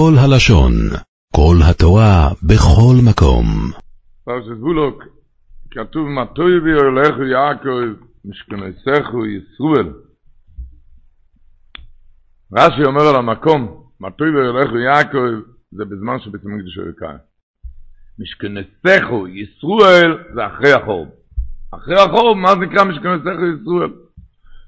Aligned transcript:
כל 0.00 0.14
הלשון, 0.18 0.72
כל 1.34 1.56
התורה, 1.70 2.28
בכל 2.42 2.94
מקום. 3.10 3.46
פרשת 4.24 4.60
בולוק, 4.60 5.02
כתוב 5.70 6.08
מטוי 6.08 6.60
בי 6.60 6.72
הולכו 6.72 7.22
יעקב, 7.22 8.04
משכנסכו 8.24 9.26
ישראל. 9.26 9.92
רש"י 12.52 12.84
אומר 12.84 13.02
על 13.02 13.16
המקום, 13.16 13.82
מטוי 14.00 14.30
בי 14.30 14.46
הולכו 14.46 14.76
יעקב, 14.76 15.18
זה 15.70 15.84
בזמן 15.84 16.16
המקדש 16.44 16.76
הוא 16.76 16.90
יקר. 16.90 17.16
משכנסכו 18.18 19.28
ישראל 19.28 20.18
זה 20.34 20.46
אחרי 20.46 20.72
החורב. 20.72 21.08
אחרי 21.70 22.00
החורב, 22.00 22.36
מה 22.36 22.48
זה 22.48 22.60
נקרא 22.60 22.84
משכנסכו 22.84 23.46
ישראל? 23.62 23.92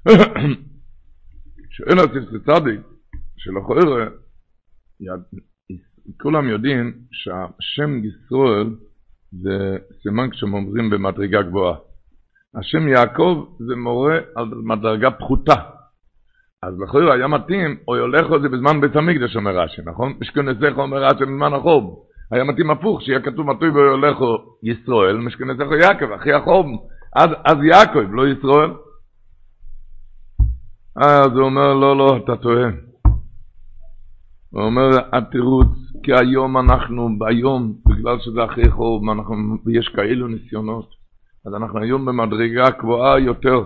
שואל 1.75 1.99
הציץ 1.99 2.29
לצדיק, 2.31 2.81
שלכאורה, 3.37 4.05
כולם 6.21 6.49
יודעים 6.49 6.93
שהשם 7.11 8.01
ישראל 8.05 8.75
זה 9.31 9.77
סימן 10.01 10.29
כשהם 10.29 10.53
אומרים 10.53 10.89
במדרגה 10.89 11.41
גבוהה. 11.41 11.75
השם 12.55 12.87
יעקב 12.87 13.45
זה 13.67 13.75
מורה 13.75 14.17
על 14.35 14.45
מדרגה 14.63 15.11
פחותה. 15.11 15.55
אז 16.63 16.73
לכאורה 16.79 17.13
היה 17.13 17.27
מתאים, 17.27 17.77
או 17.87 17.95
יולכו 17.95 18.39
זה 18.41 18.49
בזמן 18.49 18.81
בית 18.81 18.95
המקדש 18.95 19.35
אומר 19.35 19.57
רש"י, 19.59 19.81
נכון? 19.85 20.13
משכנזך 20.21 20.77
אומר 20.77 21.03
רש"י 21.03 21.25
בזמן 21.25 21.53
החוב. 21.53 22.05
היה 22.31 22.43
מתאים 22.43 22.71
הפוך, 22.71 23.01
שיהיה 23.01 23.21
כתוב 23.21 23.47
מטוי 23.47 23.69
ויולכו 23.69 24.37
ישראל, 24.63 25.17
משכנזך 25.17 25.65
יעקב, 25.81 26.11
אחי 26.11 26.33
החוב. 26.33 26.65
אז, 27.15 27.29
אז 27.45 27.57
יעקב, 27.63 28.13
לא 28.13 28.27
ישראל. 28.27 28.69
אז 30.95 31.31
הוא 31.31 31.45
אומר, 31.45 31.73
לא, 31.73 31.97
לא, 31.97 32.17
אתה 32.23 32.35
טועה. 32.35 32.90
הוא 34.51 34.63
אומר, 34.63 34.89
התירוץ, 35.11 35.67
כי 36.03 36.11
היום 36.13 36.57
אנחנו, 36.57 37.09
ביום, 37.19 37.73
בגלל 37.85 38.19
שזה 38.19 38.45
אחרי 38.45 38.71
חוב, 38.71 39.03
ויש 39.65 39.87
כאלו 39.87 40.27
ניסיונות, 40.27 40.89
אז 41.45 41.53
אנחנו 41.53 41.79
היום 41.79 42.05
במדרגה 42.05 42.71
קבועה 42.71 43.19
יותר. 43.19 43.63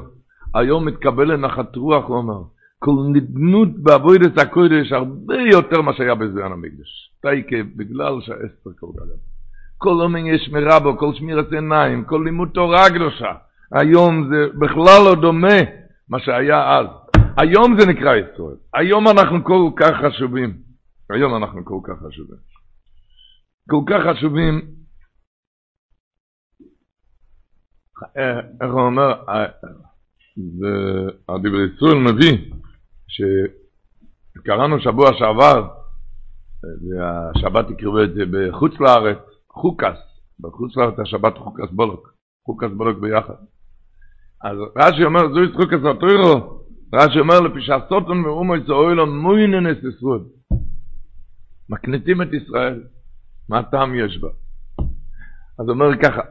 היום 0.55 0.85
מתקבל 0.85 1.33
לנחת 1.33 1.75
רוח, 1.75 2.05
הוא 2.07 2.17
אומר, 2.17 2.41
כל 2.79 2.91
נדנות 3.13 3.69
בעבודת 3.77 4.37
הקודש 4.37 4.91
הרבה 4.91 5.41
יותר 5.51 5.81
מה 5.81 5.93
שהיה 5.93 6.15
בזמן 6.15 6.51
המקדש. 6.51 7.11
תייקה, 7.21 7.55
בגלל 7.75 8.21
שהאסתר 8.21 8.69
כל 8.79 8.87
גדול. 8.95 9.17
כל 9.77 10.01
אומן 10.01 10.25
יש 10.25 10.49
מרבו, 10.49 10.97
כל 10.97 11.13
שמירת 11.13 11.51
עיניים, 11.53 12.03
כל 12.03 12.21
לימוד 12.25 12.49
תורה 12.53 12.89
קדושה. 12.89 13.31
היום 13.71 14.27
זה 14.29 14.47
בכלל 14.59 15.01
לא 15.05 15.15
דומה 15.15 15.57
מה 16.09 16.19
שהיה 16.19 16.77
אז. 16.77 16.87
היום 17.37 17.79
זה 17.79 17.85
נקרא 17.87 18.15
ישראל. 18.15 18.55
היום 18.73 19.07
אנחנו 19.07 19.43
כל 19.43 19.69
כך 19.75 19.91
חשובים. 20.05 20.64
היום 21.09 21.35
אנחנו 21.35 21.65
כל 21.65 21.79
כך 21.83 21.93
חשובים. 22.07 22.37
כל 23.69 23.83
כך 23.89 24.01
חשובים, 24.09 24.61
איך 28.61 28.71
הוא 28.71 28.81
אומר, 28.81 29.23
והדיבר 30.37 31.57
ישראל 31.57 31.97
מביא, 31.97 32.51
שקראנו 33.07 34.79
שבוע 34.79 35.09
שעבר, 35.13 35.67
והשבת 36.89 37.69
יקראו 37.69 38.03
את 38.03 38.13
זה 38.13 38.23
בחוץ 38.31 38.73
לארץ, 38.79 39.17
חוקס, 39.49 39.97
בחוץ 40.39 40.77
לארץ 40.77 40.99
השבת 40.99 41.37
חוקס 41.37 41.71
בולוק, 41.71 42.13
חוקס 42.45 42.69
בולוק 42.77 42.99
ביחד. 42.99 43.35
אז 44.43 44.57
רש"י 44.77 45.03
אומר, 45.03 45.33
זוהי 45.33 45.53
חוקס 45.53 45.85
הטוירו, 45.85 46.59
רש"י 46.93 47.19
אומר 47.19 47.39
לפי 47.39 47.61
שהסוטון 47.61 48.25
ואומו 48.25 48.55
יצאו 48.55 48.93
לו 48.93 49.07
מויננס 49.07 49.77
ישראל. 49.77 50.23
מקניטים 51.69 52.21
את 52.21 52.27
ישראל. 52.33 52.83
מה 53.49 53.59
הטעם 53.59 53.95
יש 53.95 54.17
בה? 54.17 54.29
אז 55.59 55.69
אומר 55.69 55.97
ככה, 56.03 56.21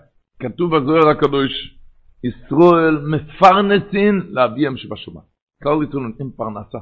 כתוב 0.40 0.76
בזוהר 0.76 1.08
הקדוש, 1.08 1.78
ישראל 2.24 3.06
מפרנסין 3.08 4.20
לאביהם 4.30 4.76
שבשמיים. 4.76 5.26
כלל 5.62 5.82
יצאו 5.82 6.00
נותנים 6.00 6.30
פרנסה. 6.36 6.78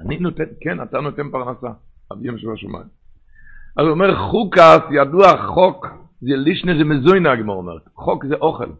אני 0.00 0.18
נותן, 0.18 0.44
כן, 0.60 0.82
אתה 0.82 1.00
נותן 1.00 1.30
פרנסה, 1.30 1.68
אביהם 2.12 2.38
שבשמיים. 2.38 2.86
אז 3.76 3.84
הוא 3.84 3.90
אומר, 3.90 4.16
חוקס, 4.30 4.80
ידוע 4.90 5.46
חוק, 5.46 5.86
זה 6.20 6.36
לישנה, 6.36 6.72
זה 6.78 6.84
מזוינה, 6.84 7.32
הגמור 7.32 7.56
אומר. 7.56 7.78
חוק 7.94 8.26
זה 8.26 8.34
אוכל. 8.34 8.70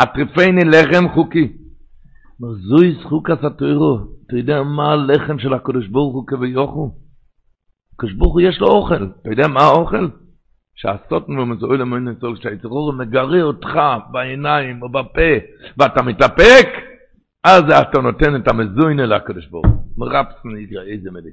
הטריפייני 0.00 0.64
לחם 0.64 1.08
חוקי. 1.14 1.52
אומר, 2.40 2.54
זוהי 2.54 2.94
חוקס 3.02 3.44
התוירו. 3.44 3.98
אתה 4.26 4.36
יודע 4.36 4.62
מה 4.62 4.92
הלחם 4.92 5.38
של 5.38 5.54
הקדוש 5.54 5.88
ברוך 5.88 6.14
הוא 6.14 6.26
כביוכו? 6.26 6.94
הוא 8.18 8.40
יש 8.40 8.60
לו 8.60 8.66
אוכל. 8.66 9.06
אתה 9.22 9.30
יודע 9.30 9.48
מה 9.48 9.60
האוכל? 9.60 10.08
שהסוטן 10.74 11.38
ומזוהי 11.38 11.78
למוין 11.78 12.08
נצול, 12.08 12.36
שהיצרור 12.36 12.92
מגרה 12.92 13.42
אותך 13.42 13.80
בעיניים 14.10 14.82
או 14.82 14.88
בפה, 14.88 15.32
ואתה 15.78 16.02
מתאפק, 16.02 16.68
אז 17.44 17.62
אתה 17.62 18.00
נותן 18.00 18.36
את 18.36 18.48
המזוין 18.48 19.00
אל 19.00 19.12
הקדוש 19.12 19.46
ברוך 19.46 19.66
הוא. 19.66 19.82
מרפסן 19.96 20.56
יגרע 20.56 20.82
איזה 20.82 21.10
מילים. 21.10 21.32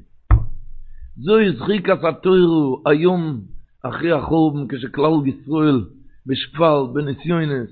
זוהי 1.17 1.51
זחיקס 1.51 2.03
התוירו, 2.09 2.81
היום 2.85 3.41
אחרי 3.83 4.11
החורבן, 4.11 4.67
כשכלל 4.67 5.11
ישראל 5.25 5.83
בשפל, 6.25 6.83
בניסיונס, 6.93 7.69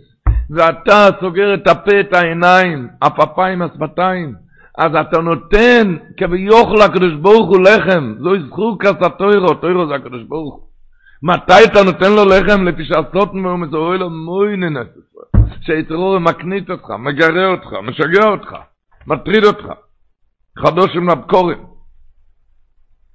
ואתה 0.49 1.07
סוגר 1.21 1.53
את 1.53 1.67
הפה, 1.67 1.99
את 1.99 2.13
העיניים, 2.13 2.87
הפפיים, 3.01 3.61
השפתיים, 3.61 4.35
אז 4.77 4.91
אתה 4.95 5.21
נותן 5.21 5.97
כביוכל 6.17 6.81
הקדוש 6.85 7.13
ברוך 7.21 7.49
הוא 7.49 7.59
לחם, 7.63 8.15
זוהי 8.19 8.39
זחוקס 8.47 8.93
התוירו, 9.01 9.53
תוירו 9.53 9.87
זה 9.87 9.95
הקדוש 9.95 10.23
ברוך 10.23 10.55
הוא. 10.55 10.67
מתי 11.23 11.63
אתה 11.65 11.83
נותן 11.83 12.11
לו 12.11 12.25
לחם? 12.25 12.63
לפי 12.63 12.85
שעשות 12.85 13.29
והוא 13.33 13.59
מזוהה 13.59 13.97
לו 13.97 14.09
מוי 14.09 14.57
ננס 14.57 14.87
ישראל. 14.87 15.47
שיצרור 15.61 16.19
מקנית 16.19 16.69
אותך, 16.69 16.89
מגרה 16.89 17.47
אותך, 17.47 17.73
משגע 17.83 18.27
אותך, 18.27 18.55
מטריד 19.07 19.43
אותך. 19.43 19.65
חדוש 20.59 20.95
עם 20.95 21.09
לבקורים. 21.09 21.57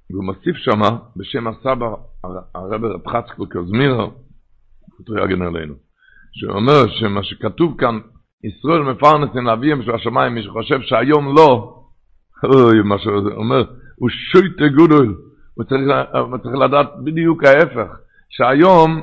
והוא 0.09 0.23
מוסיף 0.23 0.55
שמה, 0.55 0.89
בשם 1.15 1.47
הסבא, 1.47 1.85
הרב 2.55 2.85
רב 2.85 3.07
חצקו 3.07 3.49
קוזמירו, 3.49 4.11
אותו 4.99 5.17
יגן 5.17 5.41
עלינו, 5.41 5.73
שאומר 6.33 6.87
שמה 6.99 7.23
שכתוב 7.23 7.75
כאן, 7.77 7.99
ישראל 8.43 8.81
מפרנסים 8.81 9.45
לאביהם 9.45 9.83
של 9.83 9.95
השמיים, 9.95 10.33
מי 10.35 10.43
שחושב 10.43 10.81
שהיום 10.81 11.35
לא, 11.35 11.79
אוי, 12.43 12.81
מה 12.83 12.99
שהוא 12.99 13.31
אומר, 13.35 13.63
הוא 13.95 14.09
שויטה 14.09 14.67
גודל, 14.67 15.13
הוא 15.53 15.63
צריך, 15.63 15.81
הוא 16.13 16.37
צריך 16.37 16.55
לדעת 16.55 16.87
בדיוק 17.03 17.43
ההפך, 17.43 17.87
שהיום 18.29 19.01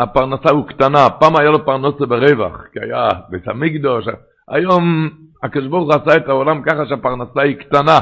הפרנסה 0.00 0.50
הוא 0.50 0.68
קטנה, 0.68 1.10
פעם 1.10 1.36
היה 1.36 1.50
לו 1.50 1.64
פרנסה 1.64 2.06
ברווח, 2.06 2.60
כי 2.72 2.78
היה 2.82 3.08
בית 3.28 3.48
המקדוש, 3.48 4.04
היום 4.48 5.10
הקדוש 5.42 5.68
ברוך 5.68 5.90
עשה 5.90 6.16
את 6.16 6.28
העולם 6.28 6.62
ככה 6.62 6.86
שהפרנסה 6.86 7.40
היא 7.42 7.56
קטנה, 7.56 7.98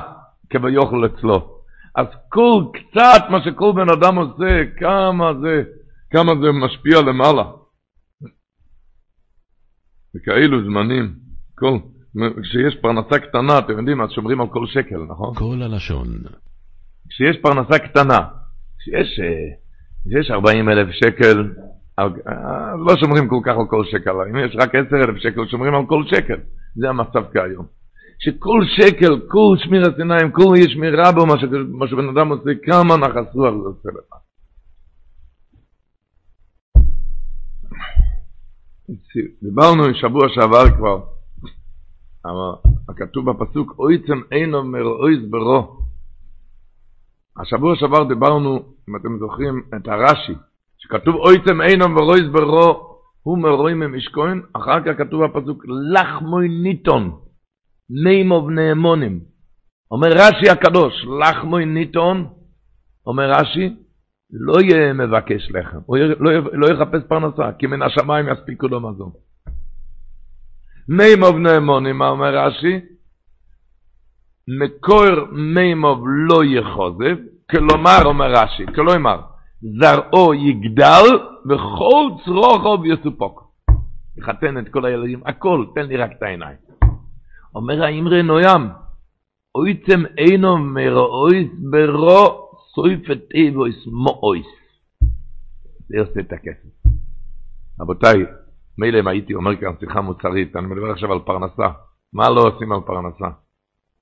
כביוכל 0.50 1.06
אצלו. 1.06 1.60
אז 1.96 2.06
כל 2.28 2.64
קצת 2.72 3.24
מה 3.30 3.40
שכל 3.44 3.72
בן 3.74 3.88
אדם 3.90 4.16
עושה, 4.16 4.62
כמה 4.78 5.32
זה, 5.42 5.62
כמה 6.10 6.32
זה 6.42 6.52
משפיע 6.52 7.00
למעלה. 7.00 7.42
וכאילו 10.16 10.64
זמנים, 10.64 11.12
כל, 11.54 11.78
כשיש 12.42 12.76
פרנסה 12.82 13.18
קטנה, 13.18 13.58
אתם 13.58 13.78
יודעים, 13.78 14.00
אז 14.00 14.10
שומרים 14.10 14.40
על 14.40 14.46
כל 14.46 14.66
שקל, 14.66 14.98
נכון? 15.10 15.34
כל 15.34 15.62
הלשון. 15.62 16.06
כשיש 17.08 17.36
פרנסה 17.42 17.78
קטנה, 17.78 18.18
כשיש, 18.78 19.20
כשיש 20.06 20.30
40 20.30 20.68
אלף 20.68 20.88
שקל, 20.90 21.38
לא 22.86 22.96
שומרים 23.00 23.28
כל 23.28 23.40
כך 23.44 23.54
על 23.58 23.66
כל 23.70 23.84
שקל, 23.84 24.10
אם 24.10 24.36
יש 24.36 24.56
רק 24.58 24.74
10 24.74 24.96
אלף 24.96 25.16
שקל, 25.18 25.46
שומרים 25.46 25.74
על 25.74 25.86
כל 25.86 26.04
שקל. 26.06 26.36
זה 26.76 26.88
המצב 26.88 27.22
כהיום. 27.32 27.66
שכל 28.18 28.60
שקל, 28.76 29.20
כל 29.28 29.56
שמירת 29.64 29.98
עיניים, 29.98 30.30
כל 30.30 30.54
יש 30.56 30.72
שמירה 30.72 31.12
בו, 31.12 31.26
מה 31.26 31.86
שבן 31.88 32.08
אדם 32.08 32.28
עושה, 32.28 32.50
כמה 32.64 32.96
נחס 32.96 33.34
רוח 33.34 33.54
זה 33.54 33.68
עושה 33.68 33.88
לך. 33.88 34.29
דיברנו 39.42 39.94
שבוע 39.94 40.28
שעבר 40.28 40.76
כבר, 40.76 41.00
הכתוב 42.88 43.30
בפסוק, 43.30 43.74
אויצם 43.78 44.20
אינו 44.32 44.64
מרואיז 44.64 45.30
ברו. 45.30 45.76
השבוע 47.40 47.76
שעבר 47.76 48.04
דיברנו, 48.04 48.58
אם 48.88 48.96
אתם 48.96 49.18
זוכרים, 49.18 49.62
את 49.76 49.88
הרש"י, 49.88 50.32
שכתוב 50.78 51.14
אויצם 51.14 51.62
אינו 51.62 51.88
מרואיז 51.88 52.28
ברו, 52.32 52.90
הוא 53.22 53.38
מרואי 53.38 53.74
ממשכוין, 53.74 54.42
אחר 54.52 54.80
כך 54.84 54.98
כתוב 54.98 55.24
בפסוק, 55.24 55.64
לחמוי 55.94 56.48
ניטון, 56.48 57.16
מימוב 57.90 58.50
נאמונים. 58.50 59.20
אומר 59.90 60.08
רש"י 60.12 60.50
הקדוש, 60.50 60.92
לחמוי 61.20 61.64
ניטון, 61.64 62.26
אומר 63.06 63.30
רש"י, 63.30 63.76
לא 64.32 64.60
יהיה 64.60 64.92
מבקש 64.92 65.50
לחם, 65.50 65.78
לא, 66.20 66.30
לא 66.52 66.66
יחפש 66.66 67.02
פרנסה, 67.08 67.52
כי 67.58 67.66
מן 67.66 67.82
השמיים 67.82 68.26
יספיקו 68.28 68.68
לו 68.68 68.80
מזון. 68.80 69.10
מימוב 70.88 71.36
נאמונים, 71.36 71.98
מה 71.98 72.08
אומר 72.08 72.38
רש"י? 72.38 72.80
מקור 74.48 75.26
מימוב 75.32 76.04
לא 76.06 76.44
יחוזב, 76.44 77.16
כלומר, 77.50 77.98
אומר 78.04 78.32
רש"י, 78.32 78.66
כלומר, 78.74 79.20
זרעו 79.80 80.34
יגדל 80.34 81.04
וכל 81.50 82.08
צרוכו 82.24 82.78
ויסופוק. 82.82 83.50
יחתן 84.16 84.58
את 84.58 84.68
כל 84.68 84.84
הילדים, 84.84 85.20
הכל, 85.26 85.64
תן 85.74 85.86
לי 85.86 85.96
רק 85.96 86.10
את 86.18 86.22
העיניים. 86.22 86.56
אומר 87.54 87.84
האמרי 87.84 88.22
נוים, 88.22 88.68
אויצם 89.54 90.02
אינו 90.18 90.58
מרואיס 90.58 91.48
ברו 91.70 92.49
סויפת 92.74 93.18
איבויס 93.34 93.86
מואויס. 93.86 94.46
זה 95.88 96.00
עושה 96.00 96.20
את 96.20 96.32
הכסף. 96.32 96.90
רבותיי, 97.80 98.24
מילא 98.78 99.00
אם 99.00 99.08
הייתי 99.08 99.34
אומר 99.34 99.56
כאן 99.56 99.72
שיחה 99.80 100.00
מוצרית, 100.00 100.56
אני 100.56 100.66
מדבר 100.66 100.90
עכשיו 100.90 101.12
על 101.12 101.18
פרנסה. 101.26 101.68
מה 102.12 102.30
לא 102.30 102.40
עושים 102.40 102.72
על 102.72 102.80
פרנסה? 102.86 103.36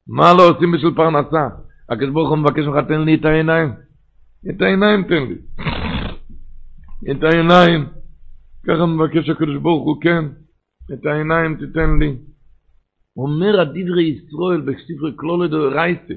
מה 0.09 0.35
לא 0.38 0.49
עושים 0.49 0.73
בשביל 0.73 0.94
פרנסה? 0.94 1.49
הקדוש 1.88 2.11
ברוך 2.11 2.29
הוא 2.31 2.38
מבקש 2.38 2.65
ממך, 2.67 2.85
תן 2.88 3.00
לי 3.00 3.15
את 3.15 3.25
העיניים. 3.25 3.73
את 4.50 4.62
העיניים 4.62 5.03
תן 5.03 5.23
לי. 5.29 5.38
את 7.11 7.23
העיניים. 7.23 7.87
ככה 8.67 8.87
מבקש 8.87 9.29
הקדוש 9.29 9.56
ברוך 9.62 9.85
הוא, 9.85 10.03
כן. 10.03 10.25
את 10.93 11.06
העיניים 11.06 11.56
תיתן 11.56 11.99
לי. 11.99 12.17
אומר 13.17 13.61
הדברי 13.61 14.05
ישראל 14.05 14.61
בספרי 14.61 15.12
כלולי 15.17 15.49
דאורייסה, 15.49 16.14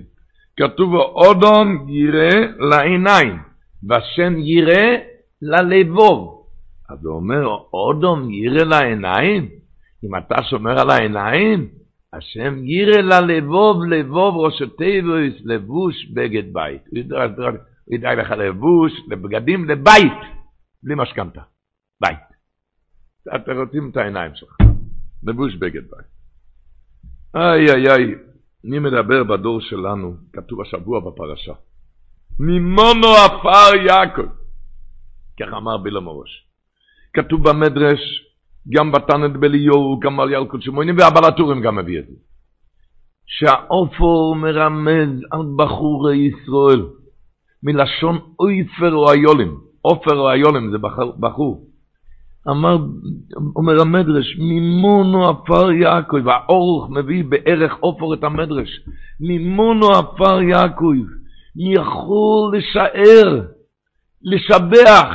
כתוב 0.57 0.95
אודום 0.95 1.89
ירא 1.89 2.29
לעיניים, 2.59 3.37
והשם 3.83 4.33
ירא 4.37 4.97
ללבוב. 5.41 6.47
אז 6.89 7.05
הוא 7.05 7.15
אומר, 7.15 7.47
אודום 7.73 8.31
ירא 8.31 8.63
לעיניים? 8.63 9.49
אם 10.03 10.15
אתה 10.15 10.43
שומר 10.43 10.79
על 10.79 10.89
העיניים, 10.89 11.69
השם 12.13 12.65
ירא 12.65 13.01
ללבוב, 13.01 13.85
לבוב 13.85 14.37
ראש 14.37 14.61
הטבעוס, 14.61 15.33
לבוש 15.45 16.05
בגד 16.13 16.53
בית. 16.53 16.81
הוא 16.87 17.95
ידאג 17.95 18.19
לך 18.19 18.31
לבוש, 18.31 18.91
לבגדים, 19.07 19.69
לבית, 19.69 20.19
בלי 20.83 20.95
משכנתה. 20.97 21.41
בית. 22.01 22.17
אתם 23.35 23.51
רוצים 23.59 23.89
את 23.89 23.97
העיניים 23.97 24.31
שלך. 24.35 24.57
לבוש 25.23 25.55
בגד 25.55 25.81
בית. 25.81 26.11
איי 27.35 27.65
איי 27.71 27.91
איי, 27.91 28.15
אני 28.65 28.79
מדבר 28.79 29.23
בדור 29.23 29.61
שלנו, 29.61 30.13
כתוב 30.33 30.61
השבוע 30.61 30.99
בפרשה. 30.99 31.53
ממונו 32.39 33.07
עפר 33.07 33.75
יעקב. 33.87 34.29
כך 35.39 35.53
אמר 35.57 35.77
בילום 35.77 36.07
הראש. 36.07 36.47
כתוב 37.13 37.49
במדרש, 37.49 37.99
גם 38.69 38.91
בתנת 38.91 39.31
בליאור, 39.39 40.01
גם 40.01 40.19
על 40.19 40.33
ילקוט 40.33 40.61
שמונים, 40.61 40.97
והבלטורים 40.97 41.61
גם 41.61 41.75
מביא 41.75 41.99
את 41.99 42.07
זה. 42.07 42.15
שהאופור 43.25 44.35
מרמז 44.35 45.23
על 45.31 45.41
בחורי 45.57 46.17
ישראל, 46.17 46.85
מלשון 47.63 48.19
אויפר 48.39 48.93
או 48.93 49.11
איולים. 49.11 49.57
אופר 49.85 50.17
או 50.19 50.31
איולים 50.31 50.71
זה 50.71 50.77
בחור. 51.19 51.70
אמר, 52.49 52.77
אומר 53.55 53.81
המדרש, 53.81 54.37
ממונו 54.39 55.29
עפר 55.29 55.71
יעקב, 55.71 56.29
האורך 56.29 56.89
מביא 56.89 57.23
בערך 57.23 57.79
אופור 57.83 58.13
את 58.13 58.23
המדרש, 58.23 58.69
ממונו 59.19 59.89
עפר 59.89 60.41
יעקב, 60.41 61.05
יכול 61.55 62.57
לשער, 62.57 63.41
לשבח 64.23 65.07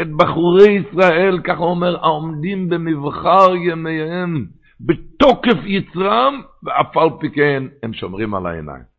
את 0.00 0.08
בחורי 0.16 0.72
ישראל, 0.72 1.38
ככה 1.44 1.62
אומר, 1.62 1.96
העומדים 1.96 2.68
במבחר 2.68 3.54
ימיהם, 3.54 4.46
בתוקף 4.80 5.64
יצרם, 5.64 6.40
ואף 6.62 6.96
על 6.96 7.08
פי 7.20 7.30
כן 7.30 7.62
הם 7.82 7.92
שומרים 7.92 8.34
על 8.34 8.46
העיניים. 8.46 8.91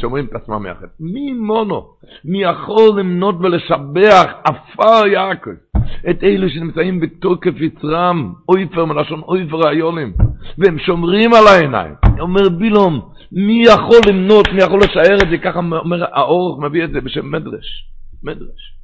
שומרים 0.00 0.24
את 0.24 0.34
עצמם 0.34 0.66
יחד. 0.66 0.86
מי 1.00 1.32
מונו? 1.32 1.94
מי 2.24 2.42
יכול 2.42 3.00
למנות 3.00 3.34
ולשבח 3.40 4.32
עפר 4.44 5.06
יעקב? 5.06 5.50
את 6.10 6.24
אלו 6.24 6.48
שנמצאים 6.48 7.00
בתוקף 7.00 7.60
יצרם, 7.60 8.32
אויפר 8.48 8.84
מלשון 8.84 9.20
אויפר 9.20 9.68
היולים, 9.68 10.12
והם 10.58 10.78
שומרים 10.78 11.34
על 11.34 11.46
העיניים. 11.46 11.94
אומר 12.20 12.48
בילום, 12.48 13.12
מי 13.32 13.62
יכול 13.66 13.98
למנות, 14.08 14.48
מי 14.48 14.62
יכול 14.62 14.80
לשער 14.80 15.16
את 15.22 15.30
זה, 15.30 15.38
ככה 15.38 15.58
אומר 15.58 16.04
האורך 16.04 16.58
מביא 16.62 16.84
את 16.84 16.90
זה 16.90 17.00
בשם 17.00 17.30
מדרש. 17.30 17.90
מדרש. 18.22 18.74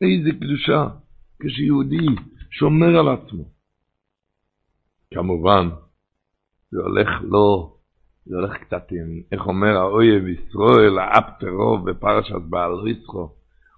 איזה 0.00 0.30
קדושה, 0.40 0.86
כשיהודי 1.42 2.06
שומר 2.50 2.98
על 2.98 3.08
עצמו. 3.08 3.44
כמובן, 5.14 5.68
זה 6.70 6.78
הולך 6.80 7.08
לא, 7.22 7.74
זה 8.28 8.36
הולך 8.36 8.56
קצת 8.56 8.82
עם, 8.90 9.20
איך 9.32 9.46
אומר 9.46 9.76
האויב 9.76 10.28
ישראל, 10.28 10.98
האפטרו 10.98 11.78
בפרשת 11.78 12.42
בעל 12.48 12.72
ריסחו. 12.72 13.28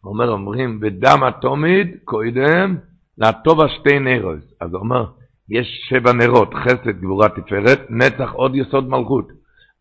אומר, 0.05 0.31
אומרים, 0.31 0.81
בדם 0.81 1.23
התומיד, 1.29 1.89
קוידם, 2.05 2.77
לטוב 3.19 3.61
השתי 3.61 3.99
נרות. 3.99 4.39
אז 4.61 4.73
הוא 4.73 4.81
אומר, 4.81 5.05
יש 5.49 5.67
שבע 5.89 6.13
נרות, 6.13 6.55
חסד, 6.55 7.01
גבורה, 7.01 7.29
תפארת, 7.29 7.81
נצח, 7.91 8.33
עוד 8.33 8.55
יסוד 8.55 8.89
מלכות. 8.89 9.29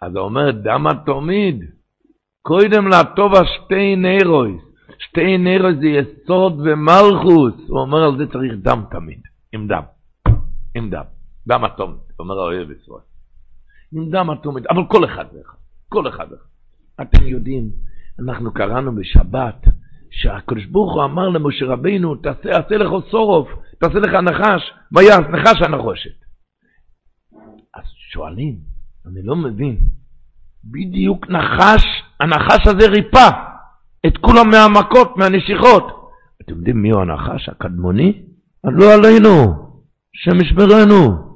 אז 0.02 0.16
הוא 0.16 0.24
אומר, 0.24 0.52
דם 0.52 0.88
התומיד, 0.88 1.64
קוידם 2.42 2.88
לטוב 2.88 3.34
השתי 3.36 3.96
נרות. 3.96 4.70
שתי 5.00 5.38
נרות 5.38 5.76
זה 5.80 5.88
יסוד 5.88 6.60
ומלכות. 6.60 7.56
הוא 7.68 7.80
אומר, 7.80 8.04
על 8.04 8.18
זה 8.18 8.28
צריך 8.32 8.54
דם 8.62 8.84
תמיד, 8.92 9.22
עם 9.54 9.68
דם, 9.68 9.84
עם 10.76 10.90
דם, 10.90 11.04
דם 11.48 11.64
התומיד, 11.64 12.00
אומר 12.20 12.40
האוהב 12.40 12.72
ישראל. 12.72 13.09
עם 13.94 14.10
דם 14.10 14.30
התומיד, 14.30 14.68
אבל 14.68 14.82
כל 14.88 15.06
אחד 15.06 15.26
ואחד, 15.34 15.58
כל 15.90 16.08
אחד 16.08 16.26
ואחד. 16.32 16.46
אתם 17.02 17.28
יודעים, 17.28 17.70
אנחנו 18.20 18.54
קראנו 18.54 18.96
בשבת, 18.96 19.66
שהקדוש 20.12 20.66
ברוך 20.66 20.94
הוא 20.94 21.04
אמר 21.04 21.30
למשה 21.30 21.66
רבינו, 21.66 22.16
תעשה, 22.16 22.40
תעשה 22.42 22.78
לך 22.78 22.92
סורוף, 23.12 23.48
תעשה 23.80 24.00
לך 24.00 24.14
נחש, 24.14 24.74
מה 24.92 25.04
יעש 25.04 25.26
נחש 25.30 25.62
הנחושת. 25.62 26.20
אז 27.76 27.84
שואלים, 28.12 28.56
אני 29.06 29.22
לא 29.24 29.36
מבין, 29.36 29.78
בדיוק 30.64 31.30
נחש, 31.30 31.84
הנחש 32.20 32.68
הזה 32.68 32.90
ריפא 32.90 33.30
את 34.08 34.18
כולם 34.18 34.50
מהמכות, 34.50 35.18
מהנשיכות. 35.18 36.12
אתם 36.42 36.56
יודעים 36.56 36.82
מי 36.82 36.90
הוא 36.90 37.02
הנחש 37.02 37.50
הקדמוני? 37.50 38.22
לא 38.64 38.94
עלינו, 38.94 39.54
שם 40.14 40.42
ישמרנו. 40.42 41.29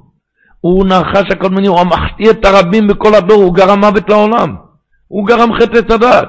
הוא 0.64 0.86
נחש 0.86 1.30
הקדמוני, 1.30 1.66
הוא 1.66 1.80
המחטיא 1.80 2.30
את 2.30 2.44
הרבים 2.44 2.86
בכל 2.86 3.14
הדור, 3.14 3.42
הוא 3.42 3.54
גרם 3.54 3.80
מוות 3.80 4.08
לעולם. 4.08 4.56
הוא 5.08 5.26
גרם 5.26 5.54
חטא 5.54 5.78
את 5.78 5.90
הדת. 5.90 6.28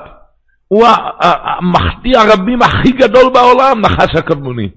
הוא 0.67 0.85
המחטיא 1.31 2.17
הרבים 2.17 2.61
הכי 2.61 2.91
גדול 2.91 3.33
בעולם, 3.33 3.81
נחש 3.81 4.15
הקדמוני. 4.15 4.69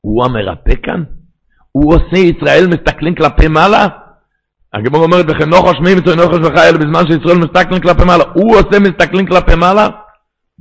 הוא 0.00 0.24
המרפא 0.24 0.74
כאן? 0.82 1.02
הוא 1.72 1.94
עושה 1.94 2.18
ישראל 2.18 2.66
מסתכלים 2.66 3.14
כלפי 3.14 3.48
מעלה? 3.48 3.86
הגמור 4.72 5.02
אומרת 5.02 5.26
לכם, 5.26 5.50
נוחש 5.50 5.80
מי 5.80 5.94
מצוי 5.94 6.16
נוחש 6.16 6.38
וחייל 6.42 6.76
בזמן 6.76 7.06
שישראל 7.06 7.38
מסתכלים 7.38 7.80
כלפי 7.80 8.04
מעלה. 8.04 8.24
הוא 8.34 8.56
עושה 8.56 8.80
מסתכלים 8.80 9.26
כלפי 9.26 9.54
מעלה? 9.54 9.88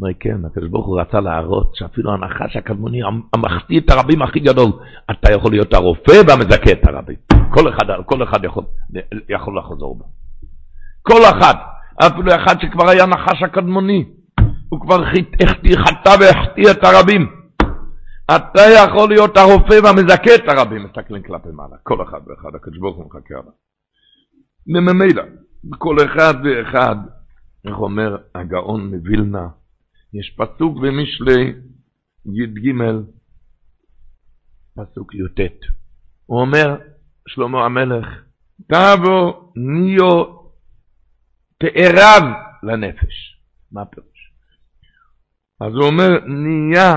אומר, 0.02 0.14
כן, 0.20 0.46
הקדוש 0.46 0.70
ברוך 0.70 0.86
הוא 0.86 1.02
רצה 1.02 1.20
להראות 1.20 1.76
שאפילו 1.76 2.14
הנחש 2.14 2.56
הקדמוני, 2.56 3.00
המחטיא 3.34 3.80
את 3.80 3.90
הרבים 3.90 4.22
הכי 4.22 4.40
גדול, 4.40 4.72
אתה 5.12 5.32
יכול 5.32 5.52
להיות 5.52 5.74
הרופא 5.74 6.22
והמזכה 6.28 6.72
את 6.72 6.88
הרבים. 6.88 7.16
כל 7.54 7.70
אחד, 7.70 7.86
כל 8.06 8.24
אחד 8.24 8.44
יכול, 8.44 8.64
יכול 9.30 9.58
לחזור 9.58 9.98
בו. 9.98 10.06
כל 11.02 11.22
אחד, 11.32 11.54
אפילו 12.08 12.36
אחד 12.36 12.56
שכבר 12.62 12.90
היה 12.90 13.06
נחש 13.06 13.44
הקדמוני. 13.44 14.06
הוא 14.70 14.82
כבר 14.82 15.06
חטא 15.76 16.16
והחטיא 16.20 16.72
את 16.72 16.84
הרבים. 16.84 17.28
אתה 18.36 18.62
יכול 18.76 19.10
להיות 19.10 19.38
הרופא 19.38 19.80
והמזכה 19.84 20.36
את 20.36 20.50
הרבים, 20.50 20.84
מסתכלים 20.84 21.24
כלפי 21.24 21.50
מעלה, 21.54 21.76
כל 21.84 22.04
אחד 22.04 22.20
ואחד, 22.28 22.56
הקדוש 22.56 22.78
ברוך 22.78 22.98
הוא 22.98 23.06
מחכה 23.06 23.34
עליו. 23.34 23.52
ממילא, 24.68 25.24
כל 25.78 25.96
אחד 26.06 26.34
ואחד, 26.44 26.96
איך 27.68 27.78
אומר 27.78 28.18
הגאון 28.36 28.96
מווילנה, 28.96 29.48
יש 30.14 30.36
פסוק 30.38 30.78
במשלי 30.78 31.54
י"ג, 32.26 32.72
פסוק 34.76 35.16
י"ט. 35.16 35.40
הוא 36.26 36.42
אומר, 36.42 36.78
שלמה 37.28 37.66
המלך, 37.66 38.06
תבוא 38.68 39.52
ניו 39.56 40.44
תארב 41.58 42.24
לנפש. 42.64 43.40
מה 43.72 43.86
פירוש? 43.86 44.32
אז 45.62 45.74
הוא 45.74 45.88
אומר, 45.88 46.10
נהיה, 46.28 46.96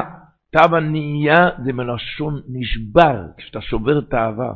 תו 0.52 0.76
הנהיה 0.76 1.48
זה 1.64 1.72
מלשון 1.72 2.42
נשבר, 2.48 3.22
כשאתה 3.38 3.60
שובר 3.60 3.98
את 3.98 4.14
האהבה. 4.14 4.52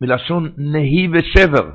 מלשון 0.00 0.52
נהי 0.56 1.08
ושבר. 1.08 1.70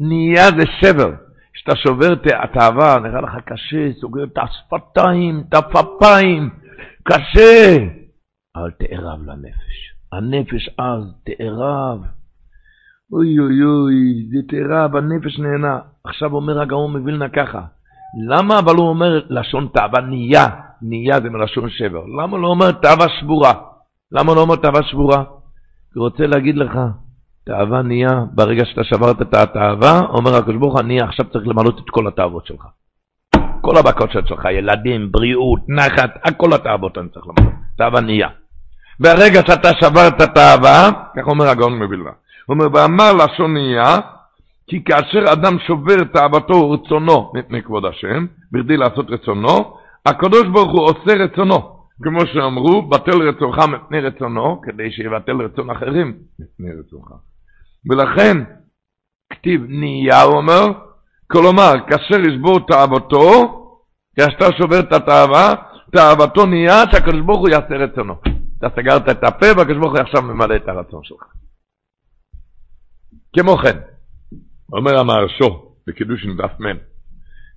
נהיה 0.00 0.44
זה 0.58 0.64
שבר. 0.80 1.29
כשאתה 1.54 1.76
שובר 1.76 2.12
את 2.12 2.56
האהבה, 2.56 2.96
נראה 3.02 3.20
לך 3.20 3.32
קשה, 3.46 3.92
סוגר 4.00 4.24
את 4.24 4.38
השפתיים, 4.38 5.44
את 5.48 5.54
הפפיים, 5.54 6.50
קשה. 7.02 7.76
אבל 8.56 8.70
תארב 8.70 9.22
לנפש. 9.26 9.90
הנפש 10.12 10.68
אז 10.78 11.02
תארב. 11.24 11.98
אוי 13.12 13.38
אוי 13.38 13.62
אוי, 13.62 14.28
זה 14.30 14.38
תארב, 14.48 14.96
הנפש 14.96 15.38
נהנה. 15.38 15.78
עכשיו 16.04 16.34
אומר 16.34 16.60
הגאון 16.60 16.96
מווילנה 16.96 17.28
ככה, 17.28 17.60
למה 18.28 18.58
אבל 18.58 18.76
הוא 18.76 18.88
אומר 18.88 19.22
לשון 19.28 19.68
תאווה 19.74 20.00
נהיה, 20.00 20.46
נהיה 20.82 21.20
זה 21.20 21.30
מלשון 21.30 21.70
שבר, 21.70 22.06
למה 22.06 22.38
לא 22.38 22.46
אומר 22.46 22.72
תאווה 22.72 23.06
שבורה? 23.20 23.52
למה 24.12 24.34
לא 24.34 24.40
אומר 24.40 24.56
תאווה 24.56 24.82
שבורה? 24.82 25.24
הוא 25.94 26.04
רוצה 26.04 26.26
להגיד 26.26 26.56
לך, 26.56 26.78
תאווה 27.50 27.82
נהיה, 27.82 28.24
ברגע 28.32 28.64
שאתה 28.64 28.84
שברת 28.84 29.22
את 29.22 29.34
התאווה, 29.34 30.00
אומר 30.00 30.34
הקדוש 30.34 30.56
ברוך 30.56 30.72
הוא, 30.72 30.80
אני 30.80 31.00
עכשיו 31.00 31.26
צריך 31.32 31.48
למלות 31.48 31.78
את 31.78 31.90
כל 31.90 32.06
התאוות 32.06 32.46
שלך. 32.46 32.64
כל 33.60 33.76
הבקשות 33.76 34.28
שלך, 34.28 34.44
ילדים, 34.50 35.12
בריאות, 35.12 35.60
נחת, 35.68 36.10
הכל 36.24 36.52
התאוות 36.52 36.98
אני 36.98 37.08
צריך 37.08 37.26
למלות. 37.26 37.54
תאווה 37.76 38.00
נהיה. 38.00 38.28
ברגע 39.00 39.40
שאתה 39.46 39.68
שברת 39.80 40.22
את 40.22 40.36
האהבה, 40.36 40.88
כך 41.16 41.26
אומר 41.26 41.48
הגאון 41.48 41.78
מבילבה, 41.78 42.10
הוא 42.46 42.54
אומר, 42.54 42.66
ואמר 42.72 43.12
לשון 43.12 43.52
נהיה, 43.52 43.98
כי 44.66 44.84
כאשר 44.84 45.32
אדם 45.32 45.58
שובר 45.66 46.02
את 46.02 46.16
אהבתו 46.16 46.54
ורצונו 46.54 47.32
מפני 47.34 47.62
כבוד 47.62 47.84
השם, 47.84 48.26
בכדי 48.52 48.76
לעשות 48.76 49.06
רצונו, 49.10 49.76
הקדוש 50.06 50.46
ברוך 50.52 50.72
הוא 50.72 50.84
עושה 50.84 51.24
רצונו. 51.24 51.80
כמו 52.02 52.20
שאמרו, 52.26 52.82
בטל 52.82 53.22
רצונך 53.28 53.58
מפני 53.58 54.00
רצונו, 54.00 54.60
כדי 54.60 54.90
שיבטל 54.90 55.36
רצון 55.36 55.70
אחרים 55.70 56.14
מפני 56.38 56.68
רצונך. 56.80 57.29
ולכן, 57.90 58.36
כתיב 59.32 59.60
נהיה, 59.68 60.22
הוא 60.22 60.36
אומר, 60.36 60.66
כלומר, 61.26 61.72
כאשר 61.88 62.20
ישבור 62.20 62.66
תאוותו, 62.66 63.56
כשאתה 64.16 64.44
שובר 64.58 64.80
את 64.80 64.92
התאווה, 64.92 65.54
תאוותו 65.92 66.46
נהיה 66.46 66.82
שהקדוש 66.92 67.20
ברוך 67.26 67.40
הוא 67.40 67.48
יעשה 67.48 67.74
רצונו. 67.74 68.14
אתה 68.58 68.66
סגרת 68.76 69.08
את 69.08 69.24
הפה 69.24 69.46
והקדוש 69.56 69.76
ברוך 69.76 69.92
הוא 69.92 70.00
עכשיו 70.00 70.22
ממלא 70.22 70.56
את 70.56 70.68
הרצון 70.68 71.04
שלך. 71.04 71.22
כמו 73.36 73.56
כן, 73.56 73.78
אומר 74.72 74.98
המהרשו 74.98 75.74
בקידוש 75.86 76.24
עם 76.24 76.36
דף 76.36 76.60
מ', 76.60 76.78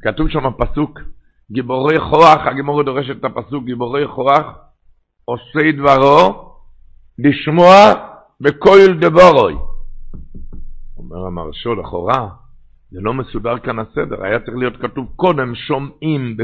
כתוב 0.02 0.30
שם 0.30 0.44
פסוק, 0.58 1.00
גיבורי 1.52 2.00
כוח, 2.00 2.48
הגימורי 2.48 2.84
דורש 2.84 3.10
את 3.10 3.26
הפסוק, 3.26 3.66
גיבורי 3.66 4.08
כוח, 4.16 4.46
עושי 5.26 5.72
דברו, 5.72 6.54
לשמוע 7.20 7.94
בכל 8.42 9.00
דבורוי. 9.02 9.56
אומר 11.14 11.28
המהרשו, 11.28 11.76
לכאורה, 11.76 12.28
זה 12.92 13.00
לא 13.02 13.14
מסודר 13.14 13.58
כאן 13.58 13.80
הסדר, 13.80 14.24
היה 14.24 14.40
צריך 14.40 14.58
להיות 14.58 14.78
כתוב 14.82 15.08
קודם 15.16 15.56
שומעים, 15.56 16.38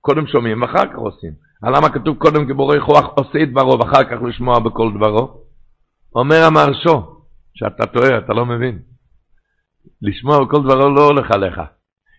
קודם 0.00 0.26
שומעים 0.26 0.62
ואחר 0.62 0.86
כך 0.92 0.96
עושים. 0.96 1.32
למה 1.62 1.88
כתוב 1.88 2.16
קודם 2.16 2.44
גיבורי 2.44 2.80
כוח 2.80 3.04
עושה 3.14 3.42
את 3.42 3.50
דברו 3.50 3.78
ואחר 3.78 4.04
כך 4.04 4.22
לשמוע 4.22 4.58
בכל 4.58 4.92
דברו? 4.94 5.40
אומר 6.14 6.44
המהרשו, 6.46 7.22
שאתה 7.54 7.86
טועה, 7.86 8.18
אתה 8.18 8.32
לא 8.32 8.46
מבין. 8.46 8.78
לשמוע 10.02 10.44
בכל 10.44 10.62
דברו 10.62 10.88
לא 10.88 11.06
הולך 11.06 11.30
עליך. 11.30 11.60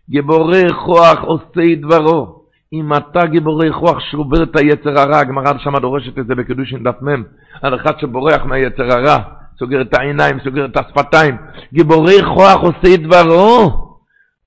גיבורי 0.09 0.63
כוח 0.85 1.19
עושה 1.21 1.61
את 1.73 1.81
דברו. 1.81 2.37
אם 2.73 2.93
אתה 2.93 3.25
גיבורי 3.25 3.73
כוח 3.73 3.99
שובר 3.99 4.43
את 4.43 4.55
היצר 4.55 4.99
הרע, 4.99 5.17
הגמרא 5.17 5.57
שמה 5.57 5.79
דורשת 5.79 6.19
את 6.19 6.27
זה 6.27 6.35
בקידושין 6.35 6.83
דף 6.83 7.01
מ', 7.01 7.23
על 7.61 7.75
אחד 7.75 7.99
שבורח 7.99 8.45
מהיצר 8.45 8.83
הרע, 8.83 9.17
סוגר 9.59 9.81
את 9.81 9.93
העיניים, 9.93 10.39
סוגר 10.43 10.65
את 10.65 10.77
השפתיים. 10.77 11.35
גיבורי 11.73 12.23
כוח 12.35 12.61
עושה 12.61 12.93
את 12.93 13.01
דברו. 13.01 13.87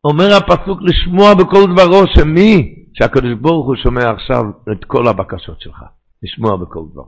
אומר 0.04 0.28
הפסוק 0.36 0.78
לשמוע 0.82 1.34
בכל 1.34 1.72
דברו, 1.72 2.02
שמי? 2.14 2.74
שהקדוש 2.94 3.32
ברוך 3.40 3.66
הוא 3.66 3.76
שומע 3.76 4.10
עכשיו 4.10 4.44
את 4.72 4.84
כל 4.84 5.08
הבקשות 5.08 5.60
שלך, 5.60 5.84
לשמוע 6.22 6.56
בכל 6.56 6.84
דבר. 6.92 7.04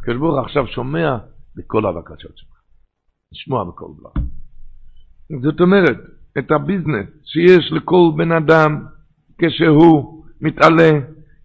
הקדוש 0.00 0.18
ברוך 0.18 0.34
הוא 0.34 0.44
עכשיו 0.44 0.66
שומע 0.66 1.16
בכל 1.56 1.86
הבקשות 1.86 2.32
שלך, 2.36 2.54
לשמוע 3.32 3.64
בכל 3.64 3.86
דבר. 3.98 4.10
זאת 5.42 5.60
אומרת, 5.60 5.96
את 6.38 6.50
הביזנס 6.50 7.06
שיש 7.24 7.72
לכל 7.72 8.10
בן 8.16 8.32
אדם 8.32 8.84
כשהוא 9.38 10.24
מתעלה, 10.40 10.90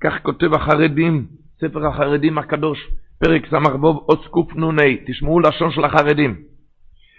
כך 0.02 0.14
כותב 0.24 0.54
החרדים, 0.54 1.28
ספר 1.62 1.88
החרדים 1.88 2.38
הקדוש, 2.38 2.80
פרק 3.20 3.46
ס"ב, 3.46 3.86
עוס 3.86 4.20
קנ"ה, 4.34 4.84
תשמעו 5.08 5.40
לשון 5.40 5.72
של 5.72 5.86
החרדים. 5.86 6.36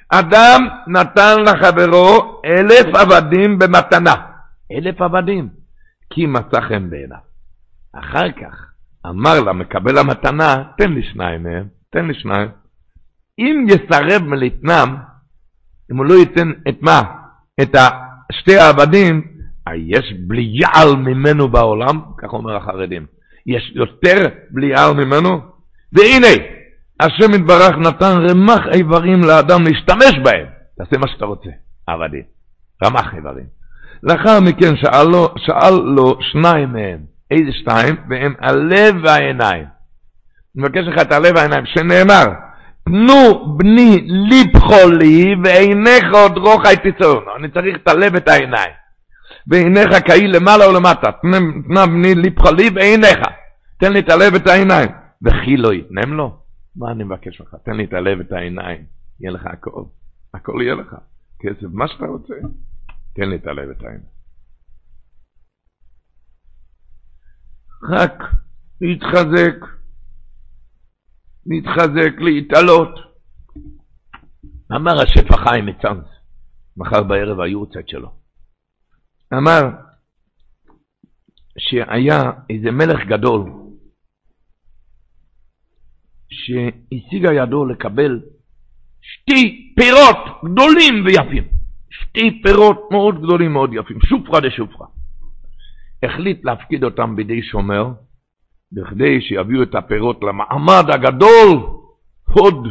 אדם 0.09 0.69
נתן 0.87 1.37
לחברו 1.47 2.41
אלף 2.45 2.95
עבדים 2.95 3.59
במתנה. 3.59 4.15
אלף 4.73 5.01
עבדים. 5.01 5.49
כי 6.11 6.27
מצא 6.27 6.61
חן 6.61 6.91
בעיניו. 6.91 7.19
אחר 7.93 8.33
כך 8.33 8.71
אמר 9.07 9.41
לה 9.41 9.53
מקבל 9.53 9.99
המתנה, 9.99 10.57
תן 10.79 10.93
לי 10.93 11.03
שניים 11.03 11.43
מהם, 11.43 11.69
תן 11.91 12.07
לי 12.07 12.15
שניים. 12.15 12.49
אם 13.39 13.67
יסרב 13.69 14.23
מלתנם, 14.23 14.97
אם 15.93 15.97
הוא 15.97 16.07
לא 16.07 16.15
ייתן 16.15 16.51
את 16.69 16.83
מה? 16.83 17.03
את 17.63 17.75
שתי 18.33 18.57
העבדים, 18.57 19.23
יש 19.77 20.15
בליעל 20.27 20.97
ממנו 20.97 21.49
בעולם, 21.49 22.01
כך 22.19 22.33
אומר 22.33 22.57
החרדים. 22.57 23.07
יש 23.47 23.73
יותר 23.75 24.29
בליעל 24.51 24.93
ממנו, 24.95 25.41
והנה, 25.93 26.43
השם 27.01 27.35
יתברך 27.35 27.77
נתן 27.79 28.17
רמח 28.29 28.61
איברים 28.75 29.25
לאדם 29.25 29.65
להשתמש 29.65 30.19
בהם. 30.25 30.47
תעשה 30.79 30.99
מה 30.99 31.09
שאתה 31.09 31.25
רוצה, 31.25 31.51
עבדים. 31.87 32.23
רמח 32.85 33.15
איברים. 33.15 33.45
לאחר 34.03 34.41
מכן 34.41 34.77
שאל 34.77 35.05
לו, 35.05 35.29
שאל 35.37 35.75
לו 35.85 36.19
שניים 36.21 36.73
מהם, 36.73 36.99
איזה 37.31 37.53
שניים? 37.53 37.97
והם 38.11 38.35
הלב 38.41 38.95
והעיניים. 39.05 39.65
אני 40.57 40.65
מבקש 40.65 40.87
לך 40.87 41.03
את 41.03 41.13
הלב 41.13 41.37
והעיניים, 41.37 41.67
שנאמר, 41.67 42.25
תנו 42.85 43.57
בני 43.57 44.01
ליבכו 44.07 44.91
לי 44.99 45.35
ועיניך 45.45 46.05
עוד 46.13 46.39
רוחי 46.39 46.75
תצאו. 46.77 47.21
אני 47.37 47.49
צריך 47.49 47.77
את 47.83 47.89
הלב 47.89 48.15
ואת 48.15 48.29
העיניים. 48.29 48.73
ועיניך 49.47 49.91
כאי 50.07 50.27
למעלה 50.27 50.65
או 50.65 50.73
למטה, 50.73 51.11
תנה 51.23 51.87
בני 51.87 52.15
ליבכו 52.15 52.55
לי 52.55 52.71
ועיניך. 52.75 53.19
תן 53.81 53.93
לי 53.93 53.99
את 53.99 54.11
הלב 54.11 54.33
ואת 54.33 54.47
העיניים. 54.47 54.89
וכי 55.27 55.57
לא 55.57 55.75
יתנם 55.75 56.13
לו? 56.13 56.43
מה 56.77 56.93
אני 56.93 57.05
מבקש 57.05 57.41
ממך? 57.41 57.55
תן 57.65 57.77
לי 57.77 57.85
את 57.85 57.93
הלב 57.93 58.19
ואת 58.19 58.33
העיניים. 58.33 58.85
יהיה 59.21 59.33
לך 59.33 59.47
הכל. 59.47 59.85
הכל 60.35 60.61
יהיה 60.63 60.75
לך. 60.75 60.97
כסף, 61.39 61.67
מה 61.73 61.89
שאתה 61.89 62.07
רוצה. 62.07 62.35
תן 63.15 63.29
לי 63.31 63.37
את 63.37 63.47
הלב 63.47 63.69
ואת 63.69 63.83
העין. 63.83 64.01
רק 67.83 68.23
להתחזק, 68.81 69.57
להתחזק, 71.47 72.21
להתעלות. 72.21 72.99
אמר 74.73 75.03
השפע 75.03 75.37
חיים 75.37 75.67
מצאנס, 75.67 76.07
מחר 76.77 77.03
בערב 77.03 77.41
היורצייט 77.41 77.89
שלו. 77.89 78.13
אמר 79.35 79.63
שהיה 81.59 82.33
איזה 82.51 82.71
מלך 82.71 83.07
גדול 83.09 83.70
שהשיג 86.31 87.29
ידו 87.33 87.65
לקבל 87.65 88.21
שתי 89.01 89.73
פירות 89.77 90.43
גדולים 90.45 91.05
ויפים. 91.05 91.45
שתי 91.91 92.43
פירות 92.43 92.89
מאוד 92.91 93.23
גדולים, 93.23 93.53
מאוד 93.53 93.71
יפים, 93.75 93.99
שופרה 94.01 94.41
דשופרה. 94.41 94.87
החליט 96.03 96.45
להפקיד 96.45 96.85
אותם 96.85 97.17
בידי 97.17 97.43
שומר, 97.43 97.87
בכדי 98.73 99.21
שיביאו 99.21 99.63
את 99.63 99.75
הפירות 99.75 100.21
למעמד 100.23 100.85
הגדול, 100.89 101.67
הוד. 102.29 102.67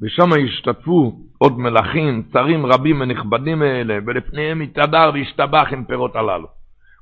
ושם 0.00 0.30
השתתפו 0.32 1.20
עוד 1.38 1.58
מלכים, 1.58 2.22
שרים 2.32 2.66
רבים 2.66 3.00
ונכבדים 3.00 3.62
האלה, 3.62 3.98
ולפניהם 4.06 4.60
התהדר 4.60 5.10
והשתבח 5.14 5.68
עם 5.72 5.84
פירות 5.84 6.16
הללו. 6.16 6.46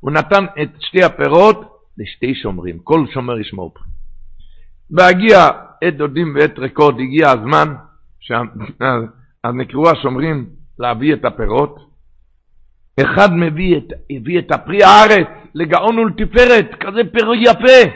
הוא 0.00 0.10
נתן 0.10 0.44
את 0.62 0.68
שתי 0.80 1.04
הפירות 1.04 1.60
לשתי 1.98 2.34
שומרים, 2.34 2.78
כל 2.78 3.06
שומר 3.14 3.40
ישמור 3.40 3.74
פרי. 3.74 3.93
בהגיע 4.94 5.38
עת 5.82 5.96
דודים 5.96 6.34
ועת 6.34 6.58
ריקות, 6.58 6.94
הגיע 6.98 7.30
הזמן, 7.30 7.74
אז 9.44 9.54
נקראו 9.60 9.90
השומרים 9.90 10.46
להביא 10.78 11.14
את 11.14 11.24
הפירות. 11.24 11.76
אחד 13.00 13.28
מביא 13.32 13.76
את, 13.76 13.84
הביא 14.10 14.38
את 14.38 14.52
הפרי 14.52 14.82
הארץ 14.82 15.26
לגאון 15.54 15.98
ולתפארת, 15.98 16.70
כזה 16.80 17.00
פרי 17.12 17.38
יפה. 17.42 17.90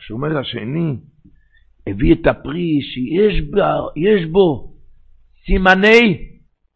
השומר 0.00 0.38
השני 0.38 0.96
הביא 1.86 2.14
את 2.14 2.26
הפרי 2.26 2.80
שיש 2.82 3.40
בו, 3.50 4.32
בו 4.32 4.74
סימני 5.46 6.28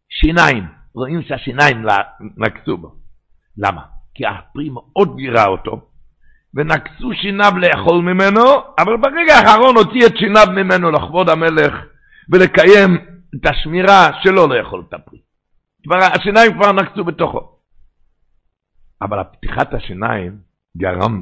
שיניים. 0.09 0.63
רואים 0.93 1.21
שהשיניים 1.21 1.85
נקצו 2.37 2.77
בו. 2.77 2.95
למה? 3.57 3.81
כי 4.13 4.25
הפרי 4.25 4.69
מאוד 4.69 5.15
גירה 5.17 5.45
אותו, 5.45 5.90
ונקצו 6.53 7.13
שיניו 7.13 7.51
לאכול 7.57 8.01
ממנו, 8.01 8.43
אבל 8.79 8.97
ברגע 8.97 9.33
האחרון 9.33 9.75
הוציא 9.75 10.07
את 10.07 10.17
שיניו 10.17 10.47
ממנו 10.55 10.91
לכבוד 10.91 11.29
המלך 11.29 11.73
ולקיים 12.29 12.97
את 13.35 13.45
השמירה 13.45 14.09
שלא 14.23 14.49
לאכול 14.49 14.83
את 14.89 14.93
הפרי. 14.93 15.19
כבר, 15.83 15.95
השיניים 15.95 16.53
כבר 16.53 16.71
נקצו 16.71 17.03
בתוכו. 17.03 17.51
אבל 19.01 19.19
הפתיחת 19.19 19.73
השיניים 19.73 20.37
גרם, 20.77 21.21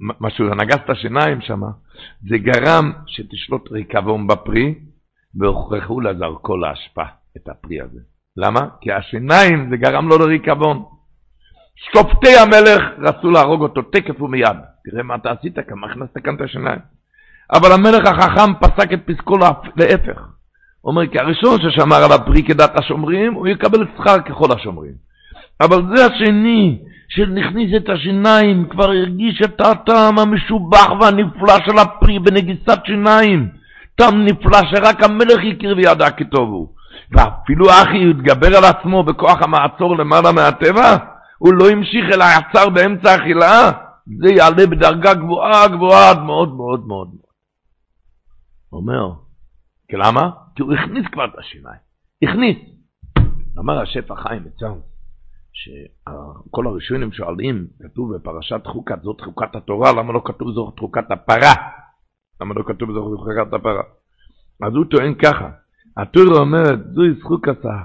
משהו, 0.00 0.54
נגס 0.54 0.76
את 0.84 0.90
השיניים 0.90 1.40
שם, 1.40 1.60
זה 2.28 2.38
גרם 2.38 2.92
שתשלוט 3.06 3.72
ריקבון 3.72 4.26
בפרי, 4.26 4.74
והוכרחו 5.34 6.00
לזרקו 6.00 6.56
לאשפה 6.56 7.04
את 7.36 7.48
הפרי 7.48 7.80
הזה. 7.80 8.00
למה? 8.36 8.60
כי 8.80 8.92
השיניים 8.92 9.70
זה 9.70 9.76
גרם 9.76 10.08
לו 10.08 10.18
לריקבון. 10.18 10.84
שופטי 11.76 12.36
המלך 12.36 12.82
רצו 12.98 13.30
להרוג 13.30 13.62
אותו 13.62 13.82
תקף 13.82 14.22
ומיד. 14.22 14.56
תראה 14.84 15.02
מה 15.02 15.14
אתה 15.14 15.30
עשית 15.30 15.58
כמה 15.68 15.86
הכנסת 15.86 16.24
כאן 16.24 16.34
את 16.34 16.40
השיניים. 16.40 16.78
אבל 17.52 17.72
המלך 17.72 18.06
החכם 18.06 18.54
פסק 18.60 18.92
את 18.92 19.00
פסקו 19.04 19.36
להפך. 19.76 20.20
הוא 20.80 20.90
אומר, 20.90 21.06
כי 21.06 21.18
הראשון 21.18 21.58
ששמר 21.60 21.96
על 21.96 22.12
הפרי 22.12 22.42
כדת 22.42 22.78
השומרים, 22.78 23.34
הוא 23.34 23.48
יקבל 23.48 23.86
שכר 23.96 24.20
ככל 24.20 24.52
השומרים. 24.52 24.92
אבל 25.60 25.82
זה 25.94 26.06
השני, 26.06 26.78
שנכניס 27.08 27.70
את 27.76 27.88
השיניים, 27.88 28.68
כבר 28.68 28.84
הרגיש 28.84 29.42
את 29.44 29.60
הטעם 29.60 30.18
המשובח 30.18 30.90
והנפלא 31.00 31.54
של 31.66 31.78
הפרי 31.78 32.18
בנגיסת 32.18 32.78
שיניים. 32.86 33.48
טעם 33.96 34.24
נפלא 34.24 34.58
שרק 34.70 35.02
המלך 35.02 35.40
הכיר 35.52 35.74
וידע 35.76 36.10
כי 36.10 36.24
טוב 36.24 36.48
הוא. 36.48 36.68
ואפילו 37.10 37.70
אחי 37.70 38.10
התגבר 38.10 38.56
על 38.56 38.64
עצמו 38.64 39.02
בכוח 39.02 39.42
המעצור 39.42 39.96
למעלה 39.96 40.32
מהטבע, 40.32 40.96
הוא 41.38 41.54
לא 41.54 41.70
המשיך 41.70 42.04
אלא 42.14 42.24
עצר 42.24 42.70
באמצע 42.70 43.10
האכילה, 43.10 43.70
זה 44.06 44.28
יעלה 44.28 44.66
בדרגה 44.66 45.14
גבוהה 45.14 45.68
גבוהה 45.68 46.10
עד 46.10 46.18
מאוד 46.18 46.54
מאוד 46.54 46.86
מאוד. 46.86 47.08
אומר, 48.72 49.12
למה? 49.92 50.30
כי 50.56 50.62
הוא 50.62 50.74
הכניס 50.74 51.06
כבר 51.12 51.24
את 51.24 51.38
השיניים, 51.38 51.80
הכניס. 52.22 52.56
אמר 53.58 53.82
השפע 53.82 54.14
חיים 54.16 54.44
בצה"ל, 54.44 54.78
שכל 55.52 56.66
הראשונים 56.66 57.12
שואלים, 57.12 57.66
כתוב 57.82 58.16
בפרשת 58.16 58.60
חוקת, 58.66 59.02
זאת 59.02 59.20
חוקת 59.20 59.56
התורה, 59.56 59.92
למה 59.92 60.12
לא 60.12 60.22
כתוב 60.24 60.52
זאת 60.52 60.78
חוקת 60.78 61.10
הפרה? 61.10 61.54
למה 62.40 62.54
לא 62.54 62.62
כתוב 62.66 62.92
זאת 62.92 63.18
חוקת 63.18 63.52
הפרה? 63.52 63.82
אז 64.62 64.74
הוא 64.74 64.84
טוען 64.90 65.14
ככה, 65.14 65.50
התורה 65.96 66.38
אומרת, 66.40 66.78
זוהי 66.94 67.14
זכוקתה, 67.20 67.82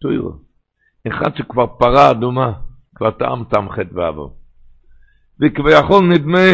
תוירו. 0.00 0.32
אחד 1.08 1.36
שכבר 1.36 1.66
פרה 1.66 2.10
אדומה, 2.10 2.52
כבר 2.96 3.10
טעם 3.10 3.44
טעם 3.44 3.70
חטא 3.70 3.94
ועבור. 3.94 4.36
וכביכול 5.40 6.04
נדמה, 6.04 6.48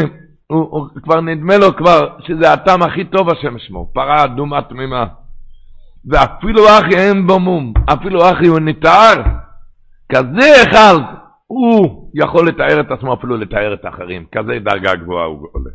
הוא, 0.47 0.69
הוא, 0.71 0.89
כבר 1.03 1.21
נדמה 1.21 1.57
לו 1.57 1.77
כבר 1.77 2.09
שזה 2.21 2.53
הטעם 2.53 2.83
הכי 2.83 3.05
טוב 3.05 3.31
השם 3.31 3.59
שמו, 3.59 3.91
פרה 3.95 4.25
אדומה 4.25 4.63
תמימה. 4.63 5.07
ואפילו 6.07 6.63
אחי 6.69 6.97
אין 6.97 7.27
בו 7.27 7.39
מום, 7.39 7.73
אפילו 7.93 8.31
אחי 8.31 8.47
הוא 8.47 8.61
נתאר, 8.61 9.23
כזה 10.13 10.63
אחד, 10.63 10.95
הוא 11.47 12.11
יכול 12.15 12.49
לתאר 12.49 12.81
את 12.81 12.91
עצמו, 12.91 13.15
אפילו 13.15 13.37
לתאר 13.37 13.75
את 13.75 13.85
האחרים, 13.85 14.27
כזה 14.33 14.59
דרגה 14.59 14.95
גבוהה 14.95 15.27
הוא 15.27 15.49
עולה. 15.53 15.71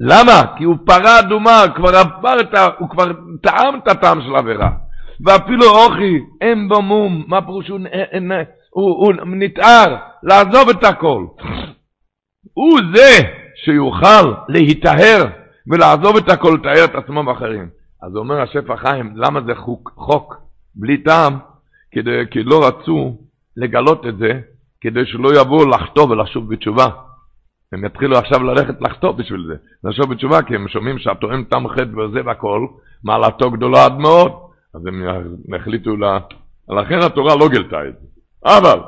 למה? 0.00 0.56
כי 0.56 0.64
הוא 0.64 0.76
פרה 0.86 1.20
אדומה, 1.20 1.62
כבר 1.74 1.96
עבר 1.96 2.40
את 2.40 2.54
ה... 2.54 2.68
הוא 2.78 2.88
כבר 2.90 3.04
טעם 3.42 3.78
את 3.78 3.88
הטעם 3.88 4.22
של 4.22 4.34
העבירה. 4.34 4.70
ואפילו 5.20 5.66
אוכי, 5.66 6.18
אין 6.40 6.68
בו 6.68 6.82
מום, 6.82 7.24
מה 7.28 7.42
פירוש 7.42 7.68
הוא, 7.68 7.80
הוא, 8.74 8.96
הוא 8.96 9.12
נתאר, 9.26 9.96
לעזוב 10.22 10.68
את 10.68 10.84
הכל. 10.84 11.26
הוא 12.54 12.80
זה 12.94 13.10
שיוכל 13.64 14.32
להיטהר 14.48 15.24
ולעזוב 15.66 16.16
את 16.16 16.28
הכל, 16.28 16.58
לתאר 16.58 16.84
את 16.84 16.94
עצמו 16.94 17.24
באחרים. 17.24 17.68
אז 18.02 18.16
אומר 18.16 18.40
השפע 18.40 18.76
חיים, 18.76 19.12
למה 19.16 19.40
זה 19.46 19.54
חוק, 19.54 19.92
חוק 19.96 20.36
בלי 20.74 21.02
טעם? 21.02 21.38
כדי, 21.90 22.22
כי 22.30 22.42
לא 22.42 22.66
רצו 22.66 23.16
לגלות 23.56 24.06
את 24.06 24.18
זה, 24.18 24.40
כדי 24.80 25.06
שלא 25.06 25.40
יבואו 25.40 25.68
לחטוא 25.68 26.08
ולשוב 26.08 26.54
בתשובה. 26.54 26.86
הם 27.72 27.84
יתחילו 27.84 28.16
עכשיו 28.18 28.42
ללכת 28.42 28.80
לחטוא 28.80 29.12
בשביל 29.12 29.44
זה, 29.48 29.54
לשוב 29.84 30.10
בתשובה, 30.10 30.42
כי 30.42 30.54
הם 30.54 30.68
שומעים 30.68 30.98
שהתואם 30.98 31.44
תם 31.44 31.68
חטא 31.68 31.98
וזה 31.98 32.20
והכל, 32.24 32.66
מעלתו 33.04 33.50
גדולה 33.50 33.84
עד 33.84 33.98
מאוד, 33.98 34.32
אז 34.74 34.86
הם 34.86 35.02
החליטו 35.54 35.96
לה... 35.96 36.18
לכן 36.68 36.98
התורה 36.98 37.36
לא 37.36 37.48
גילתה 37.48 37.88
את 37.88 37.94
זה. 38.00 38.13
אבל, 38.44 38.78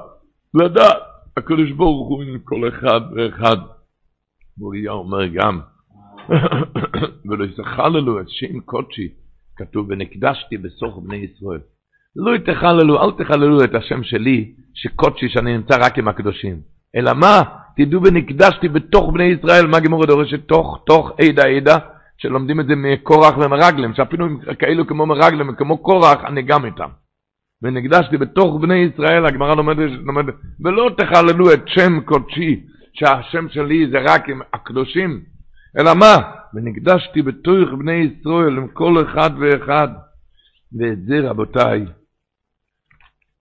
לדעת, 0.55 1.03
הקדוש 1.37 1.71
ברוך 1.71 2.09
הוא 2.09 2.23
עם 2.23 2.39
כל 2.45 2.69
אחד 2.69 3.01
ואחד, 3.17 3.57
היה 4.75 4.93
אומר 4.93 5.27
גם, 5.27 5.61
ולא 7.29 7.45
יסחללו 7.45 8.21
את 8.21 8.27
שם 8.29 8.61
קודשי, 8.61 9.09
כתוב, 9.57 9.87
ונקדשתי 9.91 10.59
בסוך 10.59 10.99
בני 11.02 11.17
ישראל. 11.17 11.61
לא 12.17 12.39
תחללו, 12.39 13.02
אל 13.02 13.25
תחללו 13.25 13.65
את 13.65 13.75
השם 13.75 14.02
שלי, 14.02 14.54
שקודשי, 14.75 15.28
שאני 15.28 15.57
נמצא 15.57 15.75
רק 15.80 15.99
עם 15.99 16.09
הקדושים. 16.09 16.61
אלא 16.97 17.13
מה? 17.15 17.43
תדעו 17.76 18.02
ונקדשתי 18.04 18.69
בתוך 18.69 19.13
בני 19.13 19.25
ישראל, 19.25 19.67
מה 19.67 19.80
גמור 19.80 20.07
דורשת? 20.07 20.49
תוך, 20.49 20.83
תוך 20.87 21.11
עדה 21.21 21.47
עדה, 21.47 21.78
שלומדים 22.19 22.61
את 22.61 22.67
זה 22.67 22.73
מקורח 22.76 23.39
ומרגלם, 23.39 23.95
שאפילו 23.95 24.26
כאלו 24.59 24.87
כמו 24.87 25.07
מרגלם 25.07 25.49
וכמו 25.49 25.78
קורח, 25.78 26.25
אני 26.25 26.43
גם 26.43 26.65
איתם. 26.65 26.89
ונקדשתי 27.62 28.16
בתוך 28.16 28.60
בני 28.60 28.75
ישראל, 28.75 29.26
הגמרא 29.26 29.54
לומדת, 29.54 29.90
לומד, 30.04 30.25
ולא 30.64 30.90
תחללו 30.99 31.52
את 31.52 31.62
שם 31.66 32.00
קודשי, 32.00 32.66
שהשם 32.92 33.49
שלי 33.49 33.90
זה 33.90 33.99
רק 33.99 34.28
עם 34.28 34.40
הקדושים, 34.54 35.21
אלא 35.78 35.95
מה? 35.95 36.16
ונקדשתי 36.54 37.23
בתוך 37.23 37.69
בני 37.78 37.92
ישראל 37.92 38.56
עם 38.56 38.69
כל 38.69 39.04
אחד 39.04 39.30
ואחד. 39.40 39.88
ואת 40.73 40.99
זה 41.06 41.30
רבותיי, 41.30 41.86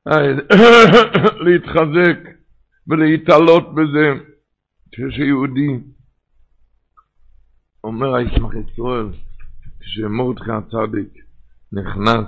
להתחזק 1.45 2.19
ולהתעלות 2.87 3.75
בזה, 3.75 4.13
כשיהודי 4.91 5.79
אומר 7.83 8.15
הישמח 8.15 8.51
ישראל, 8.53 9.07
כשמורדכי 9.79 10.51
הצדיק 10.51 11.13
נכנס, 11.71 12.25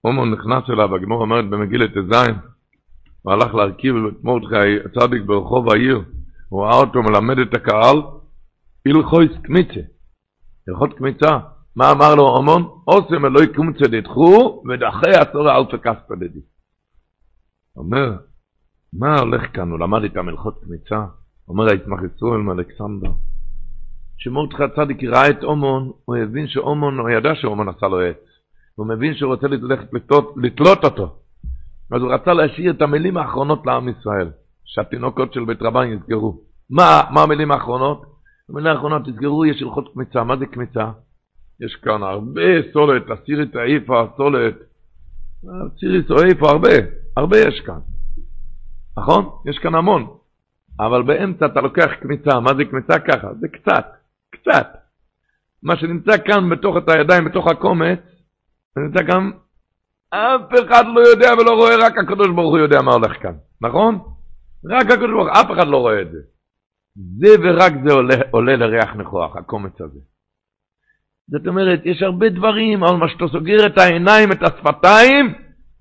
הומו 0.00 0.26
נכנס 0.26 0.70
אליו, 0.70 0.94
הגמור 0.94 1.20
אומרת 1.20 1.50
במגילת 1.50 1.90
ט"ז, 1.90 2.16
הוא 3.22 3.32
הלך 3.32 3.54
להרכיב 3.54 3.94
את 4.08 4.24
מורדכי 4.24 4.76
הצדיק 4.84 5.22
ברחוב 5.22 5.70
העיר, 5.70 6.02
הוא 6.48 6.64
ראה 6.64 6.76
אותו 6.76 7.02
מלמד 7.02 7.38
את 7.38 7.54
הקהל, 7.54 7.96
הלכויס 8.86 9.32
קמיצה, 9.42 9.80
הלכות 10.68 10.98
קמיצה. 10.98 11.38
מה 11.76 11.92
אמר 11.92 12.14
לו 12.14 12.22
הומון? 12.22 12.62
אוסם 12.86 13.24
אלוהי 13.26 13.54
קומצה 13.54 13.88
דתחו, 13.88 14.62
ודחי 14.68 15.10
הצורה 15.20 15.58
אלפא 15.58 15.76
כספא 15.76 16.14
דדי. 16.14 16.40
אומר, 17.76 18.16
מה 18.92 19.18
הולך 19.18 19.42
כאן? 19.54 19.70
הוא 19.70 19.78
למד 19.78 20.02
איתם 20.02 20.28
הלכות 20.28 20.64
קמיצה. 20.64 21.04
אומר 21.48 21.64
היצמח 21.64 22.00
ישראל 22.02 22.40
מאלכסנדר. 22.40 23.10
כשמורדכי 24.18 24.62
הצדיק 24.64 25.04
ראה 25.04 25.30
את 25.30 25.44
אומון, 25.44 25.92
הוא 26.04 26.16
הבין 26.16 26.48
שאומון, 26.48 26.98
הוא 26.98 27.10
ידע 27.10 27.34
שאומון 27.34 27.68
עשה 27.68 27.86
לו 27.86 28.00
עץ. 28.00 28.16
הוא 28.76 28.86
מבין 28.86 29.14
שהוא 29.14 29.34
רוצה 29.34 29.46
ללכת 29.46 29.92
לתלות, 29.92 30.34
לתלות 30.36 30.84
אותו. 30.84 31.16
אז 31.90 32.02
הוא 32.02 32.12
רצה 32.14 32.32
להשאיר 32.32 32.70
את 32.70 32.82
המילים 32.82 33.16
האחרונות 33.16 33.66
לעם 33.66 33.88
ישראל, 33.88 34.30
שהתינוקות 34.64 35.32
של 35.32 35.44
בית 35.44 35.62
רבן 35.62 35.92
יסגרו. 35.92 36.40
מה, 36.70 37.02
מה 37.10 37.22
המילים 37.22 37.52
האחרונות? 37.52 38.02
המילים 38.48 38.72
האחרונות, 38.72 39.02
תסגרו, 39.04 39.44
יש 39.44 39.62
הלכות 39.62 39.92
קמיצה. 39.94 40.24
מה 40.24 40.36
זה 40.36 40.46
קמיצה? 40.46 40.90
יש 41.60 41.76
כאן 41.76 42.02
הרבה 42.02 42.42
סולת, 42.72 43.02
הסירית 43.10 43.56
העיפה, 43.56 44.02
הסולת, 44.02 44.54
הסירית 45.44 46.10
העיפה, 46.10 46.50
הרבה, 46.50 46.72
הרבה 47.16 47.38
יש 47.38 47.60
כאן. 47.60 47.78
נכון? 48.98 49.30
יש 49.46 49.58
כאן 49.58 49.74
המון. 49.74 50.06
אבל 50.80 51.02
באמצע 51.02 51.46
אתה 51.46 51.60
לוקח 51.60 51.90
קמיצה, 52.00 52.40
מה 52.40 52.54
זה 52.56 52.64
קמיצה 52.64 52.98
ככה? 52.98 53.28
זה 53.40 53.48
קצת, 53.48 53.86
קצת. 54.30 54.66
מה 55.62 55.76
שנמצא 55.76 56.12
כאן 56.26 56.50
בתוך 56.50 56.76
את 56.76 56.88
הידיים, 56.88 57.24
בתוך 57.24 57.46
הקומץ, 57.46 57.98
נמצא 58.78 59.02
גם, 59.02 59.32
אף 60.10 60.40
אחד 60.68 60.84
לא 60.94 61.00
יודע 61.00 61.32
ולא 61.38 61.50
רואה, 61.50 61.76
רק 61.76 61.98
הקדוש 61.98 62.28
ברוך 62.28 62.50
הוא 62.50 62.58
יודע 62.58 62.82
מה 62.82 62.92
הולך 62.92 63.22
כאן, 63.22 63.34
נכון? 63.60 63.98
רק 64.70 64.90
הקדוש 64.90 65.10
ברוך 65.10 65.28
הוא, 65.28 65.40
אף 65.40 65.50
אחד 65.52 65.68
לא 65.68 65.76
רואה 65.76 66.02
את 66.02 66.10
זה. 66.12 66.18
זה 67.18 67.34
ורק 67.42 67.72
זה 67.86 67.92
עולה, 67.92 68.14
עולה 68.30 68.56
לריח 68.56 68.94
נכוח, 68.96 69.36
הקומץ 69.36 69.80
הזה. 69.80 70.00
זאת 71.28 71.46
אומרת, 71.46 71.80
יש 71.84 72.02
הרבה 72.02 72.28
דברים, 72.28 72.84
אבל 72.84 72.96
מה 72.96 73.08
שאתה 73.08 73.24
סוגר 73.32 73.66
את 73.66 73.78
העיניים, 73.78 74.32
את 74.32 74.42
השפתיים, 74.42 75.34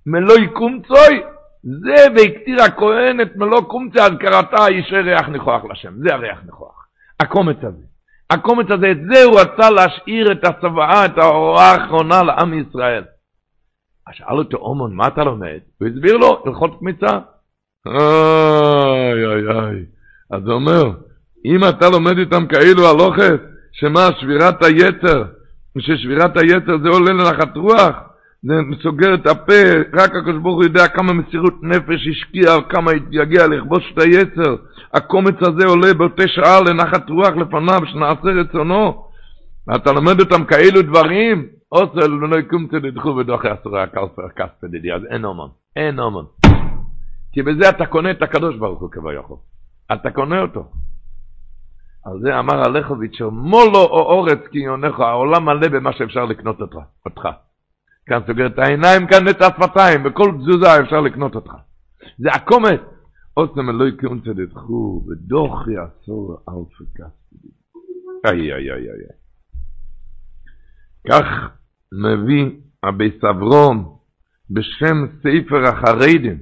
מלוא 0.05 0.37
יקום 0.37 0.81
צוי, 0.87 1.21
זה 1.63 2.05
והקטיר 2.15 2.61
הכהן 2.61 3.21
את 3.21 3.35
מלוא 3.35 3.61
קומצי, 3.61 3.99
אז 3.99 4.11
קראתה 4.19 4.71
ישרי 4.71 5.01
ריח 5.01 5.27
ניחוח 5.27 5.65
לשם, 5.71 5.93
זה 5.97 6.13
הריח 6.13 6.39
ניחוח, 6.45 6.87
הקומץ 7.19 7.57
הזה. 7.63 7.83
הקומץ 8.29 8.65
הזה, 8.71 8.91
את 8.91 8.97
זה 9.11 9.23
הוא 9.23 9.39
רצה 9.39 9.69
להשאיר 9.69 10.31
את 10.31 10.45
הצוואה, 10.45 11.05
את 11.05 11.17
ההוראה 11.17 11.71
האחרונה 11.71 12.23
לעם 12.23 12.53
ישראל. 12.53 13.03
אז 14.07 14.13
שאל 14.15 14.37
אותו 14.37 14.57
אומון, 14.57 14.95
מה 14.95 15.07
אתה 15.07 15.23
לומד? 15.23 15.59
הוא 15.79 15.87
הסביר 15.87 16.17
לו, 16.17 16.43
הלכות 16.45 16.79
קמיצה. 16.79 17.19
איי 17.87 19.25
איי 19.25 19.49
איי. 19.49 19.85
אז 20.31 20.43
הוא 20.45 20.53
אומר, 20.53 20.83
אם 21.45 21.59
אתה 21.69 21.89
לומד 21.89 22.17
איתם 22.17 22.47
כאילו 22.47 22.87
הלוכת, 22.87 23.41
שמה 23.71 24.09
שבירת 24.19 24.63
היצר, 24.63 25.23
ששבירת 25.79 26.37
היצר 26.37 26.77
זה 26.83 26.89
עולה 26.89 27.13
לנחת 27.13 27.57
רוח, 27.57 27.95
סוגר 28.83 29.13
את 29.13 29.27
הפה, 29.27 29.53
רק 29.93 30.15
הקדוש 30.15 30.41
ברוך 30.41 30.55
הוא 30.55 30.63
יודע 30.63 30.87
כמה 30.87 31.13
מסירות 31.13 31.63
נפש 31.63 32.07
השקיע, 32.07 32.61
כמה 32.69 32.91
יגיע 33.11 33.47
לכבוש 33.47 33.93
את 33.93 34.01
היצר. 34.01 34.55
הקומץ 34.93 35.35
הזה 35.41 35.67
עולה 35.67 35.93
באותה 35.93 36.27
שעה 36.27 36.61
לנחת 36.61 37.09
רוח 37.09 37.29
לפניו, 37.29 37.81
שנעשה 37.85 38.29
רצונו. 38.41 39.05
ואתה 39.67 39.91
לומד 39.91 40.19
אותם 40.19 40.45
כאלו 40.45 40.81
דברים, 40.81 41.45
עושה 41.69 42.07
לא 42.07 42.39
יקום 42.39 42.67
תדחו 42.67 43.09
ודוחי 43.09 43.47
עשרה 43.49 43.85
כספי 44.35 44.67
דידי, 44.67 44.93
אז 44.93 45.01
אין 45.09 45.25
אומן, 45.25 45.47
אין 45.75 45.99
אומן. 45.99 46.23
כי 47.31 47.41
בזה 47.41 47.69
אתה 47.69 47.85
קונה 47.85 48.11
את 48.11 48.21
הקדוש 48.21 48.55
ברוך 48.55 48.81
הוא 48.81 48.91
כביכול. 48.91 49.37
אתה 49.93 50.11
קונה 50.11 50.41
אותו. 50.41 50.65
על 52.05 52.19
זה 52.21 52.39
אמר 52.39 52.63
הלכוביץ', 52.65 53.21
מולו 53.31 53.79
או 53.79 53.99
אורץ 53.99 54.39
כי 54.51 54.59
יונך, 54.59 54.99
העולם 54.99 55.45
מלא 55.45 55.67
במה 55.67 55.93
שאפשר 55.93 56.25
לקנות 56.25 56.61
אותך. 57.05 57.27
כאן 58.05 58.19
סוגר 58.27 58.47
את 58.47 58.59
העיניים, 58.59 59.07
כאן 59.07 59.27
את 59.29 59.41
השפתיים, 59.41 60.03
בכל 60.03 60.31
תזוזה 60.37 60.79
אפשר 60.79 61.01
לקנות 61.01 61.35
אותך. 61.35 61.51
זה 62.17 62.29
הקומץ. 62.31 62.81
אוסם 63.37 63.69
אלוהי 63.69 63.91
קונצה 63.97 64.33
דתחו, 64.33 65.05
ודוח 65.07 65.67
יעשור 65.67 66.37
כספי. 66.95 67.47
איי 68.25 68.53
איי 68.53 68.71
איי 68.71 68.89
איי. 68.89 69.15
כך 71.09 71.25
מביא 71.91 72.51
אבי 72.83 73.11
סברום 73.21 73.97
בשם 74.49 75.05
ספר 75.19 75.63
החרדים, 75.67 76.37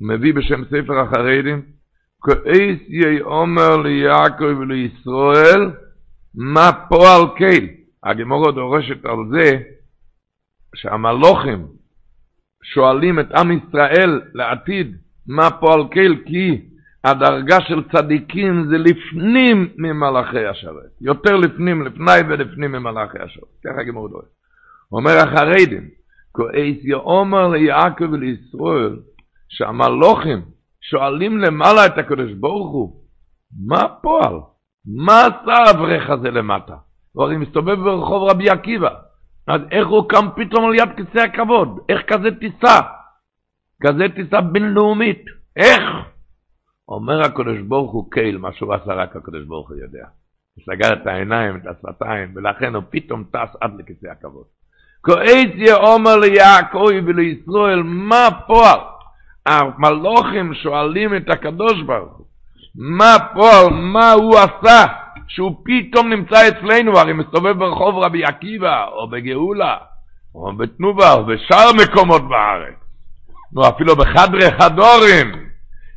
מביא 0.00 0.34
בשם 0.34 0.64
ספר 0.64 0.98
החרדים, 1.00 1.62
כאיס 2.22 2.80
יהיה 2.88 3.22
אומר 3.22 3.76
ליעקב 3.76 4.58
ולישראל, 4.58 5.70
מה 6.34 6.70
פועל 6.88 7.22
קייל. 7.36 7.68
הגמורה 8.04 8.52
דורשת 8.52 9.04
על 9.04 9.18
זה 9.32 9.62
שהמלוכים 10.74 11.66
שואלים 12.62 13.20
את 13.20 13.32
עם 13.32 13.50
ישראל 13.52 14.22
לעתיד, 14.34 14.96
מה 15.26 15.50
פועל 15.50 15.88
קייל, 15.90 16.22
כי 16.26 16.60
הדרגה 17.04 17.60
של 17.60 17.82
צדיקים 17.92 18.66
זה 18.70 18.78
לפנים 18.78 19.68
ממלאכי 19.76 20.46
השרת. 20.46 20.90
יותר 21.00 21.36
לפנים, 21.36 21.82
לפני 21.86 22.20
ולפנים 22.28 22.72
ממלאכי 22.72 23.18
השרת. 23.18 23.48
ככה 23.66 23.82
גמור 23.82 24.08
דורש. 24.08 24.24
אומר 24.92 25.16
החרדים, 25.18 25.88
כאיס 26.34 26.78
יאמר 26.84 27.48
ליעקב 27.48 28.12
ולישראל, 28.12 28.96
שהמלוכים 29.48 30.42
שואלים 30.80 31.38
למעלה 31.38 31.86
את 31.86 31.98
הקדוש 31.98 32.32
ברוך 32.32 32.72
הוא, 32.72 33.00
מה 33.66 33.88
פועל? 34.02 34.34
מה 34.86 35.20
עשה 35.26 35.52
האברך 35.52 36.10
הזה 36.10 36.30
למטה? 36.30 36.74
הוא 37.12 37.24
הרי 37.24 37.36
מסתובב 37.36 37.74
ברחוב 37.74 38.30
רבי 38.30 38.50
עקיבא, 38.50 38.90
אז 39.50 39.60
איך 39.70 39.88
הוא 39.88 40.08
קם 40.08 40.26
פתאום 40.36 40.64
על 40.64 40.74
יד 40.74 40.88
כיסא 40.96 41.18
הכבוד? 41.18 41.78
איך 41.88 42.00
כזה 42.06 42.28
טיסה? 42.40 42.80
כזה 43.82 44.04
טיסה 44.14 44.40
בינלאומית, 44.40 45.24
איך? 45.56 45.82
אומר 46.88 47.20
הקדוש 47.20 47.58
ברוך 47.58 47.92
הוא 47.92 48.10
קייל, 48.10 48.38
מה 48.38 48.52
שהוא 48.52 48.74
עשה 48.74 48.92
רק 48.92 49.16
הקדוש 49.16 49.44
ברוך 49.44 49.68
הוא 49.68 49.76
יודע. 49.76 50.06
הוא 50.54 50.64
סגר 50.64 50.92
את 50.92 51.06
העיניים, 51.06 51.56
את 51.56 51.66
השפתיים, 51.66 52.32
ולכן 52.36 52.74
הוא 52.74 52.82
פתאום 52.90 53.24
טס 53.32 53.56
עד 53.60 53.70
לכיסא 53.78 54.06
הכבוד. 54.06 54.44
כאיציה 55.04 55.76
אומר 55.76 56.16
ליעקב 56.16 56.88
ולישראל, 57.06 57.82
מה 57.82 58.28
פועל? 58.46 58.80
המלוכים 59.46 60.54
שואלים 60.54 61.16
את 61.16 61.30
הקדוש 61.30 61.82
ברוך 61.82 62.16
הוא, 62.16 62.26
מה 62.74 63.16
פועל, 63.34 63.70
מה 63.70 64.12
הוא 64.12 64.38
עשה, 64.38 64.84
שהוא 65.30 65.64
פתאום 65.64 66.08
נמצא 66.08 66.48
אצלנו, 66.48 66.98
הרי 66.98 67.12
מסתובב 67.12 67.58
ברחוב 67.58 67.94
רבי 67.98 68.24
עקיבא, 68.24 68.86
או 68.86 69.10
בגאולה, 69.10 69.76
או 70.34 70.56
בתנובה, 70.56 71.12
או 71.12 71.26
בשאר 71.26 71.70
מקומות 71.82 72.22
בארץ, 72.28 72.74
או 73.56 73.68
אפילו 73.68 73.96
בחדרי 73.96 74.50
חדורים, 74.58 75.50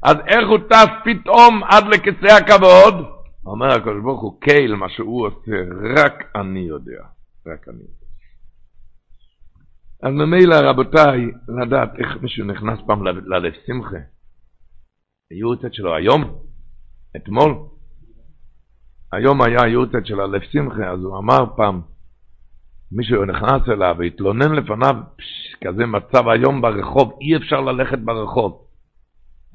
אז 0.04 0.15
איך 0.28 0.50
הוא 0.50 0.58
טס 0.69 0.89
פתאום 1.06 1.63
עד 1.63 1.84
לכיסא 1.88 2.34
הכבוד? 2.38 3.06
אומר 3.46 3.67
הקדוש 3.67 4.04
ברוך 4.04 4.22
הוא, 4.22 4.41
קייל, 4.41 4.76
מה 4.76 4.89
שהוא 4.89 5.28
עושה, 5.28 5.56
רק 5.96 6.24
אני 6.36 6.60
יודע, 6.60 7.04
רק 7.48 7.67
אני 7.67 7.78
יודע. 7.78 8.04
אז 10.04 10.13
ממילא, 10.13 10.56
רבותיי, 10.56 11.32
לדעת 11.62 11.89
איך 12.00 12.22
מישהו 12.22 12.46
נכנס 12.46 12.80
פעם 12.88 13.04
ללב 13.04 13.54
שמחה. 13.65 13.98
היורצת 15.32 15.74
שלו 15.74 15.96
היום, 15.96 16.24
אתמול, 17.15 17.56
היום 19.13 19.41
היה 19.41 19.63
היורצת 19.63 20.06
של 20.06 20.19
הלב 20.19 20.41
שמחה, 20.52 20.91
אז 20.91 20.99
הוא 20.99 21.17
אמר 21.17 21.45
פעם, 21.56 21.82
מישהו 22.91 23.26
נכנס 23.26 23.69
אליו 23.69 23.95
והתלונן 23.99 24.56
לפניו, 24.56 24.95
פש, 25.17 25.56
כזה 25.63 25.86
מצב 25.86 26.28
היום 26.28 26.62
ברחוב, 26.62 27.17
אי 27.21 27.38
אפשר 27.38 27.62
ללכת 27.62 27.99
ברחוב. 27.99 28.65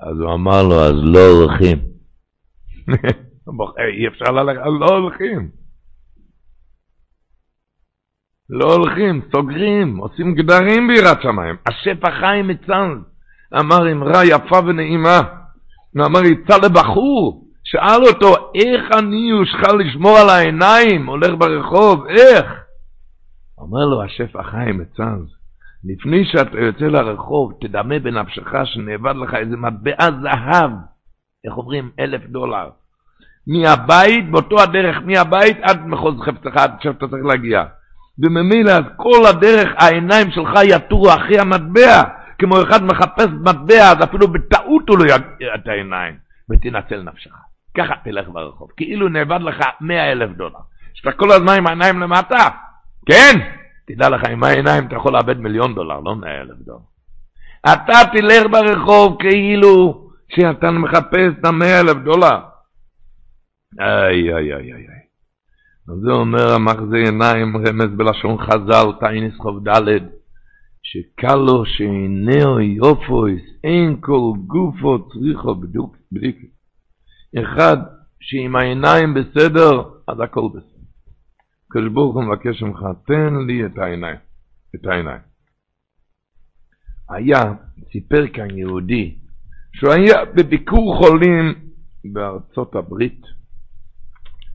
אז 0.01 0.21
הוא 0.21 0.35
אמר 0.35 0.62
לו, 0.62 0.75
אז 0.75 0.94
לא 1.03 1.27
הולכים. 1.31 1.79
אי 3.99 4.09
אפשר 4.09 4.33
ללכת, 4.33 4.61
אז 4.61 4.73
לא 4.81 4.87
הולכים. 4.87 5.51
לא 8.51 8.75
הולכים, 8.75 9.21
סוגרים, 9.33 9.97
עושים 9.97 10.35
גדרים 10.35 10.88
ביראת 10.88 11.23
שמיים. 11.23 11.57
השפע 11.66 12.11
חיים 12.21 12.49
מצל, 12.49 12.99
אמר 13.61 13.92
אמרה 13.92 14.25
יפה 14.25 14.59
ונעימה. 14.66 15.21
אמר, 16.07 16.25
יצא 16.25 16.57
לבחור, 16.57 17.48
שאל 17.71 18.03
אותו, 18.09 18.51
איך 18.55 18.99
אני 18.99 19.33
אוכל 19.33 19.77
לשמור 19.77 20.19
על 20.19 20.29
העיניים, 20.29 21.07
הולך 21.07 21.31
ברחוב, 21.39 22.07
איך? 22.07 22.47
אומר 23.59 23.85
לו 23.85 24.03
השפע 24.03 24.43
חיים 24.43 24.79
מצל, 24.79 25.19
לפני 25.85 26.25
שאתה 26.25 26.59
יוצא 26.59 26.85
לרחוב, 26.85 27.53
תדמה 27.61 27.99
בנפשך 27.99 28.53
שנאבד 28.65 29.15
לך 29.17 29.35
איזה 29.35 29.57
מטבע 29.57 30.11
זהב, 30.23 30.71
איך 31.45 31.57
אומרים? 31.57 31.91
אלף 32.01 32.23
דולר. 32.27 32.69
מהבית, 33.47 34.31
באותו 34.31 34.61
הדרך, 34.61 34.97
מהבית 35.05 35.57
עד 35.63 35.87
מחוז 35.87 36.15
חפצך, 36.21 36.57
עד 36.57 36.71
שאתה 36.81 37.09
צריך 37.09 37.25
להגיע. 37.25 37.65
וממילא 38.19 38.71
אז 38.71 38.85
כל 38.97 39.27
הדרך 39.31 39.69
העיניים 39.77 40.31
שלך 40.31 40.51
יטורו 40.65 41.09
אחרי 41.09 41.39
המטבע, 41.39 42.03
כמו 42.39 42.63
אחד 42.63 42.85
מחפש 42.85 43.29
מטבע, 43.41 43.91
אז 43.91 44.05
אפילו 44.05 44.29
בטעות 44.29 44.89
הוא 44.89 44.99
לא 44.99 45.05
יגיע 45.05 45.55
את 45.55 45.69
העיניים, 45.69 46.15
ותנצל 46.51 47.03
נפשך. 47.03 47.48
ככה 47.79 47.95
תלך 48.05 48.29
ברחוב, 48.29 48.71
כאילו 48.77 49.09
נאבד 49.09 49.41
לך 49.41 49.64
מאה 49.81 50.12
אלף 50.12 50.31
דולר. 50.31 50.59
שאתה 50.95 51.12
כל 51.12 51.33
הזמן 51.33 51.53
עם 51.57 51.67
העיניים 51.67 52.01
למטה, 52.01 52.49
כן, 53.07 53.35
תדע 53.87 54.09
לך, 54.09 54.25
עם 54.25 54.45
העיניים 54.45 54.87
אתה 54.87 54.97
יכול 54.97 55.12
לאבד 55.12 55.38
מיליון 55.38 55.75
דולר, 55.75 56.01
לא 56.01 56.17
מאה 56.17 56.41
אלף 56.41 56.57
דולר. 56.59 56.79
אתה 57.73 57.99
תלך 58.12 58.47
ברחוב 58.51 59.17
כאילו 59.21 60.09
שאתה 60.29 60.71
מחפש 60.71 61.33
את 61.41 61.45
המאה 61.45 61.81
אלף 61.81 61.97
דולר. 62.05 62.38
איי, 63.81 64.35
איי, 64.35 64.55
איי, 64.55 64.73
איי. 64.73 64.99
אז 65.88 65.95
זה 66.05 66.12
אומר 66.12 66.55
המחזה 66.55 66.97
עיניים 66.97 67.57
רמז 67.57 67.91
בלשון 67.97 68.38
חז"ל, 68.38 68.87
תאינס 69.01 69.35
חוב 69.37 69.69
ד', 69.69 69.99
שקל 70.83 71.37
לו 71.37 71.64
שעינהו 71.67 72.61
יופויס, 72.61 73.43
אין 73.64 73.97
כל 74.01 74.33
גופו 74.47 74.99
צריכו 75.09 75.55
בדיק. 76.12 76.58
אחד, 77.37 77.77
שאם 78.21 78.57
העיניים 78.57 79.14
בסדר, 79.14 79.83
אז 80.09 80.21
הכל 80.21 80.49
בסדר. 80.55 80.79
הקדוש 81.67 81.93
ברוך 81.93 82.14
הוא 82.14 82.25
מבקש 82.25 82.62
ממך, 82.62 82.81
תן 83.07 83.35
לי 83.47 83.67
את 83.67 83.79
העיניים, 83.79 84.17
את 84.75 84.87
העיניים. 84.87 85.21
היה, 87.09 87.55
סיפר 87.93 88.25
כאן 88.33 88.59
יהודי, 88.59 89.19
שהוא 89.73 89.93
היה 89.93 90.25
בביקור 90.25 90.97
חולים 90.97 91.55
בארצות 92.12 92.75
הברית, 92.75 93.21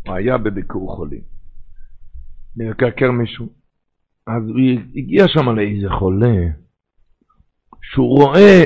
הוא 0.08 0.16
היה 0.16 0.38
בביקור 0.38 0.96
חולים. 0.96 1.34
לקרקר 2.56 3.12
מישהו. 3.12 3.50
אז 4.28 4.44
הוא 4.48 4.60
הגיע 4.96 5.28
שם 5.28 5.50
לאיזה 5.50 5.90
חולה, 5.90 6.36
שהוא 7.82 8.18
רואה 8.18 8.64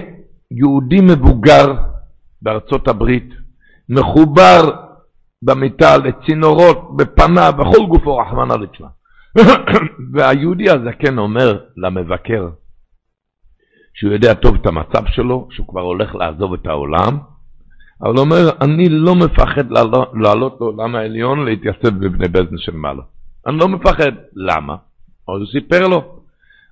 יהודי 0.52 1.02
מבוגר 1.02 1.65
בארצות 2.41 2.88
הברית, 2.88 3.30
מחובר 3.89 4.71
במיטה 5.41 5.97
לצינורות, 5.97 6.97
בפניו, 6.97 7.54
בכל 7.58 7.86
גופו, 7.86 8.17
רחמנא 8.17 8.54
ליצלן. 8.54 8.88
והיהודי 10.13 10.69
הזקן 10.69 11.17
אומר 11.17 11.60
למבקר, 11.78 12.50
שהוא 13.93 14.12
יודע 14.13 14.34
טוב 14.34 14.56
את 14.56 14.65
המצב 14.65 15.04
שלו, 15.08 15.47
שהוא 15.52 15.67
כבר 15.67 15.82
הולך 15.82 16.15
לעזוב 16.15 16.54
את 16.54 16.67
העולם, 16.67 17.17
אבל 18.02 18.12
הוא 18.12 18.19
אומר, 18.19 18.50
אני 18.62 18.89
לא 18.89 19.15
מפחד 19.15 19.71
לעלות, 19.71 20.12
לעלות 20.21 20.58
לעולם 20.60 20.95
העליון 20.95 21.45
להתייסד 21.45 22.00
בבני 22.00 22.28
בזן 22.28 22.58
של 22.58 22.71
מעלה. 22.76 23.04
אני 23.47 23.58
לא 23.58 23.67
מפחד. 23.67 24.12
למה? 24.36 24.73
אז 24.73 25.39
הוא 25.39 25.47
סיפר 25.52 25.88
לו. 25.88 26.21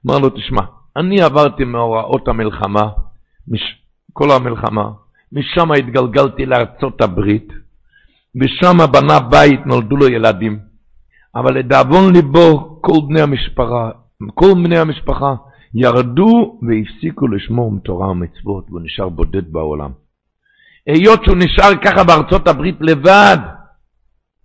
אמר 0.08 0.18
לו, 0.20 0.30
תשמע, 0.30 0.62
אני 0.98 1.22
עברתי 1.22 1.64
מאורעות 1.64 2.28
המלחמה, 2.28 2.90
מש... 3.48 3.62
כל 4.14 4.32
המלחמה, 4.32 4.90
משם 5.32 5.72
התגלגלתי 5.72 6.46
לארצות 6.46 7.02
הברית, 7.02 7.54
ושם 8.42 8.78
בנה 8.92 9.20
בית, 9.20 9.66
נולדו 9.66 9.98
לו 9.98 10.08
ילדים. 10.08 10.60
אבל 11.36 11.58
לדאבון 11.58 12.14
ליבו, 12.14 12.78
כל 12.82 13.00
בני 13.08 13.22
המשפחה, 13.22 13.90
כל 14.34 14.54
בני 14.64 14.78
המשפחה 14.78 15.36
ירדו 15.74 16.60
והפסיקו 16.62 17.28
לשמור 17.28 17.72
מתורה 17.72 18.08
ומצוות, 18.08 18.66
והוא 18.70 18.82
נשאר 18.84 19.10
בודד 19.10 19.52
בעולם. 19.52 19.92
היות 20.88 21.24
שהוא 21.26 21.38
נשאר 21.38 21.76
ככה 21.84 22.04
בארצות 22.04 22.48
הברית 22.48 22.78
לבד, 22.82 23.38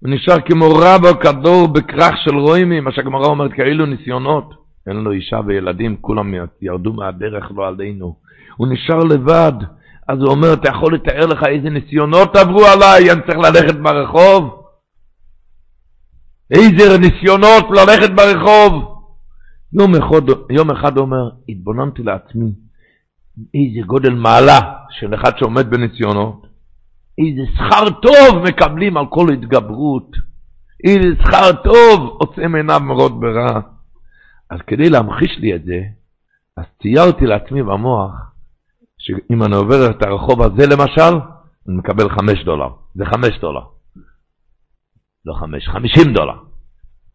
הוא 0.00 0.10
נשאר 0.10 0.40
כמו 0.40 0.68
רב 0.68 1.04
הכדור 1.04 1.68
בכרך 1.68 2.14
של 2.24 2.36
רוימי, 2.36 2.80
מה 2.80 2.92
שהגמרא 2.92 3.26
אומרת, 3.26 3.52
כאלו 3.52 3.86
ניסיונות. 3.86 4.54
אין 4.86 4.96
לו 4.96 5.12
אישה 5.12 5.40
וילדים, 5.46 5.96
כולם 6.00 6.34
ירדו 6.62 6.92
מהדרך, 6.92 7.50
לא 7.56 7.68
עלינו. 7.68 8.16
הוא 8.56 8.68
נשאר 8.68 8.98
לבד. 8.98 9.52
אז 10.10 10.18
הוא 10.18 10.30
אומר, 10.30 10.52
אתה 10.52 10.68
יכול 10.68 10.94
לתאר 10.94 11.26
לך 11.26 11.44
איזה 11.46 11.70
ניסיונות 11.70 12.36
עברו 12.36 12.64
עליי, 12.66 13.12
אני 13.12 13.20
צריך 13.22 13.38
ללכת 13.38 13.74
ברחוב? 13.74 14.64
איזה 16.50 16.98
ניסיונות 16.98 17.64
ללכת 17.70 18.10
ברחוב? 18.10 18.72
יום 19.72 19.94
אחד, 19.94 20.50
יום 20.50 20.70
אחד 20.70 20.98
אומר, 20.98 21.30
התבוננתי 21.48 22.02
לעצמי, 22.02 22.52
איזה 23.54 23.86
גודל 23.86 24.14
מעלה 24.14 24.60
של 24.90 25.14
אחד 25.14 25.38
שעומד 25.38 25.70
בניסיונות, 25.70 26.46
איזה 27.18 27.42
שכר 27.54 27.90
טוב 28.02 28.42
מקבלים 28.48 28.96
על 28.96 29.06
כל 29.06 29.32
התגברות, 29.32 30.16
איזה 30.84 31.22
שכר 31.22 31.52
טוב 31.64 32.16
עוצם 32.20 32.54
עיניו 32.54 32.80
מרוד 32.80 33.20
ברע. 33.20 33.60
אז 34.50 34.58
כדי 34.66 34.90
להמחיש 34.90 35.38
לי 35.38 35.54
את 35.54 35.64
זה, 35.64 35.80
אז 36.56 36.64
ציירתי 36.82 37.26
לעצמי 37.26 37.62
במוח, 37.62 38.29
שאם 39.10 39.42
אני 39.42 39.56
עובר 39.56 39.90
את 39.90 40.02
הרחוב 40.02 40.42
הזה 40.42 40.66
למשל, 40.66 41.14
אני 41.68 41.76
מקבל 41.76 42.08
חמש 42.10 42.44
דולר. 42.44 42.68
זה 42.94 43.04
חמש 43.04 43.38
דולר. 43.40 43.60
לא 45.26 45.34
חמש, 45.40 45.68
חמישים 45.68 46.12
דולר. 46.12 46.36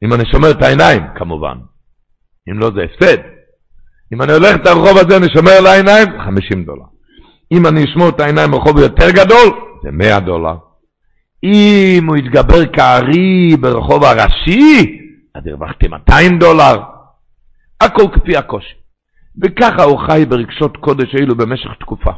אם 0.04 0.14
אני 0.14 0.24
שומר 0.32 0.52
את 0.52 0.64
העיניים, 0.64 1.02
כמובן. 1.16 1.58
אם 2.50 2.60
לא, 2.60 2.72
זה 2.76 2.82
הפסד. 2.84 3.18
אם 4.14 4.22
אני 4.22 4.34
הולך 4.34 4.56
את 4.56 4.68
הרחוב 4.68 4.98
הזה, 4.98 5.18
אני 5.18 5.28
שומר 5.36 5.52
על 5.52 5.66
העיניים, 5.66 6.08
50 6.26 6.66
דולר. 6.66 6.86
אם 7.52 7.68
אני 7.68 7.84
אשמור 7.84 8.10
את 8.10 8.20
העיניים 8.20 8.52
ברחוב 8.52 8.78
יותר 8.80 9.12
גדול, 9.12 9.48
זה 9.84 9.92
100 9.92 10.20
דולר. 10.20 10.56
אם 11.44 12.06
הוא 12.08 12.18
יתגבר 12.18 12.66
כארי 12.74 13.58
ברחוב 13.60 14.04
הראשי, 14.04 15.00
אז 15.36 15.42
הרווחתי 15.48 15.88
200 15.88 16.40
דולר. 16.40 16.76
הכל 17.82 18.04
כפי 18.14 18.38
הקושי. 18.38 18.85
וככה 19.44 19.84
הוא 19.84 20.00
חי 20.00 20.26
ברגשות 20.30 20.78
קודש 20.78 21.16
אלו 21.16 21.36
במשך 21.36 21.70
תקופה. 21.80 22.12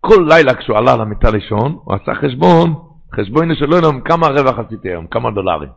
כל 0.00 0.26
לילה 0.28 0.54
כשהוא 0.54 0.76
עלה 0.76 0.96
למיטה 0.96 1.30
לישון, 1.30 1.78
הוא 1.84 1.94
עשה 1.94 2.14
חשבון, 2.14 2.74
חשבון 3.14 3.54
שלא 3.54 3.76
יודע 3.76 3.88
כמה 4.04 4.26
רווח 4.26 4.58
עשיתי 4.58 4.88
היום, 4.88 5.06
כמה 5.06 5.30
דולרים. 5.30 5.68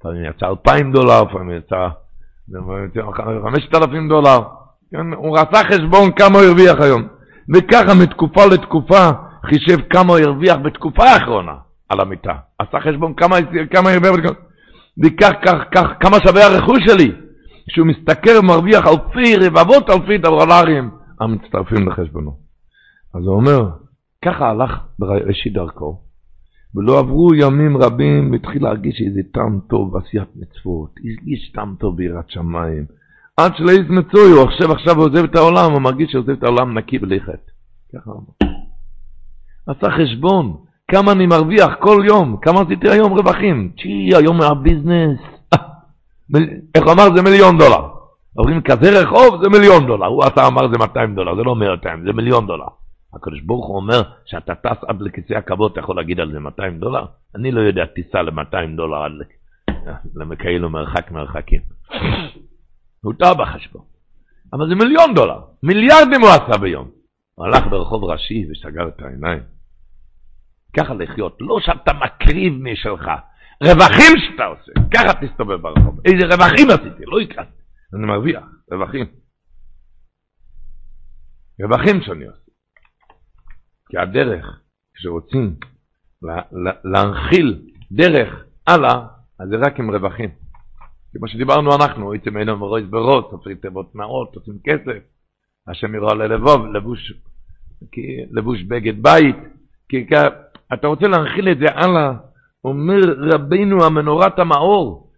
לפעמים 0.00 0.24
יצא 0.24 0.46
2,000 0.46 0.92
דולר, 0.92 1.22
לפעמים 1.22 1.56
יצא 1.56 1.88
5,000 3.44 4.08
דולר. 4.08 4.38
הוא 5.16 5.38
עשה 5.38 5.68
חשבון 5.68 6.12
כמה 6.12 6.38
הוא 6.38 6.46
הרוויח 6.46 6.80
היום. 6.80 7.02
וככה 7.54 7.94
מתקופה 8.02 8.46
לתקופה 8.52 9.10
חישב 9.46 9.80
כמה 9.90 10.12
הוא 10.12 10.18
הרוויח 10.18 10.56
בתקופה 10.56 11.04
האחרונה 11.04 11.54
על 11.88 12.00
המיטה. 12.00 12.34
עשה 12.58 12.80
חשבון 12.80 13.14
כמה, 13.14 13.36
כמה 13.70 13.90
הרוויח, 13.90 14.14
וכך 15.04 15.32
כך, 15.46 15.54
כך, 15.74 15.86
כמה 16.00 16.16
שווה 16.26 16.46
הרכוש 16.46 16.78
שלי. 16.86 17.12
כשהוא 17.68 17.86
מסתכל 17.86 18.38
ומרוויח 18.38 18.84
אלפי, 18.86 19.36
רבבות 19.36 19.90
אלפי 19.90 20.18
דולרים 20.18 20.90
המצטרפים 21.20 21.88
לחשבונו. 21.88 22.36
אז 23.14 23.26
הוא 23.26 23.34
אומר, 23.34 23.70
ככה 24.24 24.50
הלך 24.50 24.70
בראשית 24.98 25.52
דרכו, 25.52 26.00
ולא 26.74 26.98
עברו 26.98 27.34
ימים 27.34 27.76
רבים, 27.76 28.32
והתחיל 28.32 28.62
להרגיש 28.62 29.02
איזה 29.06 29.20
טעם 29.32 29.60
טוב 29.68 29.92
בעשיית 29.92 30.28
מצוות, 30.36 30.90
הרגיש 31.04 31.52
טעם 31.52 31.74
טוב 31.80 31.96
ביראת 31.96 32.30
שמיים. 32.30 32.84
עד 33.36 33.56
שלאיז 33.56 33.88
מצוי, 33.88 34.30
הוא 34.30 34.48
עכשיו 34.48 34.72
עכשיו 34.72 34.96
עוזב 34.98 35.24
את 35.24 35.36
העולם, 35.36 35.72
הוא 35.72 35.82
מרגיש 35.82 36.12
שעוזב 36.12 36.30
את 36.30 36.42
העולם 36.42 36.78
נקי 36.78 36.98
בלי 36.98 37.20
חטא. 37.20 37.50
ככה 37.94 38.10
אמר. 38.10 38.50
עשה 39.66 39.90
חשבון, 39.90 40.56
כמה 40.90 41.12
אני 41.12 41.26
מרוויח 41.26 41.70
כל 41.80 42.04
יום, 42.08 42.36
כמה 42.42 42.60
עשיתי 42.60 42.88
היום 42.88 43.12
רווחים. 43.12 43.72
צ'י, 43.82 44.10
היום 44.16 44.40
היה 44.40 44.54
ביזנס. 44.54 45.39
איך 46.74 46.84
הוא 46.84 46.92
אמר? 46.92 47.16
זה 47.16 47.22
מיליון 47.22 47.58
דולר. 47.58 47.88
אומרים 48.38 48.62
כזה 48.62 49.00
רחוב 49.02 49.42
זה 49.42 49.48
מיליון 49.48 49.86
דולר, 49.86 50.06
הוא 50.06 50.24
עשה 50.24 50.46
אמר 50.46 50.68
זה 50.72 50.78
200 50.78 51.14
דולר, 51.14 51.36
זה 51.36 51.42
לא 51.42 51.54
200, 51.54 52.04
זה 52.06 52.12
מיליון 52.12 52.46
דולר. 52.46 52.66
הקדוש 53.14 53.40
ברוך 53.40 53.66
הוא 53.66 53.76
אומר 53.76 54.02
שאתה 54.26 54.54
טס 54.54 54.84
עד 54.88 55.02
לכיסא 55.02 55.34
הכבוד, 55.34 55.72
אתה 55.72 55.80
יכול 55.80 55.96
להגיד 55.96 56.20
על 56.20 56.32
זה 56.32 56.40
200 56.40 56.80
דולר? 56.80 57.04
אני 57.34 57.50
לא 57.50 57.60
יודע 57.60 57.86
טיסה 57.86 58.22
ל-200 58.22 58.76
דולר 58.76 59.02
עד 59.02 59.12
לכאילו 60.14 60.70
מרחק 60.70 61.10
מרחקים. 61.10 61.60
הוא 63.02 63.12
טעה 63.18 63.34
בחשבון. 63.34 63.82
אבל 64.52 64.68
זה 64.68 64.74
מיליון 64.74 65.14
דולר, 65.14 65.40
מיליארדים 65.62 66.20
הוא 66.20 66.30
עשה 66.30 66.58
ביום. 66.58 66.88
הוא 67.34 67.46
הלך 67.46 67.66
ברחוב 67.70 68.04
ראשי 68.04 68.46
וסגר 68.50 68.88
את 68.88 69.02
העיניים. 69.02 69.42
ככה 70.76 70.94
לחיות, 70.94 71.36
לא 71.40 71.60
שאתה 71.60 71.92
מקריב 71.92 72.52
משלך, 72.62 73.10
רווחים 73.62 74.16
שאתה 74.18 74.44
עושה, 74.44 74.72
ככה 74.94 75.26
תסתובב 75.26 75.60
ברחוב. 75.60 76.00
איזה 76.04 76.26
רווחים 76.34 76.70
עשיתי, 76.70 77.04
לא 77.06 77.20
יקרתי, 77.20 77.62
אני 77.94 78.06
מרוויח, 78.06 78.44
רווחים. 78.72 79.06
רווחים 81.62 82.02
שאני 82.02 82.26
עושה. 82.26 82.50
כי 83.88 83.98
הדרך, 83.98 84.60
כשרוצים 84.94 85.56
להנחיל 86.84 87.62
דרך 87.92 88.44
הלאה, 88.66 89.06
אז 89.38 89.48
זה 89.48 89.56
רק 89.56 89.78
עם 89.78 89.90
רווחים. 89.90 90.30
כמו 91.16 91.28
שדיברנו 91.28 91.76
אנחנו, 91.76 92.12
הייתם 92.12 92.36
היינו 92.36 92.56
מרויס 92.56 92.86
ברוס, 92.90 93.24
עופרי 93.32 93.54
תיבות 93.54 93.94
נאות, 93.94 94.34
עושים 94.34 94.58
כסף, 94.64 95.02
השם 95.68 95.94
יראה 95.94 96.14
ללבוב, 96.14 96.66
לבוש, 96.66 97.12
לבוש 98.30 98.62
בגד 98.62 99.02
בית, 99.02 99.36
כי 99.88 100.06
אתה 100.72 100.86
רוצה 100.86 101.06
להנחיל 101.06 101.48
את 101.48 101.58
זה 101.58 101.66
הלאה, 101.74 102.12
אומר 102.64 103.00
רבינו 103.18 103.84
המנורת 103.84 104.38
המאור, 104.38 105.10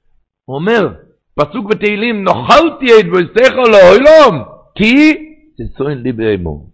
אומר, 0.48 0.94
פסוק 1.34 1.66
בתהילים, 1.70 2.24
נאכלתי 2.24 2.86
את 3.00 3.08
בויסך 3.08 3.54
לעולם, 3.54 4.42
כי 4.74 5.14
תצוין 5.56 5.98
לי 5.98 6.12
באמור. 6.12 6.70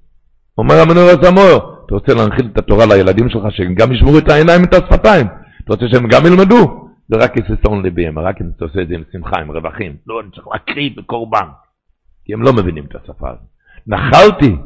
אומר 0.59 0.75
המנורת 0.75 1.25
המאור, 1.25 1.75
אתה 1.87 1.95
רוצה 1.95 2.15
להנחיל 2.15 2.49
את 2.53 2.59
התורה 2.59 2.87
לילדים 2.87 3.29
שלך, 3.29 3.43
שהם 3.51 3.75
גם 3.75 3.93
ישמרו 3.93 4.19
את 4.19 4.31
העיניים 4.31 4.61
ואת 4.63 4.75
השפתיים. 4.75 5.27
אתה 5.65 5.73
רוצה 5.73 5.85
שהם 5.89 6.09
גם 6.09 6.27
ילמדו? 6.27 6.89
זה 7.09 7.17
רק 7.17 7.35
כססון 7.35 7.83
ליביהם, 7.83 8.19
רק 8.19 8.41
אם 8.41 8.47
אתה 8.57 8.65
עושה 8.65 8.83
את 8.83 8.89
זה 8.89 8.95
עם 8.95 9.03
שמחה, 9.13 9.41
עם 9.41 9.51
רווחים. 9.51 9.97
לא, 10.07 10.21
אני 10.21 10.31
צריך 10.31 10.49
להקריב 10.53 10.93
בקורבן. 10.97 11.49
כי 12.25 12.35
הם 12.35 12.43
לא 12.43 12.53
מבינים 12.53 12.85
את 12.85 12.95
השפה 12.95 13.29
הזאת. 13.29 13.43
נחלתי 13.87 14.57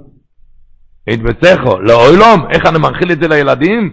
את 1.13 1.23
ביתךו 1.23 1.81
לעולם, 1.81 2.51
איך 2.51 2.67
אני 2.67 2.79
מנחיל 2.79 3.13
את 3.13 3.21
זה 3.23 3.29
לילדים? 3.29 3.91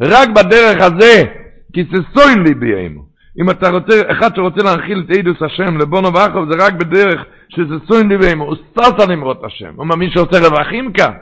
רק 0.00 0.28
בדרך 0.28 0.82
הזה, 0.82 1.24
כססון 1.72 2.42
ליביהם. 2.46 2.98
אם 3.40 3.50
אתה 3.50 3.70
רוצה, 3.70 4.02
אחד 4.12 4.36
שרוצה 4.36 4.62
להנחיל 4.62 5.04
את 5.06 5.16
עדוס 5.18 5.42
השם 5.42 5.76
לבונו 5.76 6.14
ואחוב, 6.14 6.52
זה 6.52 6.64
רק 6.66 6.72
בדרך 6.74 7.24
שזה 7.48 7.74
סוין 7.86 8.08
ליביהם, 8.08 8.38
הוא 8.38 8.56
סטרט 8.70 9.00
על 9.00 9.12
אמרות 9.12 9.44
השם. 9.44 9.74
הוא 9.76 9.86
מאמין 9.86 10.10
שעושה 10.10 10.48
רווחים 10.48 10.92
כאן, 10.92 11.12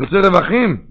עושה 0.00 0.28
רווחים. 0.28 0.86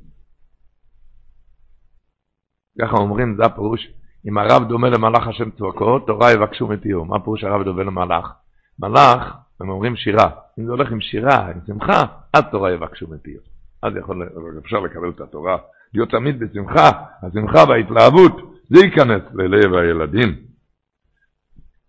ככה 2.81 2.95
אומרים, 2.97 3.35
זה 3.37 3.45
הפירוש, 3.45 3.87
אם 4.27 4.37
הרב 4.37 4.67
דומה 4.69 4.89
למלאך 4.89 5.27
השם 5.27 5.51
צבקות, 5.51 6.07
תורה 6.07 6.31
יבקשו 6.31 6.67
מפיהו. 6.67 7.05
מה 7.05 7.19
פירוש 7.19 7.43
הרב 7.43 7.63
דומה 7.63 7.83
למלאך? 7.83 8.31
מלאך, 8.79 9.33
הם 9.61 9.69
אומרים 9.69 9.95
שירה. 9.95 10.29
אם 10.59 10.65
זה 10.65 10.71
הולך 10.71 10.91
עם 10.91 11.01
שירה, 11.01 11.47
עם 11.47 11.59
שמחה, 11.67 12.05
אז 12.33 12.43
תורה 12.51 12.71
יבקשו 12.71 13.07
מפיהו. 13.09 13.41
אז 13.83 13.93
יכול, 13.95 14.29
אפשר 14.65 14.79
לקבל 14.79 15.09
את 15.09 15.21
התורה, 15.21 15.57
להיות 15.93 16.09
תמיד 16.09 16.39
בשמחה, 16.39 16.89
השמחה 17.23 17.63
וההתלהבות, 17.69 18.37
זה 18.73 18.85
ייכנס 18.85 19.21
ללב 19.33 19.73
הילדים. 19.73 20.35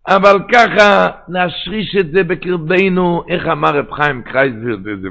אבל 0.08 0.36
ככה 0.52 1.10
נשריש 1.28 1.96
את 2.00 2.10
זה 2.12 2.22
בקרבנו, 2.24 3.22
איך 3.28 3.46
אמר 3.46 3.68
רב 3.78 3.92
חיים 3.92 4.22
קרייזביר, 4.22 4.78
זה 5.02 5.08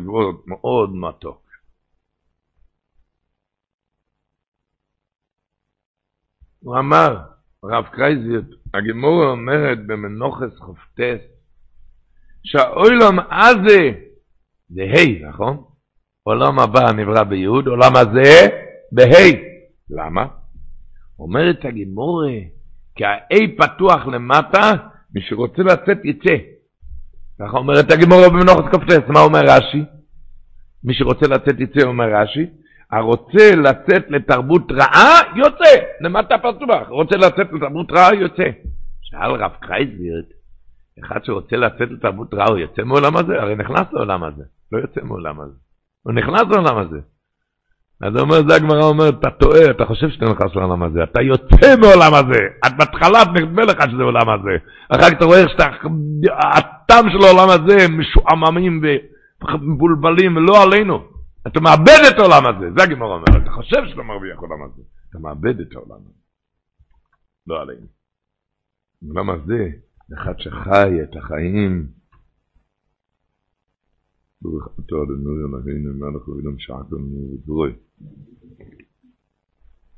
מאוד 0.48 0.96
מתוק. 0.96 1.42
הוא 6.60 6.80
אמר, 6.80 7.18
הרב 7.64 7.86
קרייזיאט, 7.86 8.46
הגמורה 8.74 9.28
אומרת 9.28 9.78
במנוחס 9.88 10.58
חופטס, 10.58 11.22
שהעולם 12.44 13.20
הזה 13.32 13.92
זה 14.70 14.82
ה', 14.82 15.30
נכון? 15.30 15.64
עולם 16.24 16.60
הבא 16.60 16.92
נברא 16.92 17.24
ביהוד, 17.24 17.68
עולם 17.68 17.96
הזה 17.96 18.48
בה'. 18.92 19.52
למה? 19.90 20.41
אומרת 21.22 21.66
הגמורה, 21.66 22.34
כי 22.96 23.06
ה-A 23.06 23.36
פתוח 23.58 24.08
למטה, 24.08 24.72
מי 25.16 25.22
שרוצה 25.22 25.64
לצאת 25.64 25.98
יצא. 26.04 26.36
ככה 27.40 27.58
אומרת 27.58 27.92
הגמורה 27.92 28.30
במנוחס 28.30 28.76
חופטס, 28.76 29.08
מה 29.08 29.20
אומר 29.20 29.42
רש"י? 29.48 29.84
מי 30.84 30.94
שרוצה 30.94 31.28
לצאת 31.28 31.60
יצא, 31.60 31.88
אומר 31.88 32.16
רש"י, 32.16 32.46
הרוצה 32.92 33.56
לצאת 33.56 34.06
לתרבות 34.10 34.72
רעה, 34.72 35.20
יוצא, 35.36 35.82
למטה 36.02 36.38
פתוח. 36.38 36.88
רוצה 36.90 37.18
לצאת 37.18 37.54
לתרבות 37.54 37.92
רעה, 37.92 38.16
יוצא. 38.16 38.50
שאל 39.02 39.32
רב 39.32 39.52
קרייזבירד, 39.60 40.26
אחד 41.04 41.20
שרוצה 41.24 41.56
לצאת 41.56 41.92
לתרבות 41.92 42.34
רעה, 42.34 42.48
הוא 42.50 42.58
יוצא 42.58 42.84
מעולם 42.84 43.18
הזה? 43.18 43.42
הרי 43.42 43.56
נכנס 43.56 43.88
לעולם 43.92 44.24
הזה, 44.24 44.44
לא 44.72 44.80
יוצא 44.80 45.02
מעולם 45.04 45.42
הזה. 45.42 45.56
הוא 46.04 46.14
נכנס 46.14 46.42
לעולם 46.52 46.78
הזה. 46.78 47.00
אז 48.02 48.14
הוא 48.14 48.22
אומר, 48.22 48.48
זה 48.48 48.56
הגמרא 48.56 48.84
אומרת, 48.84 49.14
אתה 49.20 49.30
טועה, 49.30 49.72
אתה 49.72 49.86
חושב 49.86 50.10
שאתה 50.10 50.26
נכנס 50.26 50.56
לעולם 50.56 50.84
הזה, 50.84 51.04
אתה 51.04 51.22
יוצא 51.22 51.76
מעולם 51.82 52.14
הזה. 52.14 52.40
את 52.68 52.78
בהתחלה 52.78 53.20
נדמה 53.34 53.64
לך 53.64 53.78
שזה 53.92 54.04
עולם 54.04 54.30
הזה. 54.30 54.56
אחר 54.90 55.02
כך 55.02 55.18
אתה 55.18 55.26
רואה 55.26 55.50
שאתה, 55.50 55.66
הטעם 56.58 57.10
של 57.10 57.26
העולם 57.26 57.50
הזה 57.50 57.88
משועממים 57.90 58.82
מבולבלים 59.62 60.36
ולא 60.36 60.64
עלינו. 60.64 61.00
אתה 61.48 61.60
מאבד 61.60 62.02
את 62.10 62.20
העולם 62.20 62.44
הזה, 62.48 62.66
זה 62.78 62.84
הגמרא 62.84 63.16
אומר, 63.16 63.44
אתה 63.44 63.52
חושב 63.52 63.82
שאתה 63.90 64.02
מרוויח 64.02 64.40
עולם 64.40 64.64
הזה, 64.64 64.82
אתה 65.10 65.20
מאבד 65.20 65.60
את 65.60 65.76
העולם 65.76 65.98
הזה. 66.06 66.22
לא 67.48 67.62
עלינו. 67.62 67.88
למה 69.16 69.34
זה? 69.46 69.68
אחד 70.14 70.34
שחי 70.38 71.04
את 71.04 71.16
החיים. 71.18 72.01
ברוך 74.42 74.68
אתה 74.80 74.96
אדוני 74.96 75.24
אלוהינו 75.26 75.94
מלך 75.94 76.28
ואילום 76.28 76.56
שעתנו 76.60 77.34
ודבורוי. 77.34 77.72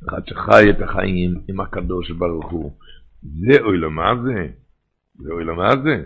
אחד 0.10 0.21
שחי 0.27 0.69
את 0.69 0.82
החיים 0.82 1.41
עם 1.49 1.60
הקדוש 1.60 2.12
ברוך 2.12 2.51
הוא. 2.51 2.71
זה 3.21 3.62
אוי 3.62 3.77
לו 3.77 3.91
מה 3.91 4.12
זה? 4.23 4.47
זה 5.15 5.34
אוי 5.34 5.43
לו 5.43 5.56
מה 5.56 5.69
זה? 5.84 6.06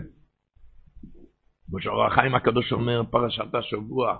כמו 1.70 1.80
שאור 1.80 2.04
החיים 2.04 2.34
הקדוש 2.34 2.72
אומר 2.72 3.02
פרשת 3.10 3.54
השבוע, 3.54 4.16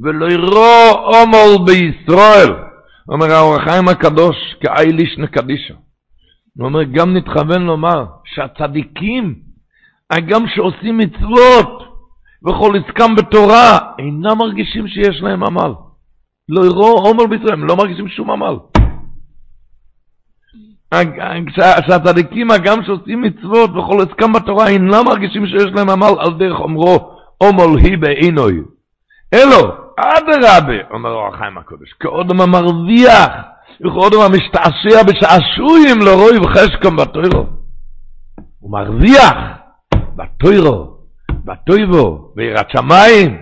ולא 0.00 0.26
יראו 0.26 1.06
עומר 1.06 1.64
בישראל. 1.66 2.52
אומר 3.08 3.30
האור 3.30 3.56
החיים 3.56 3.88
הקדוש 3.88 4.36
כאי 4.60 4.92
לישנה 4.92 5.26
קדישה. 5.26 5.74
הוא 6.58 6.66
אומר, 6.66 6.82
גם 6.82 7.16
נתכוון 7.16 7.62
לומר 7.62 8.04
שהצדיקים, 8.24 9.40
גם 10.28 10.42
שעושים 10.54 10.98
מצוות 10.98 11.89
וכל 12.48 12.72
עסקם 12.76 13.14
בתורה, 13.14 13.78
אינם 13.98 14.38
מרגישים 14.38 14.88
שיש 14.88 15.22
להם 15.22 15.44
עמל. 15.44 15.72
לא 16.48 16.64
יראו 16.64 16.98
עומר 16.98 17.26
בישראל, 17.26 17.52
הם 17.52 17.64
לא 17.64 17.76
מרגישים 17.76 18.08
שום 18.08 18.30
עמל. 18.30 18.56
שהצדיקים, 21.88 22.50
הגם 22.50 22.82
שעושים 22.84 23.22
מצוות 23.22 23.70
וכל 23.70 23.96
עסקם 24.08 24.32
בתורה, 24.32 24.68
אינם 24.68 25.04
מרגישים 25.06 25.46
שיש 25.46 25.66
להם 25.74 25.90
עמל 25.90 26.14
על 26.18 26.38
דרך 26.38 26.60
אומרו, 26.60 27.16
עומל 27.38 27.78
היא 27.78 27.98
בעינוי. 27.98 28.60
אלו, 29.34 29.72
אדרבה, 29.96 30.88
אומר 30.90 31.10
אור 31.10 31.34
החיים 31.34 31.58
הקודש, 31.58 31.92
כעוד 32.00 32.32
מה 32.32 32.46
מרוויח, 32.46 33.28
וכעוד 33.80 34.14
מה 34.14 34.28
משתעשע 34.28 35.02
בשעשועים 35.02 35.98
רואי 36.02 36.38
וחשקם 36.38 36.96
בתוירו. 36.96 37.46
הוא 38.58 38.72
מרוויח 38.72 39.34
בתוירו, 40.16 40.99
בתויבו, 41.50 42.32
ביראת 42.34 42.70
שמיים. 42.70 43.40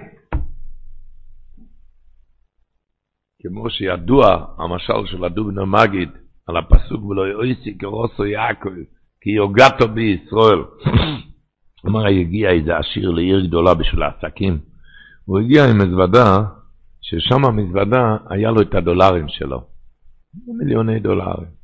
כמו 3.42 3.71
שידוע 3.71 4.47
המשל 4.59 5.07
של 5.07 5.25
הדובנו 5.25 5.66
מגיד, 5.66 6.09
על 6.47 6.57
הפסוק 6.57 7.05
ולא 7.05 7.29
יאויסי 7.29 7.79
כרוסו 7.79 8.27
יעקב, 8.27 8.71
כי 9.21 9.31
יוגעתו 9.31 9.88
בישראל. 9.88 10.59
אמר, 11.87 12.07
הגיע 12.07 12.51
איזה 12.51 12.77
עשיר 12.77 13.11
לעיר 13.11 13.47
גדולה 13.47 13.75
בשביל 13.75 14.03
העסקים. 14.03 14.59
הוא 15.25 15.38
הגיע 15.38 15.64
עם 15.64 15.79
מזוודה, 15.79 16.42
ששם 17.01 17.44
המזוודה 17.44 18.16
היה 18.31 18.51
לו 18.51 18.61
את 18.61 18.75
הדולרים 18.75 19.29
שלו. 19.29 19.64
מיליוני 20.47 21.01
דולרים. 21.01 21.59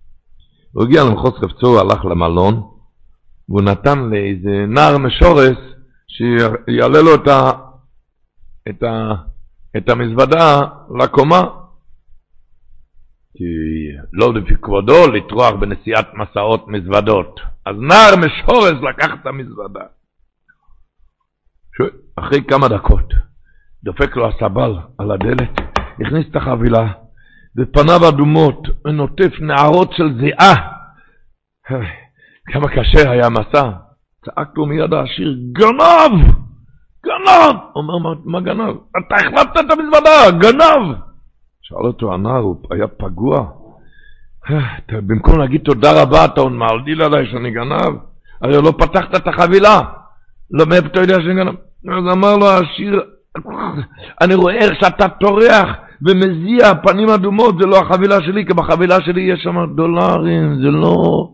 הוא 0.73 0.85
הגיע 0.85 1.05
למחוז 1.05 1.33
חפצו, 1.33 1.81
הלך 1.81 2.05
למלון, 2.05 2.55
והוא 3.49 3.63
נתן 3.63 3.99
לאיזה 3.99 4.67
נער 4.69 4.99
משורס 4.99 5.74
שיעלה 6.17 7.03
לו 7.03 7.15
את, 7.15 7.29
ה, 7.29 7.51
את, 8.69 8.83
ה, 8.83 9.13
את 9.77 9.89
המזוודה 9.89 10.61
לקומה. 10.99 11.43
כי 13.37 13.45
לא 14.13 14.35
לפי 14.35 14.55
כבודו 14.63 15.13
לטרוח 15.13 15.53
בנסיעת 15.61 16.07
מסעות 16.15 16.69
מזוודות. 16.69 17.41
אז 17.67 17.77
נער 17.77 18.17
משורס 18.17 18.83
לקח 18.91 19.09
את 19.21 19.27
המזוודה. 19.27 19.85
אחרי 22.17 22.45
כמה 22.49 22.69
דקות 22.69 23.13
דופק 23.85 24.17
לו 24.17 24.29
הסבל 24.29 24.79
על 24.99 25.11
הדלת, 25.11 25.61
הכניס 26.01 26.27
את 26.31 26.37
החבילה, 26.37 26.93
ופניו 27.57 28.09
אדומות, 28.09 28.63
ונוטף 28.85 29.41
נערות 29.41 29.93
של 29.93 30.19
זיעה. 30.21 30.55
כמה 32.47 32.69
קשה 32.69 33.11
היה 33.11 33.27
המסע. 33.27 33.84
צעק 34.25 34.49
לו 34.57 34.67
מיד 34.67 34.95
העשיר, 34.95 35.37
גנב! 35.53 36.35
גנב! 37.07 37.57
אומר, 37.77 37.99
מה, 37.99 38.11
מה 38.25 38.41
גנב? 38.41 38.77
אתה 38.99 39.15
החלפת 39.15 39.61
את 39.61 39.71
המזוודה, 39.71 40.31
גנב! 40.39 40.97
שאל 41.63 41.87
אותו 41.87 42.15
הנער, 42.15 42.41
הוא 42.41 42.57
היה 42.71 42.87
פגוע. 42.89 43.47
במקום 44.91 45.39
להגיד 45.39 45.61
תודה 45.61 46.03
רבה, 46.03 46.25
אתה 46.25 46.41
עוד 46.41 46.53
מעלדיל 46.53 47.03
עליי 47.03 47.27
שאני 47.27 47.51
גנב? 47.51 47.95
הרי 48.43 48.63
לא 48.63 48.73
פתחת 48.79 49.17
את 49.17 49.29
החבילה. 49.29 49.81
לא, 50.51 50.67
מאיפה 50.67 50.87
אתה 50.87 51.01
יודע 51.01 51.15
שאני 51.15 51.35
גנב? 51.35 51.55
אז 51.99 52.13
אמר 52.13 52.37
לו 52.37 52.47
העשיר, 52.47 53.03
אני 54.21 54.35
רואה 54.35 54.55
איך 54.55 54.81
שאתה 54.81 55.09
טורח 55.09 55.69
ומזיע 56.03 56.75
פנים 56.75 57.09
אדומות, 57.09 57.55
זה 57.61 57.67
לא 57.67 57.79
החבילה 57.79 58.23
שלי, 58.23 58.47
כי 58.47 58.55
בחבילה 58.55 59.01
שלי 59.01 59.23
יש 59.23 59.43
שם 59.43 59.57
דולרים, 59.77 60.63
זה 60.63 60.69
לא, 60.69 61.29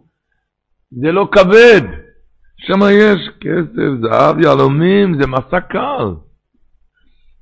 זה 0.90 1.12
לא 1.12 1.28
כבד. 1.32 2.09
שם 2.66 2.80
יש 2.90 3.30
כסף, 3.40 3.90
זהב, 4.02 4.40
יהלומים, 4.40 5.20
זה 5.20 5.26
מסע 5.26 5.60
קל. 5.60 6.14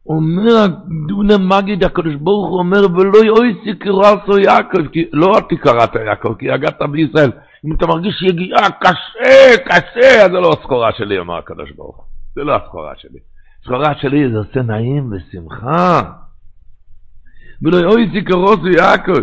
אומר 0.06 0.66
דונה 1.08 1.38
מגיד 1.38 1.84
הקדוש 1.84 2.14
ברוך 2.14 2.50
הוא 2.50 2.58
אומר 2.58 2.92
ולא 2.96 3.24
יאויסי 3.24 3.78
קרסו 3.78 4.38
יעקב 4.38 4.88
כי 4.88 5.04
לא 5.12 5.38
אתה 5.38 5.56
קראת 5.56 5.94
יעקב 6.06 6.34
כי 6.38 6.50
הגעת 6.50 6.82
בישראל. 6.92 7.30
אם 7.66 7.72
אתה 7.72 7.86
מרגיש 7.86 8.22
יגיעה 8.22 8.70
קשה 8.70 9.56
קשה 9.64 10.24
אז 10.24 10.30
זה 10.30 10.40
לא 10.40 10.52
הסחורה 10.52 10.90
שלי 10.96 11.18
אמר 11.18 11.38
הקדוש 11.38 11.70
ברוך 11.76 11.96
הוא. 11.96 12.04
זה 12.34 12.44
לא 12.44 12.56
הסחורה 12.56 12.92
שלי. 12.96 13.18
הסחורה 13.62 13.94
שלי 14.00 14.30
זה 14.32 14.38
עושה 14.38 14.62
נעים 14.62 15.12
ושמחה. 15.12 16.02
ולא 17.62 17.76
יאויסי 17.76 18.24
קרסו 18.24 18.68
יעקב 18.68 19.22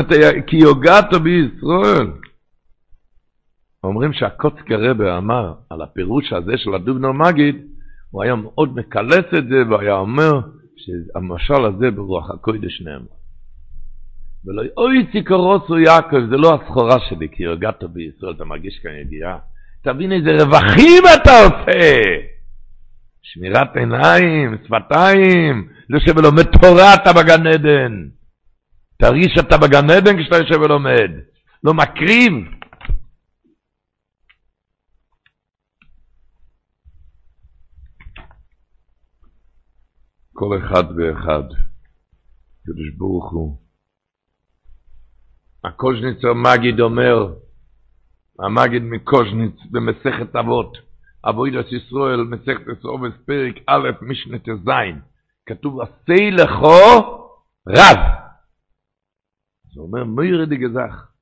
אתה 0.00 0.14
כי 0.46 0.56
יוגעת 0.56 1.14
בישראל 1.14 2.06
אומרים 3.84 4.12
שהקוצקי 4.12 4.74
רבה 4.74 5.18
אמר 5.18 5.52
על 5.70 5.82
הפירוש 5.82 6.32
הזה 6.32 6.52
של 6.56 6.74
הדובנו 6.74 7.12
מגיד 7.12 7.56
הוא 8.10 8.22
היה 8.22 8.34
מאוד 8.34 8.76
מקלס 8.76 9.24
את 9.38 9.48
זה, 9.48 9.62
והיה 9.70 9.94
אומר 9.94 10.40
שהמשל 10.76 11.64
הזה 11.64 11.90
ברוח 11.90 12.30
הקודש 12.30 12.82
נאמר. 12.82 13.20
ולא 14.44 14.62
אוי 14.76 15.06
ציקרוסו 15.12 15.78
יעקב, 15.78 16.20
זה 16.30 16.36
לא 16.36 16.54
הסחורה 16.54 16.96
שלי, 17.08 17.28
כי 17.32 17.46
הרגעת 17.46 17.84
בישראל, 17.84 18.32
אתה 18.32 18.44
מרגיש 18.44 18.78
כאן 18.82 18.90
ידיעה. 18.90 19.38
תבין 19.82 20.12
איזה 20.12 20.44
רווחים 20.44 21.02
אתה 21.14 21.30
עושה. 21.30 21.90
שמירת 23.22 23.76
עיניים, 23.76 24.56
שפתיים, 24.64 25.68
יושב 25.90 26.18
ולומד 26.18 26.42
תורה 26.42 26.94
אתה 26.94 27.12
בגן 27.12 27.46
עדן. 27.46 27.92
תרגיש 28.98 29.32
שאתה 29.34 29.58
בגן 29.58 29.90
עדן 29.90 30.22
כשאתה 30.22 30.36
יושב 30.36 30.60
ולומד. 30.60 31.10
לא 31.64 31.74
מקריב. 31.74 32.59
כל 40.40 40.58
אחד 40.58 40.84
ואחד, 40.96 41.44
קדוש 42.66 42.90
ברוך 42.98 43.32
הוא. 43.32 43.56
הקוז'ניצר 45.64 46.34
מגיד 46.34 46.80
אומר, 46.80 47.34
המגיד 48.38 48.82
מקוז'ניץ 48.82 49.54
במסכת 49.70 50.36
אבות, 50.36 50.76
אבוידס 51.28 51.72
ישראל, 51.72 52.20
מסכת 52.20 52.68
אסובס, 52.78 53.12
פרק 53.26 53.54
א', 53.66 53.88
משנה 54.02 54.38
ט"ז, 54.38 54.70
כתוב, 55.46 55.80
עשי 55.80 56.30
לכו 56.30 57.00
רב. 57.68 57.98
זה 59.74 59.80
אומר, 59.80 60.04
מוירדי 60.04 60.56
גזח, 60.56 61.12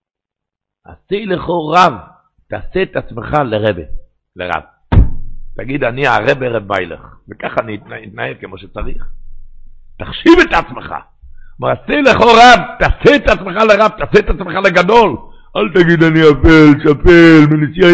עשי 0.84 1.26
לכו 1.26 1.68
רב, 1.68 1.92
תעשה 2.48 2.82
את 2.82 2.96
עצמך 2.96 3.32
לרבה, 3.50 3.82
לרב. 4.36 4.77
תגיד, 5.58 5.84
אני 5.84 6.06
הרב 6.06 6.42
רב 6.42 6.68
ביילך, 6.68 7.00
וככה 7.28 7.60
אני 7.60 7.78
אתנהל 8.08 8.34
כמו 8.40 8.58
שצריך. 8.58 9.04
תחשיב 9.98 10.32
את 10.42 10.52
עצמך. 10.52 10.94
מעשה 11.60 12.00
לך 12.00 12.16
רב, 12.20 12.60
תעשה 12.78 13.16
את 13.16 13.28
עצמך 13.28 13.56
לרב, 13.56 13.90
תעשה 13.98 14.18
את 14.18 14.30
עצמך 14.30 14.54
לגדול. 14.64 15.16
אל 15.56 15.68
תגיד 15.74 16.02
אני 16.02 16.20
אפל, 16.20 16.80
שפל, 16.82 17.40
מנסייה 17.50 17.88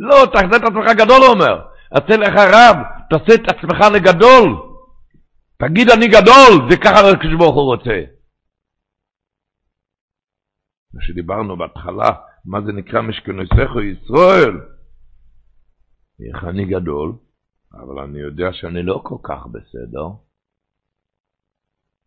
לא, 0.00 0.26
תעשה 0.32 0.56
את 0.56 0.64
עצמך 0.64 0.86
גדול, 0.96 1.22
הוא 1.22 1.34
אומר. 1.34 1.60
עשה 1.90 2.16
לך 2.16 2.34
רב, 2.36 2.76
תעשה 3.10 3.34
את 3.34 3.48
עצמך 3.48 3.80
לגדול. 3.94 4.56
תגיד 5.58 5.90
אני 5.90 6.08
גדול, 6.08 6.70
זה 6.70 6.76
ככה 6.76 7.16
כשברוך 7.20 7.54
הוא 7.54 7.74
רוצה. 7.74 8.00
מה 10.94 11.02
שדיברנו 11.02 11.56
בהתחלה, 11.56 12.10
מה 12.44 12.60
זה 12.60 12.72
נקרא 12.72 13.00
משכנוסךו 13.00 13.80
ישראל? 13.80 14.73
איך 16.20 16.44
אני 16.44 16.64
גדול, 16.64 17.12
אבל 17.74 17.98
אני 17.98 18.18
יודע 18.18 18.52
שאני 18.52 18.82
לא 18.82 19.00
כל 19.04 19.16
כך 19.22 19.46
בסדר. 19.46 20.08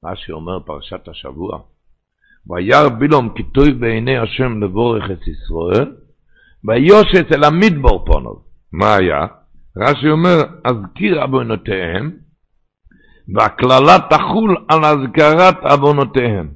מה 0.04 0.16
שאומר 0.16 0.60
פרשת 0.60 1.08
השבוע, 1.08 1.60
וירא 2.48 2.90
בילום 2.90 3.34
כיתוי 3.36 3.74
בעיני 3.74 4.18
השם 4.18 4.64
לבורך 4.64 5.04
את 5.12 5.28
ישראל, 5.28 5.96
ויושת 6.64 7.32
אל 7.32 7.44
המדבור 7.44 8.06
פונו. 8.06 8.42
מה 8.72 8.96
היה? 8.96 9.28
רש"י 9.78 10.10
אומר, 10.10 10.38
אזכיר 10.64 11.24
אבונותיהם, 11.24 12.12
והקללה 13.36 13.98
תחול 14.10 14.66
על 14.68 14.84
הזכרת 14.84 15.56
עוונותיהם. 15.64 16.54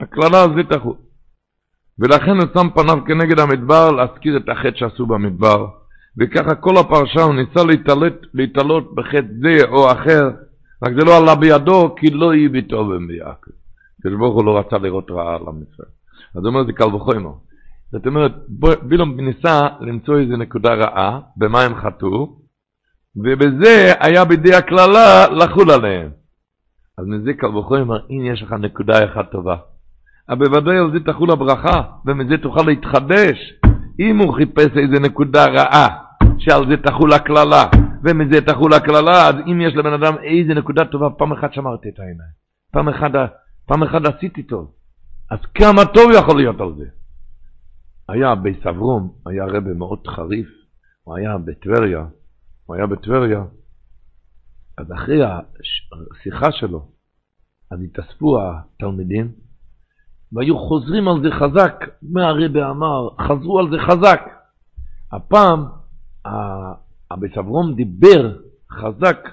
הקללה 0.00 0.42
הזאת 0.42 0.72
תחול. 0.72 0.96
ולכן 1.98 2.36
הוא 2.36 2.48
שם 2.54 2.68
פניו 2.74 2.98
כנגד 3.06 3.38
המדבר 3.38 3.90
להזכיר 3.90 4.36
את 4.36 4.48
החטא 4.48 4.76
שעשו 4.76 5.06
במדבר. 5.06 5.81
וככה 6.20 6.54
כל 6.54 6.76
הפרשה 6.76 7.22
הוא 7.22 7.34
ניסה 7.34 7.64
להתעלות, 7.64 8.26
להתעלות 8.34 8.94
בחטא 8.94 9.26
זה 9.40 9.68
או 9.68 9.92
אחר, 9.92 10.30
רק 10.84 10.92
זה 10.98 11.04
לא 11.04 11.18
עלה 11.18 11.34
בידו, 11.34 11.94
כי 11.94 12.10
לא 12.10 12.34
יהי 12.34 12.48
בטובם 12.48 13.08
ביעקב. 13.08 13.50
הקדוש 13.98 14.18
ברוך 14.18 14.34
הוא 14.34 14.44
לא 14.44 14.58
רצה 14.58 14.78
לראות 14.78 15.10
רעה 15.10 15.34
על 15.36 15.42
עם 15.48 15.62
ישראל. 15.62 15.88
אז 16.34 16.44
הוא 16.44 16.46
אומר, 16.46 16.66
זה 16.66 16.72
קל 16.72 16.94
וחומר. 16.94 17.32
זאת 17.92 18.06
אומרת, 18.06 18.32
בילום 18.82 19.20
ניסה 19.20 19.60
למצוא 19.80 20.18
איזה 20.18 20.36
נקודה 20.36 20.74
רעה, 20.74 21.20
במה 21.36 21.62
הם 21.62 21.74
חטאו, 21.74 22.36
ובזה 23.16 23.92
היה 24.00 24.24
בידי 24.24 24.54
הקללה 24.54 25.28
לחול 25.28 25.70
עליהם. 25.70 26.10
אז 26.98 27.06
מזה 27.06 27.32
קל 27.32 27.56
וחומר, 27.56 27.98
הנה 28.10 28.32
יש 28.32 28.42
לך 28.42 28.52
נקודה 28.52 29.04
אחת 29.04 29.30
טובה. 29.32 29.56
אבל 30.28 30.48
בוודאי 30.48 30.78
על 30.78 30.92
זה 30.92 31.12
תחול 31.12 31.30
הברכה, 31.30 31.82
ומזה 32.06 32.38
תוכל 32.42 32.62
להתחדש. 32.66 33.38
אם 34.10 34.18
הוא 34.18 34.34
חיפש 34.34 34.76
איזה 34.76 34.98
נקודה 35.00 35.46
רעה, 35.46 35.88
שעל 36.38 36.62
זה 36.68 36.76
תחול 36.76 37.12
הקללה, 37.12 37.64
ומזה 38.04 38.40
תחול 38.46 38.74
הקללה, 38.74 39.28
אז 39.28 39.34
אם 39.46 39.60
יש 39.60 39.74
לבן 39.74 39.92
אדם 39.92 40.14
איזה 40.22 40.54
נקודה 40.54 40.84
טובה, 40.84 41.10
פעם 41.10 41.32
אחת 41.32 41.52
שמרתי 41.52 41.88
את 41.88 41.98
העיניים. 41.98 42.32
פעם 42.72 42.88
אחת, 42.88 43.10
פעם 43.66 43.82
אחת 43.82 44.00
עשיתי 44.14 44.42
טוב. 44.42 44.72
אז 45.30 45.38
כמה 45.54 45.84
טוב 45.94 46.10
יכול 46.18 46.36
להיות 46.36 46.60
על 46.60 46.74
זה? 46.78 46.86
היה 48.08 48.34
בסברום, 48.34 49.12
היה 49.26 49.44
רבה 49.44 49.74
מאוד 49.74 50.06
חריף, 50.06 50.48
הוא 51.02 51.16
היה 51.16 51.38
בטבריה, 51.38 52.04
הוא 52.66 52.76
היה 52.76 52.86
בטבריה, 52.86 53.44
אז 54.78 54.92
אחרי 54.92 55.20
השיחה 55.24 56.52
שלו, 56.52 56.88
אז 57.70 57.78
התאספו 57.82 58.38
התלמידים, 58.40 59.32
והיו 60.32 60.58
חוזרים 60.58 61.08
על 61.08 61.22
זה 61.22 61.30
חזק, 61.30 61.74
מה 62.02 62.28
הרבה 62.28 62.70
אמר, 62.70 63.08
חזרו 63.20 63.58
על 63.58 63.70
זה 63.70 63.76
חזק. 63.86 64.20
הפעם 65.12 65.64
הבסברום 67.10 67.74
דיבר 67.74 68.36
חזק 68.72 69.28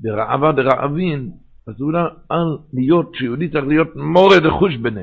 ברעבה 0.00 0.52
דרעבין, 0.52 1.30
אז 1.66 1.80
הוא 1.80 1.92
על 2.28 2.58
להיות, 2.72 3.14
שיהודי 3.14 3.48
צריך 3.48 3.64
להיות 3.66 3.96
מורד 3.96 4.46
החוש 4.46 4.76
בנה. 4.76 5.00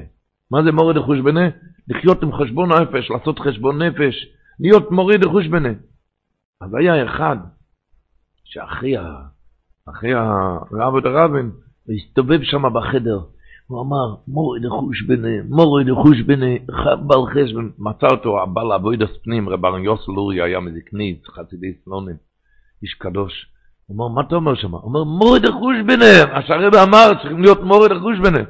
מה 0.51 0.63
זה 0.63 0.71
מורד 0.71 0.97
החוש 0.97 1.19
בנה? 1.19 1.49
לחיות 1.87 2.23
עם 2.23 2.33
חשבון 2.33 2.71
נפש, 2.71 3.11
לעשות 3.11 3.39
חשבון 3.39 3.81
נפש, 3.81 4.15
להיות 4.59 4.91
מוריד 4.91 5.23
החוש 5.23 5.47
בנה. 5.47 5.69
אז 6.61 6.73
היה 6.73 7.05
אחד 7.05 7.37
שאחרי 8.43 8.97
הרב 10.13 10.99
דרבין, 11.03 11.51
הסתובב 11.89 12.39
שם 12.43 12.63
בחדר, 12.73 13.19
הוא 13.67 13.81
אמר, 13.81 14.15
מורי 14.27 14.59
דחוש 14.59 15.01
בני, 15.01 15.41
מורי 15.49 15.83
דחוש 15.83 16.21
בני, 16.21 16.59
בעל 17.07 17.25
חשבון, 17.33 17.71
מצא 17.79 18.07
אותו 18.11 18.41
הבעל 18.41 18.71
אבוידס 18.71 19.17
פנים, 19.23 19.49
רב 19.49 19.65
ארן 19.65 19.83
יוסל 19.83 20.11
אורי 20.11 20.41
היה 20.41 20.59
מזקניץ, 20.59 21.27
חסידי 21.27 21.73
סלונים, 21.83 22.15
איש 22.83 22.93
קדוש. 22.93 23.33
הוא 23.85 23.95
אמר, 23.97 24.07
מה 24.07 24.21
אתה 24.21 24.35
אומר 24.35 24.55
שם? 24.55 24.71
הוא 24.71 24.81
אומר, 24.83 25.03
מורי 25.03 25.39
דחוש 25.39 25.77
ביניהם, 25.85 26.29
השרב 26.31 26.75
אמר, 26.75 27.11
צריכים 27.21 27.41
להיות 27.41 27.63
מורי 27.63 27.89
דחוש 27.89 28.19
ביניהם. 28.19 28.45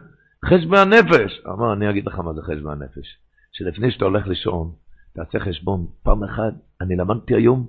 חשבון 0.46 0.78
הנפש. 0.78 1.42
הוא 1.46 1.54
אמר, 1.54 1.74
אני 1.74 1.90
אגיד 1.90 2.08
לך 2.08 2.20
מה 2.20 2.34
זה 2.34 2.42
חשבון 2.42 2.72
הנפש. 2.72 3.08
שלפני 3.52 3.92
שאתה 3.92 4.06
הולך 4.06 4.28
לישון, 4.28 4.72
תעשה 5.16 5.40
חשבון. 5.40 5.86
פעם 6.04 6.24
אחת, 6.24 6.54
אני 6.82 6.96
למדתי 6.96 7.36
היום, 7.36 7.66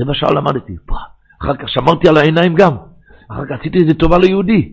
רבע 0.00 0.14
שעה 0.14 0.32
למדתי, 0.32 0.76
אחר 1.42 1.56
כך 1.56 1.68
שמרתי 1.68 2.08
על 2.08 2.16
העיניים 2.16 2.54
גם. 2.54 2.76
אחר 3.30 3.46
כך 3.46 3.60
עשיתי 3.60 3.78
איזה 3.78 3.94
טובה 3.94 4.18
ליהודי. 4.18 4.72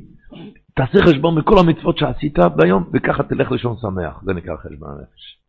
תעשה 0.76 0.97
חשבון 1.05 1.39
מכל 1.39 1.55
המצוות 1.59 1.97
שעשית 1.97 2.39
ביום, 2.55 2.89
וככה 2.93 3.24
תלך 3.24 3.51
לישון 3.51 3.78
שמח. 3.82 4.24
זה 4.24 4.34
נקרא 4.34 4.57
חשבון 4.57 4.89
הנפש. 4.89 5.39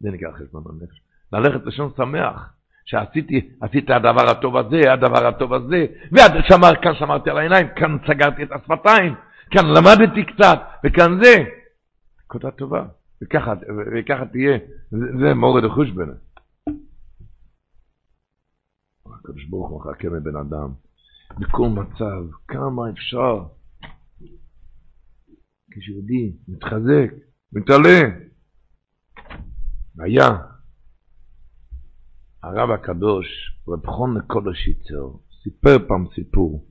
זה 0.00 0.10
נקרא 0.10 0.32
חשבון 0.32 0.64
הנפש. 0.68 1.00
ללכת 1.32 1.66
לישון 1.66 1.90
שמח, 1.96 2.54
שעשיתי, 2.84 3.50
עשית 3.60 3.90
הדבר 3.90 4.30
הטוב 4.30 4.56
הזה, 4.56 4.92
הדבר 4.92 5.26
הטוב 5.26 5.54
הזה, 5.54 5.86
ועד 6.12 6.32
שמר, 6.48 6.74
כאן 6.82 6.94
שמרתי 6.94 7.30
על 7.30 7.38
העיניים, 7.38 7.66
כאן 7.76 7.98
סגרתי 8.06 8.42
את 8.42 8.52
השפתיים, 8.52 9.14
כאן 9.50 9.64
למדתי 9.66 10.24
קצת, 10.24 10.58
וכאן 10.84 11.22
זה. 11.22 11.34
נקודה 12.24 12.50
טובה. 12.50 12.84
וככה, 13.22 13.52
וככה 13.92 14.26
תהיה, 14.26 14.58
זה, 14.90 15.06
זה 15.18 15.34
מורד 15.34 15.64
החושבנה. 15.64 16.12
הקדוש 19.06 19.44
ברוך 19.44 19.68
הוא 19.68 19.80
מחכה 19.80 20.08
מבן 20.08 20.36
אדם, 20.36 20.68
בכל 21.38 21.68
מצב, 21.68 22.22
כמה 22.48 22.90
אפשר. 22.90 23.42
כשיהודי 25.72 26.32
מתחזק, 26.48 27.10
מתעלה. 27.52 28.00
היה 29.98 30.28
הרב 32.42 32.70
הקדוש, 32.70 33.26
רב 33.68 33.86
חון 33.86 34.20
קודש 34.26 34.68
יצר, 34.68 35.08
סיפר 35.42 35.76
פעם 35.88 36.06
סיפור, 36.14 36.66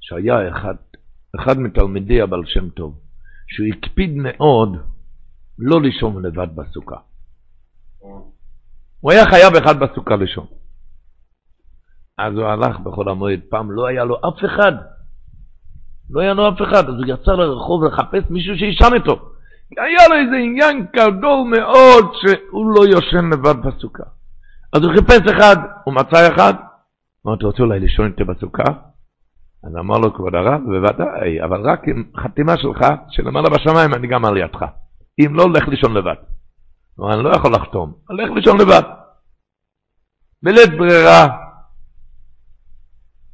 שהיה 0.00 0.48
אחד, 0.48 0.74
אחד 1.40 1.58
מתלמידי 1.58 2.20
הבעל 2.20 2.42
שם 2.46 2.70
טוב, 2.70 3.00
שהוא 3.48 3.66
הקפיד 3.66 4.10
מאוד 4.16 4.76
לא 5.58 5.82
לישון 5.82 6.26
לבד 6.26 6.48
בסוכה. 6.56 6.96
הוא 9.00 9.12
היה 9.12 9.24
חייב 9.30 9.54
אחד 9.54 9.74
בסוכה 9.80 10.16
לישון. 10.16 10.46
אז 12.18 12.34
הוא 12.34 12.44
הלך 12.44 12.80
בחול 12.80 13.08
המועד, 13.08 13.40
פעם 13.48 13.70
לא 13.70 13.86
היה 13.86 14.04
לו 14.04 14.16
אף 14.16 14.44
אחד 14.44 14.72
לא 16.10 16.20
היה 16.20 16.34
לו 16.34 16.48
אף 16.48 16.62
אחד, 16.62 16.88
אז 16.88 16.94
הוא 16.94 17.06
יצא 17.06 17.32
לרחוב 17.32 17.84
לחפש 17.84 18.30
מישהו 18.30 18.56
שישן 18.56 18.94
איתו. 18.94 19.30
היה 19.70 20.08
לו 20.08 20.14
איזה 20.14 20.36
עניין 20.36 20.86
גדול 20.96 21.38
מאוד 21.58 22.12
שהוא 22.14 22.66
לא 22.74 22.86
יושן 22.86 23.30
לבד 23.32 23.66
בסוכה. 23.66 24.04
אז 24.72 24.82
הוא 24.82 24.92
חיפש 24.92 25.32
אחד, 25.36 25.56
הוא 25.84 25.94
מצא 25.94 26.34
אחד, 26.34 26.54
אמר, 27.26 27.34
אתה 27.34 27.46
רוצה 27.46 27.62
אולי 27.62 27.80
לישון 27.80 28.06
איתי 28.06 28.24
בסוכה? 28.24 28.72
אז 29.64 29.76
אמר 29.78 29.98
לו, 29.98 30.14
כבוד 30.14 30.34
הרב, 30.34 30.60
בוודאי, 30.64 31.42
אבל 31.44 31.70
רק 31.70 31.80
עם 31.88 32.04
חתימה 32.16 32.56
שלך, 32.56 32.80
שלמעלה 33.10 33.50
בשמיים 33.50 33.94
אני 33.94 34.08
גם 34.08 34.24
על 34.24 34.36
ידך. 34.36 34.64
אם 35.18 35.34
לא, 35.34 35.50
לך 35.50 35.68
לישון 35.68 35.94
לבד. 35.94 36.14
אמר, 37.00 37.14
אני 37.14 37.24
לא 37.24 37.30
יכול 37.36 37.52
לחתום, 37.54 37.92
לך 38.10 38.30
לישון 38.34 38.60
לבד. 38.60 38.82
בלית 40.42 40.70
ברירה, 40.78 41.26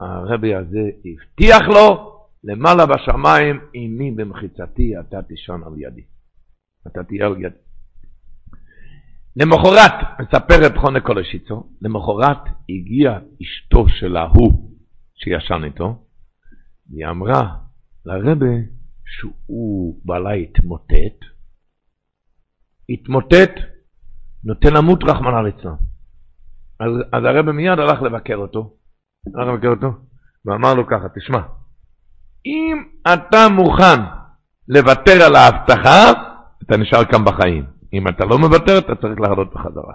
הרבי 0.01 0.55
הזה 0.55 0.81
הבטיח 1.05 1.69
לו, 1.69 2.12
למעלה 2.45 2.87
בשמיים, 2.87 3.61
עימי 3.73 4.11
במחיצתי, 4.11 5.01
אתה 5.01 5.23
תישון 5.23 5.63
על 5.65 5.73
ידי. 5.77 6.05
אתה 6.87 7.05
תהיה 7.05 7.27
על 7.27 7.37
ידי. 7.41 7.57
למחרת, 9.37 9.93
מספר 10.21 10.67
את 10.67 10.77
חונה 10.77 11.01
קולשיצו, 11.01 11.71
למחרת 11.83 12.39
הגיעה 12.69 13.19
אשתו 13.43 13.89
של 13.89 14.17
ההוא 14.17 14.71
שישן 15.15 15.65
איתו, 15.65 16.07
והיא 16.91 17.07
אמרה 17.07 17.57
לרבה 18.07 18.55
שהוא 19.07 20.01
בעלה 20.05 20.33
התמוטט, 20.33 21.19
התמוטט, 22.89 23.53
נותן 24.45 24.73
למות 24.73 25.05
רחמנא 25.05 25.41
ליצלן. 25.41 25.75
אז, 26.81 26.91
אז 27.13 27.25
הרבה 27.25 27.53
מיד 27.53 27.79
הלך 27.79 28.03
לבקר 28.03 28.37
אותו, 28.37 28.77
הלך 29.35 29.49
לבקר 29.49 29.69
אותו, 29.69 29.89
ואמר 30.45 30.75
לו 30.75 30.87
ככה, 30.87 31.09
תשמע, 31.15 31.41
אם 32.47 32.83
אתה 33.15 33.49
מוכן 33.49 34.01
לוותר 34.69 35.23
על 35.27 35.37
ההבטחה, 35.37 36.11
אתה 36.67 36.77
נשאר 36.77 37.05
כאן 37.05 37.25
בחיים. 37.25 37.65
אם 37.93 38.09
אתה 38.09 38.25
לא 38.25 38.39
מוותר, 38.39 38.79
אתה 38.79 38.95
צריך 38.95 39.21
לעלות 39.21 39.55
בחזרה. 39.55 39.95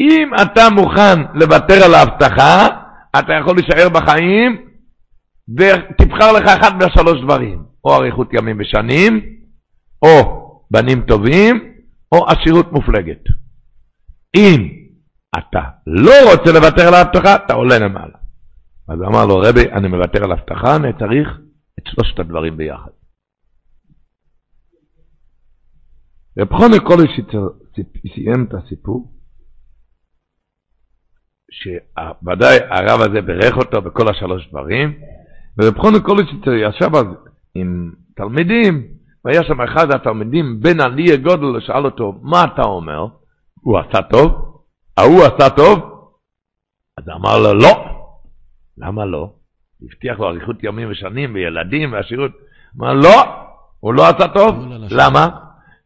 אם 0.00 0.30
אתה 0.42 0.70
מוכן 0.70 1.20
לוותר 1.34 1.84
על 1.84 1.94
ההבטחה, 1.94 2.66
אתה 3.18 3.32
יכול 3.40 3.56
להישאר 3.56 3.88
בחיים 3.88 4.66
ותבחר 5.58 6.32
לך 6.32 6.44
אחד 6.48 6.76
מהשלוש 6.76 7.20
דברים, 7.24 7.62
או 7.84 7.94
אריכות 7.94 8.28
ימים 8.32 8.56
ושנים, 8.60 9.20
או 10.02 10.40
בנים 10.70 11.00
טובים, 11.00 11.72
או 12.12 12.26
עשירות 12.28 12.72
מופלגת. 12.72 13.24
אם 14.36 14.68
אתה 15.38 15.60
לא 15.86 16.32
רוצה 16.32 16.52
לוותר 16.52 16.88
על 16.88 16.94
ההבטחה, 16.94 17.34
אתה 17.34 17.54
עולה 17.54 17.78
למעלה. 17.78 18.19
אז 18.90 18.98
אמר 19.02 19.26
לו, 19.26 19.38
רבי, 19.38 19.72
אני 19.72 19.88
מוותר 19.88 20.24
על 20.24 20.32
הבטחה, 20.32 20.76
אני 20.76 20.92
צריך 20.98 21.28
את 21.78 21.84
שלושת 21.86 22.18
הדברים 22.18 22.56
ביחד. 22.56 22.90
רב 26.38 26.52
חונה 26.52 26.80
קולש 26.80 27.10
סיים 28.14 28.46
את 28.48 28.54
הסיפור, 28.54 29.12
שוודאי 31.50 32.58
הרב 32.70 33.00
הזה 33.00 33.20
בירך 33.20 33.56
אותו 33.56 33.82
בכל 33.82 34.08
השלוש 34.08 34.48
דברים, 34.48 35.00
ורב 35.58 35.78
חונה 35.78 36.00
קולש 36.00 36.28
ישב 36.68 36.94
אז 36.94 37.06
עם 37.54 37.92
תלמידים, 38.16 38.86
והיה 39.24 39.44
שם 39.44 39.60
אחד 39.60 39.90
התלמידים 39.90 40.60
בין 40.60 40.80
עלי 40.80 41.12
הגודל, 41.12 41.56
ושאל 41.56 41.84
אותו, 41.84 42.12
מה 42.22 42.44
אתה 42.44 42.62
אומר? 42.62 43.06
הוא 43.60 43.78
עשה 43.78 44.02
טוב? 44.02 44.30
ההוא 44.98 45.22
עשה 45.24 45.50
טוב? 45.56 45.78
אז 46.98 47.04
אמר 47.08 47.38
לו, 47.38 47.54
לא. 47.54 47.89
למה 48.80 49.04
לא? 49.04 49.30
הבטיח 49.82 50.18
לו 50.18 50.28
אריכות 50.28 50.56
ימים 50.62 50.90
ושנים 50.90 51.34
וילדים 51.34 51.92
ועשירות. 51.92 52.30
אמר, 52.76 52.92
לא, 52.92 53.22
הוא 53.80 53.94
לא 53.94 54.08
עשה 54.08 54.28
טוב. 54.28 54.54
למה? 54.90 55.28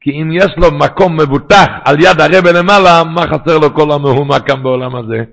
כי 0.01 0.11
אם 0.11 0.31
יש 0.33 0.55
לו 0.57 0.79
מקום 0.79 1.21
מבוטח 1.21 1.67
על 1.85 1.97
יד 2.01 2.21
הרבה 2.21 2.53
למעלה, 2.53 3.05
מה 3.05 3.23
חסר 3.23 3.59
לו 3.59 3.75
כל 3.75 3.93
המהומה 3.93 4.41
כאן 4.41 4.63
בעולם 4.63 4.97
הזה? 4.97 5.25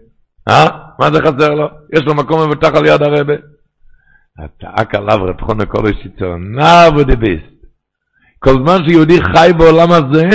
אה? 0.50 0.68
מה 1.00 1.12
זה 1.12 1.22
חסר 1.22 1.54
לו? 1.54 1.68
יש 1.94 2.02
לו 2.06 2.16
מקום 2.16 2.42
מבוטח 2.42 2.76
על 2.76 2.86
יד 2.86 3.04
הרבה. 3.04 3.34
צעק 4.62 4.96
עליו 4.96 5.24
רב 5.24 5.42
חונה 5.42 5.66
קודש 5.66 6.06
יצור, 6.06 6.36
נאו 6.38 7.04
דביסט. 7.04 7.66
כל 8.40 8.52
זמן 8.52 8.78
שיהודי 8.88 9.22
חי 9.22 9.52
בעולם 9.58 9.92
הזה, 9.92 10.28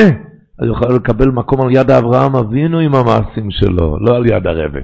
אז 0.58 0.68
הוא 0.68 0.76
יכול 0.76 0.94
לקבל 0.94 1.28
מקום 1.28 1.60
על 1.60 1.68
יד 1.72 1.90
אברהם 1.90 2.36
אבינו 2.36 2.78
עם 2.78 2.94
המעשים 2.94 3.50
שלו, 3.50 3.98
לא 4.00 4.16
על 4.16 4.26
יד 4.26 4.46
הרבה. 4.46 4.80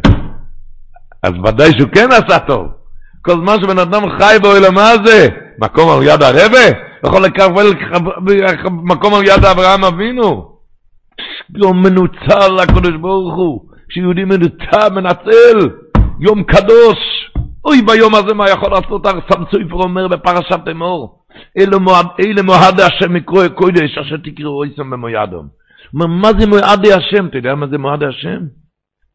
אז 1.22 1.32
ודאי 1.44 1.72
שהוא 1.78 1.88
כן 1.94 2.08
עשה 2.12 2.38
טוב. 2.38 2.66
כל 3.22 3.32
זמן 3.32 3.56
שבן 3.62 3.78
אדם 3.78 4.02
חי 4.18 4.36
בעולם 4.42 4.78
הזה, 4.78 5.28
מקום 5.58 5.90
על 5.90 6.02
יד 6.02 6.22
הרבה, 6.22 6.58
יכול 7.06 7.22
לקבל 7.22 7.66
מקום 8.70 9.14
על 9.14 9.24
יד 9.24 9.44
אברהם 9.44 9.84
אבינו. 9.84 10.52
יום 11.56 11.82
מנוצל 11.82 12.48
לקדוש 12.62 12.96
ברוך 13.00 13.34
הוא, 13.34 13.60
כשיהודי 13.88 14.24
מנוצל, 14.24 14.88
מנצל, 14.94 15.68
יום 16.20 16.42
קדוש. 16.42 16.98
אוי 17.64 17.82
ביום 17.82 18.14
הזה 18.14 18.34
מה 18.34 18.50
יכול 18.50 18.70
לעשות 18.70 19.06
סמסויפר 19.32 19.74
אומר 19.74 20.08
בפרשת 20.08 20.60
אמור. 20.70 21.18
אלה 21.58 22.42
מועדי 22.42 22.82
השם 22.82 23.12
מקרוא 23.12 23.48
קודש 23.48 23.98
אשר 23.98 24.16
תקראו 24.16 24.64
איסם 24.64 24.90
במוידום. 24.90 25.46
מה 25.92 26.30
זה 26.38 26.46
מועדי 26.46 26.92
השם? 26.92 27.26
אתה 27.26 27.38
יודע 27.38 27.54
מה 27.54 27.66
זה 27.66 27.78
מועדי 27.78 28.06
השם? 28.06 28.61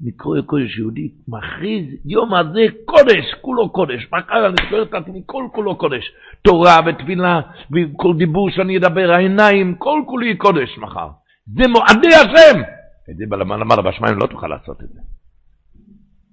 מקרוא 0.01 0.41
קודש 0.45 0.77
יהודי 0.77 1.09
מכריז 1.27 1.85
יום 2.05 2.33
הזה 2.33 2.65
קודש, 2.85 3.33
כולו 3.41 3.69
קודש. 3.69 4.07
מחר 4.13 4.45
אני 4.47 4.55
זוכר 4.63 4.83
את 4.83 4.93
עצמי 4.93 5.21
כל 5.25 5.47
כולו 5.51 5.75
קודש. 5.75 6.11
תורה 6.41 6.79
ותפילה 6.85 7.41
וכל 7.71 8.13
דיבור 8.17 8.49
שאני 8.49 8.77
אדבר, 8.77 9.11
העיניים, 9.11 9.75
כל 9.75 10.01
כולי 10.07 10.37
קודש 10.37 10.77
מחר. 10.77 11.07
זה 11.45 11.67
מועדי 11.67 12.15
השם! 12.15 12.61
את 13.09 13.17
זה 13.17 13.25
למעלה 13.35 13.81
בשמיים 13.81 14.17
לא 14.17 14.27
תוכל 14.27 14.47
לעשות 14.47 14.81
את 14.83 14.89
זה. 14.89 14.99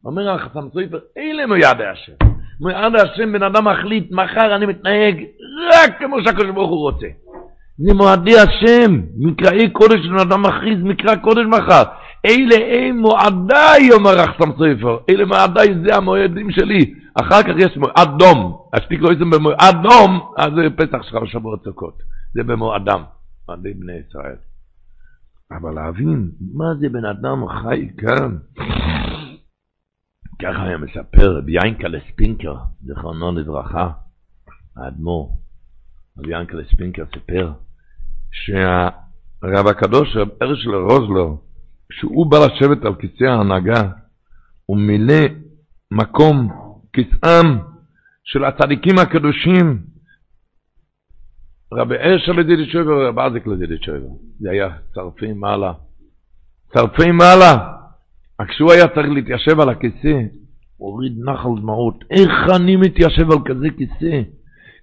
אומר 0.04 0.30
החסם 0.30 0.68
סופר, 0.68 0.98
אלה 1.18 1.46
מועדי 1.46 1.86
השם. 1.86 2.12
מועדי 2.60 2.98
השם 2.98 3.32
בן 3.32 3.42
אדם 3.42 3.68
מחליט, 3.68 4.12
מחר 4.12 4.56
אני 4.56 4.66
מתנהג 4.66 5.24
רק 5.72 5.98
כמו 5.98 6.16
שהקדוש 6.24 6.50
ברוך 6.50 6.70
הוא 6.70 6.90
רוצה. 6.90 7.06
זה 7.78 7.94
מועדי 7.94 8.38
השם, 8.38 9.00
מקראי 9.16 9.70
קודש 9.70 10.06
בן 10.06 10.18
אדם 10.18 10.42
מכריז 10.42 10.82
מקרא 10.82 11.16
קודש 11.16 11.44
מחר. 11.46 11.82
אלה 12.24 12.56
הם 12.70 12.98
מועדיי, 12.98 13.92
אומר 13.92 14.20
החסם 14.20 14.50
סופר, 14.52 14.98
אלה 15.10 15.24
מועדיי, 15.24 15.74
זה 15.86 15.96
המועדים 15.96 16.50
שלי. 16.50 16.94
אחר 17.14 17.42
כך 17.42 17.54
יש 17.58 17.76
מועד 17.76 18.08
דום, 18.18 18.66
אז 18.72 18.80
תקראו 18.90 19.12
את 19.12 19.18
זה 19.18 19.24
במועד 19.24 19.76
דום, 19.82 20.32
אז 20.36 20.52
זה 20.56 20.76
פסח 20.76 21.02
שלך 21.02 21.22
בשבועות 21.22 21.64
סוכות. 21.64 22.02
זה 22.34 22.42
במועדם, 22.42 23.02
מועדי 23.48 23.74
בני 23.74 23.92
ישראל. 24.08 24.36
אבל 25.50 25.74
להבין, 25.74 26.30
מה 26.54 26.64
זה 26.80 26.88
בן 26.88 27.04
אדם 27.04 27.48
חי 27.48 27.88
כאן? 27.98 28.36
ככה 30.42 30.62
היה 30.62 30.78
מספר 30.78 31.38
רבי 31.38 31.52
ינקלה 31.52 31.98
ספינקר, 32.12 32.54
זכרונו 32.82 33.32
לברכה, 33.32 33.90
האדמו"ר, 34.76 35.36
רבי 36.18 36.38
ינקלה 36.40 36.62
ספינקר 36.72 37.04
סיפר 37.14 37.52
שהרב 38.32 39.66
הקדוש, 39.66 40.16
רב 40.16 40.28
ארשל 40.42 40.74
רוזלו, 40.74 41.38
כשהוא 41.90 42.30
בא 42.30 42.36
לשבת 42.46 42.84
על 42.84 42.94
כיסא 42.94 43.24
ההנהגה, 43.24 43.82
הוא 44.66 44.78
מילא 44.78 45.24
מקום 45.90 46.48
כיסאם 46.92 47.58
של 48.24 48.44
הצדיקים 48.44 48.98
הקדושים, 48.98 49.78
רבי 51.72 51.94
ארשל 51.94 52.32
לדידי 52.32 52.70
שויבר 52.70 52.92
ורב 52.92 53.18
אזיק 53.18 53.46
לדידי 53.46 53.74
שויבר. 53.84 54.08
זה 54.40 54.50
היה 54.50 54.68
צרפי 54.94 55.32
מעלה. 55.32 55.72
צרפי 56.74 57.10
מעלה. 57.10 57.70
כשהוא 58.48 58.72
היה 58.72 58.88
צריך 58.88 59.08
להתיישב 59.08 59.60
על 59.60 59.68
הכיסא, 59.68 60.18
הוא 60.76 60.90
הוריד 60.90 61.12
נחל 61.18 61.48
דמעות. 61.60 62.04
איך 62.10 62.32
אני 62.56 62.76
מתיישב 62.76 63.30
על 63.30 63.38
כזה 63.44 63.66
כיסא? 63.78 64.22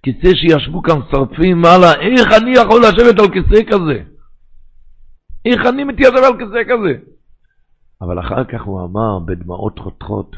כיסא 0.03 0.35
שישבו 0.35 0.81
כאן 0.81 0.99
שרפים 1.11 1.61
מעלה, 1.61 1.93
איך 1.93 2.33
אני 2.41 2.51
יכול 2.51 2.81
לשבת 2.81 3.19
על 3.19 3.27
כיסא 3.33 3.63
כזה? 3.71 4.03
איך 5.45 5.65
אני 5.65 5.83
מתיישב 5.83 6.15
על 6.15 6.37
כיסא 6.37 6.63
כזה? 6.63 6.93
אבל 8.01 8.19
אחר 8.19 8.43
כך 8.43 8.61
הוא 8.61 8.83
אמר 8.83 9.19
בדמעות 9.19 9.79
חותכות, 9.79 10.35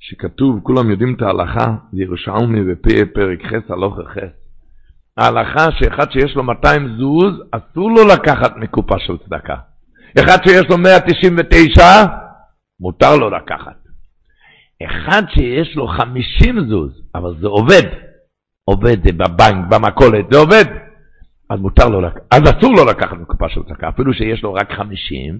שכתוב, 0.00 0.60
כולם 0.62 0.90
יודעים 0.90 1.14
את 1.14 1.22
ההלכה, 1.22 1.74
ירושלמי 1.92 2.64
בפ"א 2.64 3.04
פרק 3.14 3.38
חס 3.46 3.70
הלוך 3.70 3.98
חס. 4.08 4.42
ההלכה 5.16 5.66
שאחד 5.78 6.12
שיש 6.12 6.36
לו 6.36 6.42
200 6.42 6.96
זוז, 6.98 7.42
אסור 7.50 7.90
לו 7.90 8.06
לקחת 8.06 8.56
מקופה 8.56 8.98
של 8.98 9.18
צדקה. 9.18 9.56
אחד 10.20 10.38
שיש 10.46 10.70
לו 10.70 10.78
199, 10.78 11.82
מותר 12.80 13.16
לו 13.16 13.30
לקחת. 13.30 13.76
אחד 14.84 15.22
שיש 15.28 15.76
לו 15.76 15.88
50 15.88 16.68
זוז, 16.68 17.02
אבל 17.14 17.34
זה 17.40 17.46
עובד, 17.46 17.82
עובד 18.64 18.96
זה 19.06 19.12
בבנק, 19.12 19.66
במכולת, 19.70 20.24
זה 20.30 20.38
עובד, 20.38 20.64
אז 21.52 21.60
מותר 21.60 21.88
לו 21.88 22.00
אז 22.30 22.42
אסור 22.42 22.74
לו 22.76 22.84
לקחת 22.84 23.16
מקופה 23.16 23.48
של 23.48 23.62
צדקה, 23.62 23.88
אפילו 23.88 24.14
שיש 24.14 24.42
לו 24.42 24.54
רק 24.54 24.72
50. 24.72 25.38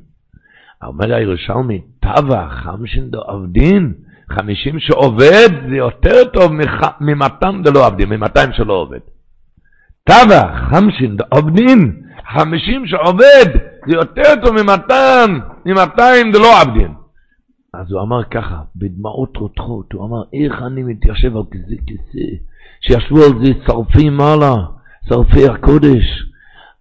אומר 0.83 1.15
הירושלמי, 1.15 1.81
טבע 2.01 2.49
חמשין 2.49 3.11
דעבדין, 3.11 3.93
50 4.31 4.79
שעובד 4.79 5.49
זה 5.69 5.77
יותר 5.77 6.25
טוב 6.33 6.53
ממתן 7.01 7.63
דלא 7.63 7.87
עבדין, 7.87 8.09
מ-200 8.09 8.53
שלא 8.53 8.73
עובד. 8.73 8.99
טבע 10.05 10.69
חמשין 10.71 11.17
דעבדין, 11.17 12.03
50 12.35 12.87
שעובד 12.87 13.47
זה 13.87 13.95
יותר 13.95 14.35
טוב 14.45 14.63
ממתן, 14.63 15.39
ממאתיים 15.67 16.33
דלא 16.33 16.61
עבדין. 16.61 16.95
אז 17.75 17.93
הוא 17.93 18.03
אמר 18.03 18.25
ככה, 18.25 18.57
בדמעות 18.77 19.37
רותחות, 19.37 19.93
הוא 19.93 20.05
אמר, 20.05 20.23
איך 20.33 20.63
אני 20.63 20.83
מתיישב 20.83 21.37
על 21.37 21.43
כזה 21.53 21.77
כיסא, 21.87 22.27
שישבו 22.81 23.17
על 23.17 23.45
זה 23.45 23.53
שרפי 23.67 24.11
מעלה, 24.11 24.55
שרפי 25.09 25.49
הקודש. 25.49 26.05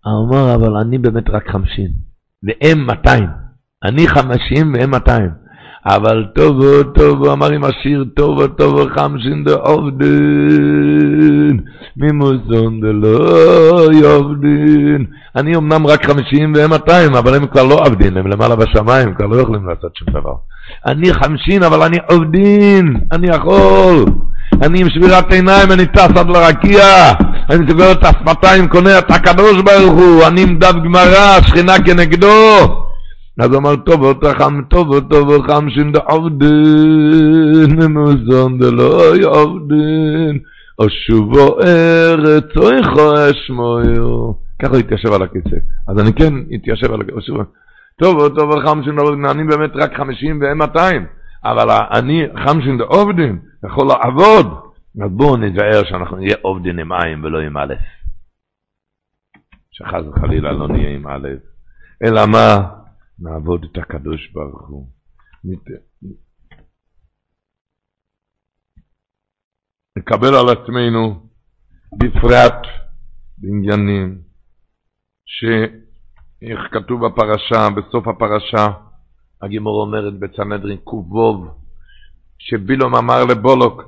אמר, 0.08 0.56
אבל 0.56 0.78
אני 0.78 0.98
באמת 0.98 1.30
רק 1.30 1.50
חמשים, 1.50 1.90
והם 2.44 2.86
מאתיים. 2.86 3.30
אני 3.84 4.08
חמישים 4.08 4.74
והם 4.74 4.92
מאתיים. 4.92 5.41
אבל 5.86 6.26
טובו 6.36 6.84
טובו 6.84 7.34
אמר 7.34 7.52
עם 7.52 7.64
השיר 7.64 8.06
טובו 8.16 8.48
טובו 8.48 8.86
חמשין 8.96 9.44
דעבדין 9.44 10.02
ממאתן 11.98 12.82
דלא 12.82 13.94
עבדין 13.94 15.06
אני 15.36 15.56
אמנם 15.56 15.88
רק 15.88 16.06
חמישים 16.06 16.54
והם 16.56 16.70
מאתיים 16.70 17.16
אבל 17.16 17.36
הם 17.36 17.48
כבר 17.48 17.64
לא 17.64 17.86
עבדין 17.86 18.18
הם 18.18 18.28
למעלה 18.28 18.56
בשמיים 18.56 19.14
כבר 19.14 19.26
לא 19.26 19.42
יכולים 19.42 19.68
לעשות 19.68 19.96
שום 19.96 20.08
דבר. 20.10 20.34
אני 20.86 21.14
חמשין 21.14 21.64
אבל 21.64 21.84
אני 21.84 21.98
עובדין 22.10 22.96
אני 23.12 23.28
יכול. 23.28 24.06
אני 24.62 24.82
עם 24.82 24.90
שבירת 24.90 25.34
עיניים 25.34 25.72
אני 25.72 25.86
טס 25.86 26.10
עד 26.18 26.30
לרקיע. 26.30 26.84
אני 27.50 27.70
סוגר 27.70 27.92
את 27.92 28.06
השפתיים 28.06 28.68
קונה 28.68 29.00
את 29.00 29.12
הקדוש 29.12 29.62
ברוך 29.62 30.00
הוא. 30.00 30.28
אני 30.28 30.42
עם 30.42 30.58
דף 30.58 30.74
גמרא 30.74 31.42
שכינה 31.48 31.80
כנגדו 31.86 32.58
אז 33.42 33.56
אמר, 33.56 33.76
טוב, 33.76 34.02
ותחם, 34.02 34.62
טוב, 34.70 34.90
וטוב, 34.90 35.30
וחם 35.30 35.70
שין 35.70 35.92
דעבדין, 35.92 37.82
מוזון 37.90 38.58
דלא 38.58 39.16
יעבדין, 39.16 40.40
אשובו 40.86 41.60
ארץ, 41.62 42.58
אוי 42.58 42.84
חואש 42.84 43.50
מויו. 43.50 44.34
ככה 44.62 44.72
הוא 44.72 44.78
התיישב 44.78 45.14
על 45.14 45.22
הכיסא. 45.22 45.56
אז 45.88 46.00
אני 46.00 46.14
כן 46.14 46.34
התיישב 46.52 46.94
על 46.94 47.02
הכיסא. 47.02 47.44
טוב, 48.02 48.18
וטוב, 48.18 48.50
וחם 48.50 48.84
שין 48.84 48.96
דעבדין, 48.96 49.26
אני 49.26 49.44
באמת 49.44 49.72
רק 49.76 49.98
חמישים 49.98 50.42
והם 50.42 50.58
מאתיים, 50.58 51.06
אבל 51.46 51.68
אני 51.92 52.26
חם 52.46 52.62
שין 52.62 52.78
דעבדין, 52.78 53.40
יכול 53.66 53.88
לעבוד. 53.88 54.48
אז 55.04 55.12
בואו 55.12 55.38
נזהר 55.38 55.84
שאנחנו 55.84 56.18
נהיה 56.18 56.36
עובדין 56.42 56.80
עם 56.80 56.92
עין 56.92 57.26
ולא 57.26 57.40
עם 57.40 57.58
א'. 57.58 57.74
שחס 59.72 60.04
וחלילה 60.10 60.52
לא 60.52 60.68
נהיה 60.68 60.96
עם 60.96 61.08
א'. 61.08 61.28
אלא 62.04 62.26
מה? 62.26 62.81
נעבוד 63.22 63.64
את 63.72 63.78
הקדוש 63.78 64.32
ברוך 64.34 64.70
הוא. 64.70 64.88
נקבל 69.98 70.36
על 70.36 70.50
עצמנו, 70.50 71.30
בפרט 71.98 72.68
בעניינים, 73.38 74.22
שאיך 75.26 76.60
כתוב 76.72 77.06
בפרשה, 77.06 77.68
בסוף 77.70 78.08
הפרשה, 78.08 78.68
הגימור 79.42 79.82
אומרת 79.82 80.20
בצנדרין 80.20 80.78
ק"ו, 80.78 81.46
שבילום 82.40 82.96
אמר 82.96 83.26
לבולוק, 83.26 83.82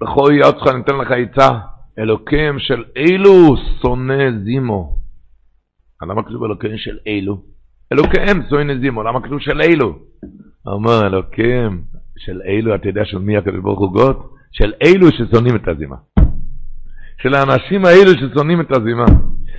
בכל 0.00 0.30
יעצך 0.40 0.66
ניתן 0.66 0.96
לך 0.96 1.10
עצה, 1.10 1.58
אלוקים 1.98 2.58
של 2.58 2.84
אילו 2.96 3.56
שונא 3.82 4.24
זימו. 4.44 4.98
למה 6.02 6.22
כתוב 6.22 6.44
אלוקים 6.44 6.78
של 6.78 6.98
אילו? 7.06 7.57
אלוקיהם 7.92 8.42
זוי 8.50 8.64
נזימו, 8.64 9.02
למה 9.02 9.22
כתוב 9.22 9.40
של 9.40 9.60
אילו? 9.60 9.98
אומר 10.66 11.06
אלוקים 11.06 11.82
של 12.18 12.40
אילו, 12.42 12.74
אתה 12.74 12.88
יודע 12.88 13.04
של 13.04 13.18
מי 13.18 13.36
הקדוש 13.36 13.60
ברוך 13.60 13.80
הוא 13.80 13.92
גות? 13.92 14.34
של 14.52 14.72
אלו 14.82 15.06
ששונאים 15.12 15.56
את 15.56 15.68
הזימה. 15.68 15.96
של 17.22 17.34
האנשים 17.34 17.84
האלו 17.84 18.10
ששונאים 18.10 18.60
את 18.60 18.76
הזימה. 18.76 19.04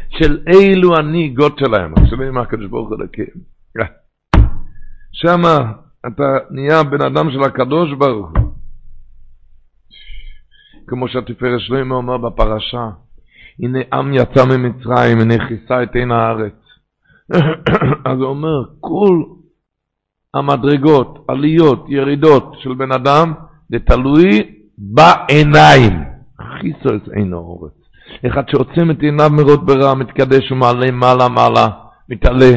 של 0.09 0.39
אילו 0.47 0.95
הנהיגות 0.95 1.59
שלהם. 1.59 1.93
עכשיו 1.97 2.17
מה 2.31 2.41
הקדוש 2.41 2.65
ברוך 2.65 2.89
הוא 2.89 2.97
אלוקים. 2.97 3.25
שמה 5.11 5.71
אתה 6.07 6.37
נהיה 6.49 6.83
בן 6.83 7.01
אדם 7.01 7.31
של 7.31 7.43
הקדוש 7.43 7.93
ברוך 7.93 8.29
הוא. 8.29 8.53
כמו 10.87 11.07
שהתפארת 11.07 11.59
שלמה 11.59 11.95
אומר 11.95 12.17
בפרשה, 12.17 12.89
הנה 13.63 13.79
עם 13.93 14.13
יצא 14.13 14.45
ממצרים, 14.45 15.19
הנה 15.19 15.47
כיסה 15.47 15.83
את 15.83 15.95
עין 15.95 16.11
הארץ. 16.11 16.58
אז 18.09 18.17
הוא 18.17 18.25
אומר, 18.25 18.63
כל 18.79 19.23
המדרגות, 20.33 21.25
עליות, 21.27 21.85
ירידות 21.89 22.53
של 22.59 22.73
בן 22.73 22.91
אדם, 22.91 23.33
זה 23.69 23.79
תלוי 23.79 24.55
בעיניים. 24.77 26.03
כיסו 26.61 26.95
את 26.95 27.07
עין 27.11 27.33
האורץ. 27.33 27.71
אחד 28.27 28.49
שעוצם 28.49 28.91
את 28.91 29.01
עיניו 29.01 29.29
מראות 29.29 29.65
ברע, 29.65 29.93
מתקדש 29.93 30.51
ומעלה 30.51 30.91
מעלה 30.91 31.29
מעלה, 31.29 31.67
מתעלה. 32.09 32.51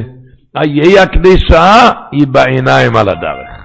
איי 0.56 0.98
הקדשה 0.98 1.90
היא 2.12 2.26
בעיניים 2.26 2.96
על 2.96 3.08
הדרך. 3.08 3.62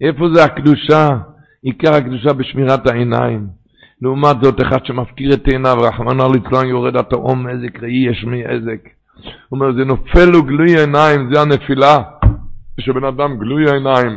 איפה 0.00 0.24
זה 0.34 0.44
הקדושה? 0.44 1.08
עיקר 1.62 1.94
הקדושה 1.94 2.32
בשמירת 2.32 2.86
העיניים. 2.86 3.46
לעומת 4.02 4.36
זאת, 4.42 4.60
אחד 4.62 4.86
שמפקיר 4.86 5.34
את 5.34 5.46
עיניו, 5.46 5.76
רחמנא 5.80 6.22
ליצלן 6.22 6.66
יורד 6.68 6.96
התהום, 6.96 7.46
עזק 7.46 7.82
ראי 7.82 8.06
יש 8.10 8.24
מי 8.24 8.44
עזק. 8.44 8.88
הוא 9.22 9.60
אומר, 9.60 9.72
זה 9.72 9.84
נופל 9.84 10.24
לו 10.24 10.42
גלוי 10.42 10.80
עיניים, 10.80 11.34
זה 11.34 11.40
הנפילה. 11.40 12.02
כשבן 12.80 13.04
אדם 13.04 13.38
גלוי 13.38 13.72
עיניים, 13.72 14.16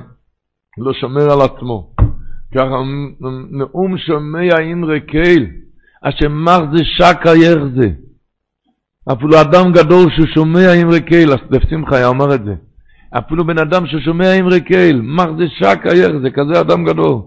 לא 0.78 0.94
שומר 0.94 1.32
על 1.32 1.42
עצמו. 1.42 1.94
ככה 2.56 2.76
נאום 3.52 3.98
שומע 3.98 4.60
אמרי 4.74 5.02
קהל, 5.02 5.46
אשר 6.02 6.30
מר 6.30 6.66
זה 6.74 6.84
שקה 6.84 7.36
יחזה. 7.36 7.90
אפילו 9.12 9.42
אדם 9.42 9.72
גדול 9.72 10.10
ששומע 10.10 10.74
אמרי 10.82 11.02
קהל, 11.02 11.32
אז 11.32 11.40
שמחה 11.70 11.96
היה 11.96 12.08
אומר 12.08 12.36
את 12.36 12.46
זה. 12.46 12.56
אפילו 13.18 13.46
בן 13.48 13.60
אדם 13.60 13.88
ששומע 13.88 14.40
אמרי 14.40 14.62
קהל, 14.62 15.02
מר 15.02 15.38
זה 15.38 15.48
שקה 15.48 15.90
יחזה, 15.90 16.30
כזה 16.32 16.62
אדם 16.62 16.86
גדול. 16.86 17.22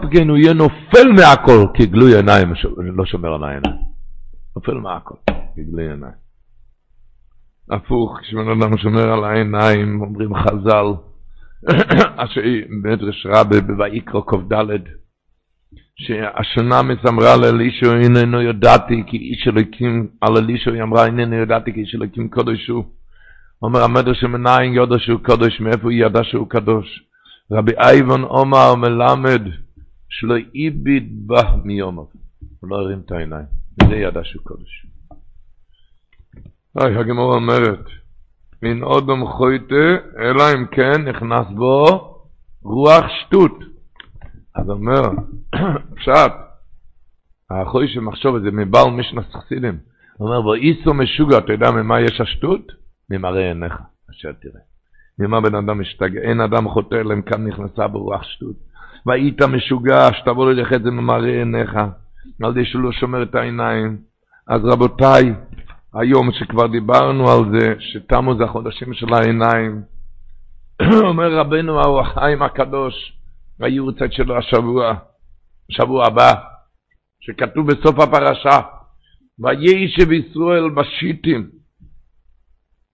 פי 0.00 0.18
כן 0.18 0.28
הוא 0.28 0.38
יהיה 0.38 0.52
נופל 0.52 1.12
מהכל, 1.16 1.66
כי 1.74 1.86
גלוי 1.86 2.16
עיניים 2.16 2.52
לא 2.96 3.04
שומר 3.04 3.34
על 3.34 3.44
העיניים. 3.44 3.76
נופל 4.56 4.74
מהכל, 4.74 5.14
כי 5.54 5.62
גלוי 5.70 5.90
עיניים. 5.90 6.22
הפוך, 7.70 8.18
כשבן 8.20 8.48
אדם 8.48 8.78
שומר 8.78 9.12
על 9.12 9.24
העיניים, 9.24 10.00
אומרים 10.00 10.34
חז"ל, 10.34 10.86
אשר 12.22 12.40
מדרש 12.68 13.26
רבה 13.26 13.60
בויקרו 13.60 14.22
ק"ד, 14.22 14.52
שהשנה 15.96 16.82
מסמרה 16.82 17.36
לאלישו, 17.36 17.92
הננו 17.92 18.42
ידעתי 18.42 19.02
כי 19.06 19.16
איש 19.16 19.48
אלוקים, 19.48 20.08
על 20.20 20.36
אלישו 20.36 20.70
היא 20.70 20.82
אמרה, 20.82 21.06
הננו 21.06 21.36
ידעתי 21.36 21.72
כי 21.72 21.80
איש 21.80 21.94
אלוקים 21.94 22.28
קודש 22.28 22.68
הוא. 22.68 22.84
אומר 23.62 23.82
המדרש 23.82 24.24
מנין 24.24 24.74
יודע 24.74 24.98
שהוא 24.98 25.20
קודש, 25.20 25.60
מאיפה 25.60 25.90
היא 25.90 26.06
ידעה 26.06 26.24
שהוא 26.24 26.48
קדוש? 26.48 27.02
רבי 27.52 27.72
אייבון 27.78 28.22
עומר 28.22 28.74
מלמד 28.74 29.42
שלא 30.08 30.34
איביד 30.54 31.26
בה 31.26 31.42
מיומו. 31.64 32.08
הוא 32.60 32.70
לא 32.70 32.76
הרים 32.76 33.00
את 33.06 33.12
העיניים, 33.12 33.46
וזה 33.82 33.96
ידע 33.96 34.20
שהוא 34.24 34.42
קודש. 34.44 34.86
אוי, 36.76 36.96
הגמור 36.96 37.34
אומרת, 37.34 37.84
מן 38.62 38.82
אודם 38.82 39.26
חויטה, 39.26 39.96
אלא 40.18 40.42
אם 40.54 40.66
כן 40.66 41.08
נכנס 41.08 41.46
בו 41.54 41.86
רוח 42.62 43.04
שטות. 43.08 43.58
אז 44.54 44.70
אומר, 44.70 45.02
פשט, 45.96 46.32
האחוי 47.50 47.88
שמחשוב 47.88 48.36
את 48.36 48.42
זה 48.42 48.50
מבעל 48.50 48.90
משנס 48.90 49.24
חסידים, 49.32 49.78
אומר 50.20 50.40
בו, 50.40 50.54
איסו 50.54 50.94
משוגע, 50.94 51.38
אתה 51.38 51.52
יודע 51.52 51.70
ממה 51.70 52.00
יש 52.00 52.20
השטות? 52.20 52.72
ממראה 53.10 53.48
עיניך, 53.48 53.74
אשר 54.10 54.32
תראה. 54.32 54.62
ממה 55.18 55.40
בן 55.40 55.54
אדם 55.54 55.80
משתגע, 55.80 56.20
אין 56.20 56.40
אדם 56.40 56.68
חותר 56.68 57.02
להם 57.02 57.22
כאן 57.22 57.46
נכנסה 57.46 57.88
ברוח 57.88 58.22
שטות. 58.22 58.56
והיית 59.06 59.42
משוגע, 59.42 60.08
שתבוא 60.12 60.52
ללך 60.52 60.72
את 60.72 60.82
זה 60.82 60.90
ממראה 60.90 61.38
עיניך, 61.38 61.74
על 62.42 62.50
ידי 62.50 62.64
לא 62.74 62.92
שומר 62.92 63.22
את 63.22 63.34
העיניים. 63.34 63.96
אז 64.46 64.60
רבותיי, 64.64 65.34
היום 65.94 66.32
שכבר 66.32 66.66
דיברנו 66.66 67.30
על 67.30 67.58
זה, 67.58 67.74
שתמו 67.78 68.36
זה 68.36 68.44
החודשים 68.44 68.94
של 68.94 69.14
העיניים, 69.14 69.82
אומר 71.08 71.38
רבנו 71.38 71.80
האור 71.80 72.00
החיים 72.00 72.42
הקדוש, 72.42 72.94
והיורצת 73.58 74.12
שלו 74.12 74.38
השבוע, 74.38 74.94
שבוע 75.70 76.06
הבא, 76.06 76.32
שכתוב 77.20 77.66
בסוף 77.66 77.98
הפרשה, 77.98 78.60
וישב 79.38 80.12
ישראל 80.12 80.70
בשיטים, 80.70 81.50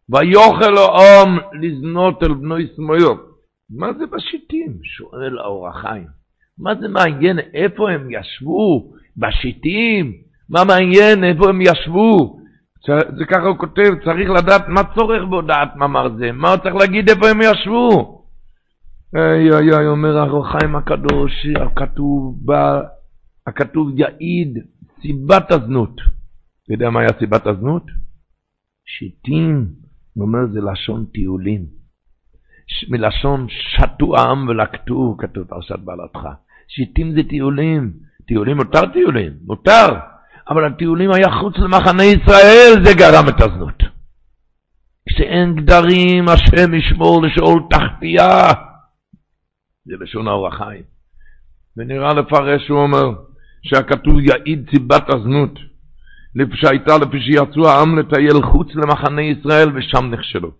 ויוכל 0.08 0.74
העם 0.76 1.38
לזנות 1.62 2.22
אל 2.22 2.34
בנו 2.34 2.58
ישמעאל. 2.58 3.18
מה 3.70 3.92
זה 3.92 4.06
בשיטים? 4.06 4.78
שואל 4.82 5.38
האור 5.38 5.68
החיים. 5.68 6.06
מה 6.58 6.74
זה 6.80 6.88
מעניין? 6.88 7.38
איפה 7.38 7.90
הם 7.90 8.08
ישבו? 8.10 8.92
בשיטים? 9.16 10.12
מה 10.48 10.64
מעניין? 10.64 11.24
איפה 11.24 11.48
הם 11.48 11.60
ישבו? 11.60 12.37
זה 13.18 13.24
ככה 13.24 13.46
הוא 13.46 13.58
כותב, 13.58 13.90
צריך 14.04 14.30
לדעת 14.30 14.68
מה 14.68 14.80
צורך 14.94 15.22
בהודעת 15.30 15.76
מאמר 15.76 16.08
זה, 16.18 16.32
מה 16.32 16.50
הוא 16.50 16.56
צריך 16.56 16.74
להגיד 16.74 17.08
איפה 17.08 17.28
הם 17.28 17.40
ישבו. 17.40 18.24
איי 19.16 19.52
איי 19.52 19.76
איי, 19.76 19.86
אומר 19.86 20.18
הרוחיים 20.18 20.76
הקדוש, 20.76 21.32
הכתוב, 21.66 22.46
הכתוב 23.46 23.88
יעיד 23.94 24.58
סיבת 25.02 25.50
הזנות. 25.50 26.00
אתה 26.64 26.74
יודע 26.74 26.90
מה 26.90 27.00
היה 27.00 27.18
סיבת 27.18 27.46
הזנות? 27.46 27.86
שיטים, 28.86 29.66
הוא 30.14 30.24
אומר 30.24 30.46
זה 30.52 30.60
לשון 30.60 31.04
טיולים. 31.12 31.66
מלשון 32.88 33.46
שתו 33.48 34.16
העם 34.16 34.48
ולקטו, 34.48 35.16
כתוב 35.18 35.44
פרשת 35.44 35.78
בעלתך. 35.78 36.20
שיטים 36.68 37.12
זה 37.14 37.20
טיולים. 37.28 37.92
טיולים 38.26 38.56
מותר 38.56 38.92
טיולים, 38.92 39.32
מותר. 39.44 39.86
אבל 40.50 40.66
הטיולים 40.66 41.10
היה 41.12 41.30
חוץ 41.40 41.56
למחנה 41.56 42.04
ישראל, 42.04 42.84
זה 42.84 42.94
גרם 42.94 43.28
את 43.28 43.40
הזנות. 43.40 43.82
כשאין 45.08 45.54
גדרים, 45.54 46.28
השם 46.28 46.74
ישמור 46.74 47.22
לשאול 47.22 47.62
תחתייה. 47.70 48.52
זה 49.84 49.94
לשון 50.00 50.28
האור 50.28 50.48
החיים. 50.48 50.82
ונראה 51.76 52.14
לפרש, 52.14 52.68
הוא 52.68 52.78
אומר, 52.78 53.12
שהכתוב 53.62 54.20
יעיד 54.20 54.70
סיבת 54.70 55.10
הזנות, 55.10 55.58
שהייתה 56.54 56.98
לפי 56.98 57.20
שיצאו 57.20 57.68
העם 57.68 57.98
לטייל 57.98 58.42
חוץ 58.42 58.68
למחנה 58.74 59.22
ישראל 59.22 59.68
ושם 59.74 60.10
נכשלו. 60.10 60.50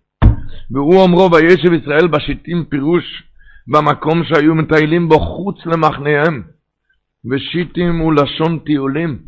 והוא 0.71 1.01
אומרו, 1.01 1.29
וישב 1.31 1.73
ישראל 1.73 2.07
בשיטים 2.07 2.65
פירוש 2.69 3.23
במקום 3.67 4.23
שהיו 4.23 4.55
מטיילים 4.55 5.09
בו 5.09 5.19
חוץ 5.19 5.65
למחניהם. 5.65 6.43
ושיטים 7.31 7.99
הוא 7.99 8.13
לשון 8.13 8.59
טיולים, 8.59 9.19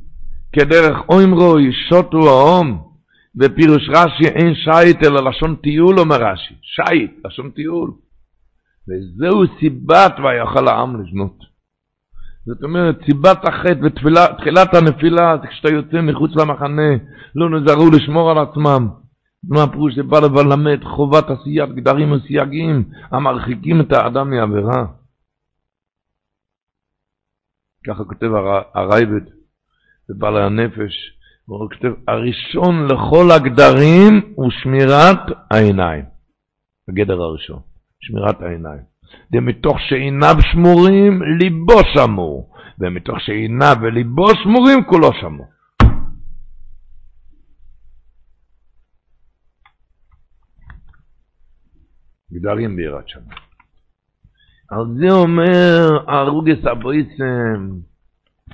כדרך 0.54 0.98
אוימרו 1.10 1.60
ישוטו 1.60 2.18
האום, 2.30 2.92
ופירוש 3.40 3.90
רש"י 3.90 4.28
אין 4.28 4.56
שייט 4.56 5.04
אלא 5.04 5.30
לשון 5.30 5.56
טיול 5.56 6.00
אומר 6.00 6.16
רש"י, 6.16 6.56
שייט, 6.62 7.12
לשון 7.26 7.52
טיול. 7.52 7.92
וזהו 8.88 9.44
סיבת 9.60 10.14
ויכל 10.20 10.68
העם 10.68 11.02
לזנות. 11.02 11.52
זאת 12.46 12.64
אומרת, 12.64 12.96
סיבת 13.06 13.48
החטא 13.48 13.80
ותחילת 13.84 14.74
הנפילה 14.74 15.38
זה 15.42 15.48
כשאתה 15.48 15.70
יוצא 15.70 16.02
מחוץ 16.02 16.32
למחנה, 16.36 16.92
לא 17.36 17.50
נזהרו 17.50 17.90
לשמור 17.92 18.32
על 18.32 18.38
עצמם. 18.38 18.88
מה 19.44 19.64
הפירוש 19.64 19.96
זה 19.96 20.04
בא 20.04 20.20
ללמד 20.20 20.84
חובת 20.84 21.30
עשיית 21.30 21.70
גדרים 21.76 22.12
וסייגים 22.12 22.84
המרחיקים 23.12 23.82
את 23.82 23.92
האדם 23.92 24.30
מעבירה. 24.30 24.86
ככה 27.88 28.04
כותב 28.04 28.28
הרייבד 28.74 29.41
בבעל 30.12 30.38
הנפש, 30.38 30.94
הוא 31.46 31.70
כותב, 31.70 31.94
הראשון 32.08 32.86
לכל 32.86 33.32
הגדרים 33.32 34.34
הוא 34.36 34.52
שמירת 34.52 35.20
העיניים. 35.52 36.06
הגדר 36.90 37.22
הראשון. 37.22 37.60
שמירת 38.00 38.42
העיניים. 38.42 38.82
ומתוך 39.34 39.78
שעיניו 39.80 40.36
שמורים, 40.52 41.22
ליבו 41.40 41.80
שמור. 41.94 42.54
ומתוך 42.80 43.20
שעיניו 43.20 43.76
וליבו 43.82 44.28
שמורים, 44.44 44.84
כולו 44.84 45.14
שמור. 45.14 45.48
גדרים 52.34 52.76
בירת 52.76 53.08
שמה. 53.08 53.36
על 54.70 54.86
זה 55.00 55.12
אומר 55.12 55.88
הרוגס 56.08 56.66
הבויסם, 56.66 57.70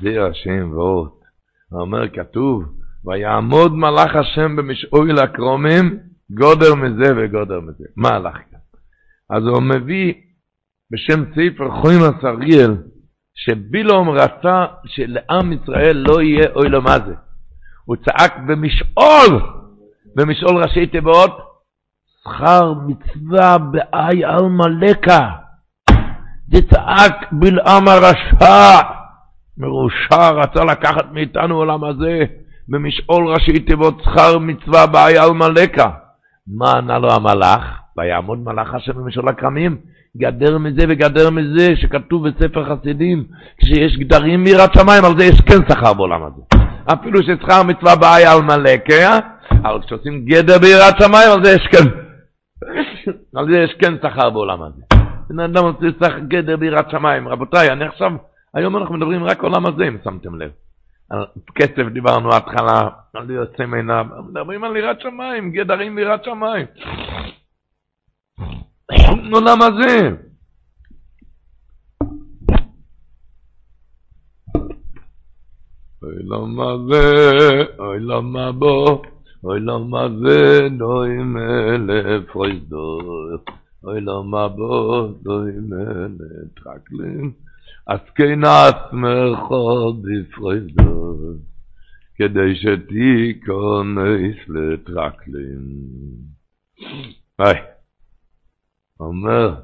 זה 0.02 0.26
השם 0.26 0.72
ועוד. 0.72 1.17
אומר 1.72 2.10
כתוב, 2.10 2.64
ויעמוד 3.06 3.76
מלאך 3.76 4.16
השם 4.16 4.56
במשעוי 4.56 5.14
לקרומים, 5.14 6.00
גודר 6.30 6.76
מזה 6.76 7.14
וגודר 7.18 7.60
מזה. 7.60 7.84
מה 7.96 8.10
הלך 8.10 8.38
כאן? 8.52 8.60
אז 9.30 9.44
הוא 9.44 9.62
מביא 9.62 10.14
בשם 10.92 11.24
ספר 11.32 11.72
חוימס 11.82 12.24
אריאל, 12.24 12.78
שבילום 13.36 14.10
רצה 14.10 14.66
שלעם 14.86 15.54
ישראל 15.54 15.98
לא 15.98 16.22
יהיה 16.22 16.50
אוי 16.56 16.70
לו 16.70 16.82
מה 16.82 16.96
זה. 17.06 17.14
הוא 17.86 17.96
צעק 17.96 18.38
במשעול, 18.48 19.42
במשעול 20.16 20.64
ראשי 20.64 20.88
תיבות, 20.88 21.38
שכר 22.24 22.74
מצווה 22.88 23.58
באי 23.58 24.26
אלמלקה. 24.26 25.30
זה 26.52 26.62
צעק 26.70 27.32
בלעם 27.32 27.88
הרשע, 27.88 28.97
מרושע 29.58 30.30
רצה 30.30 30.64
לקחת 30.64 31.06
מאיתנו 31.12 31.56
עולם 31.56 31.84
הזה, 31.84 32.24
במשעול 32.70 33.28
ראשי 33.28 33.60
תיבות 33.60 34.02
שכר 34.04 34.40
מצווה 34.40 34.88
באי 34.88 35.20
אלמלקה. 35.20 35.90
מה 36.48 36.72
ענה 36.72 37.00
לו 37.00 37.12
המלאך? 37.12 37.82
ויעמוד 37.98 38.40
מלאך 38.40 38.74
השם 38.74 38.94
במשעול 38.94 39.30
הכרמים, 39.30 39.78
גדר 40.18 40.58
מזה 40.58 40.86
וגדר 40.90 41.30
מזה, 41.30 41.76
שכתוב 41.76 42.28
בספר 42.28 42.76
חסידים, 42.76 43.24
כשיש 43.58 43.98
גדרים 43.98 44.44
מיראת 44.44 44.74
שמיים, 44.74 45.06
על 45.06 45.20
זה 45.20 45.26
יש 45.26 45.42
כן 45.42 45.70
שכר 45.70 45.94
בעולם 45.94 46.22
הזה. 46.24 46.42
אפילו 46.94 47.24
ששכר 47.24 47.64
מצווה 47.64 47.96
באי 47.96 48.26
על 48.26 48.42
מלא, 48.42 48.72
אבל 49.64 49.82
כשעושים 49.86 50.26
גדר 50.26 50.60
ביראת 50.60 51.02
שמיים, 51.02 51.32
על 51.32 51.44
זה 51.44 51.52
יש 51.52 51.68
כן, 51.68 51.90
על 53.38 53.54
זה 53.54 53.60
יש 53.60 53.74
כן 53.80 53.94
שכר 53.98 54.30
בעולם 54.30 54.62
הזה. 54.62 54.82
בן 55.30 55.40
אדם 55.40 55.64
עושה 55.66 56.20
גדר 56.28 56.58
ביראת 56.58 56.92
שמיים. 56.92 57.28
רבותיי, 57.28 57.72
אני 57.72 57.86
עכשיו, 57.86 58.12
היום 58.54 58.78
אנחנו 58.78 58.96
מדברים 58.96 59.24
רק 59.24 59.42
עולם 59.42 59.66
הזה, 59.66 59.88
אם 59.88 59.98
שמתם 60.04 60.36
לב. 60.36 60.52
על 61.10 61.26
כסף 61.56 61.84
דיברנו 61.94 62.36
התחלה, 62.36 62.90
על 63.14 63.32
יוצא 63.32 63.66
מעיניו, 63.66 64.06
מדברים 64.30 64.64
על 64.64 64.78
יראת 64.78 65.02
שמיים, 65.02 65.52
גדרים 65.52 65.96
ביראת 65.96 66.24
שמיים. 66.24 66.66
עולם 69.34 69.62
הזה. 69.62 70.10
אוי 76.04 76.24
למה 76.24 76.78
זה, 76.90 77.64
אוי 77.80 78.00
למה 78.00 78.52
בו, 78.52 79.02
אוי 79.44 79.60
למה 79.60 80.08
זה, 80.22 80.70
נוי 80.72 81.18
מלף 81.18 82.32
חויסדו, 82.32 83.00
אוי 83.84 84.02
למה 84.02 84.48
בו, 84.48 85.08
נוי 85.26 85.52
מלף 85.52 86.54
טרקלין, 86.64 87.32
אז 87.88 88.00
כן 88.16 88.40
עצמךו 88.44 89.94
בפרויסדו, 89.94 91.18
כדי 92.16 92.56
שתיכונס 92.56 94.36
לטרקלין. 94.48 95.66
היי. 97.40 97.62
אומר, 99.00 99.56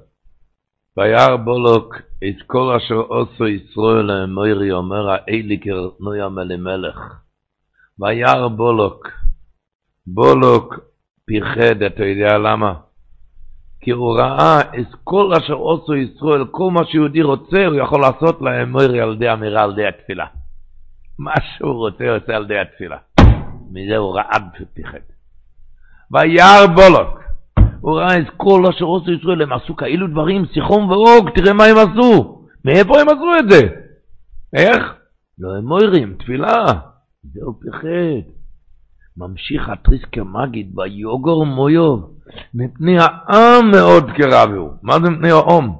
וירא 0.97 1.35
בולוק 1.35 1.95
את 1.95 2.47
כל 2.47 2.75
אשר 2.77 2.95
עושו 2.95 3.47
ישראל 3.47 4.05
לאמורי, 4.05 4.71
אומר 4.71 5.09
האליקר 5.09 5.89
נוים 5.99 6.39
אלימלך. 6.39 6.97
וירא 7.99 8.47
בולוק, 8.47 9.07
בולוק 10.07 10.75
פיחד, 11.25 11.81
אתה 11.81 12.05
יודע 12.05 12.37
למה? 12.37 12.73
כי 13.83 13.91
הוא 13.91 14.17
ראה 14.17 14.61
את 14.61 14.95
כל 15.03 15.33
אשר 15.37 15.53
עושו 15.53 15.95
ישראל, 15.95 16.45
כל 16.51 16.71
מה 16.71 16.85
שיהודי 16.85 17.21
רוצה, 17.21 17.65
הוא 17.65 17.75
יכול 17.75 18.01
לעשות 18.01 18.41
לאמורי 18.41 19.01
על 19.01 19.13
ידי 19.13 19.33
אמירה, 19.33 19.63
על 19.63 19.71
ידי 19.71 19.87
התפילה. 19.87 20.25
מה 21.19 21.33
שהוא 21.57 21.73
רוצה, 21.73 22.03
הוא 22.03 22.17
עושה 22.17 22.35
על 22.35 22.43
ידי 22.43 22.59
התפילה. 22.59 22.97
מזה 23.71 23.97
הוא 23.97 24.15
רעד 24.15 24.43
ופיחד. 24.61 24.97
וירא 26.11 26.67
בולוק, 26.75 27.19
הוא 27.81 27.99
ראה 27.99 28.17
את 28.17 28.27
כל 28.37 28.63
אשר 28.69 28.85
עשו 28.95 29.11
ישראל, 29.11 29.41
הם 29.41 29.53
עשו 29.53 29.75
כאלו 29.75 30.07
דברים, 30.07 30.45
סיחום 30.53 30.91
ואוג, 30.91 31.29
תראה 31.35 31.53
מה 31.53 31.65
הם 31.65 31.77
עשו. 31.77 32.45
מאיפה 32.65 33.01
הם 33.01 33.09
עשו 33.09 33.31
את 33.39 33.49
זה? 33.49 33.61
איך? 34.53 34.93
לא 35.39 35.55
הם 35.57 35.65
מוירים, 35.65 36.15
תפילה. 36.19 36.65
זהו 37.23 37.53
פחד. 37.59 38.29
ממשיך 39.17 39.69
התריסקר 39.69 40.23
מגיד, 40.23 40.79
ויוגור 40.79 41.45
מויו, 41.45 41.97
מפני 42.53 42.97
העם 42.99 43.71
מאוד 43.71 44.11
קרבו. 44.17 44.73
מה 44.83 44.93
זה 44.93 45.09
מפני 45.09 45.31
העם? 45.31 45.71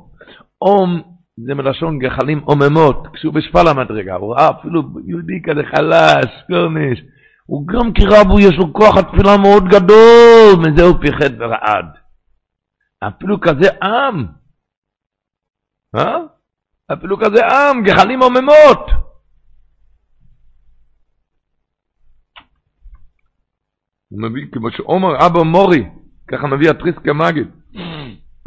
עום 0.58 1.02
זה 1.38 1.54
מלשון 1.54 2.00
גחלים 2.00 2.40
עוממות, 2.40 3.08
כשהוא 3.14 3.34
בשפל 3.34 3.68
המדרגה, 3.68 4.16
הוא 4.16 4.36
ראה 4.36 4.50
אפילו 4.50 4.82
יהודי 5.06 5.42
כזה 5.44 5.62
חלש, 5.76 6.26
קורניש, 6.48 7.02
הוא 7.46 7.68
גם 7.68 7.94
כי 7.94 8.04
רבו 8.06 8.40
יש 8.40 8.58
לו 8.58 8.74
כוח 8.74 8.98
התפילה 8.98 9.38
מאוד 9.38 9.64
גדול, 9.64 10.56
מזה 10.60 10.84
הוא 10.84 10.96
פיחד 11.02 11.42
ורעד. 11.42 11.86
אפילו 13.08 13.42
כזה 13.42 13.70
עם, 13.84 14.26
אה? 15.96 16.18
אפילו 16.94 17.18
כזה 17.20 17.46
עם, 17.46 17.84
גחלים 17.84 18.22
עוממות. 18.22 18.88
הוא 24.10 24.22
מביא, 24.22 24.46
כמו 24.52 24.72
שאומר 24.72 25.26
אבא 25.26 25.44
מורי, 25.44 25.84
ככה 26.34 26.48
מביא 26.48 26.70
התריסקה 26.70 27.14
מגיד. 27.14 27.48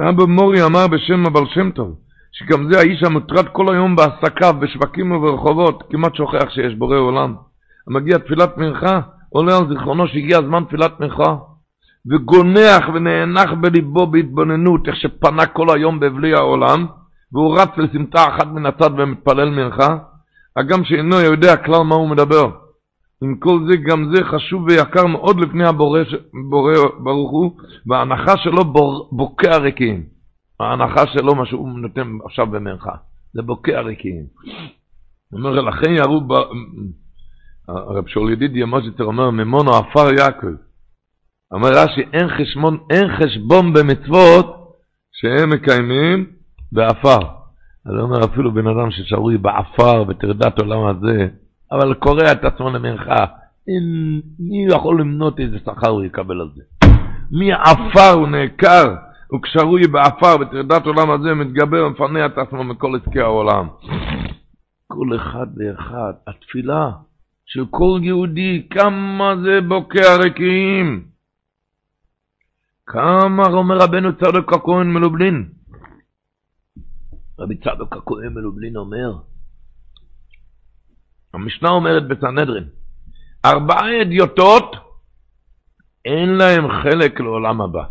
אבא 0.00 0.24
מורי 0.24 0.64
אמר 0.64 0.86
בשם 0.86 1.26
הבעל 1.26 1.44
שם 1.54 1.70
טוב, 1.70 1.96
שגם 2.32 2.72
זה 2.72 2.78
האיש 2.78 3.02
המוטרד 3.02 3.48
כל 3.48 3.74
היום 3.74 3.96
בעסקיו, 3.96 4.54
בשווקים 4.60 5.12
וברחובות, 5.12 5.82
כמעט 5.90 6.14
שוכח 6.14 6.50
שיש 6.50 6.74
בורא 6.74 6.96
עולם. 6.96 7.34
המגיע 7.88 8.18
תפילת 8.18 8.58
מנחה, 8.58 9.00
עולה 9.30 9.56
על 9.56 9.68
זיכרונו 9.68 10.08
שהגיע 10.08 10.38
זמן 10.40 10.64
תפילת 10.64 11.00
מנחה, 11.00 11.36
וגונח 12.10 12.88
ונאנח 12.94 13.50
בליבו 13.60 14.06
בהתבוננות, 14.06 14.88
איך 14.88 14.96
שפנה 14.96 15.46
כל 15.46 15.66
היום 15.76 16.00
באבלי 16.00 16.34
העולם, 16.34 16.86
והוא 17.32 17.58
רץ 17.60 17.68
לסמטה 17.76 18.28
אחת 18.28 18.46
מן 18.46 18.66
הצד 18.66 18.90
ומתפלל 18.98 19.50
מנחה, 19.50 19.96
הגם 20.56 20.84
שאינו 20.84 21.20
יודע 21.20 21.56
כלל 21.56 21.82
מה 21.82 21.94
הוא 21.94 22.08
מדבר. 22.08 22.50
עם 23.22 23.36
כל 23.36 23.58
זה, 23.68 23.76
גם 23.76 24.14
זה 24.14 24.24
חשוב 24.24 24.62
ויקר 24.62 25.06
מאוד 25.06 25.40
לפני 25.40 25.66
הבורא 25.66 26.00
בורא, 26.50 26.72
ברוך 27.02 27.30
הוא, 27.30 27.56
וההנחה 27.86 28.36
שלו 28.36 28.64
בור, 28.64 29.08
בוקע 29.12 29.56
ריקים. 29.56 30.02
ההנחה 30.60 31.06
שלו, 31.06 31.34
מה 31.34 31.46
שהוא 31.46 31.78
נותן 31.78 32.18
עכשיו 32.24 32.46
במנחה, 32.46 32.92
זה 33.32 33.42
בוקע 33.42 33.80
ריקים. 33.80 34.24
הוא 35.30 35.38
אומר, 35.38 35.60
לכן 35.60 35.90
ירו 35.90 36.20
ב... 36.20 36.32
הרב 37.68 38.08
שאול 38.08 38.32
ידידי 38.32 38.62
המוזיטר 38.62 39.04
אומר, 39.04 39.30
ממונו 39.30 39.70
עפר 39.76 40.12
יעקב. 40.18 40.54
אומר 41.52 41.68
רש"י, 41.68 42.02
אין, 42.12 42.28
חשמון, 42.28 42.78
אין 42.90 43.16
חשבון 43.16 43.72
במצוות 43.72 44.46
שהם 45.12 45.50
מקיימים 45.50 46.26
בעפר. 46.72 47.18
אז 47.86 47.92
הוא 47.92 48.00
אומר, 48.00 48.24
אפילו 48.24 48.54
בן 48.54 48.66
אדם 48.66 48.90
ששרוי 48.90 49.38
בעפר 49.38 50.04
וטרדת 50.08 50.58
עולם 50.58 50.86
הזה, 50.86 51.28
אבל 51.72 51.94
קורע 51.94 52.32
את 52.32 52.44
עצמו 52.44 52.70
למנחה, 52.70 53.24
מי 54.38 54.66
יכול 54.70 55.00
למנות 55.00 55.40
איזה 55.40 55.58
שכר 55.58 55.88
הוא 55.88 56.04
יקבל 56.04 56.40
על 56.40 56.48
זה? 56.54 56.62
מי 57.30 57.52
עפר 57.52 58.10
הוא 58.14 58.28
נעקר, 58.28 58.94
הוא 59.28 59.42
כשרוי 59.42 59.86
בעפר 59.86 60.36
וטרדת 60.40 60.86
עולם 60.86 61.10
הזה, 61.10 61.34
מתגבר 61.34 61.86
ומפנה 61.86 62.26
את 62.26 62.38
עצמו 62.38 62.64
מכל 62.64 62.96
עסקי 62.96 63.20
העולם. 63.20 63.68
כל 64.86 65.16
אחד 65.16 65.46
ואחד, 65.56 66.12
התפילה, 66.26 66.90
של 67.46 67.64
כל 67.70 68.00
יהודי, 68.02 68.66
כמה 68.70 69.34
זה 69.44 69.60
בוקע 69.68 70.16
רקיעים. 70.16 71.04
כמה 72.86 73.46
אומר 73.46 73.76
רבנו 73.76 74.16
צדוק 74.16 74.52
הכהן 74.52 74.86
מלובלין. 74.86 75.48
רבי 77.38 77.56
צדוק 77.56 77.96
הכהן 77.96 78.34
מלובלין 78.34 78.76
אומר, 78.76 79.12
המשנה 81.34 81.68
אומרת 81.68 82.08
בסנהדרין, 82.08 82.64
ארבעה 83.44 84.02
אדיוטות 84.02 84.76
אין 86.04 86.28
להם 86.28 86.64
חלק 86.82 87.20
לעולם 87.20 87.60
הבא, 87.60 87.84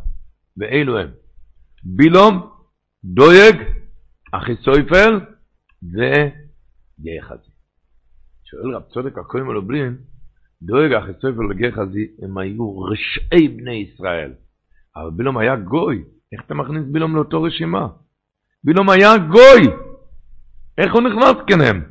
ואלו 0.58 1.00
הם 1.00 1.12
בילום, 1.84 2.50
דויג, 3.04 3.56
אחיסויפל 4.32 5.20
וגחזי. 5.84 7.52
שואל 8.44 8.76
רב 8.76 8.82
צודק 8.94 9.18
הכהן 9.18 9.44
מלובלין, 9.44 9.98
דואג 10.62 10.94
אחיסופר 10.94 11.42
וגחזי, 11.50 12.08
הם 12.22 12.38
היו 12.38 12.80
רשעי 12.80 13.48
בני 13.48 13.76
ישראל. 13.76 14.34
אבל 14.96 15.10
בילום 15.16 15.38
היה 15.38 15.56
גוי. 15.56 16.04
איך 16.32 16.42
אתה 16.46 16.54
מכניס 16.54 16.84
בילום 16.92 17.16
לאותו 17.16 17.44
רשימה? 17.44 17.88
בילום 18.64 18.90
היה 18.90 19.18
גוי! 19.18 19.74
איך 20.78 20.94
הוא 20.94 21.02
נכנס 21.02 21.36
כנהם? 21.48 21.84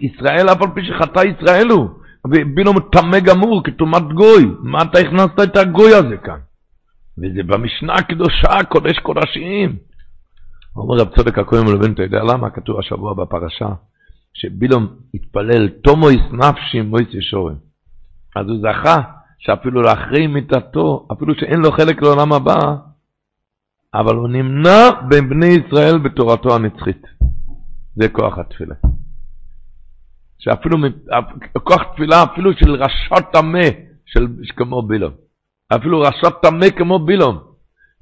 ישראל 0.00 0.48
אף 0.48 0.62
על 0.62 0.68
פי 0.74 0.80
שחטא 0.84 1.20
ישראל 1.20 1.68
הוא. 1.70 1.88
בילום 2.54 2.76
טמא 2.92 3.20
גמור 3.20 3.62
כטומאת 3.64 4.12
גוי. 4.12 4.44
מה 4.62 4.82
אתה 4.82 4.98
הכנסת 4.98 5.40
את 5.42 5.56
הגוי 5.56 5.94
הזה 5.94 6.16
כאן? 6.16 6.38
וזה 7.18 7.42
במשנה 7.46 7.94
הקדושה, 7.94 8.64
קודש 8.68 8.98
קודשים. 8.98 9.76
אומר 10.76 10.96
רב 11.00 11.08
צודק 11.16 11.38
הכהן 11.38 11.64
מלובלין, 11.64 11.92
אתה 11.92 12.02
יודע 12.02 12.22
למה? 12.22 12.50
כתוב 12.50 12.78
השבוע 12.78 13.14
בפרשה. 13.14 13.68
שבילום 14.34 14.86
התפלל 15.14 15.68
תומויס 15.68 16.22
נפשי 16.32 16.80
מויס 16.80 17.08
ישורים. 17.12 17.56
אז 18.36 18.46
הוא 18.46 18.58
זכה 18.62 18.96
שאפילו 19.38 19.82
לאחרי 19.82 20.26
מיתתו, 20.26 21.08
אפילו 21.12 21.34
שאין 21.34 21.60
לו 21.60 21.72
חלק 21.72 22.02
לעולם 22.02 22.32
הבא, 22.32 22.76
אבל 23.94 24.16
הוא 24.16 24.28
נמנע 24.28 24.90
בין 25.08 25.28
בני 25.28 25.46
ישראל 25.46 25.98
בתורתו 25.98 26.54
הנצחית. 26.54 27.02
זה 27.96 28.08
כוח 28.08 28.38
התפילה. 28.38 28.74
שאפילו, 30.40 30.76
כוח 31.62 31.82
תפילה 31.82 32.22
אפילו 32.22 32.52
של 32.52 32.74
רשע 32.74 33.20
טמא, 33.32 33.68
של, 34.06 34.26
כמו 34.56 34.82
בילום. 34.82 35.12
אפילו 35.74 36.00
רשע 36.00 36.30
טמא 36.30 36.70
כמו 36.70 36.98
בילום. 36.98 37.38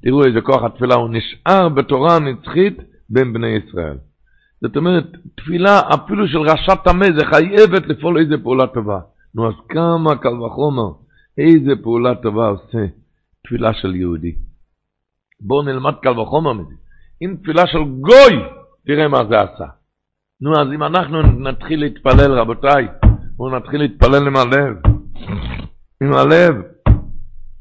תראו 0.03 0.25
איזה 0.25 0.41
כוח 0.41 0.63
התפילה, 0.63 0.95
הוא 0.95 1.09
נשאר 1.09 1.69
בתורה 1.69 2.15
הנצחית 2.15 2.77
בין 3.09 3.33
בני 3.33 3.47
ישראל. 3.47 3.97
זאת 4.61 4.77
אומרת, 4.77 5.05
תפילה 5.35 5.81
אפילו 5.93 6.27
של 6.27 6.39
רשע 6.39 6.75
טמא, 6.75 7.05
זה 7.17 7.25
חייבת 7.25 7.87
לפעול 7.87 8.19
איזה 8.19 8.37
פעולה 8.43 8.67
טובה. 8.67 8.99
נו, 9.35 9.47
אז 9.47 9.53
כמה 9.69 10.15
קל 10.15 10.41
וחומר, 10.41 10.89
איזה 11.37 11.71
פעולה 11.83 12.15
טובה 12.15 12.47
עושה 12.47 12.85
תפילה 13.43 13.73
של 13.73 13.95
יהודי. 13.95 14.35
בואו 15.41 15.61
נלמד 15.61 15.93
קל 16.01 16.19
וחומר 16.19 16.53
מזה. 16.53 16.75
אם 17.21 17.35
תפילה 17.41 17.67
של 17.67 17.79
גוי, 17.83 18.43
תראה 18.85 19.07
מה 19.07 19.17
זה 19.29 19.41
עשה. 19.41 19.78
נו, 20.41 20.61
אז 20.61 20.67
אם 20.75 20.83
אנחנו 20.83 21.21
נתחיל 21.21 21.79
להתפלל, 21.79 22.31
רבותיי, 22.31 22.87
בואו 23.37 23.57
נתחיל 23.57 23.81
להתפלל 23.81 24.27
עם 24.27 24.35
הלב. 24.35 24.75
עם 26.03 26.13
הלב. 26.13 26.55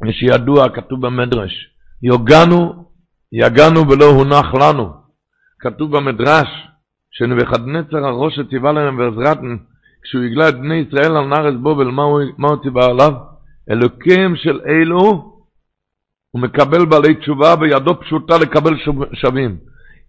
יש 0.09 0.23
ידוע, 0.23 0.69
כתוב 0.69 1.07
במדרש, 1.07 1.53
יוגענו, 2.03 2.85
יגענו 3.33 3.89
ולא 3.89 4.05
הונח 4.05 4.55
לנו. 4.55 4.93
כתוב 5.59 5.97
במדרש, 5.97 6.49
שנבחדנצר 7.11 8.07
הראש 8.07 8.37
שציווה 8.37 8.73
להם 8.73 8.99
ועזרתן, 8.99 9.57
כשהוא 10.03 10.25
הגלה 10.25 10.49
את 10.49 10.55
בני 10.55 10.75
ישראל 10.75 11.17
על 11.17 11.27
נארץ 11.27 11.55
בובל, 11.63 11.87
מה 11.87 12.03
הוא, 12.03 12.21
מה 12.39 12.49
הוא 12.49 12.63
ציווה 12.63 12.87
עליו? 12.87 13.13
אלוקים 13.71 14.37
של 14.37 14.61
אלו, 14.67 15.01
הוא 16.31 16.43
מקבל 16.43 16.87
בעלי 16.87 17.15
תשובה 17.15 17.55
וידו 17.61 18.01
פשוטה 18.01 18.39
לקבל 18.39 18.75
שווים. 19.13 19.68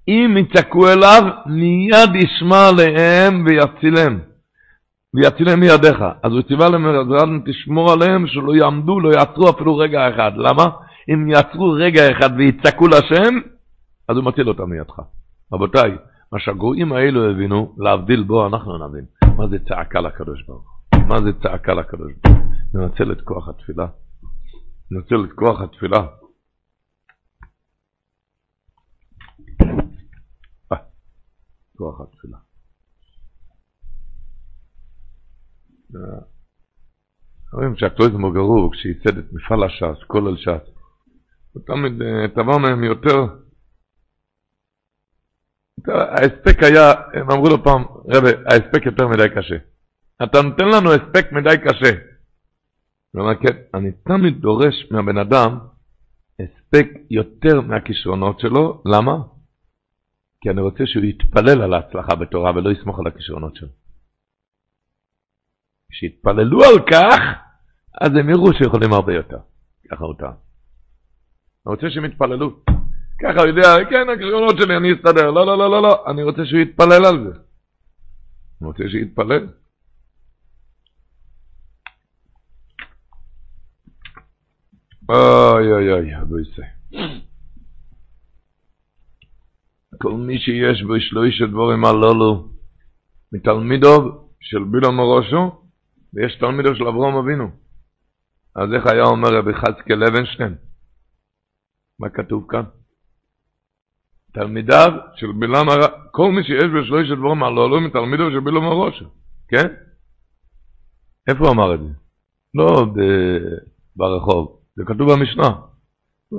אם 0.09 0.37
יצעקו 0.37 0.87
אליו, 0.87 1.21
מיד 1.45 2.15
ישמע 2.15 2.67
עליהם 2.69 3.45
ויצילם. 3.45 4.19
ויצילם 5.13 5.59
מידיך. 5.59 5.99
אז 6.23 6.31
הוא 6.31 6.41
ציווה 6.41 6.69
להם, 6.69 7.41
תשמור 7.45 7.91
עליהם 7.91 8.27
שלא 8.27 8.55
יעמדו, 8.55 8.99
לא 8.99 9.09
יעצרו 9.09 9.49
אפילו 9.49 9.77
רגע 9.77 10.09
אחד. 10.09 10.31
למה? 10.35 10.65
אם 11.13 11.29
יעצרו 11.29 11.71
רגע 11.71 12.11
אחד 12.11 12.29
ויצעקו 12.37 12.87
לשם, 12.87 13.35
אז 14.07 14.17
הוא 14.17 14.25
מציל 14.25 14.47
אותם 14.49 14.69
מידך. 14.69 14.99
רבותיי, 15.53 15.91
מה 16.31 16.39
שהגויים 16.39 16.93
האלו 16.93 17.29
הבינו, 17.29 17.75
להבדיל 17.77 18.23
בו 18.23 18.47
אנחנו 18.47 18.87
נבין. 18.87 19.05
מה 19.37 19.47
זה 19.47 19.57
צעקה 19.67 20.01
לקדוש 20.01 20.43
ברוך 20.47 20.79
מה 21.09 21.21
זה 21.21 21.33
צעקה 21.43 21.73
לקדוש 21.73 22.11
ברוך 22.23 22.37
ננצל 22.73 23.11
את 23.11 23.21
כוח 23.21 23.49
התפילה. 23.49 23.87
ננצל 24.91 25.23
את 25.25 25.31
כוח 25.35 25.61
התפילה. 25.61 25.97
אה, 30.71 30.77
כוח 31.79 32.01
התפילה. 32.01 32.37
רואים 37.53 37.75
שהקלויז 37.75 38.11
מוגרו, 38.11 38.69
כשייסד 38.71 39.17
את 39.17 39.33
מפעל 39.33 39.63
הש"ס, 39.63 40.03
כולל 40.07 40.37
ש"ס, 40.37 40.65
הוא 41.53 41.63
תמיד 41.65 41.93
טבע 42.35 42.53
אה, 42.53 42.57
מהם 42.57 42.83
יותר 42.83 43.15
ההספק 45.87 46.63
היה, 46.63 46.91
הם 47.13 47.31
אמרו 47.31 47.49
לו 47.49 47.63
פעם, 47.63 47.83
רבי, 48.07 48.29
ההספק 48.45 48.85
יותר 48.85 49.07
מדי 49.07 49.29
קשה. 49.35 49.57
אתה 50.23 50.41
נותן 50.41 50.67
לנו 50.67 50.93
הספק 50.93 51.31
מדי 51.31 51.57
קשה. 51.65 51.91
הוא 53.13 53.21
אמר, 53.21 53.35
כן, 53.35 53.57
אני 53.73 53.91
תמיד 53.91 54.41
דורש 54.41 54.91
מהבן 54.91 55.17
אדם 55.17 55.59
הספק 56.39 56.87
יותר 57.09 57.61
מהכישרונות 57.61 58.39
שלו, 58.39 58.83
למה? 58.85 59.38
כי 60.41 60.49
אני 60.49 60.61
רוצה 60.61 60.83
שהוא 60.85 61.03
יתפלל 61.03 61.61
על 61.61 61.73
ההצלחה 61.73 62.15
בתורה 62.15 62.51
ולא 62.55 62.69
יסמוך 62.71 62.99
על 62.99 63.07
הכישרונות 63.07 63.55
שלו. 63.55 63.69
כשיתפללו 65.91 66.59
על 66.63 66.79
כך, 66.91 67.19
אז 68.01 68.11
הם 68.19 68.29
יראו 68.29 68.53
שיכולים 68.53 68.93
הרבה 68.93 69.13
יותר. 69.13 69.39
ככה 69.91 70.05
הוא 70.05 70.15
טען. 70.17 70.33
אני 71.65 71.75
רוצה 71.75 71.89
שהם 71.89 72.05
יתפללו. 72.05 72.63
ככה 73.21 73.39
הוא 73.39 73.47
יודע, 73.47 73.89
כן, 73.89 74.09
הכישרונות 74.09 74.57
שלי, 74.57 74.77
אני 74.77 74.93
אסתדר. 74.93 75.31
לא, 75.31 75.45
לא, 75.45 75.57
לא, 75.57 75.69
לא, 75.69 75.81
לא, 75.81 76.03
אני 76.11 76.23
רוצה 76.23 76.45
שהוא 76.45 76.59
יתפלל 76.59 77.05
על 77.05 77.23
זה. 77.23 77.39
אני 78.61 78.67
רוצה 78.67 78.83
שיתפלל. 78.89 79.47
אוי 85.09 85.71
אוי 85.71 85.93
אוי, 85.93 86.21
אבוי 86.21 86.43
זה. 86.55 86.63
כל 90.01 90.13
מי 90.13 90.39
שיש 90.39 90.83
בו 90.83 90.99
שלוש 90.99 91.41
דבורים 91.41 91.85
הללו, 91.85 92.47
מתלמידו 93.33 94.27
של 94.39 94.63
בילו 94.63 94.91
מרושו, 94.91 95.61
ויש 96.13 96.35
תלמידו 96.35 96.75
של 96.75 96.87
אברום 96.87 97.15
אבינו. 97.15 97.49
אז 98.55 98.73
איך 98.73 98.85
היה 98.85 99.03
אומר 99.03 99.29
רבי 99.37 99.53
חצקי 99.53 99.95
לבנשטיין? 99.95 100.55
מה 101.99 102.09
כתוב 102.09 102.45
כאן? 102.49 102.63
תלמידיו 104.33 104.91
של 105.15 105.31
בלעם 105.39 105.69
הרע, 105.69 105.87
כל 106.11 106.31
מי 106.31 106.43
שיש 106.43 106.63
בשלושת 106.63 107.17
דבורים 107.17 107.43
הללו 107.43 107.69
לא 107.69 107.81
מתלמידו 107.81 108.31
של 108.31 108.39
בלעם 108.39 108.63
הראש, 108.63 109.03
כן? 109.47 109.67
איפה 111.27 111.43
הוא 111.43 111.51
אמר 111.51 111.75
את 111.75 111.79
זה? 111.79 111.89
לא 112.55 112.85
ברחוב, 113.95 114.59
זה 114.75 114.83
כתוב 114.85 115.11
במשנה. 115.13 115.68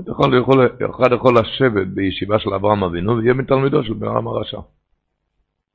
יכול, 0.09 0.39
יכול, 0.39 0.67
אחד 0.91 1.13
יכול 1.15 1.39
לשבת 1.39 1.87
בישיבה 1.87 2.39
של 2.39 2.55
אברהם 2.55 2.85
אבינו 2.85 3.17
ויהיה 3.17 3.35
מתלמידו 3.35 3.85
של 3.85 3.93
בלעם 3.93 4.27
הרשע. 4.29 4.59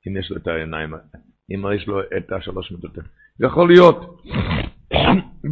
אם 0.08 0.18
יש 0.18 0.32
לו 0.32 0.38
את 0.38 0.48
העיניים, 0.48 0.94
אם 1.52 1.64
יש 1.76 1.88
לו 1.88 2.02
את 2.02 2.32
השלוש 2.32 2.72
מידות. 2.72 2.92
יכול 3.40 3.68
להיות 3.68 4.22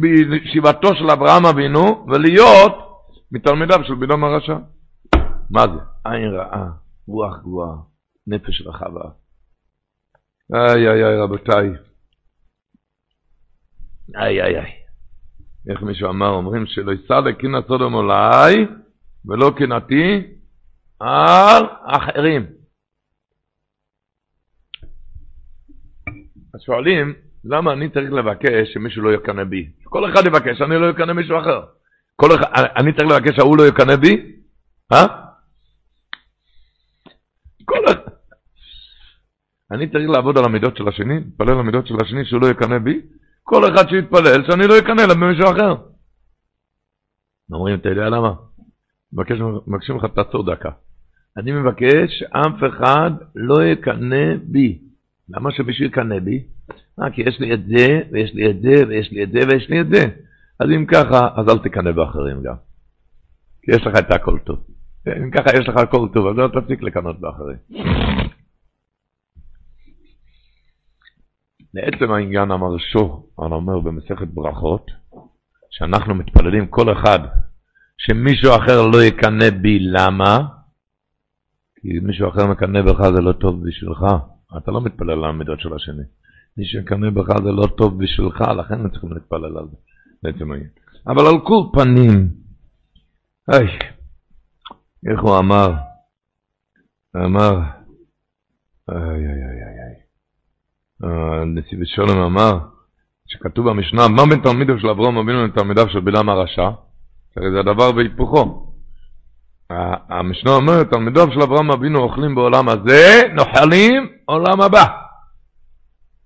בישיבתו 0.00 0.94
של 0.94 1.10
אברהם 1.10 1.46
אבינו 1.46 2.06
ולהיות 2.08 2.74
מתלמידיו 3.32 3.84
של 3.84 3.94
בלעם 3.94 4.24
הרשע. 4.24 4.56
מה 5.50 5.62
זה? 5.62 5.80
עין 6.04 6.34
רעה, 6.34 6.70
רוח 7.08 7.38
גבוהה, 7.42 7.76
נפש 8.26 8.62
רחבה. 8.66 9.10
איי 10.54 10.88
איי 10.88 11.04
איי 11.04 11.16
רבותיי. 11.16 11.68
איי 14.16 14.42
איי 14.42 14.56
איי. 14.58 14.83
איך 15.70 15.82
מישהו 15.82 16.10
אמר, 16.10 16.28
אומרים 16.28 16.66
שלא 16.66 16.92
יישא 16.92 17.12
לקינא 17.12 17.58
סודום 17.68 17.96
עליי, 17.96 18.66
ולא 19.26 19.52
קינאתי 19.56 20.26
על 21.00 21.64
אחרים. 21.86 22.46
אז 26.54 26.60
שואלים, 26.60 27.14
למה 27.44 27.72
אני 27.72 27.88
צריך 27.90 28.12
לבקש 28.12 28.72
שמישהו 28.74 29.02
לא 29.02 29.14
יקנא 29.14 29.44
בי? 29.44 29.70
כל 29.84 30.12
אחד 30.12 30.26
יבקש, 30.26 30.60
אני 30.60 30.80
לא 30.80 30.90
יקנא 30.90 31.12
מישהו 31.12 31.38
אחר. 31.38 31.64
כל 32.16 32.34
אחד, 32.34 32.64
אני 32.76 32.92
צריך 32.92 33.08
לבקש 33.10 33.36
שההוא 33.36 33.56
לא 33.56 33.66
יקנא 33.68 33.96
בי? 33.96 34.32
אה? 34.92 35.06
כל 37.64 37.84
אחד. 37.84 38.12
אני 39.70 39.90
צריך 39.90 40.10
לעבוד 40.10 40.38
על 40.38 40.44
המידות 40.44 40.76
של 40.76 40.88
השני, 40.88 41.14
להתפלל 41.14 41.50
על 41.50 41.58
המידות 41.58 41.86
של 41.86 41.94
השני 42.00 42.24
שהוא 42.24 42.40
לא 42.40 42.46
יקנא 42.46 42.78
בי, 42.78 43.00
כל 43.44 43.62
אחד 43.74 43.88
שיתפלל 43.88 44.44
שאני 44.46 44.66
לא 44.66 44.74
יקנא 44.74 45.02
לה 45.02 45.14
במישהו 45.14 45.50
אחר. 45.50 45.74
אומרים, 47.52 47.78
אתה 47.78 47.88
יודע 47.88 48.08
למה? 48.08 48.32
מבקש, 49.12 49.38
מבקשים 49.66 49.96
לך 49.96 50.04
תעצור 50.14 50.54
דקה. 50.54 50.70
אני 51.36 51.52
מבקש 51.52 52.10
שאף 52.18 52.58
אחד 52.68 53.10
לא 53.34 53.64
יקנא 53.64 54.36
בי. 54.42 54.78
למה 55.28 55.50
שמישהו 55.52 55.84
יקנא 55.84 56.18
בי? 56.18 56.44
אה, 57.02 57.10
כי 57.10 57.22
יש 57.22 57.40
לי 57.40 57.54
את 57.54 57.66
זה, 57.66 58.00
ויש 58.12 58.34
לי 58.34 58.50
את 58.50 58.60
זה, 58.62 58.88
ויש 58.88 59.12
לי 59.12 59.22
את 59.24 59.30
זה, 59.32 59.38
ויש 59.48 59.68
לי 59.68 59.80
את 59.80 59.86
זה. 59.88 60.02
אז 60.60 60.70
אם 60.76 60.86
ככה, 60.86 61.28
אז 61.36 61.48
אל 61.48 61.58
תקנא 61.58 61.92
באחרים 61.92 62.42
גם. 62.42 62.54
כי 63.62 63.70
יש 63.76 63.86
לך 63.86 63.98
את 63.98 64.12
הכל 64.12 64.38
טוב. 64.44 64.58
אם 65.06 65.30
ככה 65.30 65.56
יש 65.56 65.68
לך 65.68 65.76
הכל 65.76 66.08
טוב, 66.14 66.26
אז 66.26 66.36
לא 66.36 66.48
תפסיק 66.60 66.82
לקנות 66.82 67.20
באחרים. 67.20 67.56
לעצם 71.74 72.12
העניין 72.12 72.50
המרשו, 72.50 73.26
אני 73.38 73.54
אומר 73.54 73.80
במסכת 73.80 74.28
ברכות, 74.28 74.90
שאנחנו 75.70 76.14
מתפללים 76.14 76.66
כל 76.66 76.92
אחד, 76.92 77.18
שמישהו 77.98 78.56
אחר 78.56 78.86
לא 78.92 79.02
יקנא 79.02 79.50
בי, 79.50 79.78
למה? 79.80 80.38
כי 81.80 81.88
מישהו 82.02 82.28
אחר 82.28 82.46
מקנא 82.46 82.82
בך 82.82 83.00
זה 83.14 83.20
לא 83.20 83.32
טוב 83.32 83.66
בשבילך, 83.66 84.04
אתה 84.56 84.70
לא 84.70 84.80
מתפלל 84.80 85.10
על 85.10 85.24
המידות 85.24 85.60
של 85.60 85.74
השני. 85.74 86.02
מי 86.56 86.64
שקנא 86.64 87.10
בך 87.10 87.28
זה 87.44 87.52
לא 87.52 87.66
טוב 87.76 88.02
בשבילך, 88.02 88.40
לכן 88.40 88.74
אנחנו 88.74 88.90
צריכים 88.90 89.12
להתפלל 89.12 89.58
על 89.58 89.66
זה, 89.70 89.76
בעצם 90.22 90.52
העניין. 90.52 90.70
אבל 91.06 91.26
על 91.26 91.40
כל 91.44 91.62
פנים, 91.72 92.28
היי, 93.48 93.78
איך 95.10 95.22
הוא 95.22 95.38
אמר? 95.38 95.72
אמר, 97.16 97.60
איי 98.90 99.26
איי 99.26 99.42
איי 99.66 99.73
נשיא 101.46 101.78
בשולם 101.80 102.18
אמר, 102.18 102.58
שכתוב 103.26 103.70
במשנה, 103.70 104.08
מה 104.08 104.22
בין 104.30 104.40
תלמידיו 104.40 104.80
של 104.80 104.88
אברהם 104.88 105.16
אבינו 105.16 105.44
לתלמידיו 105.44 105.88
של 105.88 106.00
בלעם 106.00 106.28
הרשע? 106.28 106.70
הרי 107.36 107.50
זה 107.52 107.60
הדבר 107.60 107.92
בהיפוכו. 107.92 108.72
המשנה 110.08 110.50
אומרת, 110.50 110.90
תלמידיו 110.90 111.32
של 111.32 111.42
אברהם 111.42 111.70
אבינו 111.70 111.98
אוכלים 111.98 112.34
בעולם 112.34 112.68
הזה, 112.68 113.22
נוחלים 113.34 114.08
עולם 114.24 114.60
הבא. 114.60 114.84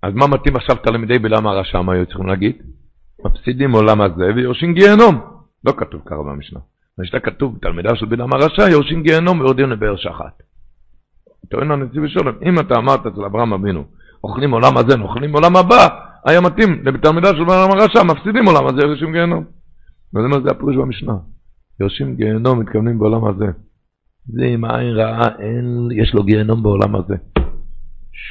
אז 0.03 0.13
מה 0.13 0.27
מתאים 0.27 0.55
עכשיו 0.55 0.75
תלמידי 0.75 1.19
בלעם 1.19 1.47
הרשע, 1.47 1.81
מה 1.81 1.93
היו 1.93 2.05
צריכים 2.05 2.27
להגיד? 2.27 2.55
מפסידים 3.25 3.71
עולם 3.71 4.01
הזה 4.01 4.25
ויורשים 4.35 4.73
גיהנום. 4.73 5.21
לא 5.63 5.73
כתוב 5.77 6.01
ככה 6.05 6.23
במשנה. 6.23 6.59
במשנה 6.97 7.19
כתוב, 7.19 7.57
תלמידיו 7.61 7.95
של 7.95 8.05
בלעם 8.05 8.33
הרשע 8.33 8.69
יורשים 8.69 9.03
גיהנום 9.03 9.39
ויורדים 9.39 9.69
לבאר 9.69 9.95
שחת. 9.97 10.43
טוען 11.51 11.71
הנציב 11.71 12.03
ושולם, 12.03 12.33
אם 12.45 12.59
אתה 12.59 12.75
אמרת 12.77 13.05
אצל 13.05 13.25
אברהם 13.25 13.53
אבינו, 13.53 13.83
אוכלים 14.23 14.51
עולם 14.51 14.77
הזה, 14.77 14.95
אוכלים 15.01 15.33
עולם 15.33 15.55
הבא, 15.55 15.87
היה 16.25 16.41
מתאים 16.41 16.81
לתלמידיו 16.85 17.35
של 17.35 17.43
בלעם 17.43 17.71
הרשע, 17.71 18.03
מפסידים 18.03 18.45
עולם 18.45 18.67
הזה, 18.67 18.81
יורשים 18.81 19.11
גיהנום. 19.11 19.43
וזה 20.15 20.27
מה 20.27 20.39
זה 20.43 20.51
הפירוש 20.51 20.75
במשנה. 20.75 21.13
יורשים 21.79 22.15
גיהנום, 22.15 22.59
מתכוונים 22.59 22.99
בעולם 22.99 23.25
הזה. 23.25 23.45
זה 24.27 24.45
עם 24.45 24.65
עין 24.65 24.95
רעה, 24.95 25.27
אין, 25.39 25.87
יש 25.95 26.13
לו 26.13 26.23
גיהנום 26.23 26.63
בעולם 26.63 26.95
הזה. 26.95 27.15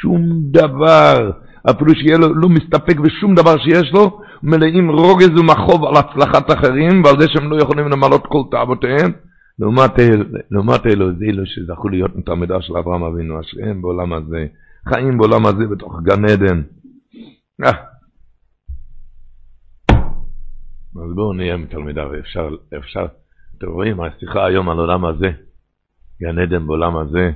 שום 0.01 0.23
דבר, 0.51 1.31
אפילו 1.71 1.95
שיהיה 1.95 2.19
לו, 2.19 2.35
לא 2.35 2.49
מסתפק 2.49 3.01
בשום 3.01 3.35
דבר 3.35 3.59
שיש 3.59 3.93
לו, 3.93 4.21
מלאים 4.43 4.91
רוגז 4.91 5.39
ומחוב 5.39 5.85
על 5.85 5.97
הצלחת 5.97 6.51
אחרים 6.51 7.03
ועל 7.05 7.21
זה 7.21 7.27
שהם 7.29 7.51
לא 7.51 7.57
יכולים 7.57 7.89
למלות 7.89 8.27
כל 8.27 8.43
תאוותיהם. 8.51 9.13
לעומת 9.59 9.99
אלו, 9.99 10.25
לעומת 10.51 10.87
אלו, 10.87 11.07
זה 11.19 11.25
אלו 11.25 11.47
שזכו 11.47 11.89
להיות 11.89 12.17
מתלמידה 12.17 12.63
של 12.63 12.77
אברהם 12.77 13.03
אבינו, 13.03 13.41
אשריהם 13.41 13.83
בעולם 13.83 14.13
הזה, 14.13 14.47
חיים 14.89 15.19
בעולם 15.19 15.47
הזה 15.47 15.67
בתוך 15.71 16.01
גן 16.03 16.25
עדן. 16.25 16.63
אה. 17.65 17.73
אז 21.03 21.15
בואו 21.15 21.33
נהיה 21.33 21.57
מתלמידיו, 21.57 22.19
אפשר, 22.21 22.49
אפשר, 22.79 23.07
אתם 23.59 23.67
רואים, 23.67 24.01
השיחה 24.01 24.47
היום 24.47 24.69
על 24.69 24.79
העולם 24.79 25.05
הזה, 25.05 25.27
גן 26.21 26.39
עדן 26.39 26.67
בעולם 26.67 26.97
הזה, 26.97 27.31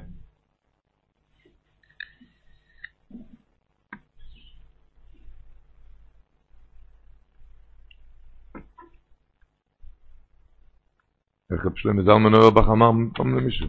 איך 11.52 11.66
רב 11.66 11.76
שלמה 11.76 12.02
זלמן 12.02 12.34
אוירבך 12.34 12.68
אמר 12.68 12.90
פעם 13.14 13.38
למישהו, 13.38 13.66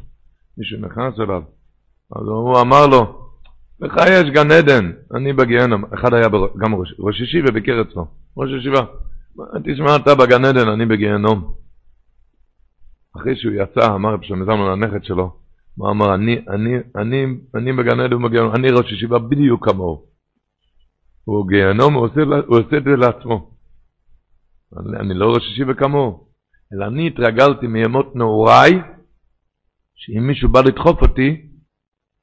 מישהו 0.57 0.79
נכנס 0.79 1.19
אליו, 1.19 1.43
אז 2.15 2.27
הוא 2.27 2.61
אמר 2.61 2.87
לו, 2.87 3.22
לך 3.83 3.95
יש 4.09 4.29
גן 4.29 4.51
עדן, 4.51 4.91
אני 5.15 5.33
בגיהנום, 5.33 5.85
אחד 5.93 6.13
היה 6.13 6.27
גם 6.57 6.75
ראש, 6.75 6.95
ראש 6.99 7.21
ישיבה 7.21 7.51
ביקר 7.51 7.81
אצלו, 7.81 8.07
ראש 8.37 8.49
ישיבה, 8.59 8.85
תשמע 9.63 9.95
אתה 9.95 10.15
בגן 10.15 10.45
עדן, 10.45 10.67
אני 10.67 10.85
בגיהנום. 10.85 11.53
אחרי 13.17 13.35
שהוא 13.35 13.53
יצא, 13.53 13.95
אמר 13.95 14.15
זלמן 14.27 14.79
לנכד 14.79 15.03
שלו, 15.03 15.37
הוא 15.75 15.89
אמר, 15.89 16.15
אני, 16.15 16.45
אני, 16.49 16.77
אני, 16.95 17.25
אני 17.55 17.73
בגן 17.73 17.99
עדן 17.99 18.13
ובגיהנום, 18.13 18.55
אני 18.55 18.71
ראש 18.71 18.91
ישיבה 18.91 19.19
בדיוק 19.19 19.69
כמוהו. 19.69 20.05
הוא 21.23 21.47
גיהנום, 21.47 21.93
הוא 21.93 22.05
עושה, 22.05 22.21
הוא 22.47 22.57
עושה 22.57 22.77
את 22.77 22.83
זה 22.83 22.95
לעצמו. 22.95 23.51
אני, 24.77 24.97
אני 24.99 25.13
לא 25.13 25.33
ראש 25.33 25.43
ישיבה 25.51 25.73
כמוהו. 25.73 26.27
אלא 26.73 26.85
אני 26.85 27.07
התרגלתי 27.07 27.67
מימות 27.67 28.15
נעוריי, 28.15 28.81
שאם 29.95 30.27
מישהו 30.27 30.49
בא 30.49 30.61
לדחוף 30.61 31.01
אותי, 31.01 31.52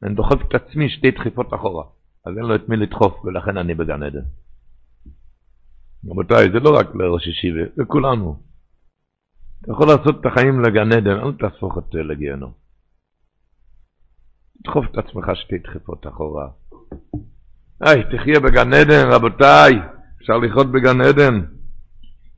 אני 0.02 0.14
דוחף 0.14 0.40
את 0.48 0.54
עצמי 0.54 0.88
שתי 0.88 1.10
דחיפות 1.10 1.54
אחורה. 1.54 1.84
אז 2.26 2.32
אין 2.36 2.44
לו 2.44 2.54
את 2.54 2.68
מי 2.68 2.76
לדחוף, 2.76 3.24
ולכן 3.24 3.56
אני 3.56 3.74
בגן 3.74 4.02
עדן. 4.02 4.24
רבותיי, 6.10 6.50
זה 6.52 6.58
לא 6.60 6.70
רק 6.78 6.94
לראש 6.94 7.26
ישיבה, 7.26 7.60
זה 7.76 7.84
כולנו. 7.86 8.42
אתה 9.62 9.72
יכול 9.72 9.86
לעשות 9.86 10.20
את 10.20 10.26
החיים 10.26 10.60
לגן 10.60 10.92
עדן, 10.92 11.18
אל 11.20 11.32
תהפוך 11.32 11.78
את 11.78 11.84
זה 11.92 12.02
לגיהנום. 12.02 12.52
תדחוף 14.62 14.84
את 14.90 14.98
עצמך 14.98 15.26
שתי 15.34 15.58
דחיפות 15.58 16.06
אחורה. 16.06 16.48
היי, 17.80 18.02
תחיה 18.04 18.40
בגן 18.40 18.72
עדן, 18.72 19.08
רבותיי, 19.12 19.72
אפשר 20.20 20.38
לחיות 20.38 20.72
בגן 20.72 21.00
עדן. 21.00 21.40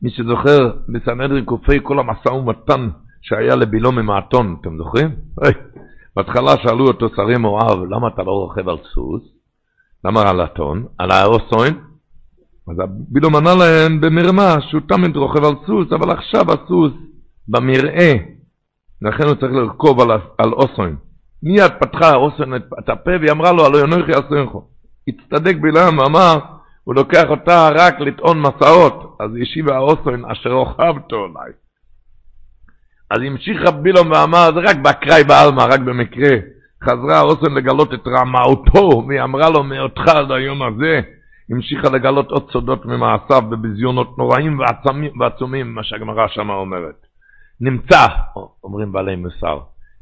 מי 0.02 0.10
שזוכר, 0.10 0.72
בסנהדרין 0.88 1.44
קופי 1.44 1.78
כל 1.82 1.98
המשא 1.98 2.28
ומתן 2.28 2.88
שהיה 3.22 3.56
לבילו 3.56 3.92
ממעטון, 3.92 4.56
אתם 4.60 4.76
זוכרים? 4.78 5.16
היי, 5.42 5.54
בהתחלה 6.16 6.52
שאלו 6.62 6.86
אותו 6.86 7.08
שרים 7.16 7.44
אוהב, 7.44 7.78
למה 7.90 8.08
אתה 8.08 8.22
לא 8.22 8.30
רוכב 8.30 8.68
על 8.68 8.76
סוס? 8.94 9.22
למה 10.04 10.22
על 10.22 10.44
אתון? 10.44 10.86
על 10.98 11.10
הארוסוין? 11.10 11.74
אז 12.68 12.76
בילו 13.08 13.30
מנה 13.30 13.54
להם 13.54 14.00
במרמה 14.00 14.56
שהוא 14.60 14.80
תמיד 14.88 15.16
רוכב 15.16 15.44
על 15.44 15.54
סוס, 15.66 15.92
אבל 15.92 16.10
עכשיו 16.10 16.42
הסוס 16.52 16.92
במרעה, 17.48 18.12
לכן 19.02 19.24
הוא 19.24 19.34
צריך 19.34 19.52
לרכוב 19.52 20.00
על, 20.00 20.10
על 20.38 20.52
אוסוין. 20.52 20.96
מיד 21.42 21.72
פתחה 21.80 22.10
האוסוין 22.10 22.54
את 22.54 22.88
הפה 22.88 23.10
והיא 23.20 23.30
אמרה 23.30 23.52
לו, 23.52 23.66
הלא 23.66 23.78
ינוחי 23.78 24.12
אסוינכו. 24.12 24.68
הצטדק 25.08 25.56
בלעם 25.60 25.98
ואמר, 25.98 26.38
הוא 26.84 26.94
לוקח 26.94 27.24
אותה 27.30 27.68
רק 27.74 28.00
לטעון 28.00 28.40
מסעות, 28.40 29.16
אז 29.20 29.30
השיבה 29.42 29.76
האוסוין 29.76 30.24
אשר 30.24 30.52
רוכבתו 30.52 31.16
עליי. 31.16 31.52
אז 33.12 33.20
המשיך 33.26 33.62
רב 33.62 33.74
בילום 33.82 34.10
ואמר, 34.10 34.50
זה 34.54 34.60
רק 34.60 34.76
באקראי 34.76 35.24
בעלמא, 35.24 35.62
רק 35.62 35.80
במקרה. 35.80 36.30
חזרה 36.84 37.18
האוסוין 37.18 37.54
לגלות 37.54 37.94
את 37.94 38.06
רמאותו, 38.06 39.04
והיא 39.08 39.22
אמרה 39.22 39.50
לו, 39.50 39.62
מאותך 39.62 40.08
עד 40.08 40.32
היום 40.32 40.62
הזה, 40.62 41.00
המשיכה 41.50 41.88
לגלות 41.90 42.30
עוד 42.30 42.50
סודות 42.52 42.86
ממעשיו 42.86 43.42
בביזיונות 43.50 44.18
נוראים 44.18 44.60
ועצומים, 45.20 45.74
מה 45.74 45.84
שהגמרא 45.84 46.28
שמה 46.28 46.54
אומרת. 46.54 47.06
נמצא, 47.60 48.06
אומרים 48.64 48.92
בעלי 48.92 49.16
מוסר, 49.16 49.58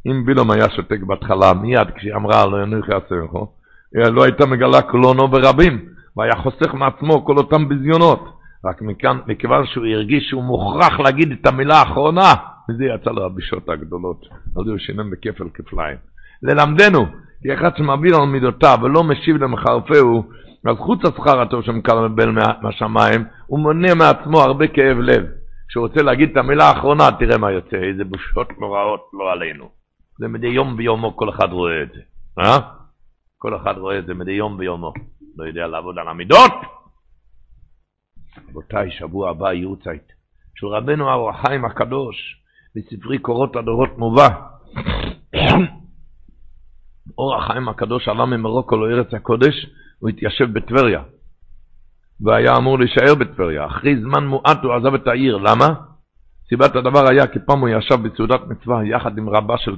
אם 0.06 0.26
בילום 0.26 0.50
היה 0.50 0.70
שותק 0.70 1.00
בהתחלה, 1.06 1.52
מיד 1.54 1.90
כשהיא 1.96 2.14
אמרה 2.14 2.46
לו 2.46 2.62
ינוחי 2.62 2.92
אסרחו, 2.92 3.46
לא 3.94 4.24
הייתה 4.24 4.46
מגלה 4.46 4.82
קלונו 4.82 5.28
ברבים, 5.28 5.84
והיה 6.16 6.36
חוסך 6.36 6.74
מעצמו 6.74 7.24
כל 7.24 7.36
אותם 7.36 7.68
ביזיונות. 7.68 8.40
רק 8.64 8.82
מכאן, 8.82 9.18
מכיוון 9.26 9.66
שהוא 9.66 9.86
הרגיש 9.86 10.28
שהוא 10.28 10.44
מוכרח 10.44 11.00
להגיד 11.00 11.32
את 11.32 11.46
המילה 11.46 11.76
האחרונה, 11.76 12.34
וזה 12.70 12.84
יצא 12.84 13.10
לו 13.10 13.26
הבישות 13.26 13.68
הגדולות. 13.68 14.26
אז 14.30 14.68
הוא 14.68 14.78
שינם 14.78 15.10
בכפל 15.10 15.48
כפליים. 15.54 15.96
ללמדנו, 16.42 17.06
כי 17.42 17.54
אחד 17.54 17.76
שמעביר 17.76 18.16
על 18.16 18.26
מידותיו 18.26 18.78
ולא 18.82 19.04
משיב 19.04 19.36
למחרפהו, 19.36 20.22
אז 20.66 20.76
חוץ 20.76 21.00
השכר 21.04 21.40
הטוב 21.40 21.62
שמקבל 21.62 22.30
מהשמיים, 22.62 23.24
הוא 23.46 23.58
מונע 23.58 23.94
מעצמו 23.94 24.40
הרבה 24.40 24.66
כאב 24.66 24.98
לב. 24.98 25.24
כשהוא 25.68 25.86
רוצה 25.86 26.02
להגיד 26.02 26.30
את 26.30 26.36
המילה 26.36 26.64
האחרונה, 26.64 27.04
תראה 27.18 27.38
מה 27.38 27.50
יוצא, 27.50 27.76
איזה 27.76 28.04
בושות 28.04 28.48
נוראות 28.60 29.00
לא 29.12 29.32
עלינו. 29.32 29.68
זה 30.18 30.28
מדי 30.28 30.46
יום 30.46 30.76
ביומו 30.76 31.16
כל 31.16 31.30
אחד 31.30 31.52
רואה 31.52 31.82
את 31.82 31.88
זה. 31.92 32.00
אה? 32.38 32.58
כל 33.38 33.56
אחד 33.56 33.78
רואה 33.78 33.98
את 33.98 34.06
זה 34.06 34.14
מדי 34.14 34.32
יום 34.32 34.58
ביומו. 34.58 34.92
לא 35.36 35.44
יודע 35.44 35.66
לעבוד 35.66 35.98
על 35.98 36.08
המידות. 36.08 36.52
רבותיי, 38.48 38.90
שבוע 38.90 39.30
הבא 39.30 39.52
יורצייט 39.52 40.02
של 40.54 40.66
רבנו 40.66 41.10
האור 41.10 41.30
החיים 41.30 41.64
הקדוש, 41.64 42.39
בספרי 42.76 43.18
קורות 43.18 43.56
הדורות 43.56 43.98
מובא. 43.98 44.28
אור 47.18 47.36
החיים 47.36 47.68
הקדוש 47.68 48.08
עלה 48.08 48.26
ממרוקו 48.26 48.76
לארץ 48.76 49.14
הקודש, 49.14 49.66
הוא 49.98 50.08
התיישב 50.08 50.52
בטבריה. 50.52 51.02
והיה 52.20 52.56
אמור 52.56 52.78
להישאר 52.78 53.14
בטבריה. 53.14 53.66
אחרי 53.66 54.00
זמן 54.00 54.26
מועט 54.26 54.62
הוא 54.62 54.74
עזב 54.74 54.94
את 54.94 55.06
העיר. 55.06 55.36
למה? 55.36 55.68
סיבת 56.48 56.76
הדבר 56.76 57.08
היה 57.10 57.26
כי 57.26 57.38
פעם 57.46 57.60
הוא 57.60 57.68
ישב 57.68 57.94
בסעודת 57.94 58.40
מצווה 58.48 58.84
יחד 58.84 59.18
עם 59.18 59.28
רבה 59.28 59.58
של, 59.58 59.76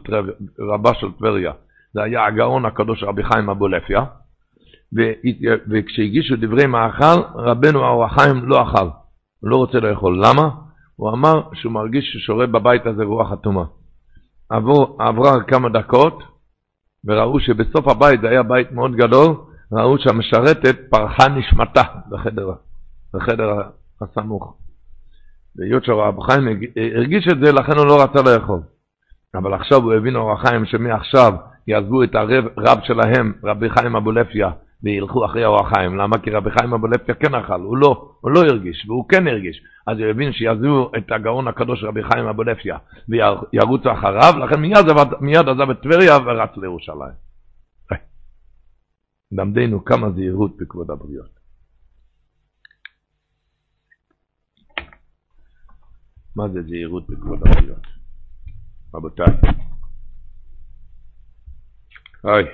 רבה 0.58 0.94
של 0.94 1.12
טבריה. 1.12 1.52
זה 1.94 2.02
היה 2.02 2.26
הגאון 2.26 2.64
הקדוש 2.64 3.02
רבי 3.02 3.22
חיים 3.24 3.50
אבולפיה. 3.50 4.04
וכשהגישו 5.70 6.34
דברי 6.36 6.66
מאכל, 6.66 7.20
רבנו 7.34 7.84
האור 7.84 8.04
החיים 8.04 8.44
לא 8.44 8.62
אכל. 8.62 8.88
הוא 9.40 9.50
לא 9.50 9.56
רוצה 9.56 9.80
לאכול. 9.80 10.22
למה? 10.26 10.48
הוא 10.96 11.10
אמר 11.10 11.42
שהוא 11.54 11.72
מרגיש 11.72 12.04
ששורה 12.12 12.46
בבית 12.46 12.86
הזה 12.86 13.04
רוח 13.04 13.32
אטומה. 13.32 13.64
עבור, 14.48 14.96
עברה 15.02 15.42
כמה 15.42 15.68
דקות, 15.68 16.22
וראו 17.04 17.40
שבסוף 17.40 17.88
הבית, 17.88 18.20
זה 18.20 18.28
היה 18.28 18.42
בית 18.42 18.72
מאוד 18.72 18.96
גדול, 18.96 19.34
ראו 19.72 19.98
שהמשרתת 19.98 20.76
פרחה 20.90 21.28
נשמתה 21.28 21.82
בחדר, 22.10 22.52
בחדר 23.14 23.50
הסמוך. 24.00 24.56
והיות 25.56 25.84
שהרב 25.84 26.20
חיים 26.20 26.48
הרגיש 26.94 27.28
את 27.32 27.38
זה, 27.44 27.52
לכן 27.52 27.78
הוא 27.78 27.86
לא 27.86 28.02
רצה 28.02 28.22
לאכול. 28.22 28.60
אבל 29.34 29.54
עכשיו 29.54 29.82
הוא 29.82 29.92
הבין 29.92 30.16
אור 30.16 30.32
החיים 30.32 30.66
שמעכשיו 30.66 31.32
יעזבו 31.66 32.02
את 32.02 32.14
הרב 32.14 32.78
שלהם, 32.82 33.32
רבי 33.44 33.70
חיים 33.70 33.96
אבולפיה, 33.96 34.50
וילכו 34.84 35.24
אחרי 35.24 35.44
אור 35.44 35.66
החיים. 35.66 35.96
למה? 35.96 36.18
כי 36.18 36.30
רבי 36.30 36.50
חיים 36.50 36.74
אבולפיה 36.74 37.14
כן 37.14 37.34
אכל, 37.34 37.60
הוא 37.60 37.76
לא, 37.76 38.10
הוא 38.20 38.30
לא 38.30 38.40
הרגיש, 38.40 38.86
והוא 38.88 39.08
כן 39.08 39.28
הרגיש. 39.28 39.60
אז 39.86 39.98
הוא 39.98 40.06
הבין 40.06 40.32
שיעזבו 40.32 40.90
את 40.98 41.12
הגאון 41.12 41.48
הקדוש 41.48 41.84
רבי 41.84 42.02
חיים 42.02 42.26
אבולפיה 42.26 42.78
וירוצו 43.08 43.92
אחריו, 43.92 44.32
לכן 44.38 44.60
מיד, 44.60 44.86
מיד 45.20 45.48
עזב 45.48 45.70
את 45.70 45.82
טבריה 45.82 46.16
ורץ 46.16 46.50
לירושלים. 46.56 47.14
למדנו 49.32 49.84
כמה 49.84 50.10
זהירות 50.10 50.56
בכבוד 50.56 50.90
הבריות. 50.90 51.38
מה 56.36 56.48
זה 56.48 56.62
זהירות 56.62 57.10
בכבוד 57.10 57.38
הבריות? 57.46 57.86
רבותיי. 58.94 59.34
היי. 62.24 62.44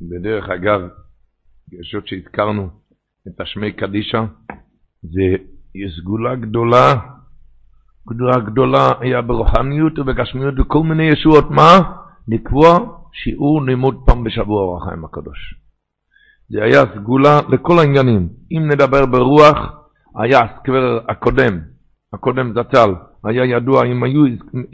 בדרך 0.00 0.48
אגב, 0.48 0.80
יש 1.72 1.94
עוד 1.94 2.06
שהזכרנו 2.06 2.68
את 3.28 3.40
השמי 3.40 3.72
קדישה, 3.72 4.24
זה 5.02 5.36
סגולה 5.98 6.34
גדולה, 6.34 6.94
גדולה 8.08 8.40
גדולה 8.40 8.92
היה 9.00 9.22
ברוחניות 9.22 9.98
ובגשמיות 9.98 10.54
וכל 10.58 10.82
מיני 10.82 11.02
ישועות, 11.02 11.50
מה? 11.50 11.78
לקבוע 12.28 12.78
שיעור 13.12 13.62
לימוד 13.62 14.02
פעם 14.06 14.24
בשבוע 14.24 14.62
אור 14.62 14.78
הקדוש. 15.04 15.54
זה 16.48 16.62
היה 16.64 16.82
סגולה 16.94 17.40
לכל 17.48 17.78
העניינים. 17.78 18.28
אם 18.52 18.68
נדבר 18.70 19.06
ברוח, 19.06 19.58
היה 20.16 20.40
הסקבר 20.40 21.00
הקודם, 21.08 21.58
הקודם 22.12 22.52
זצ"ל, 22.52 22.90
היה 23.24 23.44
ידוע, 23.44 23.84
אם 23.84 24.02
היו, 24.02 24.24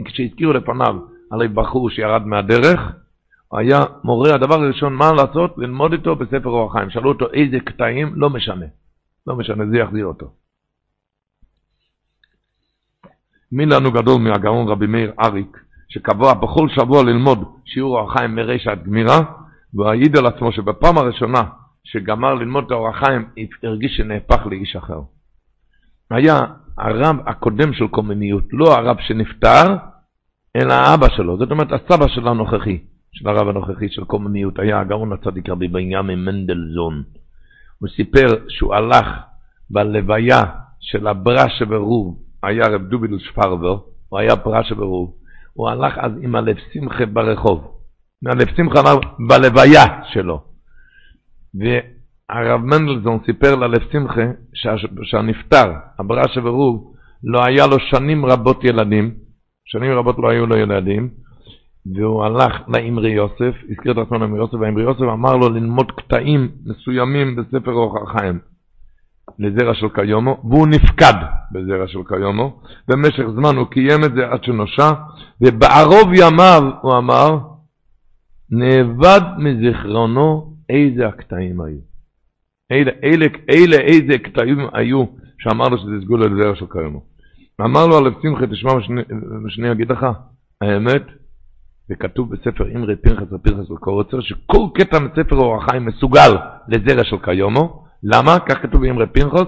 כשהזכירו 0.04 0.52
לפניו 0.52 0.94
על 1.30 1.48
בחור 1.48 1.90
שירד 1.90 2.26
מהדרך, 2.26 2.80
היה 3.52 3.84
מורה, 4.04 4.34
הדבר 4.34 4.54
הראשון, 4.54 4.94
מה 4.94 5.12
לעשות? 5.12 5.54
ללמוד 5.58 5.92
איתו 5.92 6.16
בספר 6.16 6.48
אור 6.48 6.70
החיים. 6.70 6.90
שאלו 6.90 7.08
אותו 7.08 7.26
איזה 7.32 7.60
קטעים, 7.60 8.12
לא 8.14 8.30
משנה. 8.30 8.66
לא 9.26 9.36
משנה, 9.36 9.64
זה 9.70 9.78
יחזיר 9.78 10.06
אותו. 10.06 10.32
מי 13.52 13.66
לנו 13.66 13.92
גדול 13.92 14.22
מהגאון 14.22 14.68
רבי 14.68 14.86
מאיר 14.86 15.12
אריק, 15.24 15.56
שקבע 15.88 16.34
בכל 16.34 16.68
שבוע 16.68 17.02
ללמוד 17.02 17.38
שיעור 17.64 17.98
אור 17.98 18.10
החיים 18.10 18.34
מרשע 18.34 18.70
עד 18.70 18.84
גמירה, 18.84 19.20
והוא 19.74 19.88
העיד 19.88 20.16
על 20.16 20.26
עצמו 20.26 20.52
שבפעם 20.52 20.98
הראשונה 20.98 21.42
שגמר 21.84 22.34
ללמוד 22.34 22.64
את 22.64 22.70
האור 22.70 22.88
החיים, 22.88 23.28
הרגיש 23.62 23.96
שנהפך 23.96 24.46
לאיש 24.46 24.76
אחר. 24.76 25.00
היה 26.10 26.40
הרב 26.78 27.16
הקודם 27.26 27.72
של 27.72 27.88
קוממיות, 27.88 28.44
לא 28.52 28.74
הרב 28.74 28.96
שנפטר, 29.00 29.76
אלא 30.56 30.72
האבא 30.72 31.08
שלו, 31.08 31.38
זאת 31.38 31.50
אומרת 31.50 31.68
הסבא 31.72 32.08
של 32.08 32.28
הנוכחי, 32.28 32.78
של 33.16 33.28
הרב 33.28 33.48
הנוכחי 33.48 33.88
של 33.88 34.04
קוממיות, 34.04 34.58
היה 34.58 34.80
הגאון 34.80 35.12
הצדיק 35.12 35.48
רבי 35.48 35.68
בנימין 35.68 36.24
מנדלזון. 36.24 37.02
הוא 37.78 37.88
סיפר 37.88 38.26
שהוא 38.48 38.74
הלך 38.74 39.06
בלוויה 39.70 40.42
של 40.80 41.06
הברשה 41.06 41.64
ברוב, 41.64 42.18
היה 42.42 42.66
רב 42.66 42.82
דוביל 42.82 43.18
שפרבר, 43.18 43.78
הוא 44.08 44.18
היה 44.18 44.34
ברשה 44.34 44.74
ברוב, 44.74 45.14
הוא 45.54 45.68
הלך 45.68 45.98
אז 45.98 46.12
עם 46.22 46.34
הלב 46.34 46.56
שמחה 46.72 47.06
ברחוב, 47.06 47.78
מהלב 48.22 48.48
שמחה 48.56 48.80
בלוויה 49.28 49.84
שלו. 50.12 50.42
והרב 51.54 52.60
מנדלזון 52.60 53.18
סיפר 53.26 53.54
ללב 53.54 53.82
שמחה 53.92 54.26
שהנפטר, 55.02 55.72
הברשה 55.98 56.40
ברוב, 56.40 56.94
לא 57.24 57.44
היה 57.44 57.66
לו 57.66 57.76
שנים 57.80 58.26
רבות 58.26 58.64
ילדים, 58.64 59.14
שנים 59.64 59.92
רבות 59.92 60.16
לא 60.18 60.30
היו 60.30 60.46
לו 60.46 60.56
ילדים, 60.56 61.10
והוא 61.94 62.24
הלך 62.24 62.52
לאמרי 62.68 63.10
יוסף, 63.10 63.54
הזכיר 63.70 63.92
את 63.92 63.98
עצמו 63.98 64.18
לאמרי 64.18 64.38
יוסף, 64.38 64.54
והאמרי 64.54 64.82
יוסף 64.82 65.00
אמר 65.00 65.36
לו 65.36 65.48
ללמוד 65.48 65.92
קטעים 65.92 66.48
מסוימים 66.66 67.36
בספר 67.36 67.72
אורח 67.72 68.10
החיים 68.10 68.38
לזרע 69.38 69.74
של 69.74 69.88
קיומו, 69.88 70.40
והוא 70.44 70.66
נפקד 70.66 71.14
בזרע 71.52 71.88
של 71.88 71.98
קיומו, 72.08 72.60
במשך 72.88 73.24
זמן 73.34 73.56
הוא 73.56 73.66
קיים 73.66 74.04
את 74.04 74.14
זה 74.14 74.28
עד 74.28 74.44
שנושע, 74.44 74.90
ובערוב 75.40 76.08
ימיו 76.14 76.62
הוא 76.82 76.98
אמר, 76.98 77.38
נאבד 78.50 79.20
מזיכרונו 79.38 80.54
איזה 80.70 81.06
הקטעים 81.06 81.60
היו. 81.60 81.78
אלה, 82.72 82.90
אלה, 83.04 83.26
אלה 83.50 83.76
איזה 83.76 84.18
קטעים 84.18 84.58
היו 84.72 85.04
שאמר 85.38 85.68
לו 85.68 85.78
שזה 85.78 86.00
סגולה 86.02 86.26
לזרע 86.26 86.56
של 86.56 86.66
קיומו. 86.66 87.02
אמר 87.60 87.86
לו 87.86 87.96
על 87.96 88.14
שמחה, 88.22 88.46
תשמע 88.46 88.74
מה 89.42 89.50
שאני 89.50 89.72
אגיד 89.72 89.90
לך, 89.90 90.06
האמת, 90.60 91.02
זה 91.88 91.94
כתוב 91.94 92.34
בספר 92.34 92.76
אמרי 92.76 92.96
פרחס 92.96 93.32
ופרחס 93.32 93.70
וקורצר, 93.70 94.20
שכל 94.20 94.66
קטע 94.74 94.98
מספר 94.98 95.36
אור 95.36 95.56
החיים 95.56 95.86
מסוגל 95.86 96.30
לזרע 96.68 97.04
של 97.04 97.16
קיומו. 97.18 97.86
למה? 98.02 98.38
כך 98.48 98.62
כתוב 98.62 98.80
באמרי 98.80 99.06
פרחס, 99.06 99.46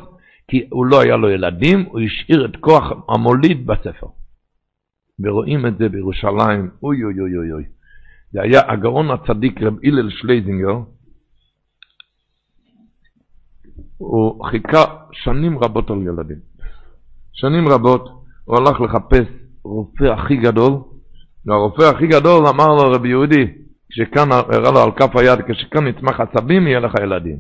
כי 0.49 0.69
הוא 0.71 0.87
לא 0.87 1.01
היה 1.01 1.17
לו 1.17 1.31
ילדים, 1.31 1.83
הוא 1.83 2.01
השאיר 2.01 2.45
את 2.45 2.57
כוח 2.61 2.85
המוליד 3.09 3.67
בספר. 3.67 4.07
ורואים 5.21 5.67
את 5.67 5.79
זה 5.79 5.89
בירושלים, 5.89 6.71
אוי 6.83 7.05
אוי 7.05 7.21
אוי 7.21 7.37
אוי 7.37 7.53
אוי. 7.53 7.65
זה 8.33 8.43
היה 8.43 8.61
הגאון 8.73 9.11
הצדיק 9.11 9.63
רב 9.63 9.75
הלל 9.85 10.11
שלייזינגר, 10.11 10.79
הוא 13.97 14.45
חיכה 14.45 14.85
שנים 15.13 15.59
רבות 15.59 15.91
על 15.91 16.03
ילדים. 16.03 16.39
שנים 17.33 17.69
רבות 17.69 18.09
הוא 18.45 18.57
הלך 18.57 18.81
לחפש 18.81 19.27
רופא 19.65 20.05
הכי 20.05 20.37
גדול, 20.37 20.73
והרופא 21.47 21.83
הכי 21.83 22.07
גדול 22.07 22.47
אמר 22.47 22.67
לו, 22.67 22.91
רבי 22.91 23.09
יהודי, 23.09 23.47
כשכאן 23.91 24.33
הראה 24.33 24.71
לו 24.71 24.81
על 24.81 24.91
כף 24.93 25.17
היד, 25.17 25.39
כשכאן 25.49 25.87
נצמח 25.87 26.21
עצבים, 26.21 26.67
יהיה 26.67 26.81
לך 26.81 26.93
ילדים. 27.03 27.39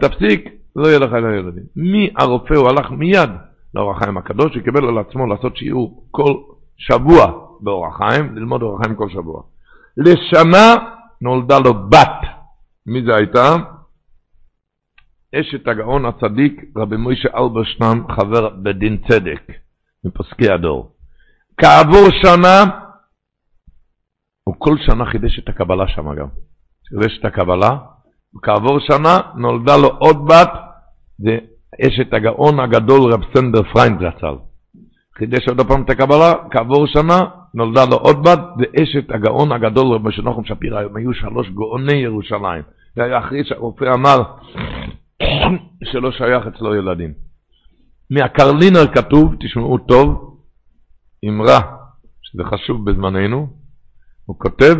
תפסיק, 0.00 0.48
לא 0.76 0.88
יהיה 0.88 0.98
לך 0.98 1.12
ילדים. 1.12 1.64
מי 1.76 2.10
הרופא? 2.16 2.54
הוא 2.54 2.68
הלך 2.68 2.90
מיד 2.90 3.30
לאור 3.74 3.90
החיים 3.90 4.16
הקדוש, 4.16 4.54
שקיבל 4.54 4.84
על 4.84 4.98
עצמו 4.98 5.26
לעשות 5.26 5.56
שיעור 5.56 6.08
כל 6.10 6.34
שבוע 6.76 7.46
באור 7.60 7.86
החיים, 7.86 8.36
ללמוד 8.36 8.62
אור 8.62 8.76
החיים 8.76 8.96
כל 8.96 9.08
שבוע. 9.08 9.42
לשנה 9.96 10.74
נולדה 11.20 11.58
לו 11.58 11.88
בת. 11.88 12.20
מי 12.86 13.02
זה 13.06 13.16
הייתה? 13.16 13.56
אשת 15.34 15.68
הגאון 15.68 16.04
הצדיק 16.06 16.64
רבי 16.76 16.96
מוישה 16.96 17.28
אלברשטיין, 17.36 18.04
חבר 18.16 18.48
בדין 18.48 19.02
צדק, 19.08 19.42
מפוסקי 20.04 20.50
הדור. 20.50 20.91
כעבור 21.62 22.08
שנה, 22.22 22.64
הוא 24.44 24.54
כל 24.58 24.76
שנה 24.86 25.04
חידש 25.06 25.38
את 25.38 25.48
הקבלה 25.48 25.88
שם 25.88 26.14
גם. 26.14 26.26
חידש 26.88 27.18
את 27.18 27.24
הקבלה, 27.24 27.70
וכעבור 28.36 28.78
שנה 28.80 29.18
נולדה 29.36 29.76
לו 29.76 29.88
עוד 29.88 30.24
בת, 30.24 30.50
זה 31.18 31.38
אשת 31.86 32.14
הגאון 32.14 32.60
הגדול 32.60 33.12
רב 33.12 33.20
סנדר 33.34 33.62
פריינד 33.62 33.98
זצ"ל. 33.98 34.34
חידש 35.18 35.48
עוד 35.48 35.68
פעם 35.68 35.82
את 35.82 35.90
הקבלה, 35.90 36.32
כעבור 36.50 36.86
שנה 36.86 37.20
נולדה 37.54 37.84
לו 37.90 37.96
עוד 37.96 38.22
בת, 38.22 38.40
זה 38.58 38.64
אשת 38.82 39.10
הגאון 39.10 39.52
הגדול 39.52 39.94
רב 39.94 40.08
משה 40.08 40.22
שפירא, 40.44 40.80
הם 40.80 40.96
היו 40.96 41.14
שלוש 41.14 41.50
גאוני 41.50 41.96
ירושלים. 41.96 42.62
זה 42.96 43.04
היה 43.04 43.18
אחרי 43.18 43.44
שהרופא 43.44 43.84
אמר 43.94 44.18
שלא 45.92 46.12
שייך 46.12 46.46
אצלו 46.46 46.74
ילדים. 46.74 47.12
מהקרלינר 48.10 48.86
כתוב, 48.94 49.34
תשמעו 49.40 49.78
טוב, 49.78 50.31
אמרה, 51.28 51.60
שזה 52.22 52.42
חשוב 52.44 52.90
בזמננו, 52.90 53.56
הוא 54.24 54.38
כותב 54.38 54.76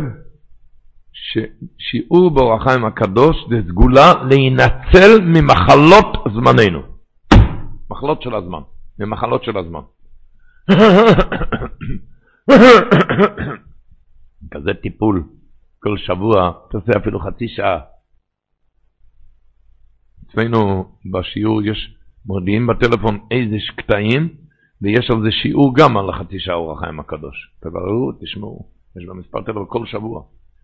ששיעור 1.13 2.35
באור 2.35 2.53
החיים 2.53 2.85
הקדוש 2.85 3.35
זה 3.49 3.55
סגולה 3.69 4.13
להינצל 4.29 5.21
ממחלות 5.21 6.05
זמננו. 6.33 6.81
מחלות 7.89 8.21
של 8.21 8.35
הזמן, 8.35 8.59
ממחלות 8.99 9.43
של 9.43 9.57
הזמן. 9.57 9.81
כזה 14.51 14.73
טיפול 14.81 15.23
כל 15.79 15.97
שבוע, 15.97 16.51
תעשה 16.71 16.99
אפילו 16.99 17.19
חצי 17.19 17.47
שעה. 17.47 17.79
אצלנו 20.27 20.91
בשיעור 21.11 21.61
יש, 21.63 21.95
מודיעים 22.25 22.67
בטלפון 22.67 23.19
איזה 23.31 23.55
קטעים, 23.77 24.42
ויש 24.83 25.11
על 25.11 25.21
זה 25.23 25.31
שיעור 25.31 25.75
גם 25.75 25.97
על 25.97 26.09
החצי 26.09 26.39
שעה 26.39 26.55
אור 26.55 26.71
החיים 26.71 26.99
הקדוש. 26.99 27.51
תבררו, 27.59 28.11
תשמעו, 28.21 28.67
יש 28.97 29.05
במספר 29.05 29.41
טלפון 29.41 29.65
כל 29.67 29.85
שבוע. 29.85 30.23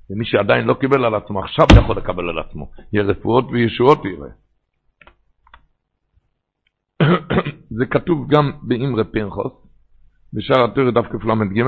ומי 0.10 0.26
שעדיין 0.26 0.66
לא 0.68 0.74
קיבל 0.74 1.06
על 1.06 1.16
עצמו, 1.16 1.40
עכשיו 1.40 1.66
יכול 1.78 1.98
לקבל 1.98 2.30
על 2.30 2.40
עצמו. 2.40 2.72
יהיה 2.94 3.04
רפואות 3.04 3.46
וישועות 3.52 4.02
יראה. 4.06 4.30
זה 7.78 7.86
כתוב 7.86 8.28
גם 8.30 8.52
באמרי 8.62 9.04
פנחוס, 9.04 9.54
בשער 10.34 10.64
התורה 10.64 10.92
דף 10.92 11.06
כ"ג, 11.06 11.64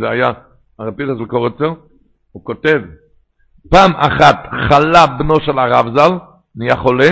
זה 0.00 0.10
היה 0.10 0.32
הרב 0.78 0.94
פנחוס 0.96 1.20
בקורצר, 1.20 1.74
הוא 2.32 2.44
כותב, 2.44 2.80
פעם 3.70 3.92
אחת 3.96 4.36
חלה 4.68 5.06
בנו 5.18 5.40
של 5.40 5.58
הרב 5.58 5.86
ז"ל, 5.96 6.12
נהיה 6.56 6.76
חולה, 6.76 7.10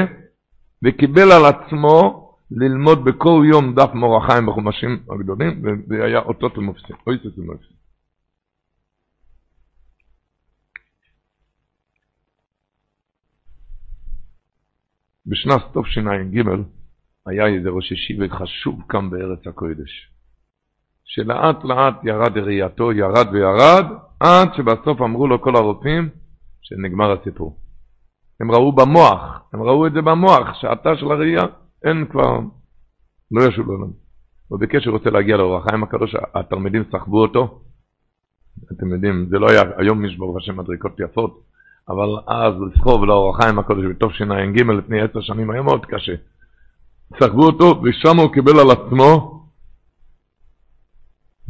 וקיבל 0.84 1.32
על 1.32 1.44
עצמו 1.44 2.23
ללמוד 2.50 3.04
בכל 3.04 3.42
יום 3.50 3.74
דף 3.74 3.90
מורחיים 3.94 4.46
בחומשים 4.46 5.02
הגדולים, 5.10 5.62
וזה 5.62 6.04
היה 6.04 6.18
אותות 6.18 6.58
ומופסים, 6.58 6.96
אויסוס 7.06 7.38
ומופסים. 7.38 7.76
בשנת 15.26 15.62
תשע"ג 15.72 16.42
היה 17.26 17.46
איזה 17.46 17.68
ראש 17.68 17.92
ישיבה 17.92 18.28
חשוב 18.28 18.82
כאן 18.88 19.10
בארץ 19.10 19.46
הקודש, 19.46 20.10
שלאט 21.04 21.64
לאט 21.64 21.94
ירד 22.04 22.38
ראייתו, 22.38 22.92
ירד 22.92 23.26
וירד, 23.32 23.84
עד 24.20 24.48
שבסוף 24.56 25.00
אמרו 25.00 25.26
לו 25.26 25.42
כל 25.42 25.56
הרופאים 25.56 26.08
שנגמר 26.62 27.12
הסיפור. 27.12 27.58
הם 28.40 28.50
ראו 28.50 28.72
במוח, 28.72 29.42
הם 29.52 29.62
ראו 29.62 29.86
את 29.86 29.92
זה 29.92 30.02
במוח, 30.02 30.54
שעתה 30.54 30.96
של 30.96 31.06
הראייה, 31.06 31.42
אין 31.84 32.06
כבר, 32.10 32.38
לא 33.30 33.42
ישוב 33.42 33.66
לעולם. 33.66 33.90
הוא 34.48 34.60
ביקש 34.60 34.82
שהוא 34.82 34.98
רוצה 34.98 35.10
להגיע 35.10 35.36
לאור 35.36 35.56
החיים 35.56 35.82
הקדוש, 35.82 36.14
התלמידים 36.34 36.84
סחבו 36.92 37.22
אותו, 37.22 37.60
אתם 38.72 38.92
יודעים, 38.92 39.26
זה 39.30 39.38
לא 39.38 39.46
היה, 39.50 39.62
היום 39.76 40.04
יש 40.04 40.16
ברוך 40.16 40.36
השם 40.36 40.56
מדריקות 40.56 41.00
יפות, 41.00 41.40
אבל 41.88 42.34
אז 42.34 42.54
לסחוב 42.60 43.04
לאור 43.04 43.34
החיים 43.34 43.58
הקודש 43.58 43.84
בתשע"ג 43.84 44.60
לפני 44.60 45.00
עשר 45.00 45.20
שנים 45.20 45.50
היה 45.50 45.62
מאוד 45.62 45.86
קשה. 45.86 46.12
סחבו 47.20 47.46
אותו 47.46 47.82
ושם 47.82 48.16
הוא 48.16 48.32
קיבל 48.32 48.60
על 48.60 48.70
עצמו, 48.70 49.40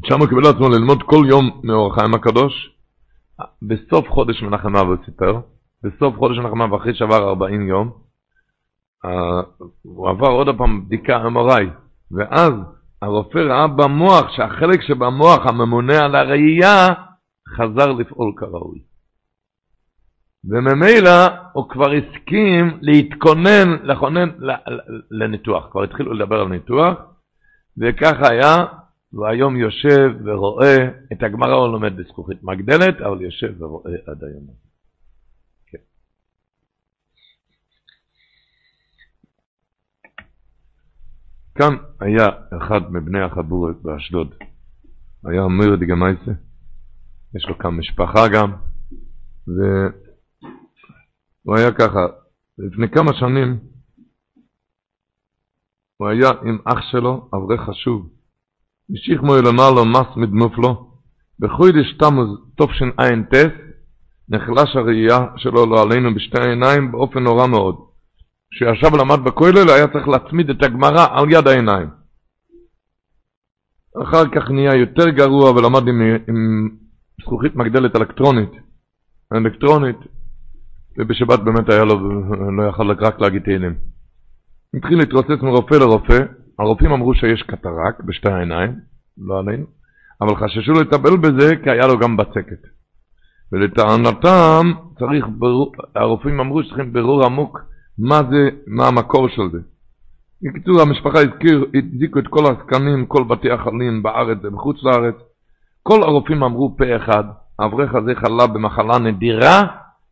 שם 0.04 0.18
הוא 0.20 0.28
קיבל 0.28 0.46
על 0.46 0.54
עצמו 0.54 0.68
ללמוד 0.68 1.02
כל 1.02 1.24
יום 1.28 1.60
מאור 1.64 1.92
החיים 1.92 2.14
הקדוש. 2.14 2.70
בסוף 3.62 4.08
חודש 4.08 4.42
מנחם 4.42 4.76
אב 4.76 4.86
הוא 4.86 4.96
סיפר, 5.04 5.40
בסוף 5.82 6.16
חודש 6.16 6.38
מנחם 6.38 6.62
אב 6.62 6.74
אחרי 6.74 6.94
שעבר 6.94 7.28
40 7.28 7.68
יום, 7.68 8.03
הוא 9.82 10.08
עבר 10.08 10.28
עוד 10.28 10.48
פעם 10.58 10.84
בדיקה 10.86 11.16
MRI, 11.16 11.64
ואז 12.10 12.52
הרופא 13.02 13.38
ראה 13.38 13.66
במוח 13.66 14.32
שהחלק 14.36 14.82
שבמוח 14.82 15.46
הממונה 15.46 16.04
על 16.04 16.14
הראייה 16.14 16.88
חזר 17.48 17.92
לפעול 17.92 18.32
כראוי. 18.36 18.78
וממילא 20.44 21.26
הוא 21.52 21.68
כבר 21.68 21.90
הסכים 21.92 22.78
להתכונן, 22.82 23.76
לכונן 23.82 24.28
לניתוח, 25.10 25.68
כבר 25.70 25.82
התחילו 25.82 26.14
לדבר 26.14 26.40
על 26.40 26.48
ניתוח, 26.48 26.98
וככה 27.78 28.30
היה, 28.30 28.64
והיום 29.12 29.56
יושב 29.56 30.10
ורואה, 30.24 30.76
את 31.12 31.22
הגמרא 31.22 31.54
הוא 31.54 31.68
לומד 31.68 31.96
בזכוכית 31.96 32.38
מגדלת, 32.42 33.00
אבל 33.00 33.22
יושב 33.22 33.62
ורואה 33.62 33.92
עד 34.06 34.24
היום. 34.24 34.73
כאן 41.54 41.76
היה 42.00 42.28
אחד 42.62 42.92
מבני 42.92 43.20
החבורת 43.20 43.76
באשדוד, 43.82 44.34
היה 45.24 45.42
אומר 45.42 45.76
דגמייסה, 45.76 46.32
יש 47.34 47.48
לו 47.48 47.58
כאן 47.58 47.70
משפחה 47.70 48.28
גם, 48.28 48.52
ו... 49.48 49.60
הוא 51.42 51.56
היה 51.56 51.72
ככה, 51.72 52.06
לפני 52.58 52.88
כמה 52.88 53.14
שנים 53.14 53.58
הוא 55.96 56.08
היה 56.08 56.30
עם 56.44 56.58
אח 56.64 56.80
שלו, 56.90 57.28
אברך 57.34 57.60
חשוב. 57.60 58.08
משיך 58.90 59.22
מו 59.22 59.36
למעלה 59.36 59.84
מס 59.84 60.16
מדמופלו, 60.16 60.90
בחוידש 61.38 61.92
תמוז 61.98 62.28
תשע"ט 62.56 63.34
נחלש 64.28 64.76
הראייה 64.76 65.26
שלו 65.36 65.66
לא 65.66 65.82
עלינו 65.82 66.14
בשתי 66.14 66.40
העיניים 66.40 66.92
באופן 66.92 67.22
נורא 67.22 67.46
מאוד. 67.46 67.93
כשישב 68.54 68.94
ולמד 68.94 69.24
בכולל 69.24 69.68
היה 69.68 69.88
צריך 69.88 70.08
להצמיד 70.08 70.50
את 70.50 70.62
הגמרא 70.62 71.06
על 71.10 71.32
יד 71.32 71.46
העיניים. 71.48 71.88
אחר 74.02 74.24
כך 74.34 74.50
נהיה 74.50 74.74
יותר 74.74 75.08
גרוע 75.08 75.50
ולמד 75.50 75.88
עם, 75.88 76.02
עם 76.28 76.68
זכוכית 77.20 77.56
מגדלת 77.56 77.96
אלקטרונית. 77.96 78.50
אלקטרונית, 79.32 79.96
ובשבת 80.98 81.40
באמת 81.40 81.70
היה 81.70 81.84
לו, 81.84 81.94
לא 82.56 82.68
יכל 82.68 82.90
רק 82.90 83.20
להגיד 83.20 83.42
תהילים. 83.42 83.74
התחיל 84.76 84.98
להתרוצץ 84.98 85.42
מרופא 85.42 85.74
לרופא, 85.74 86.18
הרופאים 86.58 86.92
אמרו 86.92 87.14
שיש 87.14 87.42
קטרק 87.42 88.00
בשתי 88.06 88.28
העיניים, 88.28 88.72
לא 89.18 89.38
עלינו, 89.38 89.66
אבל 90.20 90.36
חששו 90.36 90.72
לטפל 90.72 91.16
בזה 91.16 91.56
כי 91.64 91.70
היה 91.70 91.86
לו 91.86 91.98
גם 91.98 92.16
בצקת. 92.16 92.62
ולטענתם 93.52 94.72
צריך, 94.98 95.26
ברור, 95.38 95.72
הרופאים 95.94 96.40
אמרו 96.40 96.62
שצריכים 96.62 96.92
ברור 96.92 97.24
עמוק 97.24 97.73
מה 97.98 98.20
זה, 98.30 98.48
מה 98.66 98.88
המקור 98.88 99.28
של 99.28 99.42
זה. 99.52 99.58
בקיצור, 100.42 100.80
המשפחה 100.80 101.18
הזכיר, 101.20 101.64
הדזיקו 101.74 102.18
את 102.18 102.28
כל 102.28 102.44
הזקנים, 102.46 103.06
כל 103.06 103.24
בתי 103.24 103.50
החולים 103.50 104.02
בארץ 104.02 104.38
ובחוץ 104.42 104.76
לארץ. 104.82 105.14
כל 105.82 106.02
הרופאים 106.02 106.42
אמרו 106.42 106.76
פה 106.76 106.96
אחד, 106.96 107.24
האברך 107.58 107.94
הזה 107.94 108.12
חלה 108.14 108.46
במחלה 108.46 108.98
נדירה, 108.98 109.62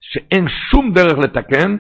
שאין 0.01 0.49
שום 0.71 0.93
דרך 0.93 1.19
לתקן, 1.19 1.77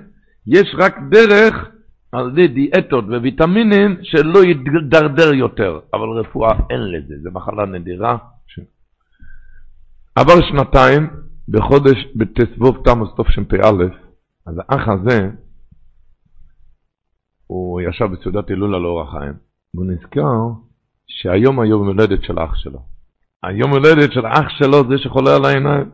יש 0.47 0.75
רק 0.79 0.97
דרך 1.11 1.69
על 2.13 2.31
ידי 2.31 2.49
דיאטות 2.49 3.05
וויטמינים 3.05 3.97
שלא 4.03 4.45
ידרדר 4.45 5.35
יותר, 5.35 5.81
אבל 5.95 6.09
רפואה 6.09 6.53
אין 6.71 6.81
לזה, 6.81 7.15
זו 7.23 7.31
מחלה 7.33 7.67
נדירה. 7.67 8.17
עבר 10.17 10.41
שנתיים, 10.49 11.11
בחודש 11.49 12.07
בתסבוב 12.17 12.83
תמוס 12.85 13.11
תשפ"א, 13.21 13.71
אז 14.47 14.55
האח 14.59 14.89
הזה, 14.89 15.31
הוא 17.53 17.81
ישב 17.81 18.05
בסעודת 18.05 18.49
הילולה 18.49 18.79
לאור 18.79 19.03
החיים, 19.03 19.33
והוא 19.75 19.87
נזכר 19.87 20.39
שהיום 21.07 21.61
היום 21.61 21.87
הולדת 21.87 22.23
של 22.25 22.39
אח 22.39 22.55
שלו. 22.55 22.79
היום 23.43 23.71
הולדת 23.71 24.13
של 24.13 24.27
אח 24.27 24.49
שלו 24.49 24.89
זה 24.89 24.99
שחולה 24.99 25.37
על 25.37 25.45
העיניים. 25.45 25.91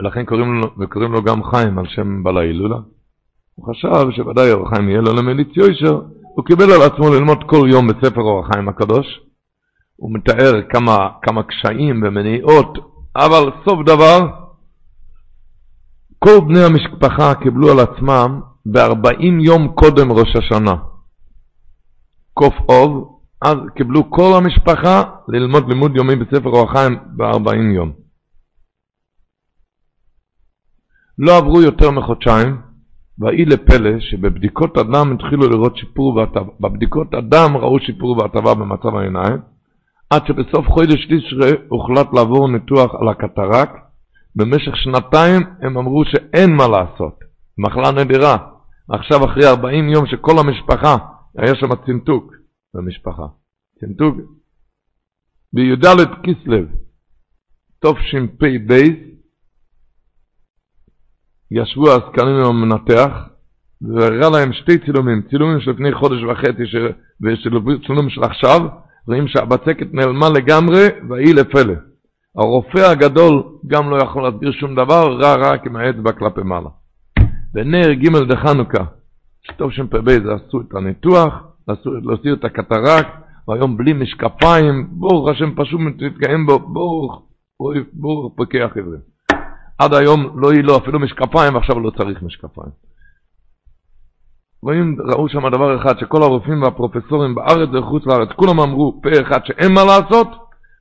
לכן 0.00 0.24
קוראים 0.24 0.54
לו, 0.54 0.66
וקוראים 0.78 1.12
לו 1.12 1.22
גם 1.22 1.44
חיים 1.44 1.78
על 1.78 1.86
שם 1.88 2.22
בעל 2.22 2.36
ההילולה. 2.36 2.78
הוא 3.54 3.66
חשב 3.70 4.10
שוודאי 4.10 4.52
אור 4.52 4.66
החיים 4.66 4.88
יהיה 4.88 5.00
לו 5.00 5.12
למליץ 5.12 5.48
יוישר, 5.56 6.00
הוא 6.34 6.44
קיבל 6.44 6.72
על 6.72 6.82
עצמו 6.82 7.14
ללמוד 7.14 7.38
כל 7.46 7.68
יום 7.72 7.86
בספר 7.86 8.20
אור 8.20 8.46
החיים 8.46 8.68
הקדוש. 8.68 9.06
הוא 9.96 10.14
מתאר 10.14 10.62
כמה, 10.70 11.08
כמה 11.22 11.42
קשיים 11.42 12.02
ומניעות, 12.04 12.78
אבל 13.16 13.50
סוף 13.64 13.78
דבר, 13.86 14.18
כל 16.18 16.40
בני 16.48 16.64
המשפחה 16.64 17.34
קיבלו 17.34 17.70
על 17.70 17.78
עצמם 17.80 18.40
ב-40 18.66 19.44
יום 19.44 19.68
קודם 19.74 20.12
ראש 20.12 20.36
השנה. 20.36 20.74
קוף 22.34 22.54
אוב, 22.68 23.20
אז 23.42 23.56
קיבלו 23.76 24.10
כל 24.10 24.32
המשפחה 24.36 25.02
ללמוד 25.28 25.68
לימוד 25.68 25.96
יומי 25.96 26.16
בספר 26.16 26.48
אור 26.48 26.70
החיים 26.70 26.98
ב-40 27.16 27.74
יום. 27.74 27.92
לא 31.18 31.38
עברו 31.38 31.62
יותר 31.62 31.90
מחודשיים, 31.90 32.60
והאי 33.18 33.44
לפלא 33.44 34.00
שבבדיקות 34.00 34.76
הדם 34.76 35.12
התחילו 35.14 35.48
לראות 35.48 35.76
שיפור 35.76 36.16
והטבה, 36.16 36.52
בבדיקות 36.60 37.14
הדם 37.14 37.56
ראו 37.56 37.80
שיפור 37.80 38.18
והטבה 38.18 38.54
במצב 38.54 38.96
העיניים, 38.96 39.38
עד 40.10 40.26
שבסוף 40.26 40.66
חודש 40.68 41.06
תשרה 41.06 41.50
הוחלט 41.68 42.06
לעבור 42.14 42.48
ניתוח 42.48 42.94
על 43.00 43.08
הקטרק. 43.08 43.70
במשך 44.36 44.76
שנתיים 44.76 45.42
הם 45.60 45.78
אמרו 45.78 46.04
שאין 46.04 46.56
מה 46.56 46.68
לעשות, 46.68 47.18
מחלה 47.58 47.90
נדירה. 47.90 48.53
עכשיו 48.88 49.24
אחרי 49.24 49.46
40 49.46 49.88
יום 49.88 50.06
שכל 50.06 50.38
המשפחה, 50.38 50.96
היה 51.38 51.54
שם 51.54 51.68
צנתוק 51.86 52.34
במשפחה, 52.74 53.26
צנתוק. 53.80 54.16
בי"ד 55.52 55.86
כסלו, 56.22 56.58
תשפ"ב, 57.80 58.72
ישבו 61.50 61.90
העסקנים 61.90 62.34
עם 62.34 62.44
המנתח, 62.44 63.10
והראה 63.82 64.30
להם 64.30 64.52
שתי 64.52 64.78
צילומים, 64.78 65.22
צילומים 65.30 65.60
של 65.60 65.70
לפני 65.70 65.94
חודש 65.94 66.22
וחצי 66.22 66.62
וצילומים 67.22 68.10
של 68.10 68.24
עכשיו, 68.24 68.60
רואים 69.06 69.28
שהבצקת 69.28 69.86
נעלמה 69.92 70.28
לגמרי, 70.28 70.88
והיא 71.08 71.34
לפלא. 71.34 71.74
הרופא 72.38 72.78
הגדול 72.78 73.42
גם 73.66 73.90
לא 73.90 73.96
יכול 73.96 74.22
להסביר 74.22 74.52
שום 74.52 74.74
דבר, 74.74 75.16
רע 75.20 75.34
רק 75.34 75.66
עם 75.66 75.76
האצבע 75.76 76.12
כלפי 76.12 76.42
מעלה. 76.44 76.68
בנר 77.54 77.92
ג' 77.92 78.18
דחנוכה, 78.28 78.84
טוב 79.56 79.72
שפ"ב 79.72 80.10
זה 80.10 80.34
עשו 80.34 80.60
את 80.60 80.74
הניתוח, 80.74 81.34
עשו 81.68 81.90
את 82.32 82.44
הקטרק, 82.44 83.06
והיום 83.48 83.76
בלי 83.76 83.92
משקפיים, 83.92 84.88
ברוך 84.90 85.28
השם 85.28 85.54
פשוט 85.56 85.80
מתגאים 85.80 86.46
בו, 86.46 86.58
ברוך, 86.58 87.22
ברוך 87.92 88.32
פוקח 88.36 88.70
עברים. 88.76 89.00
עד 89.78 89.94
היום 89.94 90.40
לא 90.40 90.52
יהיו 90.52 90.62
לו 90.62 90.76
אפילו 90.76 91.00
משקפיים, 91.00 91.54
ועכשיו 91.54 91.80
לא 91.80 91.90
צריך 91.90 92.22
משקפיים. 92.22 92.70
רואים, 94.62 94.96
ראו 95.12 95.28
שם 95.28 95.48
דבר 95.48 95.80
אחד, 95.80 95.98
שכל 95.98 96.22
הרופאים 96.22 96.62
והפרופסורים 96.62 97.34
בארץ 97.34 97.68
וחוץ 97.72 98.06
לארץ, 98.06 98.28
כולם 98.36 98.60
אמרו 98.60 99.00
פה 99.02 99.08
אחד 99.20 99.44
שאין 99.44 99.72
מה 99.72 99.80
לעשות, 99.84 100.28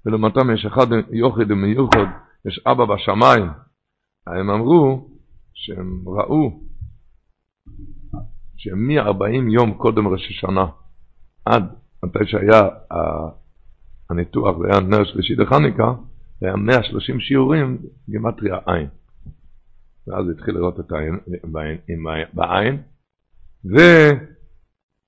ולמתם 0.06 0.54
יש 0.54 0.66
אחד 0.66 0.88
יוחד 1.12 1.52
ומיוחד, 1.52 2.06
יש 2.48 2.60
אבא 2.68 2.86
בשמיים. 2.86 3.50
הם 4.28 4.50
אמרו 4.50 5.13
שהם 5.64 6.04
ראו 6.06 6.62
שמ-40 8.58 9.52
יום 9.54 9.74
קודם 9.74 10.08
ראש 10.08 10.28
השנה, 10.30 10.66
עד 11.46 11.64
מתי 12.04 12.20
שהיה 12.26 12.62
הניתוח, 14.10 14.58
זה 14.58 14.68
היה 14.72 14.80
נר 14.80 15.04
שלישי 15.04 15.36
לחניקה, 15.36 15.94
זה 16.40 16.48
היה 16.48 16.56
130 16.56 17.20
שיעורים, 17.20 17.78
גימטריה 18.10 18.58
עין. 18.66 18.88
ואז 20.08 20.30
התחיל 20.30 20.56
לראות 20.56 20.80
את 20.80 20.92
העין, 20.92 21.20
בעין, 21.44 21.78
בעין 22.34 22.82
ו... 23.66 23.78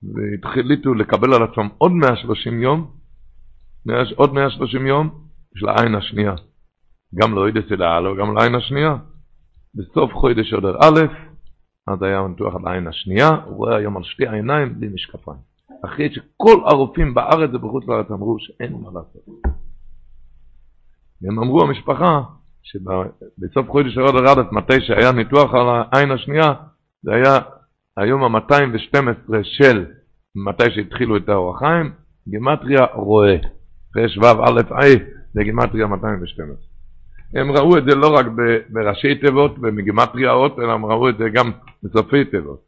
והחליטו 0.02 0.94
לקבל 0.94 1.34
על 1.34 1.42
עצמם 1.42 1.68
עוד 1.78 1.92
130 1.92 2.62
יום, 2.62 2.96
עוד 4.16 4.32
130 4.32 4.86
יום 4.86 5.26
של 5.56 5.68
העין 5.68 5.94
השנייה. 5.94 6.34
גם 7.14 7.34
לא 7.34 7.48
ידעתי 7.48 7.76
לאלו, 7.76 8.16
גם 8.16 8.36
לעין 8.36 8.54
השנייה. 8.54 8.96
בסוף 9.76 10.12
חודש 10.12 10.52
עודר 10.52 10.76
א', 10.80 11.00
אז 11.86 12.02
היה 12.02 12.26
ניתוח 12.28 12.54
על 12.54 12.60
העין 12.66 12.86
השנייה, 12.86 13.28
הוא 13.28 13.56
רואה 13.56 13.76
היום 13.76 13.96
על 13.96 14.02
שתי 14.04 14.26
העיניים 14.26 14.74
בלי 14.74 14.88
משקפיים. 14.88 15.38
אחרי 15.84 16.14
שכל 16.14 16.62
הרופאים 16.64 17.14
בארץ 17.14 17.50
ובחוץ 17.54 17.84
לארץ 17.88 18.10
אמרו 18.10 18.36
שאין 18.38 18.72
מה 18.72 18.88
לעשות. 18.88 19.26
והם 21.22 21.38
אמרו 21.38 21.62
המשפחה 21.62 22.22
שבסוף 22.62 23.70
חודש 23.70 23.98
הרוד 23.98 24.14
הרדת, 24.16 24.52
מתי 24.52 24.80
שהיה 24.80 25.12
ניתוח 25.12 25.54
על 25.54 25.66
העין 25.68 26.10
השנייה, 26.10 26.54
זה 27.02 27.14
היה 27.14 27.38
היום 27.96 28.36
ה-212 28.36 29.32
של 29.42 29.84
מתי 30.48 30.70
שהתחילו 30.74 31.16
את 31.16 31.28
האור 31.28 31.56
החיים, 31.56 31.92
גימטריה 32.28 32.84
רואה. 32.94 33.36
ר"ו 33.96 34.44
א' 34.44 34.60
ע' 34.70 34.94
זה 35.34 35.44
גימטריה 35.44 35.86
212. 35.86 36.75
הם 37.34 37.50
ראו 37.50 37.78
את 37.78 37.84
זה 37.84 37.94
לא 37.94 38.14
רק 38.14 38.26
בראשי 38.68 39.14
תיבות 39.14 39.58
ובגימטריה 39.58 40.32
אות, 40.32 40.58
אלא 40.58 40.72
הם 40.72 40.86
ראו 40.86 41.08
את 41.08 41.18
זה 41.18 41.24
גם 41.32 41.50
בסופי 41.82 42.24
תיבות. 42.24 42.66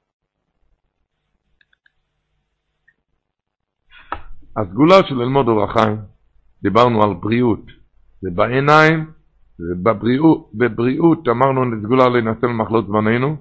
הסגולה 4.57 4.97
של 5.09 5.15
ללמוד 5.15 5.47
החיים, 5.65 5.97
דיברנו 6.63 7.03
על 7.03 7.15
בריאות, 7.15 7.63
זה 8.23 8.31
בעיניים, 8.35 9.11
ובבריאות, 9.61 10.51
בבריאות 10.55 11.29
אמרנו 11.29 11.77
סגולה 11.83 12.09
להינשא 12.09 12.47
למחלות 12.47 12.87
זמננו, 12.87 13.37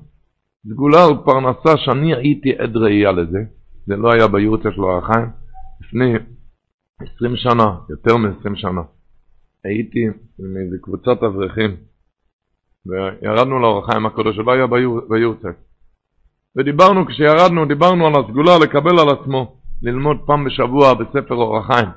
סגולה 0.70 1.06
על 1.06 1.14
פרנסה 1.26 1.78
שאני 1.78 2.16
הייתי 2.16 2.52
עד 2.58 2.78
ראייה 2.78 3.12
לזה, 3.12 3.40
זה 3.86 3.96
לא 3.96 4.12
היה 4.12 4.28
ביורצה 4.28 4.72
של 4.72 4.82
אור 4.82 4.98
החיים, 4.98 5.30
לפני 5.82 6.14
עשרים 7.00 7.36
שנה, 7.36 7.78
יותר 7.90 8.18
מעשרים 8.18 8.56
שנה, 8.56 8.82
הייתי 9.68 10.00
עם 10.40 10.58
איזה 10.58 10.78
קבוצת 10.82 11.24
אברכים, 11.24 11.76
וירדנו 12.86 13.60
לאור 13.60 13.84
החיים 13.84 14.06
הקודש, 14.06 14.36
שלא 14.36 14.52
היה 14.52 14.68
ביורצה. 15.10 15.50
ודיברנו, 16.56 17.06
כשירדנו, 17.06 17.66
דיברנו 17.66 18.08
על 18.08 18.14
הסגולה 18.16 18.58
לקבל 18.64 19.00
על 19.00 19.10
עצמו, 19.10 19.58
ללמוד 19.82 20.18
פעם 20.26 20.44
בשבוע 20.46 20.94
בספר 20.94 21.36
אור 21.36 21.58
החיים. 21.58 21.90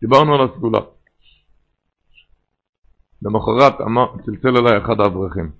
דיברנו 0.00 0.34
על 0.34 0.48
הסגולה. 0.48 0.80
למחרת 3.22 3.72
צלצל 4.24 4.56
אליי 4.56 4.78
אחד 4.78 5.00
האברכים, 5.00 5.50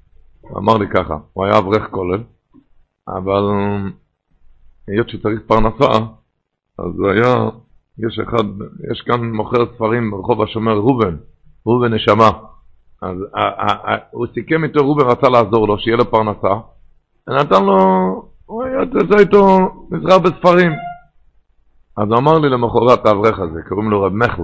אמר 0.56 0.78
לי 0.78 0.86
ככה, 0.94 1.18
הוא 1.32 1.44
היה 1.44 1.58
אברך 1.58 1.90
כולל, 1.90 2.22
אבל 3.08 3.42
היות 4.88 5.08
שצריך 5.08 5.40
פרנסה, 5.46 5.90
אז 6.78 6.92
היה, 7.14 7.34
יש 8.06 8.18
אחד, 8.18 8.44
יש 8.92 9.00
כאן 9.00 9.32
מוכר 9.32 9.74
ספרים 9.74 10.10
ברחוב 10.10 10.42
השומר 10.42 10.72
ראובן, 10.72 11.16
ראובן 11.66 11.94
נשמה. 11.94 12.30
אז 13.02 13.16
הוא 14.10 14.26
סיכם 14.34 14.64
איתו, 14.64 14.80
ראובן 14.80 15.06
רצה 15.06 15.28
לעזור 15.28 15.68
לו, 15.68 15.78
שיהיה 15.78 15.96
לו 15.96 16.10
פרנסה, 16.10 16.60
ונתן 17.28 17.64
לו, 17.64 17.76
הוא 18.46 18.64
יוצא 18.66 19.18
איתו 19.18 19.58
מזרח 19.90 20.18
בספרים. 20.18 20.72
אז 21.96 22.08
הוא 22.08 22.18
אמר 22.18 22.38
לי 22.38 22.48
למחרת 22.48 23.06
האברך 23.06 23.38
הזה, 23.38 23.62
קוראים 23.68 23.90
לו 23.90 24.02
רב 24.02 24.12
מחל, 24.12 24.42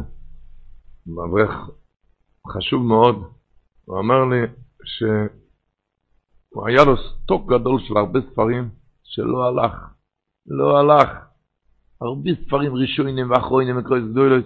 אברך 1.28 1.70
חשוב 2.48 2.82
מאוד, 2.82 3.22
הוא 3.84 3.98
אמר 3.98 4.24
לי 4.24 4.40
שהוא 4.84 6.68
היה 6.68 6.84
לו 6.84 6.94
סטוק 6.96 7.52
גדול 7.52 7.80
של 7.80 7.96
הרבה 7.96 8.20
ספרים 8.32 8.68
שלא 9.04 9.44
הלך, 9.48 9.72
לא 10.46 10.78
הלך. 10.78 11.23
הרבה 12.04 12.30
ספרים 12.46 12.74
ראשונים 12.74 13.30
ואחרונים 13.30 13.78
וקרויס 13.78 14.04
גדולוס. 14.04 14.44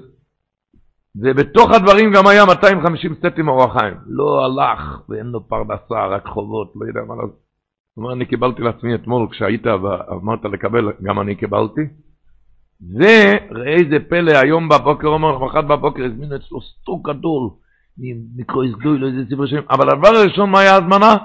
ובתוך 1.16 1.70
הדברים 1.70 2.12
גם 2.12 2.26
היה 2.26 2.44
250 2.44 3.14
סטים 3.14 3.48
אורח 3.48 3.72
חיים. 3.78 3.94
לא 4.06 4.44
הלך, 4.44 5.00
ואין 5.08 5.26
לו 5.26 5.48
פרנסה, 5.48 6.06
רק 6.06 6.26
חובות, 6.26 6.72
לא 6.76 6.86
יודע 6.86 7.00
מה 7.08 7.14
לעשות. 7.14 7.38
הוא 7.94 8.04
אומר, 8.04 8.14
אני 8.14 8.26
קיבלתי 8.26 8.62
לעצמי 8.62 8.94
אתמול, 8.94 9.28
כשהיית 9.30 9.66
ואמרת 9.66 10.44
לקבל, 10.44 10.92
גם 11.02 11.20
אני 11.20 11.34
קיבלתי. 11.34 11.80
וראה 12.94 13.74
איזה 13.74 13.96
פלא, 14.08 14.32
היום 14.32 14.68
בבוקר, 14.68 15.08
אומר, 15.08 15.38
מחר 15.38 15.62
בבוקר 15.62 16.04
הזמינו 16.04 16.36
אצלו 16.36 16.60
סטוק 16.60 17.08
גדול, 17.08 17.50
מקרויס 18.36 18.74
גדולוס, 18.74 19.12
איזה 19.12 19.34
ספר 19.34 19.46
שנים. 19.46 19.62
אבל 19.70 19.90
הדבר 19.90 20.08
הראשון, 20.08 20.50
מה 20.50 20.60
היה 20.60 20.76
הזמנה? 20.76 21.16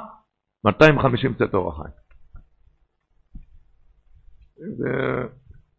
250 0.66 1.34
סט 1.34 1.54
אורח 1.54 1.76
חיים. 1.82 1.94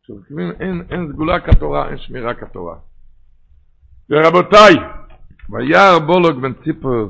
זה, 0.09 0.15
אין, 0.61 0.83
אין 0.91 1.13
סגולה 1.13 1.41
כתורה, 1.41 1.89
אין 1.89 1.99
שמירה 1.99 2.35
כתורה. 2.35 2.77
ורבותיי, 4.11 4.75
וירא 5.51 5.99
בולוג 5.99 6.41
בן 6.41 6.53
ציפר, 6.65 7.09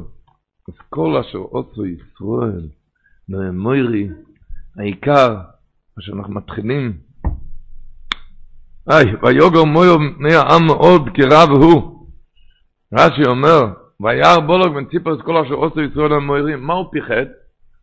אז 0.69 0.75
כל 0.89 1.17
אשר 1.17 1.39
עושו 1.39 1.87
ישראל, 1.87 2.69
מוירי, 3.53 4.09
העיקר, 4.79 5.35
מה 5.97 6.03
שאנחנו 6.03 6.35
מתחילים, 6.35 6.93
היי, 8.87 9.15
ויוגר 9.23 9.65
מויו 9.65 9.99
בני 10.19 10.35
העם 10.35 10.67
מאוד 10.67 11.03
כרב 11.15 11.49
הוא. 11.51 12.09
רש"י 12.93 13.25
אומר, 13.27 13.61
וירא 14.01 14.39
בולוג 14.47 14.75
בן 14.75 14.85
ציפר, 14.85 15.11
אז 15.11 15.19
כל 15.25 15.37
אשר 15.37 15.55
עושו 15.55 15.81
ישראל 15.81 16.19
מוירי, 16.19 16.57
מה 16.57 16.75
הוא 16.75 16.87
פיחד? 16.93 17.27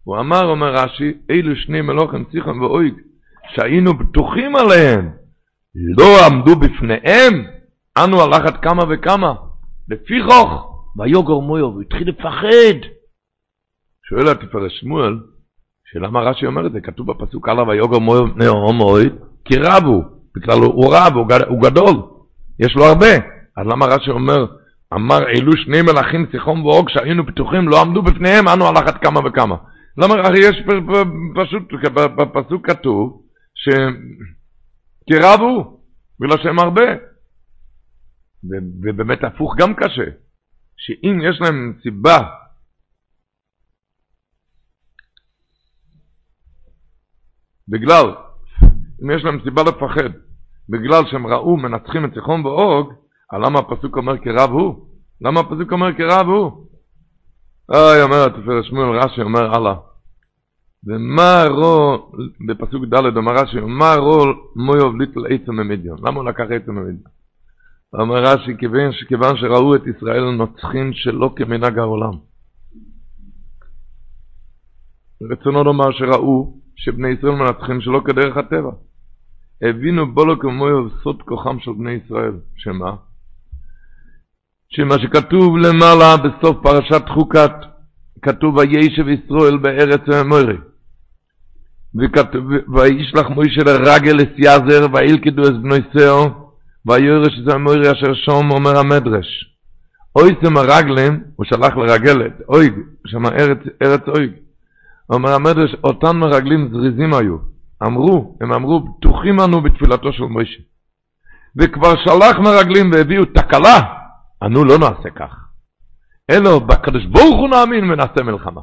הוא 0.04 0.20
אמר, 0.20 0.46
אומר 0.46 0.74
רש"י, 0.74 1.14
אילו 1.30 1.56
שני 1.56 1.82
מלוכים 1.82 2.24
ציחם 2.32 2.62
ואויג, 2.62 2.94
שהיינו 3.50 3.94
בטוחים 3.94 4.56
עליהם, 4.56 5.10
לא 5.76 6.26
עמדו 6.26 6.56
בפניהם, 6.56 7.46
אנו 8.04 8.22
הלכת 8.22 8.62
כמה 8.62 8.84
וכמה. 8.90 9.34
לפיכוך, 9.90 10.72
ויוגר 10.98 11.40
מויו, 11.40 11.66
הוא 11.66 11.82
התחיל 11.82 12.10
לפחד. 12.10 12.88
שואל 14.10 14.28
התפארת 14.28 14.72
שמואל, 14.72 15.20
שלמה 15.92 16.20
רש"י 16.20 16.46
אומר 16.46 16.68
את 16.68 16.72
זה? 16.72 16.82
כתוב 16.82 17.12
בפסוק 17.12 17.50
הלאה, 17.50 17.68
ויוגר 17.68 18.00
מויו 18.00 18.34
בני 18.36 18.46
הומוי, 18.46 19.10
כי 19.46 19.56
רב 19.58 19.84
הוא, 19.84 20.04
בכלל 20.36 20.58
הוא 20.58 20.96
רב, 20.96 21.14
הוא 21.48 21.62
גדול, 21.62 22.02
יש 22.60 22.76
לו 22.76 22.84
הרבה. 22.84 23.14
אז 23.58 23.68
למה 23.68 23.86
רש"י 23.86 24.12
אומר, 24.12 24.46
אמר 24.94 25.28
אלו 25.28 25.58
שני 25.58 25.82
מלאכים 25.82 26.26
סיחום 26.32 26.66
ואוג 26.66 26.90
שהיינו 26.90 27.28
פתוחים 27.28 27.68
לא 27.68 27.82
עמדו 27.82 28.02
בפניהם 28.02 28.48
אנו 28.48 28.68
הלכת 28.68 28.98
כמה 29.04 29.20
וכמה. 29.26 29.56
למה 29.98 30.14
הרי 30.14 30.40
יש 30.40 30.64
פשוט 31.36 31.64
בפסוק 31.94 32.70
כתוב 32.70 33.22
שתרבו, 35.04 35.82
בגלל 36.20 36.38
שהם 36.44 36.60
הרבה. 36.60 36.86
ובאמת 38.84 39.24
הפוך 39.24 39.56
גם 39.58 39.74
קשה, 39.74 40.12
שאם 40.78 41.20
יש 41.30 41.42
להם 41.42 41.80
סיבה 41.84 42.20
בגלל, 47.68 48.06
אם 49.04 49.12
יש 49.12 49.24
להם 49.24 49.40
סיבה 49.44 49.62
לפחד, 49.64 50.10
בגלל 50.70 51.04
שהם 51.12 51.28
ראו 51.28 51.58
מנצחים 51.58 52.06
את 52.06 52.14
סיחון 52.14 52.46
ואוג, 52.46 52.94
למה 53.34 53.60
הפסוק 53.60 53.98
אומר 53.98 54.18
כרב 54.18 54.50
הוא? 54.50 54.88
למה 55.22 55.40
הפסוק 55.40 55.72
אומר 55.72 55.98
כרב 55.98 56.28
הוא? 56.28 56.68
אוי, 57.70 58.02
אומר 58.02 58.26
התפארת 58.26 58.66
שמואל 58.66 59.00
רש"י, 59.00 59.22
אומר 59.22 59.56
הלאה. 59.56 59.91
ומה 60.88 61.44
רו, 61.50 62.12
בפסוק 62.48 62.86
ד' 62.86 63.18
אומר 63.18 63.34
רש"י, 63.34 63.60
מה 63.60 63.96
רו 63.96 64.26
מויוב 64.56 65.02
ליטל 65.02 65.26
עצם 65.30 65.52
ממדיון? 65.52 65.98
למה 66.08 66.20
הוא 66.20 66.26
לקח 66.30 66.44
עצם 66.50 66.72
ממדיון? 66.72 67.12
אומר 67.94 68.24
רש"י, 68.24 68.58
כיוון, 69.08 69.38
שראו 69.38 69.76
את 69.76 69.82
ישראל 69.88 70.32
נוצחים 70.32 70.94
שלא 70.94 71.34
כמנהג 71.36 71.80
העולם. 71.80 72.14
רצונו 75.32 75.64
לומר 75.64 75.92
שראו 75.92 76.58
שבני 76.76 77.10
ישראל 77.10 77.32
מנצחים 77.32 77.82
שלא 77.82 78.02
כדרך 78.06 78.38
הטבע. 78.38 78.72
הבינו 79.62 80.14
בולו 80.14 80.40
כמויוב 80.40 80.92
סוד 81.04 81.22
כוחם 81.22 81.60
של 81.60 81.72
בני 81.72 81.92
ישראל, 81.92 82.34
שמה? 82.56 82.96
שמה 84.70 84.96
שכתוב 85.00 85.58
למעלה 85.58 86.18
בסוף 86.18 86.58
פרשת 86.64 87.10
חוקת, 87.10 87.52
כתוב 88.22 88.58
וישב 88.58 89.08
ישראל 89.08 89.58
בארץ 89.58 90.02
מוירי. 90.26 90.71
וישלח 92.76 93.30
מוישה 93.30 93.62
לרגל 93.66 94.18
אסייזר, 94.18 94.86
וילכדו 94.94 95.48
את 95.48 95.62
בני 95.62 95.80
שאו, 95.94 96.30
ויורש 96.86 97.40
את 97.44 97.54
המוירי 97.54 97.92
אשר 97.92 98.14
שום 98.14 98.52
אומר 98.52 98.78
המדרש. 98.78 99.56
אויסם 100.16 100.58
הרגלים, 100.58 101.24
הוא 101.36 101.46
שלח 101.46 101.78
לרגלת, 101.78 102.34
אויג, 102.50 102.74
שם 103.08 103.26
ארץ, 103.26 103.58
ארץ 103.82 104.02
אויג. 104.08 104.32
אומר 105.10 105.34
המדרש, 105.34 105.76
אותם 105.84 106.18
מרגלים 106.18 106.70
זריזים 106.72 107.14
היו. 107.14 107.38
אמרו, 107.84 108.38
הם 108.42 108.54
אמרו, 108.54 108.80
בטוחים 108.80 109.40
אנו 109.40 109.62
בתפילתו 109.62 110.14
של 110.14 110.24
מוישה. 110.24 110.62
וכבר 111.56 111.96
שלח 112.06 112.40
מרגלים 112.40 112.92
והביאו 112.92 113.26
תקלה, 113.26 113.80
אנו 114.44 114.66
לא 114.66 114.78
נעשה 114.78 115.10
כך. 115.16 115.36
אלא 116.32 116.60
בקדוש 116.60 117.06
ברוך 117.06 117.40
הוא 117.40 117.50
נאמין 117.50 117.92
ונעשה 117.92 118.24
מלחמה. 118.24 118.62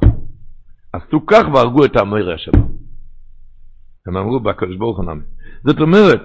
עשו 0.93 1.25
כך 1.27 1.43
והרגו 1.53 1.85
את 1.85 1.97
המוירי 1.97 2.37
שלו. 2.37 2.78
הם 4.07 4.17
אמרו 4.17 4.39
בקדוש 4.39 4.77
ברוך 4.77 4.97
הוא 4.97 5.05
נאמין. 5.05 5.23
זאת 5.67 5.81
אומרת, 5.81 6.21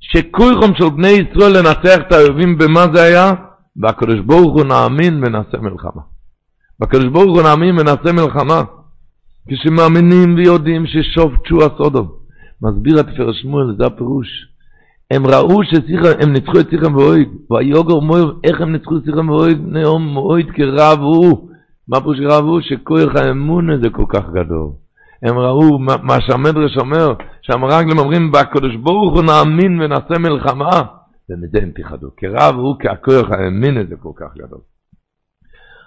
שכויכם 0.00 0.74
של 0.74 0.90
בני 0.96 1.08
ישראל 1.08 1.58
לנצח 1.58 1.96
את 2.06 2.12
האויבים 2.12 2.58
במה 2.58 2.86
זה 2.94 3.02
היה? 3.02 3.32
בקדוש 3.76 4.20
ברוך 4.20 4.52
הוא 4.52 4.64
נאמין 4.64 5.24
ונעשה 5.24 5.58
מלחמה. 5.58 6.02
בקדוש 6.80 7.06
ברוך 7.06 7.36
הוא 7.38 7.42
נאמין 7.42 7.78
ונעשה 7.78 8.12
מלחמה. 8.12 8.62
כשמאמינים 9.48 10.34
ויודעים 10.36 10.86
ששוב 10.86 11.36
תשועה 11.44 11.68
סודום. 11.78 12.08
מסביר 12.62 13.00
התפארת 13.00 13.34
שמואל, 13.34 13.76
זה 13.78 13.86
הפירוש. 13.86 14.28
הם 15.10 15.26
ראו 15.26 15.64
שסיכם, 15.64 16.20
הם 16.20 16.32
ניצחו 16.32 16.60
את 16.60 16.70
סיכם 16.70 16.96
ואויד, 16.96 17.28
ויוגר 17.50 18.00
מויר, 18.00 18.34
איך 18.44 18.60
הם 18.60 18.72
ניצחו 18.72 18.96
את 18.96 19.04
סיכם 19.04 19.28
ואויד? 19.28 19.58
נאום 19.66 20.06
מויד 20.06 20.50
כרב 20.50 20.98
הוא. 20.98 21.48
מה 21.88 22.00
פה 22.00 22.12
שרב 22.16 22.44
הוא? 22.44 22.60
שכוח 22.60 23.14
האמון 23.14 23.70
הזה 23.70 23.90
כל 23.90 24.04
כך 24.08 24.24
גדול. 24.30 24.70
הם 25.22 25.38
ראו 25.38 25.78
מה, 25.78 26.20
שהמדרש 26.20 26.76
אומר, 26.78 27.14
שהמרגלים 27.42 27.98
אומרים, 27.98 28.32
בקדוש 28.32 28.76
ברוך 28.76 29.14
הוא 29.14 29.22
נאמין 29.22 29.80
ונעשה 29.80 30.18
מלחמה, 30.18 30.82
ומזה 31.30 31.58
הם 31.62 31.70
פחדו. 31.74 32.08
כרב 32.16 32.54
הוא, 32.54 32.76
כהכוח 32.80 33.30
האמין 33.30 33.76
הזה 33.78 33.96
כל 33.96 34.12
כך 34.16 34.36
גדול. 34.36 34.60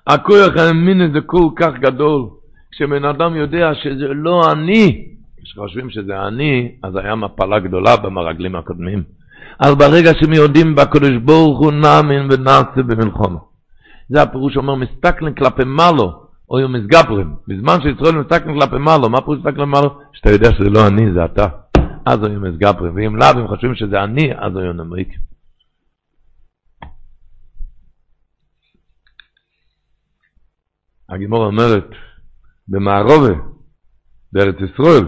הכוח 0.08 0.58
האמין 0.58 1.02
הזה 1.02 1.22
כל 1.26 1.50
כך 1.56 1.72
גדול, 1.80 2.30
כשבן 2.72 3.06
אדם 3.06 3.36
יודע 3.36 3.74
שזה 3.74 4.08
לא 4.08 4.52
אני, 4.52 5.06
כשחושבים 5.44 5.90
שזה 5.90 6.28
אני, 6.28 6.72
אז 6.84 6.96
היה 6.96 7.16
מפלה 7.16 7.60
גדולה 7.60 7.98
במרגלים 7.98 8.56
הקודמים. 8.56 9.04
אז 9.60 9.76
ברגע 9.76 10.12
שהם 10.14 10.34
יודעים 10.34 10.76
בקדוש 10.76 11.18
ברוך 11.24 11.60
הוא 11.60 11.72
נאמין 11.72 12.28
ונעשה 12.32 12.84
במלחמה. 12.88 13.40
זה 14.10 14.22
הפירוש 14.22 14.58
אומר, 14.58 14.76
מסתכלים 14.76 15.34
כלפי 15.36 15.64
מעלו, 15.66 16.25
או 16.50 16.60
יום 16.60 16.74
מסגברים. 16.74 17.36
בזמן 17.48 17.78
שישראל 17.82 18.16
מסתכלים 18.16 18.60
כלפי 18.60 18.78
מעלו, 18.78 19.10
מה 19.10 19.22
פירוש 19.22 19.40
מסתכלים 19.40 19.70
מעלו? 19.70 20.00
שאתה 20.14 20.30
יודע 20.30 20.50
שזה 20.52 20.70
לא 20.70 20.88
אני, 20.88 21.14
זה 21.14 21.26
אתה. 21.26 21.46
אז 22.06 22.24
היו 22.24 22.40
מסגברים. 22.40 22.96
ואם 22.96 23.16
לאו, 23.16 23.42
אם 23.42 23.48
חושבים 23.48 23.76
שזה 23.76 24.04
אני, 24.04 24.32
אז 24.34 24.58
היו 24.58 24.74
נמריקים. 24.74 25.26
הגימור 31.10 31.46
אומרת, 31.46 31.88
במערובה, 32.68 33.34
בארץ 34.34 34.56
ישראל, 34.56 35.06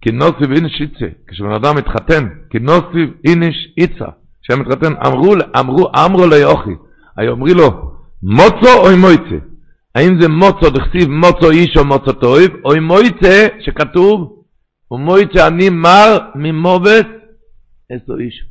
כי 0.00 0.10
נוסיב 0.12 0.52
איניש 0.52 0.80
איצה, 0.80 1.06
כשבן 1.26 1.52
אדם 1.52 1.76
מתחתן, 1.76 2.28
כי 2.50 2.58
נוסיב 2.58 3.14
איניש 3.24 3.74
איצה, 3.78 4.04
כשהם 4.42 4.60
מתחתן, 4.60 4.92
אמרו, 5.06 5.34
אמרו, 5.60 5.90
אמרו 6.04 6.26
ליוכי, 6.26 6.70
היו 7.16 7.30
אומרים 7.30 7.56
לו, 7.56 7.92
מוצו 8.22 8.74
או 8.78 8.96
מויצה? 9.00 9.49
האם 9.94 10.20
זה 10.20 10.28
מוצו, 10.28 10.70
דכסיב 10.70 11.08
מוצו 11.08 11.50
איש 11.50 11.76
או 11.76 11.84
מוצו 11.84 12.12
טויב, 12.12 12.50
או 12.64 12.70
מויצה, 12.82 13.48
שכתוב, 13.60 14.44
ומויצה 14.90 15.46
אני 15.48 15.70
מר 15.70 16.18
ממובץ, 16.34 17.06
איזו 17.90 18.18
איש. 18.18 18.44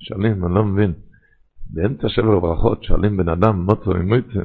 שואלים, 0.00 0.44
אני 0.44 0.54
לא 0.54 0.64
מבין. 0.64 0.92
באמצע 1.66 2.08
שבר 2.08 2.40
ברכות 2.40 2.84
שואלים 2.84 3.16
בן 3.16 3.28
אדם 3.28 3.62
מוצו 3.62 3.92
או 3.92 4.02
מויצה, 4.02 4.40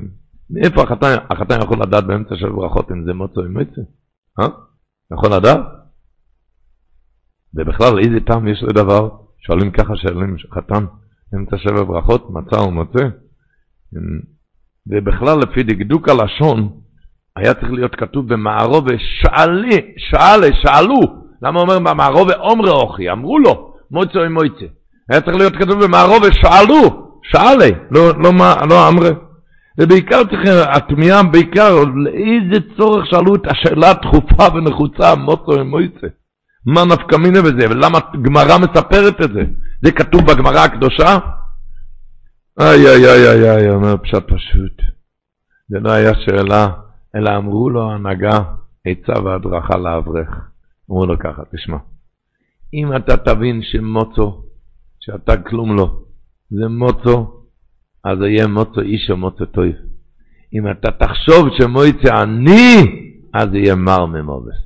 מאיפה 0.50 0.82
החתן, 0.82 1.16
החתן 1.30 1.60
יכול 1.64 1.78
לדעת 1.82 2.04
באמצע 2.04 2.36
של 2.36 2.50
ברכות 2.50 2.92
אם 2.92 3.06
זה 3.06 3.14
מוצו 3.14 3.42
או 3.42 3.50
מויצה? 3.50 3.82
אה? 4.40 4.48
יכול 5.14 5.30
לדעת? 5.38 5.60
ובכלל, 7.54 8.00
איזה 8.00 8.20
טעם 8.28 8.48
יש 8.48 8.64
לדבר? 8.64 9.10
שואלים 9.38 9.72
ככה, 9.72 9.96
שואלים 9.96 10.36
חתן, 10.54 10.86
אמצע 11.36 11.58
שבע 11.58 11.84
ברכות, 11.84 12.30
מצה 12.30 12.62
ומוצא. 12.62 13.04
ובכלל, 14.88 15.38
לפי 15.40 15.64
דקדוק 15.64 16.10
הלשון, 16.10 16.70
היה 17.36 17.54
צריך 17.54 17.72
להיות 17.72 17.96
כתוב 17.96 18.34
במערובה, 18.34 18.94
שאלי, 18.98 19.82
שאלה, 19.98 20.48
שאלו. 20.62 21.00
למה 21.42 21.60
אומר 21.60 21.80
במערובה 21.80 22.34
עומרי 22.36 22.70
אוכי? 22.70 23.12
אמרו 23.12 23.40
לו, 23.40 23.74
מוצא 23.92 24.20
או 24.20 24.30
מוצא. 24.30 24.66
היה 25.10 25.22
צריך 25.22 25.38
להיות 25.38 25.56
כתוב 25.56 25.84
במערובה, 25.84 26.28
שאלו, 26.32 27.10
שאלה, 27.24 27.78
לא, 27.92 28.02
לא, 28.18 28.32
לא 28.70 28.88
אמרי. 28.88 29.10
ובעיקר 29.80 30.24
צריך, 30.24 30.42
התמיהה 30.68 31.24
בעיקר, 31.24 31.84
לאיזה 31.96 32.66
צורך 32.78 33.06
שאלו 33.06 33.36
את 33.36 33.48
השאלה 33.48 33.92
הדחופה 33.92 34.56
ונחוצה, 34.56 35.16
מוצא 35.16 35.52
או 35.60 35.66
מוצא. 35.66 36.08
מה 36.66 36.86
נפקא 36.86 37.16
מינה 37.16 37.42
בזה, 37.42 37.70
ולמה 37.70 38.00
גמרא 38.22 38.58
מספרת 38.58 39.22
את 39.22 39.34
זה? 39.34 39.44
זה 39.84 39.92
כתוב 39.92 40.22
בגמרא 40.26 40.60
הקדושה? 40.60 41.18
איי 42.60 42.88
איי 42.88 43.06
איי 43.06 43.28
איי 43.30 43.52
איי, 43.52 43.70
אומר 43.70 43.98
פשט 43.98 44.24
פשוט. 44.28 44.82
זה 45.70 45.80
לא 45.80 45.92
היה 45.92 46.12
שאלה, 46.26 46.68
אלא 47.16 47.38
אמרו 47.38 47.70
לו 47.70 47.92
הנהגה, 47.92 48.40
עצה 48.86 49.24
והדרכה 49.24 49.78
לאברך. 49.78 50.30
אמרו 50.92 51.06
לו 51.06 51.20
ככה, 51.20 51.42
תשמע, 51.56 51.78
אם 52.74 52.96
אתה 52.96 53.18
תבין 53.18 53.62
שמוצו, 53.64 54.44
שאתה 55.00 55.38
כלום 55.38 55.76
לא, 55.76 56.00
זה 56.50 56.68
מוצו, 56.68 57.44
אז 58.04 58.18
יהיה 58.22 58.48
מוצו 58.48 58.82
איש 58.82 59.12
או 59.12 59.18
מוצו 59.18 59.46
טוב. 59.46 59.66
אם 60.54 60.72
אתה 60.72 60.92
תחשוב 60.92 61.48
שמויצא 61.58 62.24
אני, 62.24 62.76
אז 63.34 63.48
יהיה 63.54 63.76
מר 63.76 64.06
ממובס. 64.06 64.66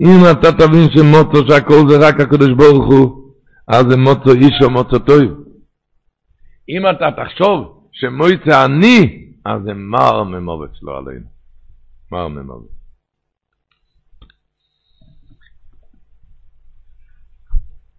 אם 0.00 0.18
אתה 0.32 0.52
תבין 0.52 0.88
שמוצו 0.90 1.46
שהכל 1.48 1.88
זה 1.88 2.08
רק 2.08 2.20
הקדוש 2.20 2.50
ברוך 2.56 2.92
הוא, 2.92 3.30
אז 3.68 3.84
זה 3.88 3.96
מוצו 3.96 4.32
איש 4.32 4.62
או 4.62 4.70
מוצו 4.70 4.98
טוב. 4.98 5.43
אם 6.68 6.82
אתה 6.90 7.24
תחשוב 7.24 7.88
שמויצא 7.92 8.64
אני, 8.64 9.24
אז 9.44 9.62
זה 9.64 9.74
מר 9.74 10.22
ממובץ 10.22 10.82
לא 10.82 10.98
עלינו. 10.98 11.26
מר 12.12 12.28
ממובץ. 12.28 12.74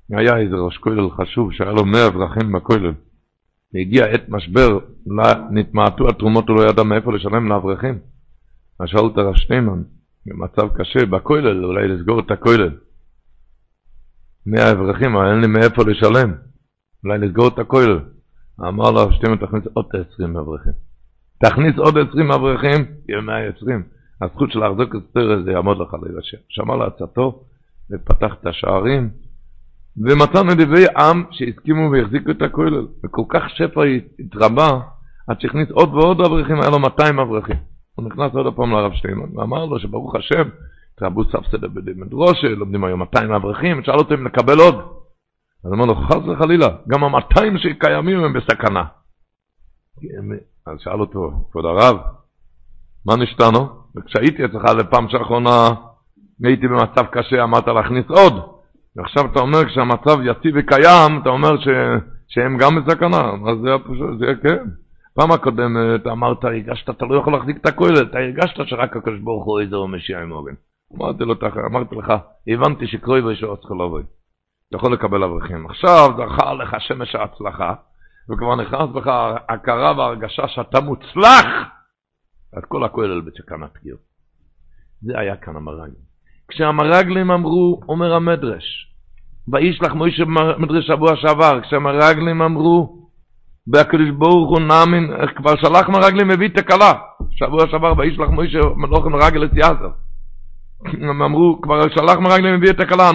היה 0.09 0.37
איזה 0.37 0.55
ראש 0.55 0.77
כולל 0.77 1.09
חשוב 1.09 1.51
שהיה 1.53 1.71
לו 1.71 1.85
מאה 1.85 2.07
אברכים 2.07 2.51
בכולל. 2.51 2.93
והגיע 3.73 4.05
עת 4.05 4.29
משבר, 4.29 4.79
נתמעטו 5.51 6.09
התרומות, 6.09 6.49
הוא 6.49 6.57
לא 6.57 6.69
ידע 6.69 6.83
מאיפה 6.83 7.13
לשלם 7.13 7.49
לאברכים. 7.49 7.99
אז 8.79 8.89
שאלו 8.89 9.07
את 9.07 9.17
הרב 9.17 9.35
שטיינמן, 9.35 9.83
במצב 10.25 10.67
קשה 10.77 11.05
בכולל, 11.05 11.65
אולי 11.65 11.87
לסגור 11.87 12.19
את 12.19 12.31
הכולל. 12.31 12.77
מאה 14.45 14.71
אברכים, 14.71 15.15
אין 15.15 15.41
לי 15.41 15.47
מאיפה 15.47 15.81
לשלם. 15.87 16.33
אולי 17.03 17.17
לסגור 17.17 17.47
את 17.47 17.59
הכולל. 17.59 17.99
אמר 18.61 18.91
לו, 18.91 19.11
שתימן 19.11 19.35
תכניס 19.35 19.63
עוד 19.73 19.85
עשרים 19.93 20.37
אברכים. 20.37 20.73
תכניס 21.37 21.77
עוד 21.77 21.97
עשרים 21.97 22.31
אברכים, 22.31 22.85
יהיה 23.09 23.21
מאה 23.21 23.47
עשרים. 23.47 23.83
הזכות 24.21 24.51
של 24.51 24.59
להחזוק 24.59 24.95
את 24.95 25.01
הסטר 25.07 25.31
הזה 25.31 25.51
יעמוד 25.51 25.77
לך 25.77 25.95
להירשם. 26.03 26.37
שמע 26.49 26.75
לעצתו, 26.75 27.43
ופתח 27.91 28.33
את 28.41 28.47
השערים, 28.47 29.09
ומצא 29.97 30.43
נדיבי 30.43 30.85
עם 30.97 31.23
שהסכימו 31.31 31.91
והחזיקו 31.91 32.31
את 32.31 32.41
הכולל. 32.41 32.87
וכל 33.03 33.23
כך 33.29 33.43
שפע 33.49 33.81
התרבה, 34.19 34.79
עד 35.27 35.41
שהכניס 35.41 35.71
עוד 35.71 35.93
ועוד 35.93 36.21
אברכים, 36.21 36.61
היה 36.61 36.69
לו 36.69 36.79
200 36.79 37.19
אברכים. 37.19 37.57
הוא 37.95 38.05
נכנס 38.05 38.33
עוד 38.33 38.55
פעם 38.55 38.71
לרב 38.71 38.93
שטיינמן, 38.93 39.37
ואמר 39.37 39.65
לו 39.65 39.79
שברוך 39.79 40.15
השם, 40.15 40.49
התרבו 40.93 41.23
ספסדה 41.23 41.67
בדרושה, 41.67 42.47
לומדים 42.47 42.83
היום 42.83 42.99
200 42.99 43.31
אברכים, 43.31 43.83
שאל 43.83 43.95
אותו 43.95 44.13
אם 44.13 44.23
נקבל 44.23 44.59
עוד. 44.59 44.94
אז 45.65 45.73
אמר 45.73 45.85
לו, 45.85 45.95
חס 45.95 46.27
וחלילה, 46.27 46.67
גם 46.87 47.03
ה-200 47.03 47.57
שקיימים 47.57 48.23
הם 48.23 48.33
בסכנה. 48.33 48.83
אז 50.67 50.77
שאל 50.79 50.99
אותו, 50.99 51.31
כבוד 51.51 51.65
הרב, 51.65 51.97
מה 53.05 53.15
נשתנו? 53.15 53.67
וכשהייתי 53.95 54.45
אצלך 54.45 54.63
לפעם 54.63 55.09
שאחרונה, 55.09 55.69
הייתי 56.43 56.67
במצב 56.67 57.05
קשה, 57.11 57.43
אמרת 57.43 57.67
להכניס 57.67 58.05
עוד. 58.09 58.33
ועכשיו 58.95 59.25
אתה 59.31 59.39
אומר, 59.39 59.65
כשהמצב 59.65 60.17
יציב 60.23 60.55
וקיים, 60.57 61.21
אתה 61.21 61.29
אומר 61.29 61.59
ש... 61.59 61.67
שהם 62.27 62.57
גם 62.57 62.75
בסכנה. 62.75 63.21
אז 63.49 63.57
זה 63.63 63.69
פשוט, 63.83 64.19
זה 64.19 64.25
כן. 64.43 64.63
פעם 65.13 65.31
הקודמת 65.31 66.07
אמרת, 66.07 66.43
הרגשת, 66.43 66.89
אתה 66.89 67.05
לא 67.05 67.15
יכול 67.15 67.33
להחזיק 67.33 67.57
את 67.57 67.65
הכולל, 67.65 68.03
אתה 68.03 68.17
הרגשת 68.19 68.67
שרק 68.67 68.97
הקדוש 68.97 69.19
ברוך 69.19 69.45
הוא 69.45 69.59
איזה 69.59 69.75
משיע 69.87 70.21
עם 70.21 70.31
אורן. 70.31 70.53
אמרתי 70.97 71.23
לו, 71.23 71.35
אמרתי 71.71 71.95
לך, 71.95 72.13
הבנתי 72.47 72.87
שקרוי 72.87 73.21
וישוע 73.21 73.55
צריך 73.55 73.71
לבוא. 73.71 73.99
אתה 74.69 74.77
יכול 74.77 74.93
לקבל 74.93 75.23
אברכים. 75.23 75.65
עכשיו 75.65 76.09
זכה 76.17 76.53
לך 76.53 76.75
שמש 76.79 77.15
ההצלחה, 77.15 77.73
וכבר 78.29 78.55
נכנס 78.55 78.89
בך 78.95 79.07
הכרה 79.49 79.97
והרגשה 79.97 80.47
שאתה 80.47 80.81
מוצלח, 80.81 81.45
אז 82.53 82.63
כל 82.67 82.83
הכולל 82.83 83.21
בסכנת 83.21 83.69
פגיעות. 83.73 83.99
זה 85.01 85.19
היה 85.19 85.35
כאן 85.35 85.55
המרגלים. 85.55 86.05
כשהמרגלים 86.47 87.31
אמרו, 87.31 87.81
אומר 87.89 88.13
המדרש, 88.13 88.91
וישלח 89.53 89.93
מוישה 89.93 90.23
מדרש 90.57 90.87
שבוע 90.87 91.15
שעבר, 91.15 91.61
כשהמרגלים 91.61 92.41
אמרו, 92.41 93.09
והקדוש 93.73 94.09
ברוך 94.09 94.49
הוא 94.49 94.59
נאמין, 94.59 95.11
כבר 95.35 95.55
שלח 95.55 95.89
מרגלים 95.89 96.27
מביא 96.27 96.49
תקלה, 96.49 96.93
שבוע 97.31 97.67
שעבר 97.67 97.93
וישלח 97.97 98.29
מוישה 98.29 98.59
מלוך 98.75 99.05
מרגל 99.05 99.45
את 99.45 99.53
יעזר. 99.53 100.04
הם 101.01 101.21
אמרו, 101.21 101.61
כבר 101.61 101.89
שלח 101.89 102.17
מרגלים 102.17 102.55
מביא 102.55 102.71
תקלה, 102.71 103.11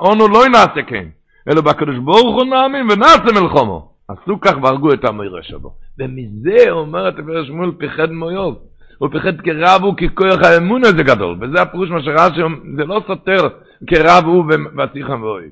אונו 0.00 0.28
לא 0.28 0.48
נעשה 0.48 0.82
כן, 0.86 1.08
אלא 1.48 1.60
בקדוש 1.60 1.98
ברוך 1.98 2.36
הוא 2.36 2.44
נאמין 2.44 2.90
ונעשה 2.90 3.40
מלחומו. 3.40 3.96
עשו 4.08 4.40
כך 4.40 4.54
והרגו 4.62 4.92
את 4.92 5.04
המוירה 5.04 5.42
שלו. 5.42 5.74
ומזה 5.98 6.70
אומרת 6.70 7.18
הגברת 7.18 7.46
שמואל 7.46 7.70
פיחד 7.78 8.10
מויוב. 8.10 8.58
הוא 8.98 9.08
פיחד 9.08 9.40
כרב 9.40 9.82
הוא 9.82 9.94
ככוח 9.96 10.42
האמון 10.44 10.84
הזה 10.84 11.02
גדול. 11.02 11.38
וזה 11.40 11.62
הפירוש 11.62 11.90
מה 11.90 12.02
שרש"י, 12.02 12.40
זה 12.76 12.84
לא 12.84 13.00
סותר 13.06 13.48
כרב 13.86 14.24
הוא 14.24 14.44
ותיכם 14.84 15.22
ואוהב. 15.22 15.50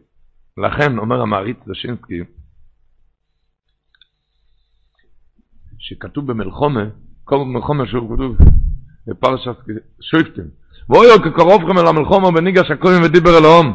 לכן 0.58 0.98
אומר 0.98 1.20
המעריץ 1.20 1.56
זשינסקי, 1.66 2.20
שכתוב 5.78 6.26
במלחומה, 6.26 6.84
כל 7.24 7.44
מלחומה 7.44 7.86
שהוא 7.86 8.16
כתוב 8.16 8.36
בפרשת 9.06 9.56
שויפטים, 10.00 10.44
ואויו 10.90 11.22
כקרובכם 11.22 11.78
אל 11.78 11.86
המלחומה 11.86 12.30
בניגש 12.30 12.70
הכהן 12.70 13.02
ודיבר 13.02 13.38
אל 13.38 13.44
ההום, 13.44 13.74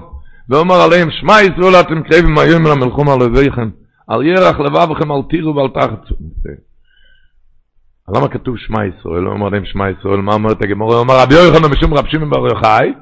ואומר 0.49 0.76
עליהם, 0.76 1.11
שמע 1.11 1.34
ישראל 1.41 1.76
אתם 1.80 2.03
קרבים 2.03 2.38
היום 2.38 2.68
אל 2.68 2.72
המלחום 2.72 3.10
על 3.10 3.22
אויביכם, 3.22 3.69
על 4.07 4.26
ירח 4.26 4.60
לבבכם 4.60 5.11
אל 5.11 5.22
תירו 5.30 5.56
ואל 5.56 5.68
תחצו. 5.69 6.15
למה 8.15 8.27
כתוב 8.27 8.57
שמע 8.57 8.86
ישראל? 8.86 9.23
הוא 9.23 9.34
אומר 9.34 9.49
להם 9.49 9.65
שמע 9.65 9.90
ישראל, 9.90 10.22
מה 10.22 10.34
אומרת 10.34 10.61
הגמורה? 10.61 10.98
אומר 10.98 11.14
רבי 11.23 11.36
יוחנן 11.36 11.72
משום 11.72 11.94
רב 11.94 12.06
שמעון 12.07 12.30
בר 12.30 12.48
יוחאי, 12.48 12.94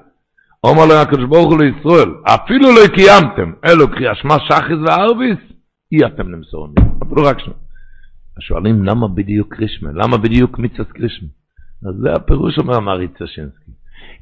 אומר 0.64 0.86
להם 0.86 1.02
הקדוש 1.02 1.26
ברוך 1.26 1.52
הוא 1.52 1.62
לישראל, 1.62 2.10
אפילו 2.24 2.72
לא 2.72 2.88
קיימתם, 2.96 3.52
אלו 3.66 3.88
קריאה 3.92 4.16
שמע 4.16 4.36
שחיס 4.40 4.78
וערביס, 4.86 5.40
אי 5.92 6.06
אתם 6.06 6.30
נמסורני. 6.30 6.74
אפילו 7.04 7.24
רק 7.24 7.40
שם. 7.40 7.52
שואלים 8.40 8.84
למה 8.84 9.08
בדיוק 9.08 9.54
קרישמה? 9.56 9.90
למה 9.94 10.18
בדיוק 10.18 10.60
מיצס 10.60 10.92
קרישמה? 10.94 11.28
אז 11.90 11.96
זה 12.02 12.14
הפירוש 12.14 12.58
אומר 12.58 12.80
מריץ 12.80 13.18
שינסקי. 13.26 13.72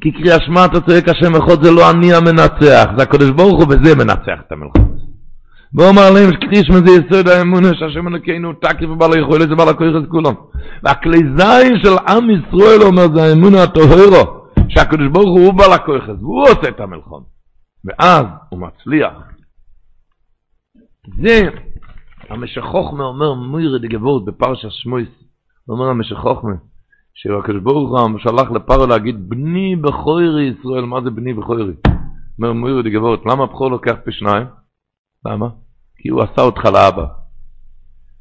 כי 0.02 0.12
קריאה 0.12 0.38
שמע 0.46 0.66
אתה 0.66 0.82
צועק 0.82 1.10
השם 1.10 1.36
אחד 1.36 1.64
זה 1.64 1.72
לא 1.72 1.92
אני 1.92 2.14
המנצח, 2.14 2.86
זה 2.98 3.04
הקדוש 3.04 3.30
ברוך 3.30 3.64
הוא 3.64 3.66
וזה 3.70 3.96
מנצח 3.96 4.40
את 4.48 4.52
המלחמה. 4.52 4.86
ואומר 5.78 6.12
להם 6.12 6.32
קרישמה 6.36 6.76
זה 6.76 6.92
יסוד 6.92 7.28
האמונה 7.28 7.68
שהשם 7.74 8.08
אלוקינו 8.08 8.54
תקיף 8.54 8.90
ובעל 8.90 9.14
היכולת 9.14 9.50
זה 9.50 9.56
בעל 9.56 9.70
את 9.70 10.10
כולם. 10.10 10.34
והכלי 10.84 11.18
זין 11.18 11.78
של 11.84 11.98
עם 12.08 12.30
ישראל 12.30 12.82
אומר 12.82 13.16
זה 13.16 13.24
האמונה 13.24 13.64
הטהרו, 13.64 14.46
שהקדוש 14.70 15.08
ברוך 15.12 15.40
הוא 15.40 15.54
בעל 15.54 15.74
הכוח 15.74 16.04
והוא 16.08 16.44
עושה 16.44 16.70
את 16.70 16.80
המלחמה. 16.80 17.18
ואז 17.86 18.26
הוא 18.50 18.60
מצליח. 18.60 19.14
זה 21.22 21.42
המשך 22.30 22.62
חוכמה 22.62 23.04
אומר 23.04 23.34
מוירי 23.34 23.80
דגבות 23.80 24.26
בפרשת 24.26 24.72
שמויס, 24.72 25.10
הוא 25.66 25.78
אומר 25.78 25.90
המשך 25.90 26.16
חוכמה, 26.16 26.54
שהקדוש 27.16 27.62
ברוך 27.62 27.90
הוא 27.90 28.20
שלח 28.20 28.52
לפרו 28.52 28.86
להגיד 28.86 29.30
בני 29.30 29.76
בכוירי 29.76 30.44
ישראל, 30.44 30.86
מה 30.86 31.02
זה 31.04 31.10
בני 31.10 31.34
בכוירי? 31.34 31.74
אומר 32.40 32.54
מוירי 32.54 32.84
דגבות, 32.84 33.26
למה 33.26 33.44
הבכור 33.44 33.72
לוקח 33.72 33.96
פי 34.04 34.12
שניים? 34.12 34.48
למה? 35.26 35.48
כי 35.98 36.10
הוא 36.10 36.22
עשה 36.22 36.42
אותך 36.42 36.66
לאבא. 36.66 37.06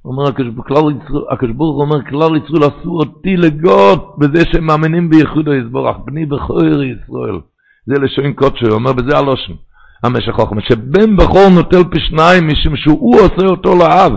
אומר 0.04 0.28
הקדוש 0.28 1.52
ברוך 1.56 1.76
הוא 1.76 1.82
אומר 1.82 2.04
כלל 2.10 2.36
ישראל 2.36 2.64
עשו 2.64 2.90
אותי 2.90 3.36
לגות 3.36 4.18
בזה 4.18 4.44
שהם 4.52 4.66
מאמינים 4.66 5.10
בייחוד 5.10 5.48
היסבורך, 5.48 5.96
בני 6.04 6.26
בכוירי 6.26 6.86
ישראל. 6.86 7.40
זה 7.86 7.94
לשון 8.00 8.32
קודשו, 8.32 8.66
הוא 8.66 8.74
אומר 8.74 8.92
בזה 8.92 9.18
הלושן. 9.18 9.52
המשך 10.02 10.32
חוכמה, 10.32 10.60
שבן 10.60 11.16
בכור 11.16 11.48
נוטל 11.54 11.84
פי 11.90 12.00
שניים 12.00 12.48
משום 12.48 12.76
שהוא 12.76 13.16
עושה 13.20 13.46
אותו 13.46 13.74
לאב. 13.78 14.12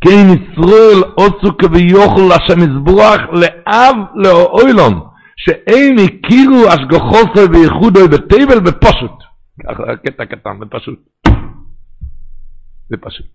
כן 0.00 0.26
ישראל 0.34 1.02
עושו 1.14 1.56
כביוכל 1.58 2.20
לשם 2.34 2.58
יזבוח 2.58 3.20
לאב 3.32 3.96
לאוילון, 4.14 5.00
שאין 5.36 5.96
הכירו 5.98 6.68
השגחוסו 6.68 7.52
וייחודו 7.52 8.08
בתבל 8.08 8.60
בפשוט. 8.60 9.12
ככה 9.62 9.96
קטע 9.96 10.26
קטן, 10.26 10.58
בפשוט. 10.60 10.98
בפשוט. 12.90 13.26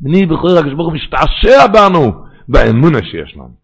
בני 0.00 0.26
בכור 0.26 0.58
הקדוש 0.58 0.74
ברוך 0.74 0.88
הוא 0.88 0.94
משתעשע 0.94 1.66
בנו 1.66 2.24
באמונה 2.48 2.98
שיש 3.02 3.36
לנו. 3.36 3.56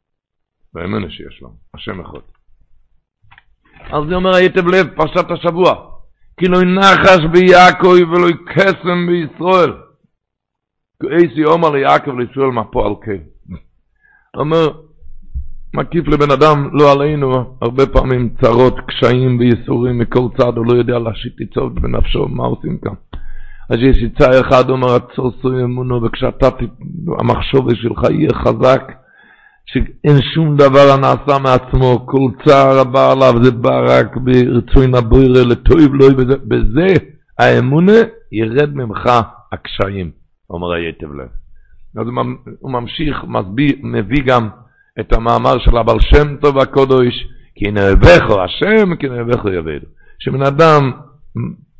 באמונה 0.74 1.10
שיש 1.10 1.42
לנו, 1.42 1.54
השם 1.74 2.00
אחד. 2.00 2.20
אז 3.92 4.02
זה 4.08 4.14
אומר 4.14 4.34
הייתם 4.34 4.68
לב, 4.68 4.88
פרשת 4.96 5.30
השבוע. 5.30 5.74
כי 6.36 6.46
לא 6.48 6.58
נחש 6.64 7.20
ביעקב 7.32 8.10
ולא 8.10 8.28
קסם 8.46 9.06
בישראל. 9.06 9.72
כאיסי 11.02 11.44
אומר 11.44 11.70
ליעקב 11.70 12.18
לישראל 12.18 12.50
מה 12.50 12.64
פועל 12.64 12.92
כן. 13.04 13.56
אומר, 14.36 14.68
מקיף 15.74 16.08
לבן 16.08 16.30
אדם, 16.30 16.68
לא 16.72 16.92
עלינו, 16.92 17.56
הרבה 17.60 17.86
פעמים 17.86 18.28
צרות, 18.42 18.74
קשיים 18.86 19.38
וייסורים 19.38 19.98
מכל 19.98 20.28
צד, 20.38 20.56
הוא 20.56 20.66
לא 20.66 20.72
יודע 20.72 20.98
להשיט 20.98 21.32
עצות 21.40 21.74
בנפשו, 21.74 22.28
מה 22.28 22.44
עושים 22.44 22.78
כאן. 22.78 22.94
אז 23.70 23.76
יש 23.80 23.96
עצה 24.02 24.40
אחד, 24.40 24.70
אומר, 24.70 24.94
עצור 24.94 25.32
סוי 25.42 25.64
אמונו, 25.64 26.02
וכשאתה, 26.02 26.48
המחשוב 27.18 27.74
שלך 27.74 28.02
יהיה 28.10 28.30
חזק, 28.34 28.92
שאין 29.66 30.22
שום 30.34 30.56
דבר 30.56 30.92
הנעשה 30.94 31.38
מעצמו, 31.38 32.06
כל 32.06 32.44
צער 32.44 32.78
הבא 32.78 33.12
עליו 33.12 33.34
זה 33.42 33.50
בא 33.50 33.84
רק 33.88 34.16
ברצוי 34.16 34.86
נבוירה 34.86 35.44
לטויב 35.44 35.94
לוי, 35.94 36.14
בזה, 36.14 36.36
בזה 36.36 36.86
האמונה 37.38 37.98
ירד 38.32 38.74
ממך 38.74 39.10
הקשיים, 39.52 40.10
אומר 40.50 40.72
היטב 40.72 41.12
לב. 41.12 41.28
אז 41.96 42.06
הוא 42.60 42.72
ממשיך, 42.72 43.24
מסביר, 43.28 43.72
מביא 43.82 44.22
גם 44.26 44.48
את 45.00 45.12
המאמר 45.12 45.58
של 45.58 45.76
הבעל 45.76 46.00
שם 46.00 46.36
טוב 46.36 46.58
הקודש, 46.58 47.26
כי 47.54 47.70
נאבכו 47.70 48.42
השם, 48.42 48.96
כי 48.96 49.08
נאבכו 49.08 49.48
יבדו. 49.48 49.86
שבן 50.18 50.42
אדם 50.42 50.90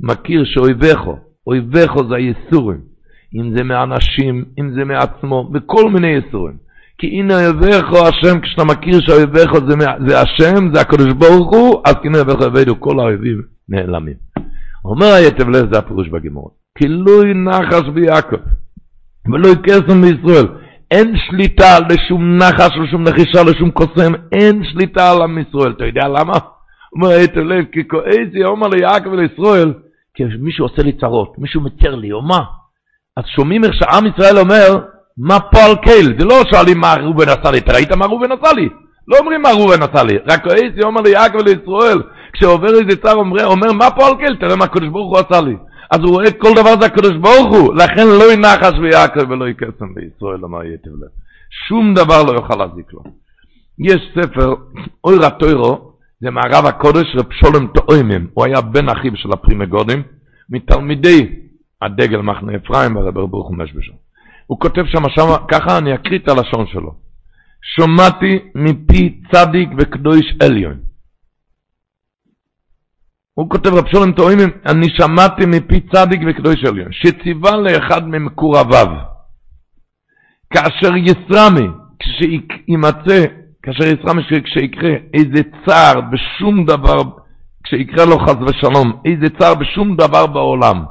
מכיר 0.00 0.44
שאויבכו, 0.44 1.18
אויבכו 1.46 2.08
זה 2.08 2.14
היסורים, 2.14 2.80
אם 3.34 3.56
זה 3.56 3.64
מאנשים, 3.64 4.44
אם 4.58 4.72
זה 4.74 4.84
מעצמו, 4.84 5.44
בכל 5.52 5.90
מיני 5.90 6.08
יסורים. 6.08 6.56
כי 6.98 7.06
הנה 7.06 7.46
אויביך 7.46 7.92
השם, 7.92 8.40
כשאתה 8.40 8.64
מכיר 8.64 9.00
שאויביך 9.00 9.52
זה, 9.68 9.74
זה 10.08 10.20
השם, 10.20 10.74
זה 10.74 10.80
הקדוש 10.80 11.12
ברוך 11.12 11.50
הוא, 11.50 11.82
אז 11.84 11.94
כי 12.02 12.08
אויביך 12.08 12.40
אויבינו, 12.40 12.80
כל 12.80 13.00
האויבים 13.00 13.42
נעלמים. 13.68 14.14
אומר 14.84 15.06
היתב 15.06 15.48
לב, 15.48 15.72
זה 15.72 15.78
הפירוש 15.78 16.08
בגימור. 16.08 16.50
כי 16.78 16.88
לא 16.88 17.26
ינחש 17.26 17.88
ביעקב, 17.94 18.36
ולא 19.32 19.48
יקסם 19.48 20.02
בישראל. 20.02 20.46
אין 20.90 21.16
שליטה 21.26 21.78
לשום 21.90 22.38
נחש, 22.38 22.70
לשום 22.82 23.02
נחישה, 23.02 23.42
לשום 23.42 23.70
קוסם, 23.70 24.12
אין 24.32 24.64
שליטה 24.64 25.10
על 25.10 25.22
עם 25.22 25.38
ישראל. 25.38 25.72
אתה 25.72 25.84
יודע 25.84 26.08
למה? 26.08 26.32
אומר 26.96 27.08
היתב 27.08 27.40
לב, 27.40 27.64
כי 27.72 27.88
כועזי 27.88 28.44
אומר 28.44 28.68
ליעקב 28.68 29.08
ולישראל, 29.12 29.72
כי 30.14 30.24
מישהו 30.40 30.66
עושה 30.66 30.82
לי 30.82 30.92
צרות, 30.92 31.34
מישהו 31.38 31.60
מצר 31.60 31.94
לי, 31.94 32.12
או 32.12 32.22
מה? 32.22 32.40
אז 33.16 33.24
שומעים 33.36 33.64
איך 33.64 33.74
שעם 33.74 34.06
ישראל 34.06 34.38
אומר, 34.38 34.78
מה 35.18 35.40
פועל 35.40 35.76
קייל? 35.76 36.16
זה 36.18 36.24
לא 36.24 36.42
שואלים 36.50 36.78
מה 36.80 36.94
ראובן 36.94 37.28
עשה 37.28 37.50
לי, 37.50 37.58
אתה 37.58 37.72
ראית 37.72 37.92
מה 37.92 38.06
ראובן 38.06 38.32
עשה 38.32 38.52
לי? 38.52 38.68
לא 39.08 39.16
אומרים 39.18 39.42
מה 39.42 39.48
ראובן 39.50 39.82
עשה 39.82 40.04
לי, 40.04 40.18
רק 40.28 40.46
ראיתי 40.46 40.82
אומר 40.82 41.00
ליעקב 41.00 41.36
ולישראל, 41.36 42.02
כשעובר 42.32 42.68
איזה 42.68 43.02
צר 43.02 43.14
אומר, 43.14 43.46
אומר 43.46 43.72
מה 43.72 43.90
פועל 43.90 44.16
קייל? 44.16 44.36
תראה 44.40 44.56
מה 44.56 44.64
הקדוש 44.64 44.88
ברוך 44.88 45.18
הוא 45.18 45.18
עשה 45.18 45.40
לי. 45.40 45.56
אז 45.94 46.00
הוא 46.00 46.10
רואה 46.10 46.32
כל 46.32 46.52
דבר 46.56 46.80
זה 46.80 46.86
הקדוש 46.86 47.12
ברוך 47.20 47.54
הוא, 47.54 47.74
לכן 47.74 48.06
לא 48.06 48.32
ינחש 48.32 48.78
ביעקב 48.80 49.30
ולא 49.30 49.48
יקסם 49.48 49.94
בישראל, 49.94 50.44
אמר 50.44 50.64
יתב 50.64 50.90
לב. 50.90 51.08
שום 51.68 51.94
דבר 51.94 52.22
לא 52.22 52.32
יוכל 52.32 52.54
להזיק 52.56 52.92
לו. 52.92 53.02
יש 53.78 54.00
ספר, 54.14 54.54
אוי 55.04 55.16
רטוירו, 55.18 55.92
זה 56.20 56.30
מהרב 56.30 56.66
הקודש 56.66 57.16
רב 57.16 57.32
שולם 57.32 57.66
טועמים, 57.66 58.26
הוא 58.34 58.44
היה 58.44 58.60
בן 58.60 58.88
אחיו 58.88 59.16
של 59.16 59.32
הפרימגודים, 59.32 60.02
מתלמידי 60.50 61.32
הדגל 61.82 62.20
מחנה 62.20 62.52
אפרים 62.56 62.96
והרב 62.96 63.14
ברוך 63.14 63.48
הוא 63.48 63.56
משבשו. 63.56 63.92
הוא 64.46 64.60
כותב 64.60 64.82
שם, 64.86 65.02
שם, 65.08 65.28
ככה 65.48 65.78
אני 65.78 65.94
אקריא 65.94 66.18
את 66.18 66.28
הלשון 66.28 66.66
שלו. 66.66 66.94
שמעתי 67.62 68.38
מפי 68.54 69.20
צדיק 69.32 69.68
וקדוש 69.78 70.24
עליון. 70.42 70.76
הוא 73.34 73.50
כותב 73.50 73.74
רב 73.74 73.86
שולם 73.92 74.12
טועמים, 74.12 74.48
אני 74.66 74.86
שמעתי 74.88 75.46
מפי 75.46 75.80
צדיק 75.80 76.20
וקדוש 76.26 76.64
עליון, 76.64 76.88
שציווה 76.92 77.56
לאחד 77.56 78.08
ממקורביו, 78.08 78.86
כאשר 80.50 80.96
יסרמי, 80.96 81.68
כשימצא, 81.98 83.24
כאשר 83.62 83.84
יסרמי, 83.84 84.22
כשיקרה 84.44 84.90
איזה 85.14 85.42
צער 85.66 86.00
בשום 86.00 86.64
דבר, 86.64 87.02
כשיקרה 87.64 88.04
לו 88.04 88.18
חס 88.18 88.36
ושלום, 88.46 88.92
איזה 89.04 89.26
צער 89.38 89.54
בשום 89.54 89.96
דבר 89.96 90.26
בעולם, 90.26 90.84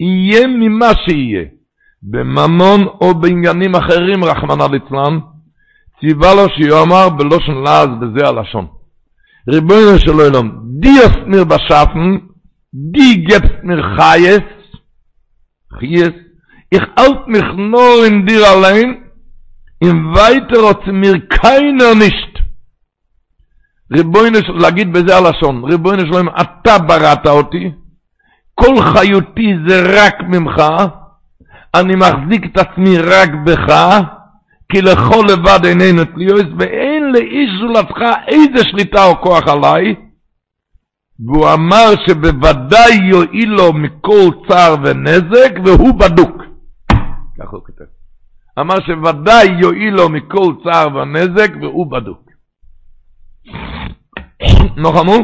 יהיה 0.00 0.46
ממה 0.46 0.90
שיהיה. 1.04 1.44
בממון 2.02 2.80
או 3.00 3.14
בעניינים 3.14 3.74
אחרים, 3.74 4.24
רחמנא 4.24 4.64
ליצלן, 4.72 5.18
ציווה 6.00 6.34
לו 6.34 6.48
שיאמר 6.48 7.08
בלושן 7.08 7.54
לעז 7.64 7.88
בזה 8.00 8.28
הלשון. 8.28 8.66
ריבונו 9.48 9.98
של 9.98 10.10
עולם, 10.10 10.50
דיוס 10.80 11.16
מיר 11.26 11.44
בשפן, 11.44 12.18
די 12.74 13.14
גבס 13.14 13.50
מיר 13.62 13.82
חייס, 13.96 14.40
חייס, 15.78 16.14
איך 16.72 16.84
אלט 16.98 17.28
nur 17.72 18.06
in 18.06 18.26
dir 18.26 18.44
allein, 18.54 18.88
im 19.80 20.14
weiter 20.14 20.68
hat 20.68 20.86
mir 20.86 21.28
keiner 21.28 21.94
nicht. 21.94 22.38
ריבונו 23.92 24.38
של, 24.46 24.52
להגיד 24.52 24.92
בזה 24.92 25.16
הלשון, 25.16 25.64
ריבונו 25.64 26.00
של 26.00 26.12
עולם, 26.12 26.28
אתה 26.28 26.78
בראת 26.78 27.26
אותי, 27.26 27.70
כל 28.54 28.82
חיותי 28.82 29.54
זה 29.66 29.82
רק 29.96 30.14
ממך, 30.20 30.62
אני 31.74 31.94
מחזיק 31.96 32.44
את 32.44 32.58
עצמי 32.58 32.98
רק 32.98 33.30
בך, 33.44 34.00
כי 34.72 34.82
לכל 34.82 35.24
לבד 35.28 35.64
איננו 35.64 36.04
תליוס, 36.04 36.46
ואין 36.58 37.12
לאיש 37.12 37.50
זולתך 37.60 38.00
איזה 38.28 38.64
שליטה 38.70 39.04
או 39.04 39.20
כוח 39.20 39.48
עליי. 39.48 40.07
והוא 41.26 41.52
אמר 41.54 41.94
שבוודאי 42.06 42.94
יועיל 43.10 43.48
לו 43.48 43.72
מכל 43.72 44.30
צער 44.48 44.74
ונזק, 44.84 45.52
והוא 45.64 46.00
בדוק. 46.00 46.42
ככה 47.38 47.50
הוא 47.50 47.64
כותב. 47.66 47.84
אמר 48.60 48.74
שוודאי 48.86 49.46
יועיל 49.60 49.94
לו 49.94 50.08
מכל 50.08 50.52
צער 50.64 50.96
ונזק, 50.96 51.50
והוא 51.60 51.90
בדוק. 51.90 52.30
נוחמו, 54.76 55.16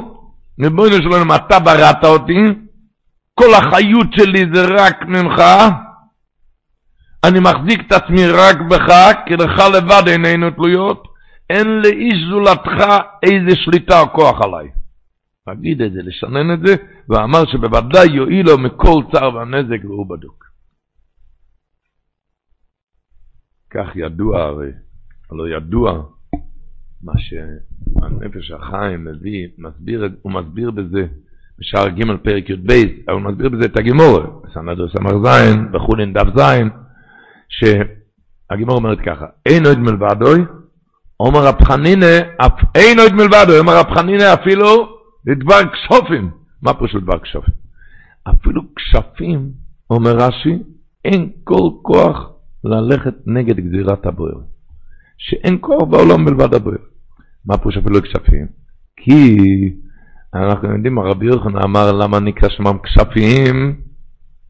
ריבונו 0.61 0.93
שלנו, 0.93 1.35
אתה 1.35 1.59
בראת 1.61 2.05
אותי, 2.05 2.41
כל 3.41 3.55
החיות 3.55 4.07
שלי 4.13 4.45
זה 4.55 4.67
רק 4.69 5.03
ממך, 5.07 5.43
אני 7.25 7.41
מחזיק 7.41 7.81
את 7.87 7.93
עצמי 7.93 8.27
רק 8.27 8.61
בך, 8.61 9.13
כי 9.27 9.35
לך 9.35 9.59
לבד 9.75 10.09
איננו 10.09 10.51
תלויות, 10.51 11.03
אין 11.51 11.69
לאיש 11.69 12.15
זולתך 12.31 12.87
איזה 13.23 13.57
שליטה 13.57 14.01
או 14.01 14.13
כוח 14.13 14.41
עליי. 14.43 14.84
תגיד 15.49 15.83
את 15.83 15.93
זה, 15.93 16.03
לשנן 16.03 16.55
את 16.55 16.61
זה, 16.67 16.75
ואמר 17.09 17.45
שבוודאי 17.47 18.07
יועיל 18.15 18.47
לו 18.47 18.59
מכל 18.59 19.03
צער 19.13 19.35
והנזק 19.35 19.85
והוא 19.85 20.07
בדוק. 20.07 20.45
כך 23.71 23.97
ידוע 23.97 24.43
הרי, 24.43 24.71
הלא 25.31 25.49
ידוע 25.49 26.03
מה 27.03 27.13
שהנפש 27.17 28.51
החיים 28.51 29.05
מביא, 29.05 29.49
מסביר, 29.59 30.09
הוא 30.23 30.33
מסביר 30.33 30.71
בזה 30.71 31.07
בשער 31.59 31.89
ג' 31.89 32.17
פרק 32.23 32.51
י"ב, 32.51 32.73
הוא 33.11 33.21
מסביר 33.21 33.49
בזה 33.49 33.65
את 33.65 33.77
הגימור, 33.77 34.43
סנדו 34.55 34.89
סמ"ז, 34.89 35.29
בחולין 35.73 36.13
דף 36.13 36.27
ז', 36.39 36.43
שהגימור 37.49 38.77
אומרת 38.77 38.99
ככה, 39.07 39.27
אין 39.47 39.67
עוד 39.67 39.79
מלבדוי, 39.79 40.45
אומר 41.21 41.47
רב 41.47 41.63
חנינא, 41.65 42.19
אין 42.75 42.99
עוד 42.99 43.13
מלבדוי, 43.13 43.59
אומר 43.59 43.79
רב 43.79 43.95
חנינא 43.95 44.35
אפילו 44.35 44.94
לדבר 45.27 45.61
כשופים. 45.73 46.31
מה 46.63 46.75
פירוש 46.75 46.95
לדבר 46.95 47.19
כשופים? 47.19 47.55
אפילו 48.29 48.63
כשפים, 48.77 49.51
אומר 49.91 50.17
רש"י, 50.17 50.59
אין 51.05 51.31
כל 51.45 51.71
כוח 51.83 52.31
ללכת 52.65 53.15
נגד 53.27 53.61
גזירת 53.61 54.07
הבוער. 54.07 54.41
שאין 55.19 55.59
כוח 55.61 55.83
בעולם 55.83 56.25
מלבד 56.25 56.55
הבוער. 56.55 56.77
מה 57.47 57.59
פירוש 57.59 57.77
אפילו 57.77 58.03
כשפים? 58.03 58.47
כי 58.97 59.37
אנחנו 60.35 60.73
יודעים, 60.73 60.99
הרבי 60.99 61.27
יוחנן 61.27 61.63
אמר 61.63 61.93
למה 61.93 62.21
נקרא 62.21 62.49
שמם 62.49 62.79
כשפים 62.83 63.81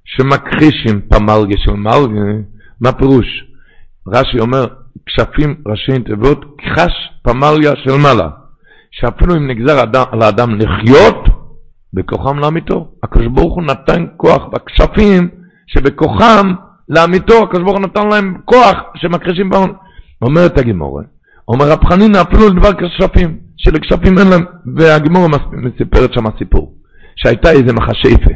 שמכחישים 0.04 1.00
פמלגה 1.08 1.56
של 1.56 1.72
מלגה, 1.72 2.40
מה 2.80 2.92
פירוש? 2.92 3.26
רש"י 4.08 4.40
אומר, 4.40 4.66
כשפים 5.06 5.54
ראשי 5.66 6.02
תיבות, 6.04 6.44
כחש 6.58 6.92
פמליה 7.22 7.72
של 7.76 7.96
מעלה, 8.02 8.28
שאפילו 9.00 9.36
אם 9.36 9.50
נגזר 9.50 9.84
על 10.10 10.22
האדם 10.22 10.58
לחיות, 10.58 11.24
בכוחם 11.94 12.38
לאמיתו. 12.38 12.92
הקדוש 13.02 13.26
ברוך 13.26 13.54
הוא 13.54 13.62
נתן 13.62 14.06
כוח 14.16 14.42
בכשפים 14.52 15.28
שבכוחם 15.66 16.52
לאמיתו, 16.88 17.42
הקדוש 17.42 17.62
ברוך 17.62 17.76
הוא 17.76 17.86
נתן 17.86 18.08
להם 18.08 18.40
כוח 18.44 18.76
שמכחישים 18.94 19.50
פעם. 19.50 19.72
אומרת 20.22 20.58
הגימורה, 20.58 21.02
אומר 21.48 21.70
רב 21.70 21.84
חנינא 21.84 22.18
אפילו 22.22 22.48
לדבר 22.48 22.70
כשפים, 22.72 23.38
שלכשפים 23.56 24.18
אין 24.18 24.28
להם, 24.28 24.44
והגימורה 24.76 25.28
מספרת 25.52 26.12
שם 26.12 26.24
סיפור, 26.38 26.74
שהייתה 27.16 27.50
איזה 27.50 27.72
מכשפה, 27.72 28.34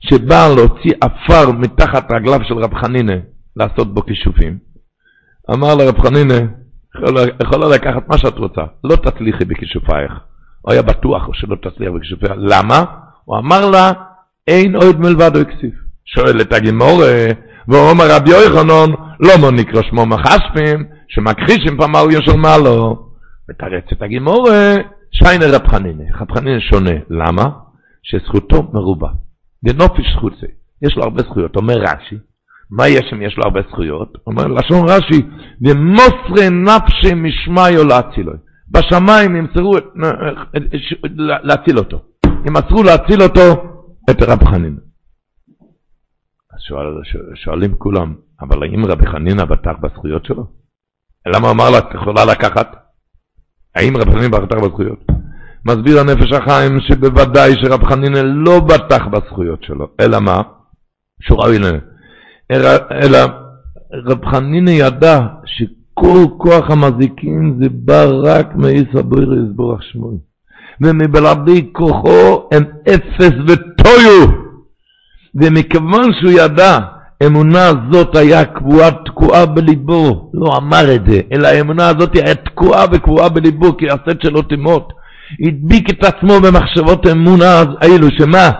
שבאה 0.00 0.48
להוציא 0.54 0.92
עפר 1.00 1.52
מתחת 1.52 2.12
רגליו 2.12 2.40
של 2.44 2.54
רב 2.54 2.74
חנינא 2.74 3.16
לעשות 3.56 3.94
בו 3.94 4.06
כישופים. 4.06 4.58
אמר 5.54 5.74
לרב 5.74 6.00
חנינא, 6.06 6.38
יכולה 7.42 7.68
לקחת 7.68 8.08
מה 8.08 8.18
שאת 8.18 8.38
רוצה, 8.38 8.60
לא 8.84 8.96
תצליחי 8.96 9.44
בכישופייך. 9.44 10.12
הוא 10.62 10.72
היה 10.72 10.82
בטוח 10.82 11.22
שלא 11.32 11.56
תצליח 11.56 11.92
בכישופייך. 11.92 12.32
למה? 12.36 12.84
הוא 13.24 13.38
אמר 13.38 13.70
לה, 13.70 13.92
אין 14.48 14.76
עוד 14.76 15.00
מלבד 15.00 15.36
או 15.36 15.40
הכסיף. 15.40 15.74
שואל 16.04 16.40
את 16.40 16.52
הגימורה, 16.52 17.26
והוא 17.68 17.90
אומר 17.90 18.04
רבי 18.10 18.30
יוחנן, 18.30 18.92
לא 19.20 19.36
מו 19.40 19.50
נקרא 19.50 19.82
שמו 19.82 20.06
מחשפים, 20.06 20.84
שמכחישים 21.08 21.76
פעם 21.78 21.96
על 21.96 22.10
יושל 22.10 22.36
מעלו. 22.36 23.08
מתרץ 23.48 23.84
את 23.92 24.02
הגימורה, 24.02 24.74
שיינר 25.12 25.54
רב 25.54 25.68
חנינא. 25.68 26.04
רב 26.20 26.32
חנינא 26.34 26.60
שונה. 26.60 26.94
למה? 27.10 27.48
שזכותו 28.02 28.62
מרובה. 28.72 29.08
גנופיש 29.64 30.06
זכות 30.16 30.32
זה. 30.40 30.46
יש 30.82 30.96
לו 30.96 31.02
הרבה 31.02 31.22
זכויות. 31.22 31.56
אומר 31.56 31.74
רש"י, 31.78 32.16
מה 32.70 32.88
יש 32.88 33.12
אם 33.12 33.22
יש 33.22 33.36
לו 33.36 33.44
הרבה 33.44 33.60
זכויות? 33.70 34.18
אומר 34.26 34.46
לשון 34.46 34.88
רש"י, 34.88 35.22
ומוסרי 35.60 36.50
נפשי 36.50 37.14
משמיו 37.14 37.84
להצילו. 37.84 38.32
בשמיים 38.70 39.36
ימסרו 39.36 39.74
להציל 41.42 41.78
אותו. 41.78 42.02
ימסרו 42.46 42.82
להציל 42.82 43.22
אותו 43.22 43.62
את 44.10 44.22
רב 44.22 44.44
חנינא. 44.44 44.80
אז 46.52 46.60
שואל, 46.68 46.86
שואלים 47.34 47.74
כולם, 47.74 48.14
אבל 48.40 48.62
האם 48.62 48.86
רבי 48.86 49.06
חנינא 49.06 49.44
בטח 49.44 49.72
בזכויות 49.82 50.24
שלו? 50.24 50.46
למה 51.34 51.50
אמר 51.50 51.70
לה, 51.70 51.78
את 51.78 51.94
יכולה 51.94 52.24
לקחת? 52.24 52.76
האם 53.74 53.96
רב 53.96 54.10
חנינא 54.10 54.38
בטח 54.38 54.56
בזכויות? 54.56 55.06
מסביר 55.66 56.00
הנפש 56.00 56.32
החיים 56.32 56.80
שבוודאי 56.80 57.52
שרב 57.62 57.84
חנינא 57.84 58.18
לא 58.24 58.60
בטח 58.60 59.06
בזכויות 59.06 59.62
שלו, 59.62 59.88
אלא 60.00 60.20
מה? 60.20 60.42
שהוא 61.20 61.42
ראוי 61.42 61.58
להם. 61.58 61.95
אלא 62.50 63.18
רב 63.92 64.24
חנינא 64.24 64.70
ידע 64.70 65.20
שכל 65.44 66.24
כוח 66.36 66.70
המזיקים 66.70 67.58
זה 67.60 67.68
בא 67.70 68.04
רק 68.22 68.56
מאיסא 68.56 69.02
בוירא 69.02 69.34
יסבורך 69.46 69.82
שמוי. 69.82 70.16
ומבלעדי 70.80 71.68
כוחו 71.72 72.48
הם 72.52 72.64
אפס 72.88 73.32
וטויו. 73.46 74.46
ומכיוון 75.34 76.12
שהוא 76.20 76.32
ידע, 76.32 76.78
אמונה 77.26 77.66
הזאת 77.66 78.16
היה 78.16 78.44
קבועה, 78.44 78.90
תקועה 78.90 79.46
בליבו, 79.46 80.30
לא 80.34 80.56
אמר 80.56 80.94
את 80.94 81.00
זה, 81.06 81.20
אלא 81.32 81.48
האמונה 81.48 81.88
הזאת 81.88 82.16
היה 82.16 82.34
תקועה 82.34 82.84
וקבועה 82.92 83.28
בליבו, 83.28 83.76
כי 83.76 83.86
הסט 83.90 84.22
שלו 84.22 84.42
תימות. 84.42 84.92
הדביק 85.46 85.90
את 85.90 86.04
עצמו 86.04 86.40
במחשבות 86.40 87.06
האמונה 87.06 87.62
האלו, 87.80 88.08
שמה? 88.18 88.50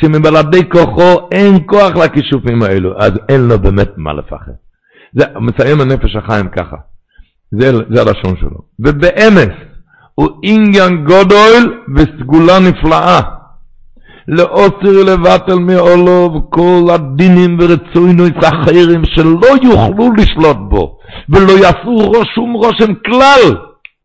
שמבלעדי 0.00 0.68
כוחו 0.68 1.28
אין 1.32 1.58
כוח 1.66 1.96
לכישופים 1.96 2.62
האלו, 2.62 2.98
אז 2.98 3.12
אין 3.28 3.48
לו 3.48 3.58
באמת 3.58 3.90
מה 3.96 4.12
לפחד. 4.12 4.52
זה 5.12 5.24
מסיים 5.40 5.80
הנפש 5.80 6.16
החיים 6.16 6.48
ככה, 6.48 6.76
זה, 7.50 7.72
זה 7.90 8.00
הלשון 8.00 8.36
שלו. 8.40 8.58
ובאמס, 8.78 9.54
הוא 10.14 10.28
עניין 10.42 11.04
גודל 11.04 11.72
וסגולה 11.96 12.58
נפלאה. 12.58 13.20
לאוסר 14.28 15.04
לבטל 15.06 15.54
מעולו 15.54 16.34
וכל 16.34 16.90
הדינים 16.90 17.58
ורצוינו 17.60 18.26
את 18.26 18.44
החיירים 18.44 19.04
שלא 19.04 19.48
יוכלו 19.62 20.12
לשלוט 20.12 20.56
בו 20.68 20.98
ולא 21.28 21.52
יעשו 21.52 22.12
שום 22.34 22.52
רושם 22.52 22.94
כלל 22.94 23.56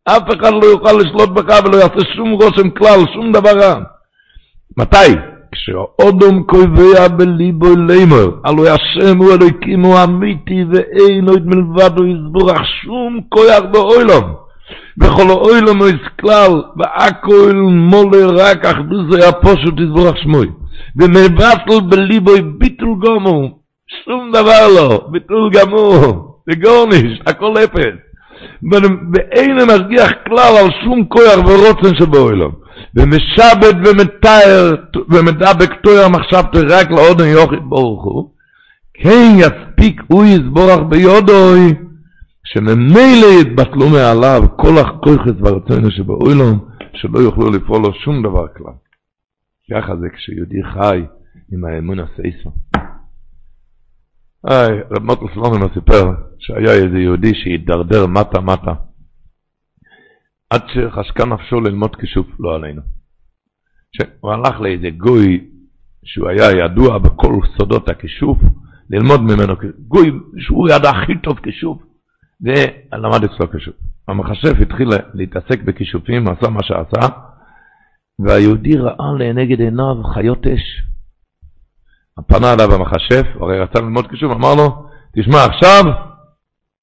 אף 0.05 0.23
אחד 0.39 0.51
לא 0.53 0.65
יוכל 0.65 0.91
לשלוט 0.91 1.30
בך 1.30 1.59
ולא 1.65 1.77
יעשה 1.77 2.13
שום 2.15 2.31
רושם 2.31 2.69
כלל, 2.69 2.99
שום 3.13 3.31
דבר 3.31 3.59
רע. 3.59 3.76
מתי? 4.77 5.30
כשאודום 5.51 6.43
קובע 6.43 7.07
בליבו 7.07 7.75
לימר, 7.75 8.29
הלו 8.45 8.67
השם 8.67 9.17
הוא 9.17 9.33
אלוקים 9.33 9.81
הוא 9.81 10.03
אמיתי 10.03 10.63
ואין 10.71 11.29
עוד 11.29 11.47
מלבדו 11.47 12.05
יסבורך 12.05 12.61
שום 12.83 13.19
כוח 13.29 13.59
באוילום. 13.71 14.33
וכל 15.01 15.29
האוילום 15.29 15.77
הוא 15.77 15.89
כלל, 16.19 16.61
והכל 16.77 17.53
מולה 17.65 18.25
רק 18.27 18.65
אחדו 18.65 19.11
זה 19.11 19.29
הפושוט 19.29 19.79
יסבורך 19.79 20.17
שמוי. 20.17 20.47
ומבטל 20.95 21.79
בליבו 21.89 22.31
ביטול 22.57 22.95
גמור, 23.05 23.59
שום 24.05 24.31
דבר 24.33 24.67
לא, 24.75 25.07
ביטול 25.11 25.49
גמור, 25.53 26.35
וגורניש, 26.49 27.19
הכל 27.27 27.53
אפס. 27.63 27.95
ואין 29.13 29.57
משגיח 29.57 30.11
כלל 30.27 30.57
על 30.59 30.69
שום 30.83 31.05
כוח 31.05 31.37
ורוצן 31.37 31.95
שבאוילום. 31.95 32.60
ומשבת 32.95 33.76
ומתאר 33.85 34.72
ומדבק 35.09 35.73
תואר 35.84 36.07
מחשבתו 36.09 36.59
רק 36.69 36.91
לאודן 36.91 37.26
יוכית 37.26 37.63
ברוך 37.69 38.03
הוא, 38.03 38.31
כן 38.93 39.35
יספיק 39.38 40.01
הוא 40.07 40.26
יסבורך 40.26 40.80
ביודוי, 40.89 41.73
שממילא 42.43 43.27
יתבטלו 43.41 43.89
מעליו 43.89 44.41
כל 44.55 44.77
הכוחת 44.77 45.35
והרצונו 45.41 45.91
שבאוילום, 45.91 46.59
שלא 46.93 47.19
יוכלו 47.19 47.49
לפעול 47.49 47.81
לו 47.81 47.93
שום 47.93 48.23
דבר 48.23 48.47
כלל. 48.57 48.73
ככה 49.72 49.95
זה 49.95 50.07
כשיהודי 50.09 50.63
חי 50.73 51.01
עם 51.51 51.65
האמון 51.65 51.99
הסייסו. 51.99 52.51
היי, 54.47 54.80
רב 54.91 55.03
מוטל 55.03 55.26
סלומנו 55.34 55.68
סיפר 55.73 56.11
שהיה 56.39 56.73
איזה 56.73 56.97
יהודי 56.97 57.35
שהידרדר 57.35 58.07
מטה 58.07 58.41
מטה. 58.41 58.73
עד 60.51 60.61
שחשקה 60.67 61.25
נפשו 61.25 61.61
ללמוד 61.61 61.95
כישוף, 61.95 62.27
לא 62.39 62.55
עלינו. 62.55 62.81
שהוא 63.95 64.31
הלך 64.31 64.59
לאיזה 64.59 64.89
גוי 64.89 65.47
שהוא 66.05 66.29
היה 66.29 66.65
ידוע 66.65 66.97
בכל 66.97 67.33
סודות 67.57 67.89
הכישוף, 67.89 68.37
ללמוד 68.89 69.21
ממנו, 69.21 69.53
גוי 69.87 70.11
שהוא 70.37 70.69
ידע 70.69 70.89
הכי 70.89 71.17
טוב 71.23 71.39
כישוף, 71.39 71.77
ולמד 72.41 73.23
אצלו 73.23 73.51
כישוף. 73.51 73.75
המחשף 74.07 74.53
התחיל 74.61 74.89
להתעסק 75.13 75.63
בכישופים, 75.63 76.27
עשה 76.27 76.49
מה 76.49 76.63
שעשה, 76.63 77.07
והיהודי 78.19 78.77
ראה 78.77 79.13
לנגד 79.19 79.59
עיניו 79.59 79.95
חיות 80.13 80.47
אש. 80.47 80.81
פנה 82.27 82.53
אליו 82.53 82.73
המחשף, 82.73 83.25
הרי 83.41 83.59
רצה 83.59 83.79
ללמוד 83.79 84.07
כישוף, 84.07 84.31
אמר 84.31 84.55
לו, 84.55 84.85
תשמע 85.15 85.45
עכשיו, 85.45 85.83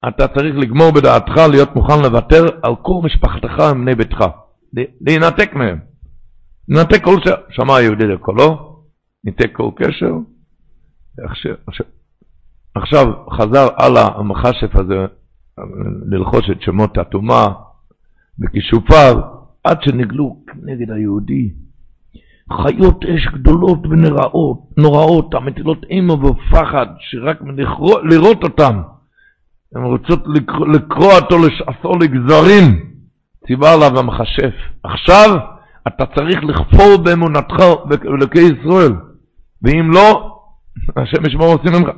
אתה 0.09 0.29
צריך 0.29 0.57
לגמור 0.57 0.91
בדעתך 0.91 1.37
להיות 1.51 1.77
מוכן 1.77 2.03
לוותר 2.03 2.45
על 2.63 2.77
כל 2.83 3.01
משפחתך 3.05 3.63
ובני 3.71 3.95
ביתך, 3.95 4.25
להינתק 5.01 5.55
מהם. 5.55 5.79
לנתק 6.69 7.05
כל 7.05 7.17
ש... 7.25 7.29
שמע 7.51 7.77
היהודי 7.77 8.07
לקולו, 8.07 8.79
ניתק 9.25 9.51
כל 9.53 9.71
קשר. 9.77 10.13
עכשיו, 11.25 11.55
עכשיו 12.75 13.07
חזר 13.33 13.69
הלאה 13.77 14.09
המכשף 14.19 14.77
הזה 14.77 15.07
ללחוש 16.07 16.51
את 16.51 16.63
שמות 16.63 16.99
הטומאה 16.99 17.47
וכישופיו, 18.41 19.17
עד 19.65 19.79
שנגלו 19.83 20.37
נגד 20.63 20.91
היהודי. 20.91 21.51
חיות 22.53 23.05
אש 23.05 23.27
גדולות 23.35 23.87
ונראות, 23.87 24.59
נוראות, 24.77 25.35
המטילות 25.35 25.85
אימה 25.91 26.15
ופחד, 26.15 26.87
שרק 26.99 27.39
לראות 28.11 28.45
אותם, 28.45 28.83
הן 29.75 29.83
רוצות 29.83 30.23
לקרוע 30.73 31.15
אותו, 31.17 31.37
לשעשו 31.39 31.99
לגזרים, 32.01 32.65
ציווה 33.47 33.75
עליו 33.75 33.99
המכשף. 33.99 34.55
עכשיו 34.85 35.37
אתה 35.89 36.05
צריך 36.07 36.39
לכפור 36.45 36.97
באמונתך 37.05 37.57
באלוקי 37.85 38.41
ישראל, 38.41 38.93
ואם 39.63 39.91
לא, 39.91 40.39
השם 40.97 41.27
ישמור 41.27 41.47
עושים 41.47 41.73
ממך. 41.73 41.89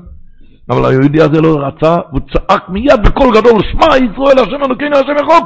אבל 0.71 0.91
היהודי 0.91 1.23
הזה 1.23 1.41
לא 1.41 1.59
רצה, 1.67 1.97
והוא 2.11 2.21
צעק 2.33 2.69
מיד 2.69 3.01
בקול 3.05 3.41
גדול, 3.41 3.63
שמע 3.73 3.87
ישראל, 3.97 4.39
השם 4.39 4.65
אלוקינו, 4.65 4.97
השם 4.97 5.25
אחד. 5.27 5.43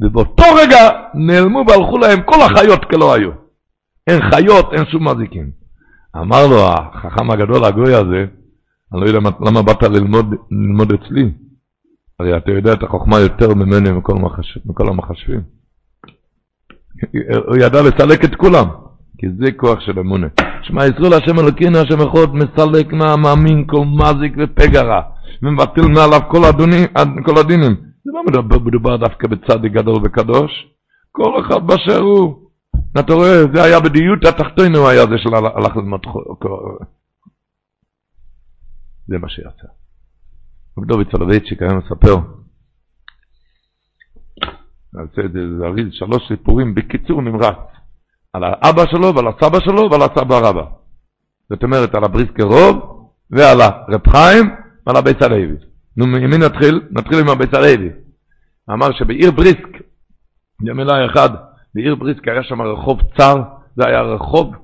ובאותו 0.00 0.44
רגע 0.62 0.90
נעלמו 1.14 1.64
והלכו 1.68 1.98
להם 1.98 2.22
כל 2.22 2.40
החיות 2.42 2.84
כלא 2.84 3.14
היו. 3.14 3.30
אין 4.06 4.20
חיות, 4.30 4.72
אין 4.72 4.86
שום 4.86 5.08
מזיקים. 5.08 5.50
אמר 6.16 6.46
לו 6.46 6.68
החכם 6.68 7.30
הגדול, 7.30 7.64
הגוי 7.64 7.94
הזה, 7.94 8.26
אני 8.92 9.00
לא 9.00 9.06
יודע 9.06 9.30
למה 9.40 9.62
באת 9.62 9.82
ללמוד, 9.82 10.34
ללמוד 10.50 10.92
אצלי. 10.92 11.32
הרי 12.20 12.36
אתה 12.36 12.50
יודע 12.50 12.72
את 12.72 12.82
החוכמה 12.82 13.20
יותר 13.20 13.54
ממני 13.54 13.90
מכל, 13.90 14.14
מחש... 14.14 14.58
מכל 14.66 14.88
המחשבים. 14.88 15.40
הוא 17.46 17.56
ידע 17.56 17.82
לסלק 17.82 18.24
את 18.24 18.34
כולם, 18.34 18.66
כי 19.18 19.26
זה 19.38 19.52
כוח 19.52 19.80
של 19.80 19.98
אמונה. 19.98 20.26
שמע 20.62 20.86
ישראל 20.86 21.12
השם 21.12 21.38
אלוקינו 21.38 21.78
השם 21.78 22.00
אחד 22.00 22.34
מסלק 22.34 22.92
מהמאמין 22.92 23.64
כל 23.66 23.84
מזיק 23.84 24.32
ופגרה, 24.38 25.02
ומבטל 25.42 25.88
מעליו 25.88 26.20
כל, 26.30 26.44
הדוני, 26.44 26.86
כל 27.24 27.38
הדינים. 27.38 27.74
זה 28.04 28.10
לא 28.14 28.22
מדבר, 28.28 28.58
מדובר 28.58 28.96
דווקא 28.96 29.28
בצדיק 29.28 29.72
גדול 29.72 29.96
וקדוש, 30.04 30.52
כל 31.12 31.40
אחד 31.40 31.66
באשר 31.66 32.00
הוא. 32.00 32.34
אתה 32.98 33.14
רואה, 33.14 33.42
זה 33.54 33.62
היה 33.62 33.80
בדיוק 33.80 34.24
התחתינו 34.28 34.88
היה 34.88 35.06
זה 35.06 35.18
של 35.18 35.34
הלך 35.34 35.76
ללמוד 35.76 36.00
זה 39.06 39.18
מה 39.18 39.28
שיצא. 39.28 39.68
רב 40.78 40.84
דוד 40.84 41.06
סולובייצ'יק 41.10 41.62
היה 41.62 41.72
מספר, 41.72 42.14
זה 45.02 45.66
אריז 45.66 45.88
שלוש 45.90 46.28
סיפורים 46.28 46.74
בקיצור 46.74 47.22
נמרץ, 47.22 47.58
על 48.32 48.44
האבא 48.44 48.86
שלו 48.90 49.14
ועל 49.14 49.28
הסבא 49.28 49.60
שלו 49.60 49.90
ועל 49.90 50.02
הסבא 50.02 50.38
רבא. 50.42 50.64
זאת 51.50 51.62
אומרת, 51.62 51.94
על 51.94 52.04
הבריסקר 52.04 52.44
רוב 52.44 53.10
ועל 53.30 53.60
הרב 53.60 54.08
חיים 54.08 54.46
ועל 54.86 54.96
הבית 54.96 55.22
הלוי. 55.22 55.56
נו, 55.96 56.06
ממי 56.06 56.38
נתחיל? 56.38 56.80
נתחיל 56.90 57.18
עם 57.18 57.28
הבית 57.28 57.54
הלוי. 57.54 57.90
אמר 58.70 58.92
שבעיר 58.92 59.30
בריסק, 59.30 59.68
אליי 60.68 61.06
אחד, 61.06 61.28
בעיר 61.74 61.94
בריסק 61.94 62.28
היה 62.28 62.42
שם 62.42 62.62
רחוב 62.62 63.00
צר, 63.18 63.42
זה 63.76 63.86
היה 63.86 64.02
רחוב 64.02 64.54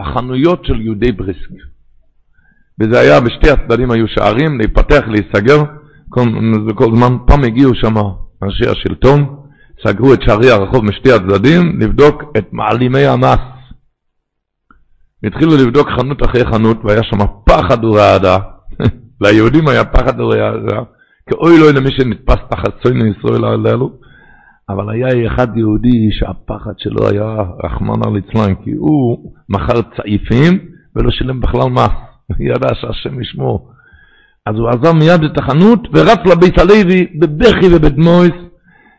החנויות 0.00 0.64
של 0.64 0.80
יהודי 0.80 1.12
בריסק. 1.12 1.71
וזה 2.80 3.00
היה, 3.00 3.20
בשתי 3.20 3.50
הצדדים 3.50 3.90
היו 3.90 4.08
שערים, 4.08 4.58
להיפתח, 4.58 5.02
להיסגר, 5.06 5.62
כל, 6.08 6.28
כל 6.74 6.96
זמן, 6.96 7.16
פעם 7.26 7.44
הגיעו 7.44 7.74
שם 7.74 7.94
אנשי 8.42 8.68
השלטון, 8.70 9.36
סגרו 9.86 10.14
את 10.14 10.22
שערי 10.22 10.50
הרחוב 10.50 10.84
משתי 10.84 11.12
הצדדים, 11.12 11.78
לבדוק 11.80 12.22
את 12.36 12.52
מעלימי 12.52 13.06
המס. 13.06 13.40
התחילו 15.24 15.56
לבדוק 15.56 15.88
חנות 15.88 16.22
אחרי 16.22 16.44
חנות, 16.44 16.78
והיה 16.84 17.02
שם 17.02 17.18
פחד 17.44 17.84
ורעדה. 17.84 18.38
ליהודים 19.22 19.68
היה 19.68 19.84
פחד 19.84 20.20
ורעדה, 20.20 20.82
כי 21.28 21.34
אוי 21.34 21.58
לא 21.58 21.70
למי 21.70 21.90
שנתפס 21.90 22.38
תחת 22.50 22.82
צוינו 22.82 23.06
ישראל 23.06 23.44
הללו. 23.44 23.90
אבל 24.68 24.90
היה 24.90 25.26
אחד 25.26 25.56
יהודי 25.56 26.08
שהפחד 26.12 26.72
שלו 26.78 27.08
היה 27.08 27.36
רחמנא 27.64 28.06
ליצלן, 28.14 28.54
כי 28.54 28.70
הוא 28.70 29.32
מכר 29.48 29.80
צעיפים 29.96 30.58
ולא 30.96 31.10
שילם 31.10 31.40
בכלל 31.40 31.70
מס. 31.70 32.11
ידע 32.40 32.74
שהשם 32.74 33.20
ישמור. 33.20 33.68
אז 34.46 34.56
הוא 34.56 34.68
עזב 34.68 34.92
מיד 34.92 35.24
את 35.24 35.38
החנות 35.38 35.88
ורץ 35.92 36.18
לבית 36.32 36.58
הלוי 36.58 37.06
בבכי 37.20 37.66
ובדמויס. 37.74 38.32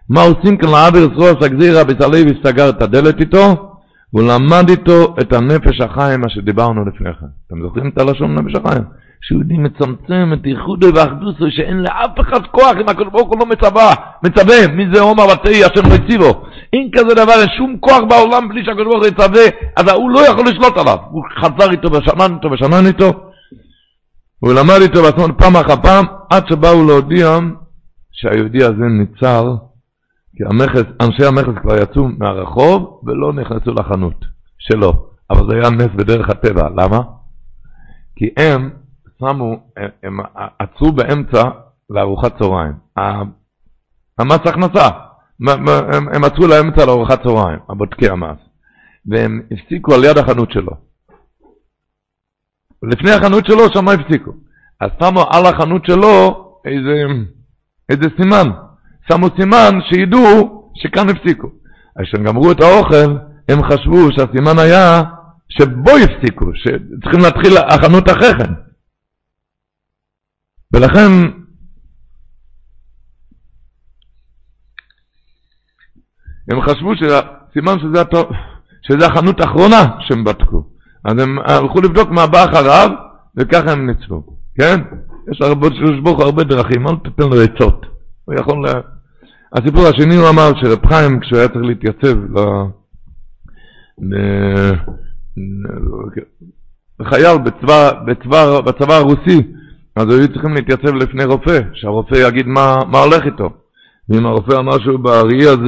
מה 0.10 0.22
עושים 0.22 0.58
כאן 0.58 0.70
לאבר 0.70 1.16
סרוס 1.16 1.44
הגזירה, 1.44 1.84
בית 1.84 2.02
הלוי 2.02 2.24
סגר 2.44 2.70
את 2.70 2.82
הדלת 2.82 3.20
איתו, 3.20 3.70
והוא 4.14 4.28
למד 4.32 4.70
איתו 4.70 5.16
את 5.22 5.34
הנפש 5.34 5.82
החיים, 5.82 6.22
מה 6.22 6.30
שדיברנו 6.30 6.86
לפני 6.86 7.10
כן. 7.20 7.26
אתם 7.48 7.62
זוכרים 7.62 7.90
את 7.90 7.98
הלשון 7.98 8.36
נפש 8.36 8.56
החיים? 8.56 8.84
שיהודי 9.22 9.58
מצמצם 9.58 10.34
את 10.34 10.46
ייחודו 10.46 10.88
ואחדוסו, 10.96 11.46
שאין 11.50 11.78
לאף 11.78 12.20
אחד 12.20 12.42
כוח 12.52 12.74
אם 12.82 12.90
הקדוש 12.90 13.08
ברוך 13.12 13.30
הוא 13.30 13.40
לא 13.40 13.46
מצווה, 13.46 13.94
מצווה, 14.24 14.68
מי 14.76 14.86
זה 14.94 15.02
עומר 15.02 15.24
ותהי 15.24 15.64
השם 15.64 15.90
לא 15.90 15.96
הציבו. 15.96 16.46
אין 16.74 16.90
כזה 16.94 17.16
דבר, 17.16 17.34
אין 17.42 17.50
שום 17.58 17.78
כוח 17.80 18.02
בעולם 18.10 18.50
בלי 18.50 18.66
שהקדוש 18.66 18.86
ברוך 18.86 19.04
הוא 19.04 19.08
יצווה, 19.08 19.44
אז 19.78 19.88
הוא 19.88 20.12
לא 20.12 20.28
יכול 20.28 20.46
לשלוט 20.46 20.78
עליו. 20.78 20.98
הוא 21.12 21.24
חזר 21.40 21.72
איתו 21.72 21.92
ושמן 21.92 22.36
איתו 22.36 22.52
ושמן 22.52 22.86
איתו, 22.86 23.12
הוא 24.40 24.54
למד 24.54 24.82
איתו 24.82 25.02
בעצמו 25.04 25.38
פעם 25.38 25.56
אחר 25.56 25.76
פעם, 25.76 26.06
עד 26.30 26.48
שבאו 26.48 26.88
להודיע 26.88 27.38
שהיהודי 28.12 28.64
הזה 28.64 28.86
ניצר, 29.00 29.56
כי 30.36 30.44
המכס, 30.50 30.84
אנשי 31.02 31.26
המכס 31.26 31.62
כבר 31.62 31.78
יצאו 31.78 32.08
מהרחוב 32.18 33.02
ולא 33.04 33.34
נכנסו 33.34 33.74
לחנות 33.74 34.26
שלו. 34.60 35.14
אבל 35.30 35.42
זה 35.50 35.56
היה 35.56 35.70
נס 35.70 35.90
בדרך 35.96 36.30
הטבע, 36.30 36.70
למה? 36.70 37.00
כי 38.16 38.26
הם 38.38 38.70
שמו, 39.20 39.56
הם 40.04 40.18
עצרו 40.60 40.92
באמצע 40.92 41.44
לארוחת 41.90 42.40
צהריים. 42.40 42.74
המס 44.20 44.40
הכנסה, 44.46 44.90
הם 46.14 46.24
עצרו 46.24 46.48
לאמצע 46.48 46.86
לארוחת 46.86 47.24
צהריים, 47.24 47.60
הבודקי 47.70 48.10
המס, 48.10 48.38
והם 49.06 49.42
הפסיקו 49.52 49.94
על 49.94 50.04
יד 50.04 50.18
החנות 50.18 50.52
שלו. 50.52 50.72
לפני 52.84 53.12
החנות 53.12 53.46
שלו, 53.46 53.74
שם 53.74 53.88
הפסיקו. 53.88 54.32
אז 54.82 54.90
שמו 55.00 55.26
על 55.32 55.46
החנות 55.46 55.86
שלו 55.86 56.46
איזה, 56.66 57.04
איזה 57.90 58.16
סימן. 58.22 58.50
שמו 59.12 59.28
סימן 59.40 59.80
שידעו 59.90 60.72
שכאן 60.76 61.10
הפסיקו. 61.10 61.48
אז 62.00 62.06
כשהם 62.06 62.24
גמרו 62.24 62.52
את 62.52 62.62
האוכל, 62.62 63.18
הם 63.50 63.64
חשבו 63.64 64.12
שהסימן 64.12 64.60
היה 64.60 65.04
שבו 65.50 65.92
הפסיקו, 65.92 66.46
שצריכים 66.56 67.20
להתחיל 67.24 67.58
החנות 67.58 68.10
אחרי 68.10 68.34
כן. 68.38 68.54
ולכן 70.74 71.10
הם 76.50 76.62
חשבו 76.62 76.92
שהסימן 76.96 77.80
שזה, 77.80 78.04
שזה 78.82 79.06
החנות 79.06 79.42
האחרונה 79.42 79.84
שהם 80.00 80.24
בדקו. 80.24 80.64
אז 81.06 81.20
הם 81.20 81.40
הלכו 81.40 81.82
לבדוק 81.82 82.10
מה 82.10 82.28
בא 82.28 82.46
אחריו, 82.46 82.90
וככה 83.38 83.72
הם 83.72 83.88
ניצלו, 83.90 84.24
כן? 84.60 84.82
יש 85.32 85.42
הרבה, 85.42 85.68
ברוך 86.04 86.20
הרבה 86.20 86.44
דרכים, 86.44 86.88
אל 86.88 86.96
תתן 86.96 87.30
לו 87.30 87.42
עצות. 87.42 87.86
הוא 88.26 88.36
יכול 88.36 88.68
ל... 88.68 88.72
הסיפור 89.54 89.88
השני 89.88 90.16
הוא 90.16 90.30
אמר 90.30 90.52
שרב 90.56 90.86
חיים, 90.88 91.20
כשהוא 91.20 91.40
היה 91.40 91.48
צריך 91.48 91.66
להתייצב 91.66 92.18
ל... 92.36 92.40
חייל 97.04 97.38
בצבא, 97.38 97.92
בצבא, 98.06 98.62
בצבא 98.62 98.94
הרוסי, 98.94 99.42
אז 99.96 100.10
היו 100.10 100.28
צריכים 100.28 100.54
להתייצב 100.54 100.94
לפני 100.96 101.24
רופא, 101.24 101.60
שהרופא 101.74 102.16
יגיד 102.16 102.48
מה, 102.48 102.78
מה 102.88 103.00
הולך 103.00 103.26
איתו. 103.26 103.50
ואם 104.10 104.26
הרופא 104.26 104.54
אמר 104.60 104.80
שהוא 104.80 105.00
בארי, 105.00 105.50
אז 105.50 105.60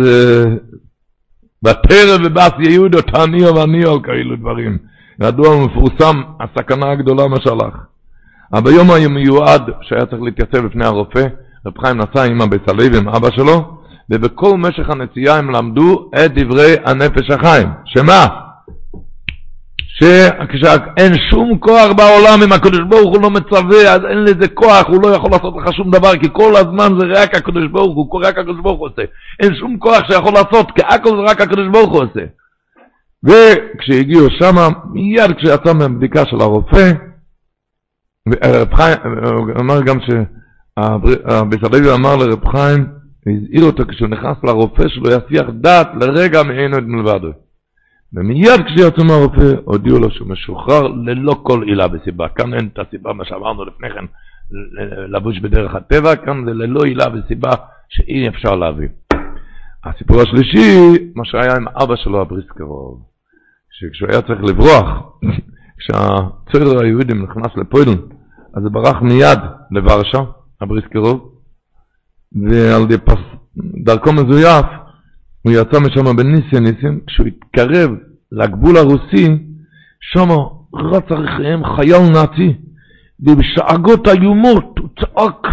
בטרם 1.64 2.22
ובאס 2.26 2.52
יהודו 2.60 3.02
תעניו 3.02 3.56
ועניו, 3.56 4.02
כאלו 4.02 4.36
דברים. 4.36 4.78
ידוע 5.22 5.56
ומפורסם 5.56 6.22
הסכנה 6.40 6.92
הגדולה 6.92 7.28
מה 7.28 7.38
שהלך. 7.40 7.76
אבל 8.54 8.72
ביום 8.72 8.92
המיועד 8.92 9.62
שהיה 9.82 10.06
צריך 10.06 10.22
להתייצב 10.22 10.66
לפני 10.66 10.86
הרופא, 10.86 11.26
רב 11.66 11.74
חיים 11.82 11.98
נסע 11.98 12.24
עם 12.24 12.42
הבית 12.42 12.70
הלוי 12.70 12.98
עם 12.98 13.10
אבא 13.10 13.30
שלו, 13.36 13.78
ובכל 14.10 14.58
משך 14.58 14.90
הנסיעה 14.90 15.38
הם 15.38 15.50
למדו 15.50 16.10
את 16.16 16.34
דברי 16.34 16.76
הנפש 16.86 17.32
החיים. 17.32 17.68
שמה? 17.86 18.28
שכשאין 20.00 21.14
שום 21.30 21.58
כוח 21.60 21.92
בעולם, 21.98 22.40
אם 22.44 22.52
הקדוש 22.54 22.82
ברוך 22.90 23.16
הוא 23.16 23.22
לא 23.22 23.30
מצווה, 23.30 23.94
אז 23.94 24.00
אין 24.10 24.24
לזה 24.24 24.48
כוח, 24.48 24.88
הוא 24.88 25.02
לא 25.04 25.08
יכול 25.08 25.32
לעשות 25.32 25.54
לך 25.58 25.74
שום 25.74 25.92
דבר, 25.92 26.18
כי 26.22 26.28
כל 26.34 26.56
הזמן 26.56 27.00
זה 27.00 27.22
רק 27.22 27.36
הקדוש 27.36 27.68
ברוך 27.72 27.96
הוא, 27.96 28.22
רק 28.26 28.38
הקדוש 28.38 28.58
ברוך 28.62 28.80
הוא 28.80 28.88
עושה. 28.88 29.02
אין 29.40 29.56
שום 29.56 29.78
כוח 29.78 30.12
שיכול 30.12 30.34
לעשות, 30.34 30.72
כי 30.72 30.82
הכל 30.90 31.10
זה 31.10 31.32
רק 31.32 31.42
הקדוש 31.42 31.68
ברוך 31.72 31.92
הוא 31.92 32.04
עושה. 32.04 32.26
וכשהגיעו 33.24 34.28
שמה, 34.40 34.68
מיד 34.94 35.32
כשיצא 35.38 35.74
מהבדיקה 35.74 36.26
של 36.26 36.42
הרופא, 36.42 36.92
רב 38.44 38.74
חיים, 38.74 38.98
הוא 39.24 39.52
אמר 39.60 39.82
גם 39.82 39.98
שהבית 40.00 41.64
הלוי 41.64 41.94
אמר 41.94 42.16
לרב 42.16 42.48
חיים, 42.48 42.86
הזהיר 43.28 43.64
אותו 43.64 43.84
כשהוא 43.88 44.10
נכנס 44.10 44.38
לרופא 44.44 44.84
שלו, 44.88 45.10
יסיח 45.10 45.50
דעת 45.62 45.88
לרגע 46.02 46.42
את 46.42 46.46
מלבדו. 46.86 47.45
ומיד 48.16 48.62
כשיצאו 48.66 49.04
מהרופא 49.06 49.52
הודיעו 49.66 50.00
לו 50.00 50.12
שהוא 50.12 50.28
משוחרר 50.28 50.88
ללא 50.88 51.42
כל 51.44 51.64
עילה 51.64 51.86
וסיבה. 51.94 52.30
כאן 52.30 52.54
אין 52.54 52.70
את 52.74 52.80
הסיבה, 52.80 53.14
מה 53.14 53.26
שאמרנו 53.26 53.66
לפני 53.66 53.90
כן, 53.90 54.06
לבוש 55.08 55.40
בדרך 55.40 55.76
הטבע, 55.76 56.16
כאן 56.16 56.46
זה 56.46 56.54
ללא 56.54 56.84
עילה 56.84 57.06
וסיבה 57.14 57.52
שאי 57.90 58.28
אפשר 58.28 58.56
להביא. 58.56 58.88
הסיפור 59.84 60.22
השלישי, 60.22 60.78
מה 61.16 61.26
שהיה 61.26 61.56
עם 61.56 61.68
אבא 61.68 61.96
שלו, 61.96 62.22
הבריסקרוב, 62.22 63.02
שכשהוא 63.72 64.10
היה 64.12 64.22
צריך 64.22 64.44
לברוח, 64.44 64.88
כשהצויר 65.80 66.80
היהודים 66.82 67.24
נכנס 67.24 67.58
לפוילן, 67.58 67.98
אז 68.54 68.64
הוא 68.64 68.72
ברח 68.72 69.02
מיד 69.02 69.40
לוורשה, 69.72 70.20
הבריסקרוב, 70.62 71.32
ועל 72.50 72.82
דרכו 73.84 74.14
מזויף, 74.14 74.66
הוא 75.42 75.54
יצא 75.54 75.80
משם 75.80 76.16
בניסיה 76.16 76.60
ניסים, 76.60 77.00
כשהוא 77.08 77.28
התקרב 77.28 77.92
לגבול 78.32 78.78
הרוסי, 78.78 79.28
שם 80.02 80.30
רץ 80.74 81.04
אחריהם 81.04 81.62
חייל 81.76 82.10
נאצי, 82.14 82.54
ובשאגות 83.20 84.08
איומות 84.08 84.80
הוא 84.80 84.90
צעק, 85.00 85.48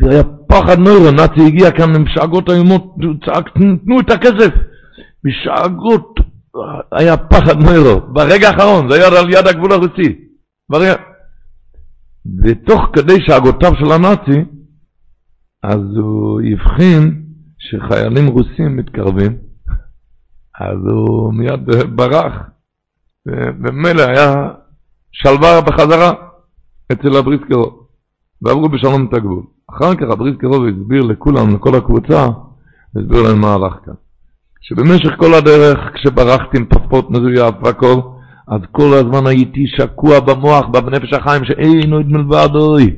זה 0.00 0.10
היה 0.10 0.22
פחד 0.48 0.78
נוירו, 0.78 1.10
נאצי 1.10 1.46
הגיע 1.46 1.70
כאן 1.70 1.94
עם 1.94 2.04
שאגות 2.08 2.50
איומות, 2.50 2.94
הוא 3.02 3.14
צעק, 3.24 3.48
תנו 3.84 4.00
את 4.00 4.10
הכסף. 4.10 4.50
בשאגות 5.24 6.20
היה 6.92 7.16
פחד 7.16 7.62
נוירו, 7.62 8.00
ברגע 8.12 8.48
האחרון, 8.48 8.90
זה 8.90 8.96
היה 8.96 9.20
על 9.20 9.30
יד 9.30 9.46
הגבול 9.46 9.72
הרוסי. 9.72 10.18
ברגע... 10.68 10.94
ותוך 12.44 12.80
כדי 12.92 13.16
שאגותיו 13.26 13.72
של 13.74 13.92
הנאצי, 13.92 14.44
אז 15.62 15.80
הוא 15.96 16.40
הבחין 16.52 17.22
שחיילים 17.58 18.26
רוסים 18.26 18.76
מתקרבים, 18.76 19.36
אז 20.62 20.78
הוא 20.86 21.34
מיד 21.34 21.60
ברח, 21.94 22.32
ומילא 23.62 24.02
היה 24.02 24.34
שלווה 25.12 25.60
בחזרה 25.60 26.12
אצל 26.92 27.16
הבריסקרוב, 27.16 27.86
ועברו 28.42 28.68
בשלום 28.68 29.06
את 29.06 29.14
הגבול. 29.14 29.42
אחר 29.70 29.94
כך 29.94 30.06
הבריסקרוב 30.10 30.64
הסביר 30.66 31.02
לכולם, 31.02 31.54
לכל 31.54 31.74
הקבוצה, 31.74 32.26
הסביר 32.96 33.22
להם 33.22 33.40
מה 33.40 33.54
הלך 33.54 33.74
כאן. 33.84 33.94
שבמשך 34.60 35.10
כל 35.16 35.34
הדרך, 35.34 35.78
כשברחתי 35.94 36.58
עם 36.58 36.66
פספורט 36.66 37.10
מזויף 37.10 37.54
והכל, 37.62 38.00
אז 38.48 38.60
כל 38.72 38.94
הזמן 38.94 39.26
הייתי 39.26 39.66
שקוע 39.66 40.20
במוח, 40.20 40.66
בנפש 40.66 41.12
החיים, 41.12 41.44
שאין 41.44 41.92
עוד 41.92 42.06
מלבד 42.06 42.48
אוי. 42.54 42.96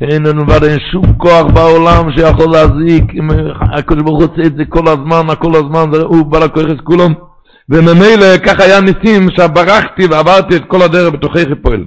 אין 0.00 0.22
לנו 0.26 0.46
ועד 0.48 0.64
אין 0.64 0.78
שום 0.92 1.12
כוח 1.16 1.46
בעולם 1.54 2.12
שיכול 2.16 2.52
להזיק, 2.52 3.04
אם 3.14 3.28
הקדוש 3.60 4.02
ברוך 4.02 4.22
הוא 4.22 4.32
עושה 4.32 4.42
את 4.46 4.56
זה 4.56 4.64
כל 4.68 4.88
הזמן, 4.88 5.34
כל 5.38 5.52
הזמן, 5.54 6.00
הוא 6.04 6.26
בעל 6.26 6.42
הכוח 6.42 6.80
כולם, 6.84 7.12
וממילא 7.68 8.38
כך 8.46 8.60
היה 8.60 8.80
ניסים 8.80 9.30
שברחתי 9.30 10.06
ועברתי 10.10 10.56
את 10.56 10.64
כל 10.64 10.82
הדרך 10.82 11.14
בתוכי 11.14 11.38
פועל. 11.62 11.84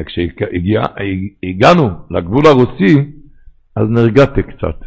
וכשהגענו 0.00 1.90
לגבול 2.10 2.46
הרוסי, 2.46 2.96
אז 3.76 3.84
נרגעתי 3.90 4.42
קצת. 4.42 4.78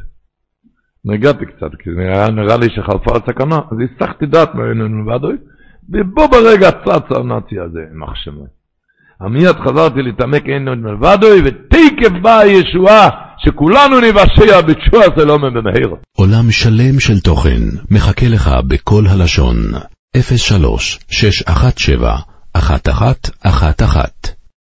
נרגעתי 1.05 1.45
קצת, 1.45 1.71
כי 1.79 1.89
היה 1.97 2.29
נראה 2.29 2.57
לי 2.57 2.67
שחלפה 2.69 3.11
הסכנה, 3.15 3.55
אז 3.55 3.77
הסחתי 3.83 4.25
דעת 4.25 4.55
מעינינו 4.55 5.05
ועדוי, 5.05 5.37
ובו 5.89 6.27
ברגע 6.27 6.71
צץ 6.71 7.17
הנאצי 7.17 7.59
הזה, 7.59 7.79
מחשמי. 7.93 8.45
מיד 9.21 9.55
חזרתי 9.67 10.01
להתעמק 10.01 10.43
אין 10.45 10.67
עוד 10.67 10.77
מלבדוי, 10.77 11.41
ותקף 11.45 12.11
באה 12.21 12.39
הישועה, 12.39 13.09
שכולנו 13.37 13.99
נבשע 13.99 14.61
בתשועה 14.61 15.05
סלומה 15.19 15.49
במהיר. 15.49 15.95
עולם 16.17 16.51
שלם 16.51 16.99
של 16.99 17.19
תוכן 17.19 17.61
מחכה 17.91 18.27
לך 18.27 18.49
בכל 18.67 19.03
הלשון, 19.07 19.57
03 20.37 20.99
617 21.09 22.15
1111 22.55 24.42